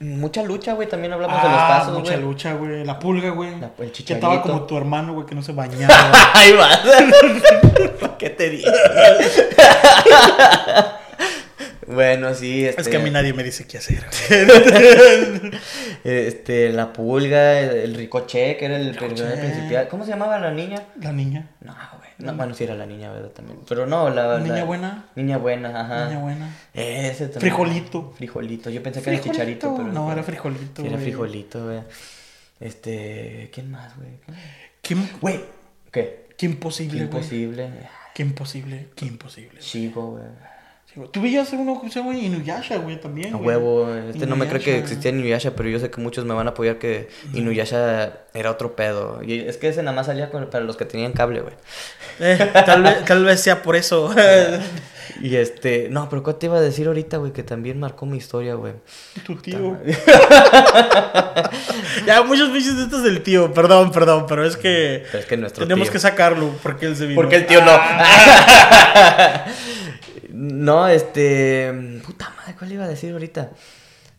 Mucha 0.00 0.42
lucha, 0.44 0.74
güey, 0.74 0.88
también 0.88 1.12
hablamos 1.12 1.42
de 1.42 1.48
los 1.48 1.58
Ah, 1.60 1.68
pasos, 1.80 1.98
mucha 1.98 2.12
güey. 2.12 2.22
lucha, 2.24 2.52
güey. 2.54 2.84
La 2.84 2.98
pulga, 3.00 3.30
güey. 3.30 3.54
El 3.54 3.60
Que 3.76 3.90
chicharito. 3.92 4.26
estaba 4.28 4.42
como 4.42 4.62
tu 4.64 4.76
hermano, 4.76 5.14
güey, 5.14 5.26
que 5.26 5.34
no 5.34 5.42
se 5.42 5.52
bañaba. 5.52 5.92
Ahí 6.34 6.52
vas. 6.52 6.80
¿Qué 8.18 8.30
te 8.30 8.50
digo? 8.50 8.70
bueno, 11.86 12.34
sí, 12.34 12.64
este... 12.66 12.82
Es 12.82 12.88
que 12.88 12.96
a 12.96 13.00
mí 13.00 13.10
nadie 13.10 13.32
me 13.32 13.42
dice 13.42 13.66
qué 13.66 13.78
hacer. 13.78 14.04
Este, 16.04 16.70
la 16.72 16.92
pulga, 16.92 17.58
el 17.60 17.94
ricochet, 17.94 18.58
que 18.58 18.64
era 18.66 18.76
el 18.76 18.90
Ricochet. 18.94 19.08
personaje 19.08 19.48
principal. 19.48 19.88
¿Cómo 19.88 20.04
se 20.04 20.10
llamaba 20.10 20.38
la 20.38 20.50
niña? 20.52 20.82
La 21.00 21.12
niña. 21.12 21.48
No. 21.60 21.74
No, 22.18 22.34
bueno, 22.34 22.52
sí 22.54 22.64
era 22.64 22.74
la 22.74 22.84
niña, 22.84 23.12
¿verdad? 23.12 23.30
También. 23.30 23.60
Pero 23.68 23.86
no, 23.86 24.10
la. 24.10 24.38
Niña 24.40 24.56
la- 24.56 24.64
buena. 24.64 25.04
Niña 25.14 25.38
buena, 25.38 25.80
ajá. 25.80 26.06
Niña 26.08 26.18
buena. 26.20 26.56
Ese 26.74 27.28
también. 27.28 27.40
Frijolito. 27.40 28.12
Frijolito. 28.16 28.70
Yo 28.70 28.82
pensé 28.82 29.02
que 29.02 29.10
era 29.10 29.20
chicharito, 29.22 29.74
pero. 29.76 29.92
No, 29.92 30.10
era 30.10 30.22
frijolito, 30.24 30.82
Sí, 30.82 30.88
era 30.88 30.98
frijolito, 30.98 31.64
güey. 31.64 31.80
Este. 32.60 33.50
¿Quién 33.52 33.70
más, 33.70 33.96
güey? 33.96 34.08
Qué, 34.82 34.96
Güey. 35.20 35.40
¿Qué? 35.92 36.26
qué 36.36 36.46
imposible, 36.46 36.98
Qué 36.98 37.04
güey. 37.06 37.16
imposible. 37.22 37.70
Qué 38.14 38.22
imposible, 38.22 38.88
qué 38.96 39.06
imposible. 39.06 39.60
Chico, 39.60 40.10
güey. 40.12 40.24
Tú 41.06 41.22
veías 41.22 41.52
uno 41.52 41.80
que 41.80 41.90
se 41.90 42.00
llama 42.00 42.16
Inuyasha, 42.16 42.76
güey, 42.78 43.00
también. 43.00 43.34
A 43.34 43.38
güey. 43.38 43.56
huevo, 43.56 43.94
este 43.94 44.26
no 44.26 44.36
me 44.36 44.46
cree 44.48 44.60
que 44.60 44.78
existía 44.78 45.10
Inuyasha, 45.10 45.52
pero 45.54 45.68
yo 45.68 45.78
sé 45.78 45.90
que 45.90 46.00
muchos 46.00 46.24
me 46.24 46.34
van 46.34 46.46
a 46.46 46.50
apoyar 46.50 46.78
que 46.78 47.08
Inuyasha 47.34 48.12
era 48.34 48.50
otro 48.50 48.76
pedo. 48.76 49.20
Y 49.22 49.40
es 49.40 49.56
que 49.56 49.68
ese 49.68 49.82
nada 49.82 49.96
más 49.96 50.06
salía 50.06 50.30
para 50.30 50.60
los 50.64 50.76
que 50.76 50.84
tenían 50.84 51.12
cable, 51.12 51.40
güey. 51.40 51.54
Eh, 52.20 52.50
tal, 52.66 52.82
vez, 52.82 53.04
tal 53.04 53.24
vez 53.24 53.40
sea 53.40 53.62
por 53.62 53.76
eso. 53.76 54.14
Y 55.20 55.34
este, 55.36 55.88
no, 55.90 56.08
pero 56.08 56.22
¿qué 56.22 56.34
te 56.34 56.46
iba 56.46 56.58
a 56.58 56.60
decir 56.60 56.86
ahorita, 56.86 57.16
güey? 57.16 57.32
Que 57.32 57.42
también 57.42 57.80
marcó 57.80 58.06
mi 58.06 58.18
historia, 58.18 58.54
güey. 58.54 58.74
tu 59.26 59.34
tío. 59.36 59.76
ya, 62.06 62.22
muchos 62.22 62.52
bichos 62.52 62.76
de 62.76 62.84
estos 62.84 63.02
del 63.02 63.22
tío. 63.22 63.52
Perdón, 63.52 63.90
perdón, 63.90 64.26
pero 64.28 64.44
es 64.46 64.56
que 64.56 65.04
Pero 65.10 65.18
es 65.20 65.26
que 65.26 65.36
nuestro 65.36 65.64
tenemos 65.64 65.86
tío- 65.88 65.92
que 65.92 65.98
sacarlo 65.98 66.50
porque 66.62 66.86
él 66.86 66.96
se 66.96 67.06
vino. 67.06 67.20
Porque 67.20 67.36
el 67.36 67.46
tío 67.46 67.64
no. 67.64 67.72
No, 70.38 70.86
este. 70.86 71.72
Puta 72.06 72.32
madre, 72.36 72.54
¿cuál 72.56 72.72
iba 72.72 72.84
a 72.84 72.88
decir 72.88 73.12
ahorita? 73.12 73.50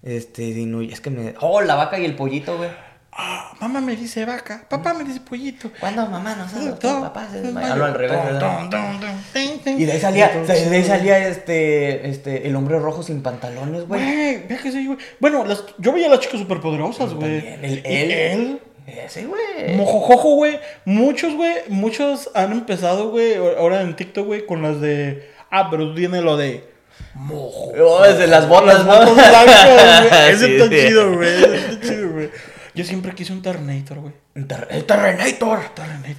Este, 0.03 0.49
es 0.91 0.99
que 1.01 1.09
me. 1.09 1.33
Oh, 1.39 1.61
la 1.61 1.75
vaca 1.75 1.97
y 1.97 2.03
el 2.03 2.15
pollito, 2.15 2.57
güey. 2.57 2.69
Ah, 3.11 3.53
mamá 3.59 3.81
me 3.81 3.95
dice 3.95 4.23
vaca, 4.25 4.65
papá 4.69 4.93
me 4.93 5.03
dice 5.03 5.19
pollito. 5.21 5.71
¿Cuándo 5.79 6.05
mamá 6.07 6.35
nos 6.35 6.79
Tom, 6.79 7.01
papá 7.01 7.27
se 7.31 7.41
desmayó? 7.41 7.73
Hablo 7.73 7.85
al 7.85 7.93
revés, 7.93 8.23
¿verdad? 8.23 8.69
Y 9.65 9.85
de 9.85 9.91
ahí 9.93 9.99
salía, 9.99 10.29
de 10.29 10.75
ahí 10.75 10.83
salía 10.83 11.27
este, 11.27 12.07
este, 12.09 12.47
el 12.47 12.55
hombre 12.55 12.79
rojo 12.79 13.01
sin 13.01 13.21
pantalones, 13.21 13.87
güey. 13.87 14.01
Güey, 14.01 14.47
vea 14.47 14.57
que 14.57 14.71
sí, 14.71 14.85
güey. 14.87 14.99
Bueno, 15.19 15.43
las, 15.45 15.63
yo 15.79 15.91
veía 15.91 16.07
a 16.07 16.11
las 16.11 16.19
chicas 16.19 16.39
superpoderosas, 16.39 17.13
güey. 17.13 17.37
El- 17.61 17.81
él. 17.85 18.11
él. 18.11 18.61
Ese, 18.87 19.25
güey. 19.25 19.75
Mojojojo, 19.75 20.35
güey. 20.35 20.59
Muchos, 20.85 21.33
güey, 21.35 21.53
muchos 21.67 22.29
han 22.33 22.51
empezado, 22.51 23.11
güey, 23.11 23.35
ahora 23.35 23.81
en 23.81 23.95
TikTok, 23.95 24.25
güey, 24.25 24.45
con 24.45 24.61
las 24.61 24.81
de... 24.81 25.29
Ah, 25.51 25.69
pero 25.69 25.93
tiene 25.93 26.21
lo 26.21 26.37
de... 26.37 26.69
Mojo. 27.15 27.71
Oh, 27.81 28.03
desde 28.03 28.27
las 28.27 28.47
botas, 28.47 28.85
¿no? 28.85 28.93
Botas 29.05 29.29
blancas. 29.29 30.29
Ese 30.29 30.57
está 30.57 30.69
chido, 30.69 31.13
güey. 31.13 31.29
Ese 31.43 31.55
está 31.71 31.79
chido, 31.87 32.09
güey. 32.11 32.29
Yo 32.75 32.83
siempre 32.85 33.13
quise 33.13 33.33
un 33.33 33.41
Terminator, 33.41 33.99
güey. 33.99 34.13
El 34.35 34.47
ter- 34.47 34.67
El 34.69 34.85
Terrenator. 34.85 35.59
Terminator. 35.73 36.15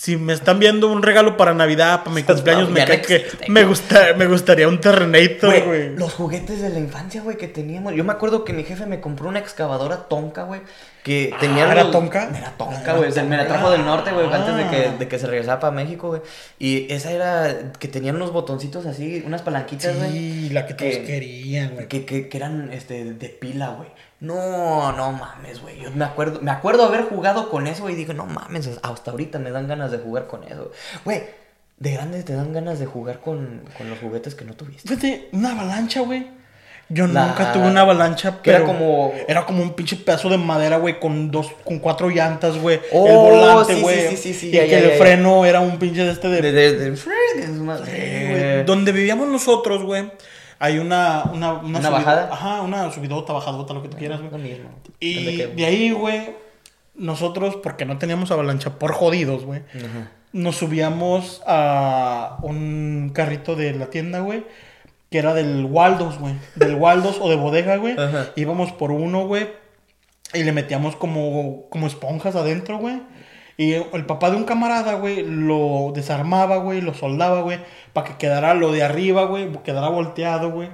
Si 0.00 0.16
me 0.16 0.32
están 0.32 0.60
viendo 0.60 0.86
un 0.92 1.02
regalo 1.02 1.36
para 1.36 1.54
Navidad, 1.54 2.04
para 2.04 2.14
mi 2.14 2.22
cumpleaños, 2.22 2.70
me 2.70 2.86
no 2.86 2.86
que 3.02 3.26
me, 3.48 3.64
gusta, 3.64 4.14
me 4.16 4.26
gustaría 4.28 4.68
un 4.68 4.80
Terminator, 4.80 5.64
Güey, 5.64 5.96
los 5.96 6.14
juguetes 6.14 6.62
de 6.62 6.68
la 6.68 6.78
infancia, 6.78 7.20
güey, 7.20 7.36
que 7.36 7.48
teníamos. 7.48 7.94
Yo 7.94 8.04
me 8.04 8.12
acuerdo 8.12 8.44
que 8.44 8.52
mi 8.52 8.62
jefe 8.62 8.86
me 8.86 9.00
compró 9.00 9.28
una 9.28 9.40
excavadora 9.40 10.06
tonka, 10.08 10.44
güey. 10.44 10.60
Que 11.02 11.34
tenía. 11.40 11.68
Ah, 11.68 11.72
¿era 11.72 11.82
los- 11.82 11.90
tonka? 11.92 12.30
Era 12.32 12.52
tonka, 12.56 12.92
Ah, 12.92 12.96
güey. 12.96 13.08
o 13.08 13.12
sea, 13.12 13.24
me 13.24 13.36
la 13.36 13.48
trajo 13.48 13.72
del 13.72 13.84
norte, 13.84 14.12
güey, 14.12 14.32
antes 14.32 14.54
de 14.54 14.68
que, 14.68 14.86
Ah. 14.86 14.94
de 14.96 15.08
que 15.08 15.18
se 15.18 15.26
regresara 15.26 15.58
para 15.58 15.72
México, 15.72 16.08
güey. 16.10 16.20
Y 16.60 16.92
esa 16.92 17.10
era. 17.10 17.72
Que 17.80 17.88
tenían 17.88 18.14
unos 18.14 18.32
botoncitos 18.32 18.86
así, 18.86 19.24
unas 19.26 19.42
palanquitas, 19.42 19.96
güey. 19.98 20.12
Sí, 20.12 20.50
la 20.50 20.64
que 20.66 20.74
todos 20.74 20.92
que- 20.92 21.02
querían, 21.04 21.74
güey. 21.74 21.88
Que, 21.88 22.04
que, 22.04 22.28
que 22.28 22.36
eran 22.36 22.72
este, 22.72 23.14
de 23.14 23.28
pila, 23.30 23.70
güey. 23.70 23.88
No, 24.20 24.92
no 24.92 25.12
mames, 25.12 25.60
güey. 25.62 25.80
Yo 25.80 25.90
me 25.92 26.04
acuerdo, 26.04 26.40
me 26.42 26.50
acuerdo 26.50 26.84
haber 26.84 27.02
jugado 27.02 27.50
con 27.50 27.66
eso 27.66 27.88
y 27.88 27.94
digo, 27.94 28.12
no 28.14 28.26
mames, 28.26 28.68
hasta 28.82 29.10
ahorita 29.12 29.38
me 29.38 29.50
dan 29.50 29.68
ganas 29.68 29.90
de 29.92 29.98
jugar 29.98 30.26
con 30.26 30.42
eso. 30.44 30.72
Güey, 31.04 31.22
de 31.78 31.92
grande 31.92 32.22
te 32.24 32.34
dan 32.34 32.52
ganas 32.52 32.80
de 32.80 32.86
jugar 32.86 33.20
con, 33.20 33.62
con 33.78 33.88
los 33.88 33.98
juguetes 34.00 34.34
que 34.34 34.44
no 34.44 34.54
tuviste. 34.54 34.88
Fíjate, 34.88 35.28
una 35.32 35.52
avalancha, 35.52 36.00
güey. 36.00 36.26
Yo 36.90 37.06
La- 37.06 37.26
nunca 37.26 37.52
tuve 37.52 37.68
una 37.68 37.82
avalancha, 37.82 38.40
que 38.42 38.48
era 38.50 38.60
pero 38.60 38.72
como- 38.72 39.12
era 39.28 39.44
como 39.44 39.62
un 39.62 39.74
pinche 39.74 39.94
pedazo 39.94 40.30
de 40.30 40.38
madera, 40.38 40.78
güey, 40.78 40.98
con 40.98 41.30
dos, 41.30 41.52
con 41.62 41.78
cuatro 41.80 42.08
llantas, 42.08 42.56
güey. 42.58 42.80
Oh, 42.92 43.06
el 43.06 43.16
volante, 43.16 43.74
güey. 43.82 44.08
sí, 44.08 44.16
sí, 44.16 44.32
sí, 44.34 44.48
y 44.48 44.52
ya, 44.52 44.62
que 44.64 44.70
ya, 44.70 44.78
el 44.78 44.90
ya, 44.92 44.96
freno 44.96 45.44
era 45.44 45.60
un 45.60 45.78
pinche 45.78 46.02
de 46.02 46.10
este 46.12 46.28
de, 46.28 46.40
De, 46.40 46.50
de, 46.52 46.72
de- 46.78 46.90
de. 46.90 48.64
Donde 48.64 48.92
vivíamos 48.92 49.28
nosotros, 49.28 49.82
güey, 49.84 50.10
hay 50.58 50.78
una 50.78 51.24
una 51.32 51.54
¿Una 51.54 51.78
subida- 51.78 51.90
bajada? 51.90 52.28
Ajá, 52.32 52.62
una 52.62 52.90
subidota, 52.90 53.32
bajadota, 53.32 53.74
lo 53.74 53.82
que 53.82 53.88
tú 53.88 53.96
quieras, 53.96 54.20
Lo 54.20 54.30
güey. 54.30 54.42
mismo. 54.42 54.70
Y 55.00 55.36
de 55.36 55.66
ahí, 55.66 55.90
güey, 55.92 56.30
nosotros 56.94 57.56
porque 57.62 57.84
no 57.84 57.98
teníamos 57.98 58.30
avalancha 58.30 58.78
por 58.78 58.92
jodidos, 58.92 59.44
güey. 59.44 59.62
Ajá. 59.74 60.12
nos 60.32 60.56
subíamos 60.56 61.42
a 61.46 62.36
un 62.42 63.10
carrito 63.14 63.56
de 63.56 63.72
la 63.74 63.86
tienda, 63.86 64.20
güey. 64.20 64.44
Que 65.10 65.18
era 65.18 65.32
del 65.32 65.64
Waldos, 65.64 66.18
güey. 66.18 66.34
Del 66.54 66.74
Waldos 66.80 67.18
o 67.20 67.30
de 67.30 67.36
bodega, 67.36 67.76
güey. 67.76 67.96
Íbamos 68.36 68.72
por 68.72 68.90
uno, 68.92 69.26
güey. 69.26 69.48
Y 70.34 70.42
le 70.44 70.52
metíamos 70.52 70.96
como, 70.96 71.66
como 71.70 71.86
esponjas 71.86 72.36
adentro, 72.36 72.76
güey. 72.76 73.00
Y 73.58 73.74
el 73.74 74.06
papá 74.06 74.30
de 74.30 74.36
un 74.36 74.44
camarada, 74.44 74.94
güey, 74.94 75.22
lo 75.24 75.92
desarmaba, 75.94 76.58
güey, 76.58 76.80
lo 76.80 76.94
soldaba, 76.94 77.42
güey, 77.42 77.58
para 77.92 78.06
que 78.08 78.16
quedara 78.16 78.54
lo 78.54 78.72
de 78.72 78.84
arriba, 78.84 79.24
güey, 79.24 79.52
quedara 79.64 79.88
volteado, 79.88 80.52
güey. 80.52 80.70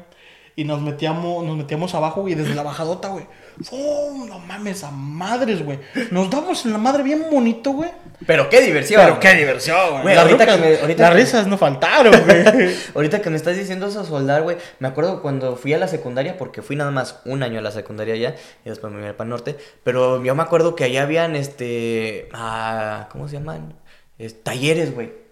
Y 0.56 0.64
nos 0.64 0.80
metíamos, 0.80 1.44
nos 1.44 1.56
metíamos 1.56 1.94
abajo, 1.94 2.20
güey, 2.20 2.34
desde 2.34 2.54
la 2.54 2.62
bajadota, 2.62 3.08
güey. 3.08 3.26
¡Fum! 3.62 4.28
No 4.28 4.38
mames, 4.38 4.84
a 4.84 4.90
madres, 4.92 5.64
güey. 5.64 5.80
Nos 6.12 6.30
damos 6.30 6.64
en 6.64 6.72
la 6.72 6.78
madre 6.78 7.02
bien 7.02 7.26
bonito, 7.30 7.72
güey. 7.72 7.90
Pero 8.26 8.48
qué 8.48 8.60
diversión. 8.60 9.00
Pero 9.04 9.18
qué 9.20 9.34
diversión, 9.34 10.02
güey. 10.02 10.14
Las 10.14 10.24
ahorita 10.24 10.46
que 10.46 10.56
me- 10.58 10.76
ahorita 10.80 11.02
las 11.02 11.10
que- 11.10 11.16
risas 11.16 11.46
no 11.48 11.58
faltaron, 11.58 12.14
güey. 12.24 12.74
Ahorita 12.94 13.20
que 13.20 13.30
me 13.30 13.36
estás 13.36 13.56
diciendo 13.56 13.86
eso 13.88 14.04
soldar, 14.04 14.42
güey, 14.42 14.56
me 14.78 14.86
acuerdo 14.88 15.22
cuando 15.22 15.56
fui 15.56 15.72
a 15.72 15.78
la 15.78 15.88
secundaria, 15.88 16.36
porque 16.36 16.62
fui 16.62 16.76
nada 16.76 16.90
más 16.92 17.20
un 17.24 17.42
año 17.42 17.58
a 17.58 17.62
la 17.62 17.72
secundaria 17.72 18.14
ya, 18.16 18.34
y 18.64 18.68
después 18.68 18.92
me 18.92 19.00
vine 19.00 19.14
para 19.14 19.26
el 19.26 19.30
norte, 19.30 19.56
pero 19.82 20.22
yo 20.22 20.34
me 20.36 20.42
acuerdo 20.42 20.76
que 20.76 20.84
allá 20.84 21.02
habían, 21.02 21.34
este, 21.34 22.28
ah, 22.32 23.08
¿cómo 23.10 23.26
se 23.28 23.34
llaman? 23.38 23.74
Es- 24.18 24.42
talleres, 24.44 24.94
güey. 24.94 25.23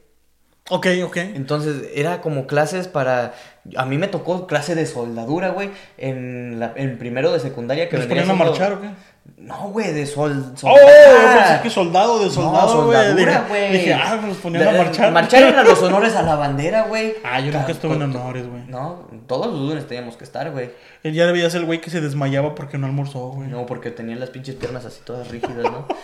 Ok, 0.70 0.86
ok. 1.04 1.16
Entonces, 1.18 1.90
era 1.94 2.20
como 2.20 2.46
clases 2.46 2.88
para... 2.88 3.34
A 3.76 3.84
mí 3.84 3.96
me 3.98 4.08
tocó 4.08 4.46
clase 4.46 4.74
de 4.74 4.86
soldadura, 4.86 5.50
güey, 5.50 5.70
en, 5.98 6.58
la, 6.58 6.72
en 6.76 6.98
primero 6.98 7.32
de 7.32 7.38
secundaria 7.40 7.88
que 7.88 7.96
¿Nos 7.96 8.06
ponían 8.06 8.28
a 8.30 8.34
marchar 8.34 8.72
o 8.72 8.80
qué? 8.80 8.88
No, 9.36 9.68
güey, 9.68 9.92
de 9.92 10.04
sol... 10.06 10.52
Oh, 10.54 10.58
soldar. 10.58 10.80
yo 10.80 11.38
pensé 11.38 11.62
que 11.62 11.70
soldado 11.70 12.18
de 12.24 12.28
soldado, 12.30 12.74
no, 12.74 12.86
güey. 12.86 12.98
soldadura, 12.98 13.32
Dije- 13.32 13.48
güey. 13.48 13.72
Dije, 13.72 13.94
ah, 13.94 14.20
nos 14.20 14.36
ponían 14.38 14.66
a 14.66 14.72
marchar. 14.72 15.12
Marchar 15.12 15.42
eran 15.44 15.64
los 15.68 15.80
honores 15.82 16.16
a 16.16 16.22
la 16.22 16.34
bandera, 16.34 16.82
güey. 16.88 17.14
Ah, 17.22 17.38
yo 17.38 17.52
nunca 17.52 17.66
Ca- 17.66 17.72
estuve 17.72 17.94
en 17.94 18.02
honores, 18.02 18.48
güey. 18.48 18.62
No, 18.66 19.08
todos 19.28 19.46
los 19.46 19.60
lunes 19.60 19.86
teníamos 19.86 20.16
que 20.16 20.24
estar, 20.24 20.50
güey. 20.50 20.72
Él 21.04 21.14
ya 21.14 21.26
debía 21.26 21.48
ser 21.50 21.60
el 21.60 21.66
güey 21.66 21.80
que 21.80 21.90
se 21.90 22.00
desmayaba 22.00 22.54
porque 22.56 22.78
no 22.78 22.86
almorzó, 22.86 23.28
güey. 23.28 23.48
No, 23.48 23.64
porque 23.66 23.92
tenían 23.92 24.18
las 24.18 24.30
pinches 24.30 24.56
piernas 24.56 24.84
así 24.86 25.00
todas 25.04 25.28
rígidas, 25.28 25.70
¿no? 25.70 25.86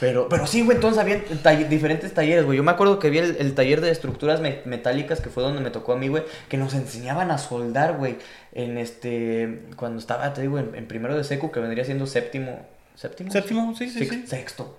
Pero, 0.00 0.28
pero 0.28 0.46
sí, 0.46 0.62
güey, 0.62 0.76
entonces 0.76 1.00
había 1.00 1.24
tall- 1.42 1.68
diferentes 1.68 2.12
talleres, 2.12 2.44
güey. 2.44 2.56
Yo 2.56 2.64
me 2.64 2.72
acuerdo 2.72 2.98
que 2.98 3.06
había 3.06 3.22
el, 3.22 3.36
el 3.38 3.54
taller 3.54 3.80
de 3.80 3.90
estructuras 3.90 4.40
me- 4.40 4.60
metálicas, 4.64 5.20
que 5.20 5.30
fue 5.30 5.42
donde 5.42 5.60
me 5.60 5.70
tocó 5.70 5.92
a 5.92 5.96
mí, 5.96 6.08
güey, 6.08 6.24
que 6.48 6.56
nos 6.56 6.74
enseñaban 6.74 7.30
a 7.30 7.38
soldar, 7.38 7.96
güey. 7.96 8.16
En 8.52 8.76
este, 8.76 9.60
cuando 9.76 9.98
estaba, 10.00 10.32
te 10.34 10.40
digo, 10.42 10.58
en, 10.58 10.74
en 10.74 10.86
primero 10.88 11.16
de 11.16 11.22
secu, 11.24 11.50
que 11.52 11.60
vendría 11.60 11.84
siendo 11.84 12.06
séptimo. 12.06 12.66
¿Séptimo? 12.96 13.30
Séptimo, 13.30 13.74
sí, 13.76 13.88
sí, 13.88 14.00
Sex- 14.00 14.10
sí. 14.22 14.26
Sexto. 14.26 14.78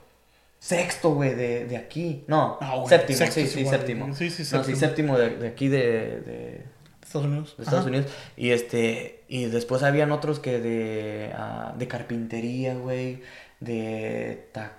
Sexto, 0.60 1.14
güey, 1.14 1.34
de, 1.36 1.66
de 1.66 1.78
aquí. 1.78 2.24
No, 2.28 2.58
Ah, 2.62 2.76
güey, 2.76 2.88
séptimo, 2.90 3.18
sexto 3.18 3.40
sí, 3.42 3.48
sí, 3.48 3.60
igual, 3.62 3.78
séptimo. 3.78 4.16
Sí, 4.16 4.30
sí, 4.30 4.42
No, 4.56 4.64
sí, 4.64 4.76
séptimo. 4.76 5.16
séptimo 5.16 5.18
de, 5.18 5.30
de 5.38 5.48
aquí 5.48 5.68
de- 5.68 6.20
de, 6.22 6.62
Estados 7.04 7.28
Unidos. 7.28 7.54
de 7.58 7.64
Estados 7.64 7.86
Ajá. 7.86 7.90
Unidos. 7.90 8.12
Y 8.36 8.50
este, 8.50 9.24
y 9.28 9.46
después 9.46 9.84
habían 9.84 10.12
otros 10.12 10.40
que 10.40 10.60
de, 10.60 11.32
ah, 11.36 11.74
de 11.78 11.88
carpintería, 11.88 12.74
güey, 12.76 13.22
de 13.60 14.50
ta, 14.54 14.74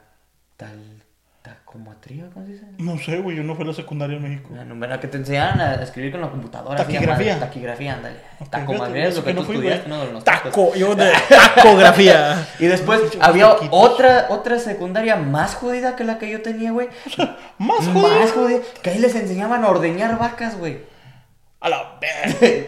tal, 0.56 1.02
tacometría, 1.42 2.24
¿cómo 2.34 2.44
se 2.46 2.52
dice? 2.52 2.64
No 2.78 2.98
sé, 2.98 3.18
güey, 3.20 3.36
yo 3.36 3.42
no 3.44 3.54
fui 3.54 3.64
a 3.64 3.68
la 3.68 3.74
secundaria 3.74 4.16
en 4.16 4.22
México. 4.22 4.48
Bueno, 4.50 4.74
bueno, 4.74 4.98
que 4.98 5.06
te 5.06 5.16
enseñaran 5.16 5.60
a 5.60 5.74
escribir 5.82 6.10
con 6.12 6.20
la 6.20 6.28
computadora. 6.30 6.76
Taquigrafía. 6.76 7.38
Taquigrafía, 7.38 7.94
ándale. 7.94 8.16
Ok, 8.40 8.48
Tacometría 8.50 9.06
es 9.08 9.16
lo 9.16 9.24
que 9.24 9.34
no 9.34 9.40
tú 9.42 9.46
fui, 9.46 9.54
estudiaste, 9.56 9.88
güey. 9.88 9.98
¿no? 10.00 10.06
De 10.06 10.12
los. 10.12 10.24
Taco, 10.24 10.74
yo 10.74 10.94
de 10.96 11.12
tacografía. 11.54 12.48
Y 12.58 12.66
después 12.66 13.00
había 13.20 13.54
otra, 13.70 14.26
otra 14.30 14.58
secundaria 14.58 15.16
más 15.16 15.54
jodida 15.54 15.94
que 15.96 16.04
la 16.04 16.18
que 16.18 16.30
yo 16.30 16.42
tenía, 16.42 16.72
güey. 16.72 16.88
Más 17.58 17.86
Más 17.86 17.86
jodido. 17.88 18.28
jodida. 18.34 18.58
Que 18.82 18.90
ahí 18.90 18.98
les 18.98 19.14
enseñaban 19.14 19.64
a 19.64 19.68
ordeñar 19.68 20.18
vacas, 20.18 20.58
güey. 20.58 20.78
A 21.66 21.68
la. 21.68 21.98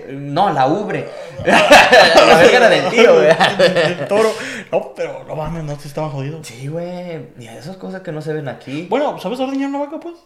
No, 0.12 0.53
la 0.53 0.66
ubre. 0.66 1.07
la 1.46 2.38
verga 2.38 2.57
era 2.57 2.68
del 2.68 2.90
tío, 2.90 3.14
güey. 3.14 3.28
El 3.86 4.09
toro. 4.09 4.32
No, 4.72 4.92
pero 4.94 5.24
no 5.24 5.36
mames, 5.36 5.62
no, 5.62 5.78
sí 5.78 5.86
estaban 5.86 6.11
jodidos. 6.11 6.46
Sí, 6.46 6.66
güey. 6.66 7.28
Y 7.38 7.46
esas 7.46 7.76
cosas 7.76 8.03
que 8.03 8.11
no 8.11 8.20
se 8.20 8.32
ven 8.32 8.49
aquí. 8.49 8.86
Bueno, 8.90 9.18
¿sabes 9.20 9.38
ordeñar 9.38 9.68
una 9.68 9.80
vaca, 9.80 10.01
pues? 10.01 10.16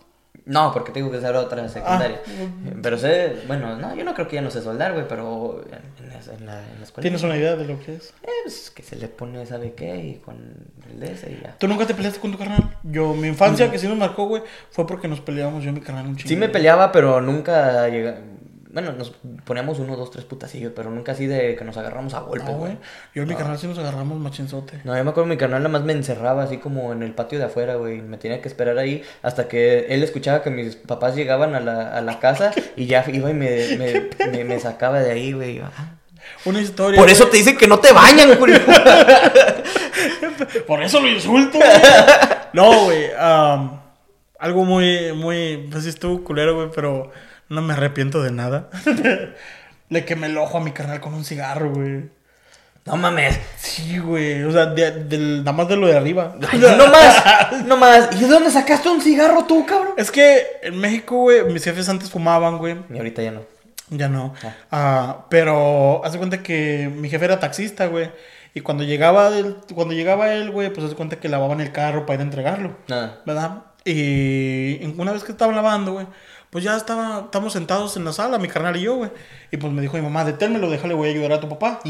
No, 0.45 0.73
porque 0.73 0.91
tengo 0.91 1.11
que 1.11 1.20
saber 1.20 1.37
otra 1.37 1.68
secundaria. 1.68 2.20
Ah. 2.27 2.70
Pero 2.83 2.99
sé, 2.99 3.43
bueno, 3.47 3.77
no, 3.77 3.95
yo 3.95 4.05
no 4.05 4.14
creo 4.14 4.27
que 4.27 4.37
ya 4.37 4.43
no 4.43 4.51
sé 4.51 4.62
soldar, 4.62 4.93
güey, 4.93 5.07
pero 5.07 5.62
en, 5.66 6.05
en 6.07 6.12
en 6.12 6.47
la, 6.47 6.59
en 6.59 6.79
la 6.79 6.85
escuela. 6.85 7.03
¿Tienes 7.03 7.23
una 7.23 7.37
idea 7.37 7.57
de 7.57 7.64
lo 7.64 7.79
que 7.81 7.95
es? 7.95 8.14
Eh, 8.23 8.29
pues, 8.45 8.70
que 8.70 8.83
se 8.83 8.97
le 8.97 9.09
pone, 9.09 9.45
¿sabe 9.47 9.75
qué? 9.75 9.97
Y 9.97 10.14
con 10.16 10.37
el 10.91 11.01
de 11.01 11.12
ese 11.12 11.33
y 11.33 11.43
ya. 11.43 11.57
¿Tú 11.59 11.68
nunca 11.68 11.87
te 11.87 11.95
peleaste 11.95 12.20
con 12.20 12.33
tu 12.33 12.39
carnal? 12.39 12.77
Yo, 12.83 13.14
mi 13.14 13.29
infancia, 13.29 13.70
que 13.70 13.79
sí 13.79 13.87
nos 13.87 13.97
marcó, 13.97 14.27
güey, 14.27 14.43
fue 14.70 14.87
porque 14.87 15.09
nos 15.09 15.20
peleábamos 15.20 15.62
yo 15.62 15.70
y 15.70 15.75
mi 15.75 15.81
carnal 15.81 16.07
un 16.07 16.16
chingo. 16.16 16.29
Sí 16.29 16.37
me 16.37 16.49
peleaba, 16.49 16.91
pero 16.93 17.20
nunca 17.20 17.89
llega... 17.89 18.18
Bueno, 18.73 18.93
nos 18.93 19.12
poníamos 19.45 19.79
uno, 19.79 19.97
dos, 19.97 20.11
tres 20.11 20.25
putacillos, 20.25 20.73
pero 20.75 20.91
nunca 20.91 21.12
así 21.12 21.27
de 21.27 21.55
que 21.57 21.64
nos 21.64 21.77
agarramos 21.77 22.14
a 22.14 22.20
golpes, 22.20 22.57
güey. 22.57 22.79
Yo 23.14 23.23
y 23.23 23.27
mi 23.27 23.35
carnal 23.35 23.59
sí 23.59 23.66
nos 23.66 23.79
agarramos 23.79 24.18
machinzote. 24.18 24.81
No, 24.85 24.97
yo 24.97 25.05
me 25.05 25.11
acuerdo 25.11 25.29
mi 25.29 25.37
carnal 25.37 25.62
nada 25.62 25.73
más 25.73 25.83
me 25.83 25.93
encerraba 25.93 26.45
así 26.45 26.57
como 26.57 26.93
en 26.93 27.03
el 27.03 27.12
patio 27.12 27.39
de 27.39 27.45
afuera, 27.45 27.75
güey. 27.75 28.01
Me 28.01 28.16
tenía 28.16 28.41
que 28.41 28.49
esperar 28.49 28.79
ahí 28.79 29.03
hasta 29.23 29.47
que 29.47 29.87
él 29.91 30.03
escuchaba 30.03 30.43
que 30.43 30.49
mis 30.49 30.77
papás 30.77 31.14
llegaban 31.14 31.55
a 31.55 31.61
la, 31.61 31.89
a 31.95 32.01
la 32.01 32.18
casa 32.18 32.53
y 32.77 32.87
ya 32.87 33.05
iba 33.12 33.31
y 33.31 33.35
me, 33.35 33.77
me, 33.77 34.11
me, 34.31 34.45
me 34.45 34.59
sacaba 34.59 35.01
de 35.01 35.11
ahí, 35.11 35.33
güey. 35.33 35.61
Ah. 35.61 35.99
Una 36.45 36.61
historia. 36.61 36.99
Por 36.99 37.11
eso 37.11 37.25
güey. 37.25 37.31
te 37.33 37.37
dicen 37.39 37.57
que 37.57 37.66
no 37.66 37.79
te 37.79 37.93
bañan, 37.93 38.29
güey. 38.39 38.53
Por 40.66 40.83
eso 40.83 41.01
lo 41.01 41.09
insulto, 41.09 41.59
güey. 41.59 41.70
No, 42.53 42.85
güey. 42.85 43.07
am, 43.18 43.81
algo 44.39 44.64
muy, 44.64 45.12
muy. 45.14 45.68
Pues 45.70 45.85
sí 45.85 45.91
estuvo 45.91 46.23
culero, 46.23 46.55
güey, 46.55 46.68
pero 46.75 47.11
no 47.49 47.62
me 47.62 47.72
arrepiento 47.74 48.22
de 48.22 48.30
nada. 48.32 48.68
Le 49.88 50.05
quemé 50.05 50.26
el 50.28 50.38
ojo 50.38 50.59
a 50.59 50.61
mi 50.61 50.72
carnal 50.72 51.01
con 51.01 51.12
un 51.14 51.24
cigarro, 51.24 51.72
güey. 51.72 52.05
No 52.86 52.97
mames. 52.97 53.38
Sí, 53.59 53.99
güey. 53.99 54.43
O 54.43 54.51
sea, 54.51 54.66
de- 54.66 55.05
del- 55.05 55.38
nada 55.45 55.53
más 55.53 55.68
de 55.68 55.76
lo 55.76 55.86
de 55.86 55.97
arriba. 55.97 56.34
Ay, 56.51 56.59
no 56.59 56.86
más, 56.88 57.62
no 57.66 57.76
más. 57.76 58.09
¿Y 58.16 58.20
de 58.20 58.26
dónde 58.26 58.51
sacaste 58.51 58.88
un 58.88 59.01
cigarro 59.01 59.45
tú, 59.45 59.64
cabrón? 59.66 59.93
Es 59.97 60.11
que 60.11 60.43
en 60.62 60.78
México, 60.78 61.16
güey, 61.16 61.45
mis 61.45 61.62
jefes 61.62 61.88
antes 61.88 62.11
fumaban, 62.11 62.59
güey. 62.59 62.76
Y 62.93 62.97
ahorita 62.97 63.22
ya 63.22 63.30
no. 63.32 63.43
Ya 63.90 64.09
no. 64.09 64.34
Ah. 64.43 64.55
Ah, 64.72 65.26
pero 65.28 66.05
hace 66.05 66.18
cuenta 66.18 66.43
que 66.43 66.90
mi 66.97 67.09
jefe 67.11 67.24
era 67.26 67.38
taxista, 67.38 67.86
güey. 67.86 68.11
Y 68.55 68.61
cuando 68.62 68.82
llegaba, 68.84 69.30
del- 69.30 69.57
cuando 69.74 69.95
llegaba 69.95 70.32
él, 70.32 70.51
güey, 70.51 70.72
pues 70.72 70.86
hace 70.86 70.97
cuenta 70.97 71.16
que 71.20 71.28
lavaban 71.28 71.61
el 71.61 71.70
carro 71.72 72.05
para 72.07 72.14
ir 72.14 72.20
a 72.20 72.24
entregarlo. 72.24 72.76
Nada. 72.88 73.20
¿verdad? 73.26 73.62
Y 73.84 74.84
una 74.97 75.12
vez 75.12 75.22
que 75.24 75.32
estaban 75.32 75.55
lavando, 75.57 75.93
güey, 75.93 76.07
pues 76.53 76.63
ya 76.65 76.77
estaba, 76.77 77.23
estamos 77.25 77.55
sentados 77.55 77.97
en 77.97 78.05
la 78.05 78.13
sala, 78.13 78.37
mi 78.39 78.47
carnal 78.47 78.77
y 78.77 78.83
yo, 78.83 78.97
güey. 78.97 79.11
Y 79.51 79.57
pues 79.57 79.73
me 79.73 79.81
dijo 79.81 79.97
mi 79.97 80.03
mamá, 80.03 80.23
deténmelo, 80.27 80.69
déjale, 80.71 80.93
voy 80.93 81.09
a 81.09 81.13
ayudar 81.13 81.33
a 81.33 81.41
tu 81.41 81.49
papá. 81.49 81.81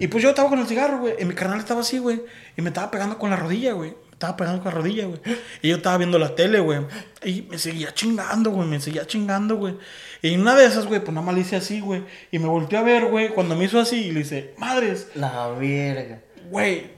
Y 0.00 0.08
pues 0.08 0.24
yo 0.24 0.30
estaba 0.30 0.48
con 0.48 0.58
el 0.58 0.66
cigarro, 0.66 0.98
güey, 0.98 1.14
y 1.20 1.24
mi 1.24 1.34
carnal 1.34 1.60
estaba 1.60 1.82
así, 1.82 1.98
güey, 1.98 2.20
y 2.56 2.62
me 2.62 2.70
estaba 2.70 2.90
pegando 2.90 3.16
con 3.16 3.30
la 3.30 3.36
rodilla, 3.36 3.74
güey. 3.74 3.90
Me 3.90 4.14
estaba 4.14 4.36
pegando 4.36 4.60
con 4.60 4.72
la 4.74 4.78
rodilla, 4.80 5.06
güey. 5.06 5.20
Y 5.62 5.68
yo 5.68 5.76
estaba 5.76 5.98
viendo 5.98 6.18
la 6.18 6.34
tele, 6.34 6.58
güey. 6.58 6.80
Y 7.24 7.42
me 7.42 7.58
seguía 7.58 7.94
chingando, 7.94 8.50
güey, 8.50 8.66
me 8.68 8.80
seguía 8.80 9.06
chingando, 9.06 9.56
güey. 9.56 9.76
Y 10.20 10.36
una 10.36 10.56
de 10.56 10.64
esas, 10.66 10.86
güey, 10.86 10.98
pues 11.00 11.12
nada 11.14 11.24
más 11.24 11.34
le 11.36 11.42
hice 11.42 11.54
así, 11.54 11.78
güey. 11.78 12.02
Y 12.32 12.40
me 12.40 12.46
volteó 12.48 12.80
a 12.80 12.82
ver, 12.82 13.06
güey, 13.06 13.28
cuando 13.28 13.54
me 13.54 13.64
hizo 13.66 13.78
así, 13.78 14.06
y 14.06 14.10
le 14.12 14.20
dice, 14.20 14.54
madres, 14.58 15.08
La 15.14 15.46
verga. 15.48 16.20
güey. 16.50 16.91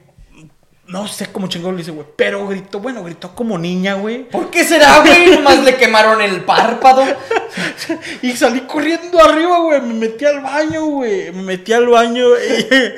No 0.87 1.09
sé 1.09 1.28
cómo 1.32 1.47
chingón 1.49 1.74
le 1.74 1.78
dice, 1.78 1.93
güey. 1.93 2.07
Pero 2.14 2.47
gritó, 2.47 2.78
bueno, 2.78 3.03
gritó 3.03 3.35
como 3.35 3.57
niña, 3.59 3.95
güey. 3.95 4.28
¿Por 4.28 4.51
qué 4.51 4.64
será, 4.64 5.01
güey? 5.01 5.30
Nomás 5.37 5.64
le 5.64 5.76
quemaron 5.76 6.20
el 6.20 6.43
párpado. 6.45 7.03
Y 8.22 8.32
salí 8.32 8.61
corriendo 8.61 9.22
arriba, 9.22 9.59
güey. 9.61 9.80
Me 9.80 9.95
metí 9.95 10.26
al 10.26 10.41
baño, 10.41 10.85
güey. 10.87 11.32
Me 11.32 11.43
metí 11.43 11.72
al 11.72 11.87
baño. 11.89 12.26
Y, 12.37 12.93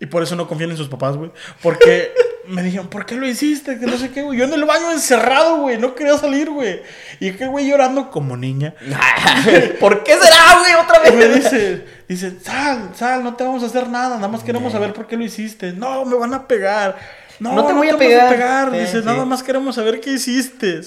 y 0.04 0.06
por 0.06 0.22
eso 0.22 0.34
no 0.34 0.48
confían 0.48 0.70
en 0.70 0.76
sus 0.78 0.88
papás, 0.88 1.16
güey. 1.16 1.30
Porque 1.62 2.10
me 2.48 2.62
dijeron, 2.62 2.88
¿por 2.88 3.04
qué 3.04 3.16
lo 3.16 3.26
hiciste? 3.26 3.78
Que 3.78 3.84
no 3.86 3.98
sé 3.98 4.10
qué, 4.10 4.22
güey. 4.22 4.38
Yo 4.38 4.46
en 4.46 4.54
el 4.54 4.64
baño 4.64 4.90
encerrado, 4.90 5.58
güey. 5.58 5.76
No 5.78 5.94
quería 5.94 6.16
salir, 6.16 6.48
güey. 6.48 6.80
Y 7.20 7.28
aquel 7.28 7.50
güey 7.50 7.68
llorando 7.68 8.10
como 8.10 8.36
niña. 8.38 8.74
¿Por 9.80 10.02
qué 10.04 10.12
será, 10.16 10.58
güey? 10.60 10.72
Otra 10.82 11.08
Y 11.08 11.12
me 11.16 11.28
vez. 11.28 11.44
dice, 11.44 11.84
dice, 12.08 12.38
sal, 12.40 12.90
sal, 12.94 13.22
no 13.24 13.34
te 13.36 13.44
vamos 13.44 13.62
a 13.62 13.66
hacer 13.66 13.88
nada. 13.88 14.16
Nada 14.16 14.28
más 14.28 14.42
queremos 14.42 14.72
saber 14.72 14.92
por 14.92 15.06
qué 15.06 15.16
lo 15.16 15.24
hiciste. 15.24 15.72
No, 15.72 16.04
me 16.04 16.16
van 16.16 16.34
a 16.34 16.46
pegar. 16.46 16.96
No, 17.38 17.54
No 17.54 17.66
te 17.66 17.72
voy 17.72 17.88
a 17.90 17.98
pegar. 17.98 18.70
Sí, 18.72 18.78
Dice, 18.78 19.00
sí. 19.00 19.04
nada 19.06 19.24
más 19.24 19.42
queremos 19.42 19.74
saber 19.74 20.00
qué 20.00 20.10
hiciste. 20.12 20.80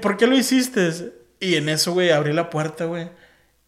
¿Por 0.00 0.16
qué 0.16 0.26
lo 0.26 0.34
hiciste? 0.36 0.90
Y 1.38 1.54
en 1.56 1.68
eso, 1.68 1.92
güey, 1.92 2.10
abrí 2.10 2.32
la 2.32 2.50
puerta, 2.50 2.84
güey. 2.86 3.08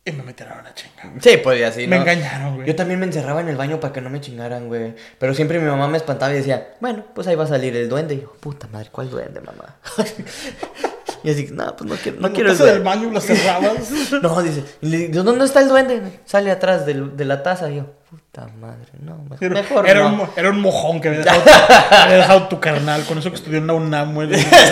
Y 0.05 0.11
me 0.11 0.25
metieron 0.25 0.59
a 0.59 0.63
la 0.63 0.75
chinga. 0.75 1.13
Sí, 1.21 1.37
pues 1.45 1.61
y 1.61 1.63
así, 1.63 1.87
Me 1.87 1.95
¿no? 1.95 2.03
engañaron, 2.03 2.57
güey. 2.57 2.67
Yo 2.67 2.75
también 2.75 2.99
me 2.99 3.07
encerraba 3.07 3.41
en 3.41 3.49
el 3.49 3.57
baño 3.57 3.79
para 3.79 3.93
que 3.93 4.01
no 4.01 4.11
me 4.11 4.21
chingaran, 4.21 4.67
güey. 4.67 4.97
Pero 5.19 5.33
siempre 5.33 5.61
mi 5.61 5.67
mamá 5.71 5.87
me 5.87 5.97
espantaba 5.97 6.33
y 6.33 6.39
decía, 6.39 6.75
bueno, 6.81 7.05
pues 7.15 7.29
ahí 7.29 7.37
va 7.37 7.45
a 7.45 7.47
salir 7.47 7.77
el 7.77 7.89
duende. 7.89 8.17
Y 8.17 8.21
yo, 8.23 8.33
puta 8.41 8.67
madre, 8.73 8.89
¿cuál 8.91 9.11
duende, 9.11 9.41
mamá? 9.41 9.77
y 11.25 11.31
así, 11.31 11.49
no, 11.53 11.75
pues 11.77 11.89
no 11.91 11.97
quiero, 11.97 12.21
no 12.21 12.33
quiero 12.33 12.51
el 12.53 12.59
del 12.59 12.83
baño 12.83 13.11
la 13.13 13.21
cerrabas. 13.21 13.73
No, 14.23 14.43
dice, 14.43 14.65
y 14.81 14.87
le 14.89 14.97
digo, 15.09 15.23
¿dónde 15.23 15.45
está 15.45 15.61
el 15.61 15.69
duende? 15.69 16.21
Sale 16.25 16.51
atrás 16.51 16.85
de 16.87 17.25
la 17.25 17.43
taza. 17.43 17.71
Y 17.71 17.77
yo, 17.77 17.87
puta 18.11 18.49
madre, 18.61 18.89
no, 19.01 19.17
mejor, 19.29 19.39
Era, 19.45 19.55
mejor 19.55 19.89
era 19.89 20.01
no. 20.01 20.07
un, 20.09 20.17
mo- 20.17 20.29
era 20.37 20.51
un 20.51 20.61
mojón 20.61 21.01
que 21.01 21.09
había 21.09 21.21
dejado, 21.21 21.43
había 21.91 22.17
dejado 22.17 22.49
tu 22.49 22.61
carnal. 22.61 23.05
Con 23.05 23.19
eso 23.19 23.31
que 23.31 23.37
estudió 23.37 23.59
en 23.59 23.67
la 23.67 23.73
UNAM, 23.75 24.15
güey. 24.15 24.29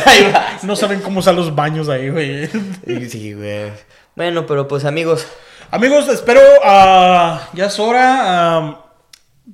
No 0.62 0.76
saben 0.76 1.00
cómo 1.00 1.20
usar 1.20 1.34
los 1.34 1.54
baños 1.54 1.88
ahí, 1.88 2.10
güey. 2.10 2.48
Sí, 3.08 3.32
güey. 3.34 3.70
Bueno, 4.16 4.46
pero 4.46 4.66
pues 4.68 4.84
amigos, 4.84 5.26
Amigos, 5.72 6.08
espero, 6.08 6.40
ah, 6.64 7.48
ya 7.52 7.66
es 7.66 7.78
hora. 7.78 8.18
ah, 8.22 8.84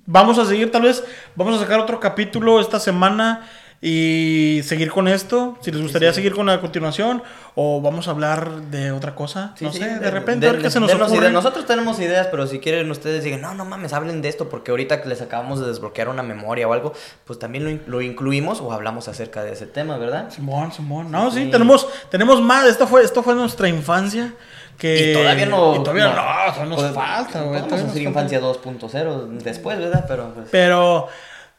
vamos 0.07 0.39
a 0.39 0.47
seguir, 0.47 0.71
tal 0.73 0.83
vez, 0.83 1.05
vamos 1.35 1.57
a 1.57 1.59
sacar 1.63 1.79
otro 1.79 2.01
capítulo 2.01 2.59
esta 2.61 2.81
semana 2.81 3.47
y 3.83 4.61
seguir 4.65 4.91
con 4.91 5.07
esto. 5.07 5.57
Si 5.61 5.71
les 5.71 5.83
gustaría 5.83 6.13
seguir 6.13 6.35
con 6.35 6.47
la 6.47 6.61
continuación 6.61 7.23
o 7.55 7.81
vamos 7.81 8.09
a 8.09 8.11
hablar 8.13 8.63
de 8.71 8.91
otra 8.91 9.15
cosa. 9.15 9.53
Sí, 9.57 9.65
no 9.65 9.73
sí, 9.73 9.79
sé, 9.79 9.87
de, 9.89 9.99
de- 10.01 10.11
repente, 10.11 10.47
de- 10.47 10.51
a 10.51 10.53
ver 10.55 10.63
qué 10.63 10.71
se 10.71 10.81
nos 10.81 10.93
ocurre. 10.93 11.31
Nosotros 11.31 11.67
tenemos 11.67 12.01
ideas, 12.01 12.29
pero 12.31 12.47
si 12.47 12.59
quieren 12.59 12.91
ustedes 12.91 13.23
digan, 13.25 13.41
no, 13.43 13.55
no 13.55 13.65
mames, 13.65 13.93
hablen 13.93 14.23
de 14.23 14.29
esto, 14.29 14.49
porque 14.49 14.71
ahorita 14.71 15.03
que 15.03 15.09
les 15.09 15.21
acabamos 15.23 15.61
de 15.61 15.67
desbloquear 15.69 16.09
una 16.09 16.23
memoria 16.23 16.67
o 16.69 16.73
algo, 16.73 16.93
pues 17.25 17.39
también 17.39 17.65
lo, 17.65 17.71
in- 17.71 17.83
lo 17.87 18.01
incluimos 18.03 18.61
o 18.61 18.73
hablamos 18.73 19.09
acerca 19.09 19.43
de 19.45 19.53
ese 19.53 19.67
tema, 19.67 19.99
¿verdad? 19.99 20.31
Simón, 20.31 20.73
Simón. 20.73 21.11
No, 21.11 21.31
sí, 21.31 21.45
Sí. 21.45 21.51
tenemos, 21.51 21.87
tenemos 22.11 22.41
más. 22.43 22.67
Esto 22.67 22.87
fue, 22.87 23.03
esto 23.05 23.23
fue 23.23 23.35
nuestra 23.35 23.69
infancia. 23.69 24.35
Que... 24.79 25.13
Y 25.13 25.15
todavía 25.15 25.47
no. 25.47 25.75
y 25.77 25.79
todavía 25.79 26.09
no, 26.09 26.13
todavía 26.53 26.65
nos 26.67 26.77
Podemos- 26.77 26.95
falta, 26.95 27.41
güey. 27.43 27.61
Todavía 27.63 27.83
nos 27.83 27.91
hacer 27.93 28.03
infancia 28.03 28.41
2.0 28.41 29.27
después, 29.39 29.79
¿verdad? 29.79 30.05
Pero 30.07 30.33
pues. 30.35 30.49
Pero 30.51 31.09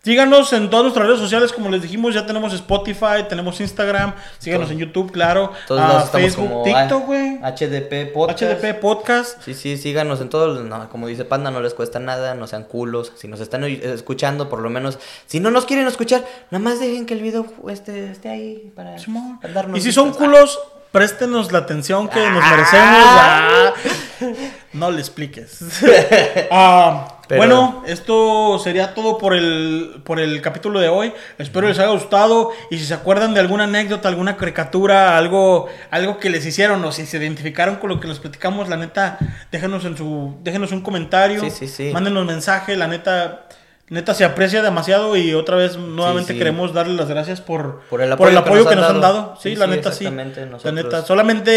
síganos 0.07 0.53
en 0.53 0.69
todas 0.69 0.83
nuestras 0.85 1.05
redes 1.05 1.19
sociales, 1.19 1.51
como 1.51 1.69
les 1.69 1.81
dijimos, 1.81 2.13
ya 2.13 2.25
tenemos 2.25 2.53
Spotify, 2.53 3.25
tenemos 3.27 3.59
Instagram, 3.59 4.13
síganos 4.39 4.67
Todo- 4.67 4.73
en 4.73 4.79
YouTube, 4.79 5.11
claro, 5.11 5.51
Todos 5.67 5.81
ah, 5.83 6.07
Facebook, 6.09 6.47
como 6.47 6.63
TikTok, 6.63 7.01
ah, 7.03 7.05
güey, 7.05 7.37
HDP 7.43 8.13
Podcast. 8.13 8.41
HDP 8.41 8.73
Podcast. 8.79 9.41
Sí, 9.43 9.53
sí, 9.53 9.75
síganos 9.75 10.21
en 10.21 10.29
todo. 10.29 10.63
no, 10.63 10.87
como 10.89 11.07
dice 11.07 11.25
Panda, 11.25 11.51
no 11.51 11.59
les 11.59 11.73
cuesta 11.73 11.99
nada, 11.99 12.35
no 12.35 12.47
sean 12.47 12.63
culos. 12.63 13.11
Si 13.17 13.27
nos 13.27 13.41
están 13.41 13.65
escuchando, 13.65 14.47
por 14.47 14.59
lo 14.59 14.69
menos, 14.69 14.97
si 15.25 15.41
no 15.41 15.51
nos 15.51 15.65
quieren 15.65 15.85
escuchar, 15.87 16.23
nada 16.51 16.63
más 16.63 16.79
dejen 16.79 17.05
que 17.05 17.13
el 17.13 17.21
video 17.21 17.45
esté, 17.69 18.09
esté 18.09 18.29
ahí 18.29 18.71
para 18.75 18.97
Simón. 18.99 19.39
darnos 19.53 19.77
Y 19.77 19.81
si 19.81 19.91
son 19.91 20.13
culos, 20.13 20.57
préstenos 20.93 21.51
la 21.51 21.59
atención 21.59 22.07
que 22.07 22.29
nos 22.29 22.43
Ah. 22.45 22.49
merecemos. 22.51 23.05
Ah. 23.05 23.73
No 24.77 24.91
le 24.91 24.99
expliques. 24.99 25.59
Ah, 26.51 27.19
Pero- 27.27 27.39
Bueno, 27.39 27.83
esto 27.87 28.57
sería 28.59 28.93
todo 28.93 29.17
por 29.17 29.33
el, 29.33 30.01
por 30.05 30.19
el 30.19 30.41
capítulo 30.41 30.79
de 30.79 30.87
hoy. 30.87 31.11
Espero 31.37 31.67
les 31.67 31.77
haya 31.79 31.89
gustado. 31.89 32.51
Y 32.71 32.77
si 32.77 32.85
se 32.85 32.93
acuerdan 32.93 33.33
de 33.33 33.39
alguna 33.41 33.65
anécdota, 33.65 34.07
alguna 34.07 34.37
caricatura, 34.37 35.17
algo, 35.17 35.67
algo 35.91 36.19
que 36.19 36.29
les 36.29 36.45
hicieron 36.45 36.83
o 36.85 36.91
si 36.93 37.05
se 37.05 37.17
identificaron 37.17 37.75
con 37.77 37.89
lo 37.89 37.99
que 37.99 38.07
les 38.07 38.19
platicamos, 38.19 38.69
la 38.69 38.77
neta, 38.77 39.17
déjenos 39.51 39.83
en 39.85 39.97
su, 39.97 40.37
déjenos 40.41 40.71
un 40.71 40.81
comentario. 40.81 41.41
Sí, 41.41 41.49
sí, 41.51 41.67
sí. 41.67 41.89
Mándenos 41.93 42.25
mensaje, 42.25 42.75
la 42.77 42.87
neta. 42.87 43.43
Neta 43.89 44.13
se 44.13 44.25
aprecia 44.25 44.61
demasiado 44.61 45.15
y 45.15 45.33
otra 45.33 45.55
vez 45.55 45.77
nuevamente 45.77 46.33
sí. 46.33 46.37
queremos 46.37 46.73
darles 46.73 46.97
las 46.97 47.07
gracias 47.07 47.39
por, 47.39 47.79
Por 47.89 48.01
el 48.01 48.11
apoyo 48.11 48.31
que 48.41 48.51
nos 48.51 48.67
que 48.67 48.73
han 48.73 48.79
nos 48.81 48.89
han 48.89 48.99
dado. 49.01 49.13
dado. 49.13 49.35
Sí, 49.41 49.51
Sí, 49.51 49.55
la 49.55 49.67
neta 49.67 49.93
sí. 49.93 50.03
La 50.03 50.71
neta, 50.73 51.05
solamente 51.05 51.51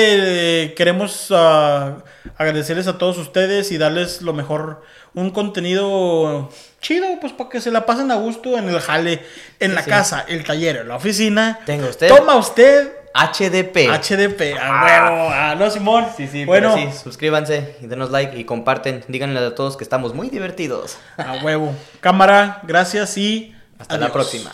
eh, 0.63 0.75
queremos 0.75 1.27
ah, 1.33 1.97
agradecerles 2.37 2.87
a 2.87 2.99
todos 2.99 3.19
ustedes 3.19 3.73
y 3.73 3.79
darles 3.79 4.23
lo 4.23 4.33
mejor, 4.33 4.83
un 5.15 5.31
contenido 5.31 6.51
chido, 6.81 7.07
pues 7.21 7.33
para 7.33 7.51
que 7.51 7.61
se 7.61 7.73
la 7.73 7.85
pasen 7.85 8.13
a 8.13 8.15
gusto 8.15 8.57
en 8.57 8.69
el 8.69 8.79
jale, 8.79 9.23
en 9.59 9.75
la 9.75 9.83
casa, 9.85 10.25
el 10.29 10.45
taller, 10.45 10.77
en 10.77 10.89
la 10.89 10.97
oficina. 10.97 11.59
Tenga 11.67 11.89
usted. 11.89 12.09
Toma 12.09 12.37
usted 12.37 12.93
HDP. 13.15 13.89
HDP, 13.89 14.57
a 14.61 14.85
huevo. 14.85 15.29
Ah, 15.33 15.57
no, 15.59 15.71
Simón. 15.71 16.07
Sí, 16.17 16.29
sí, 16.29 16.45
bueno, 16.45 16.75
sí, 16.77 16.89
suscríbanse 17.03 17.77
y 17.81 17.87
denos 17.87 18.11
like 18.11 18.39
y 18.39 18.45
comparten. 18.45 19.05
Díganle 19.09 19.41
a 19.41 19.55
todos 19.55 19.77
que 19.77 19.85
estamos 19.85 20.15
muy 20.15 20.31
divertidos. 20.31 20.99
a 21.17 21.45
huevo. 21.45 21.75
Cámara, 22.01 22.61
gracias 22.63 23.17
y 23.19 23.55
Hasta 23.79 23.99
la 23.99 24.13
próxima. 24.13 24.53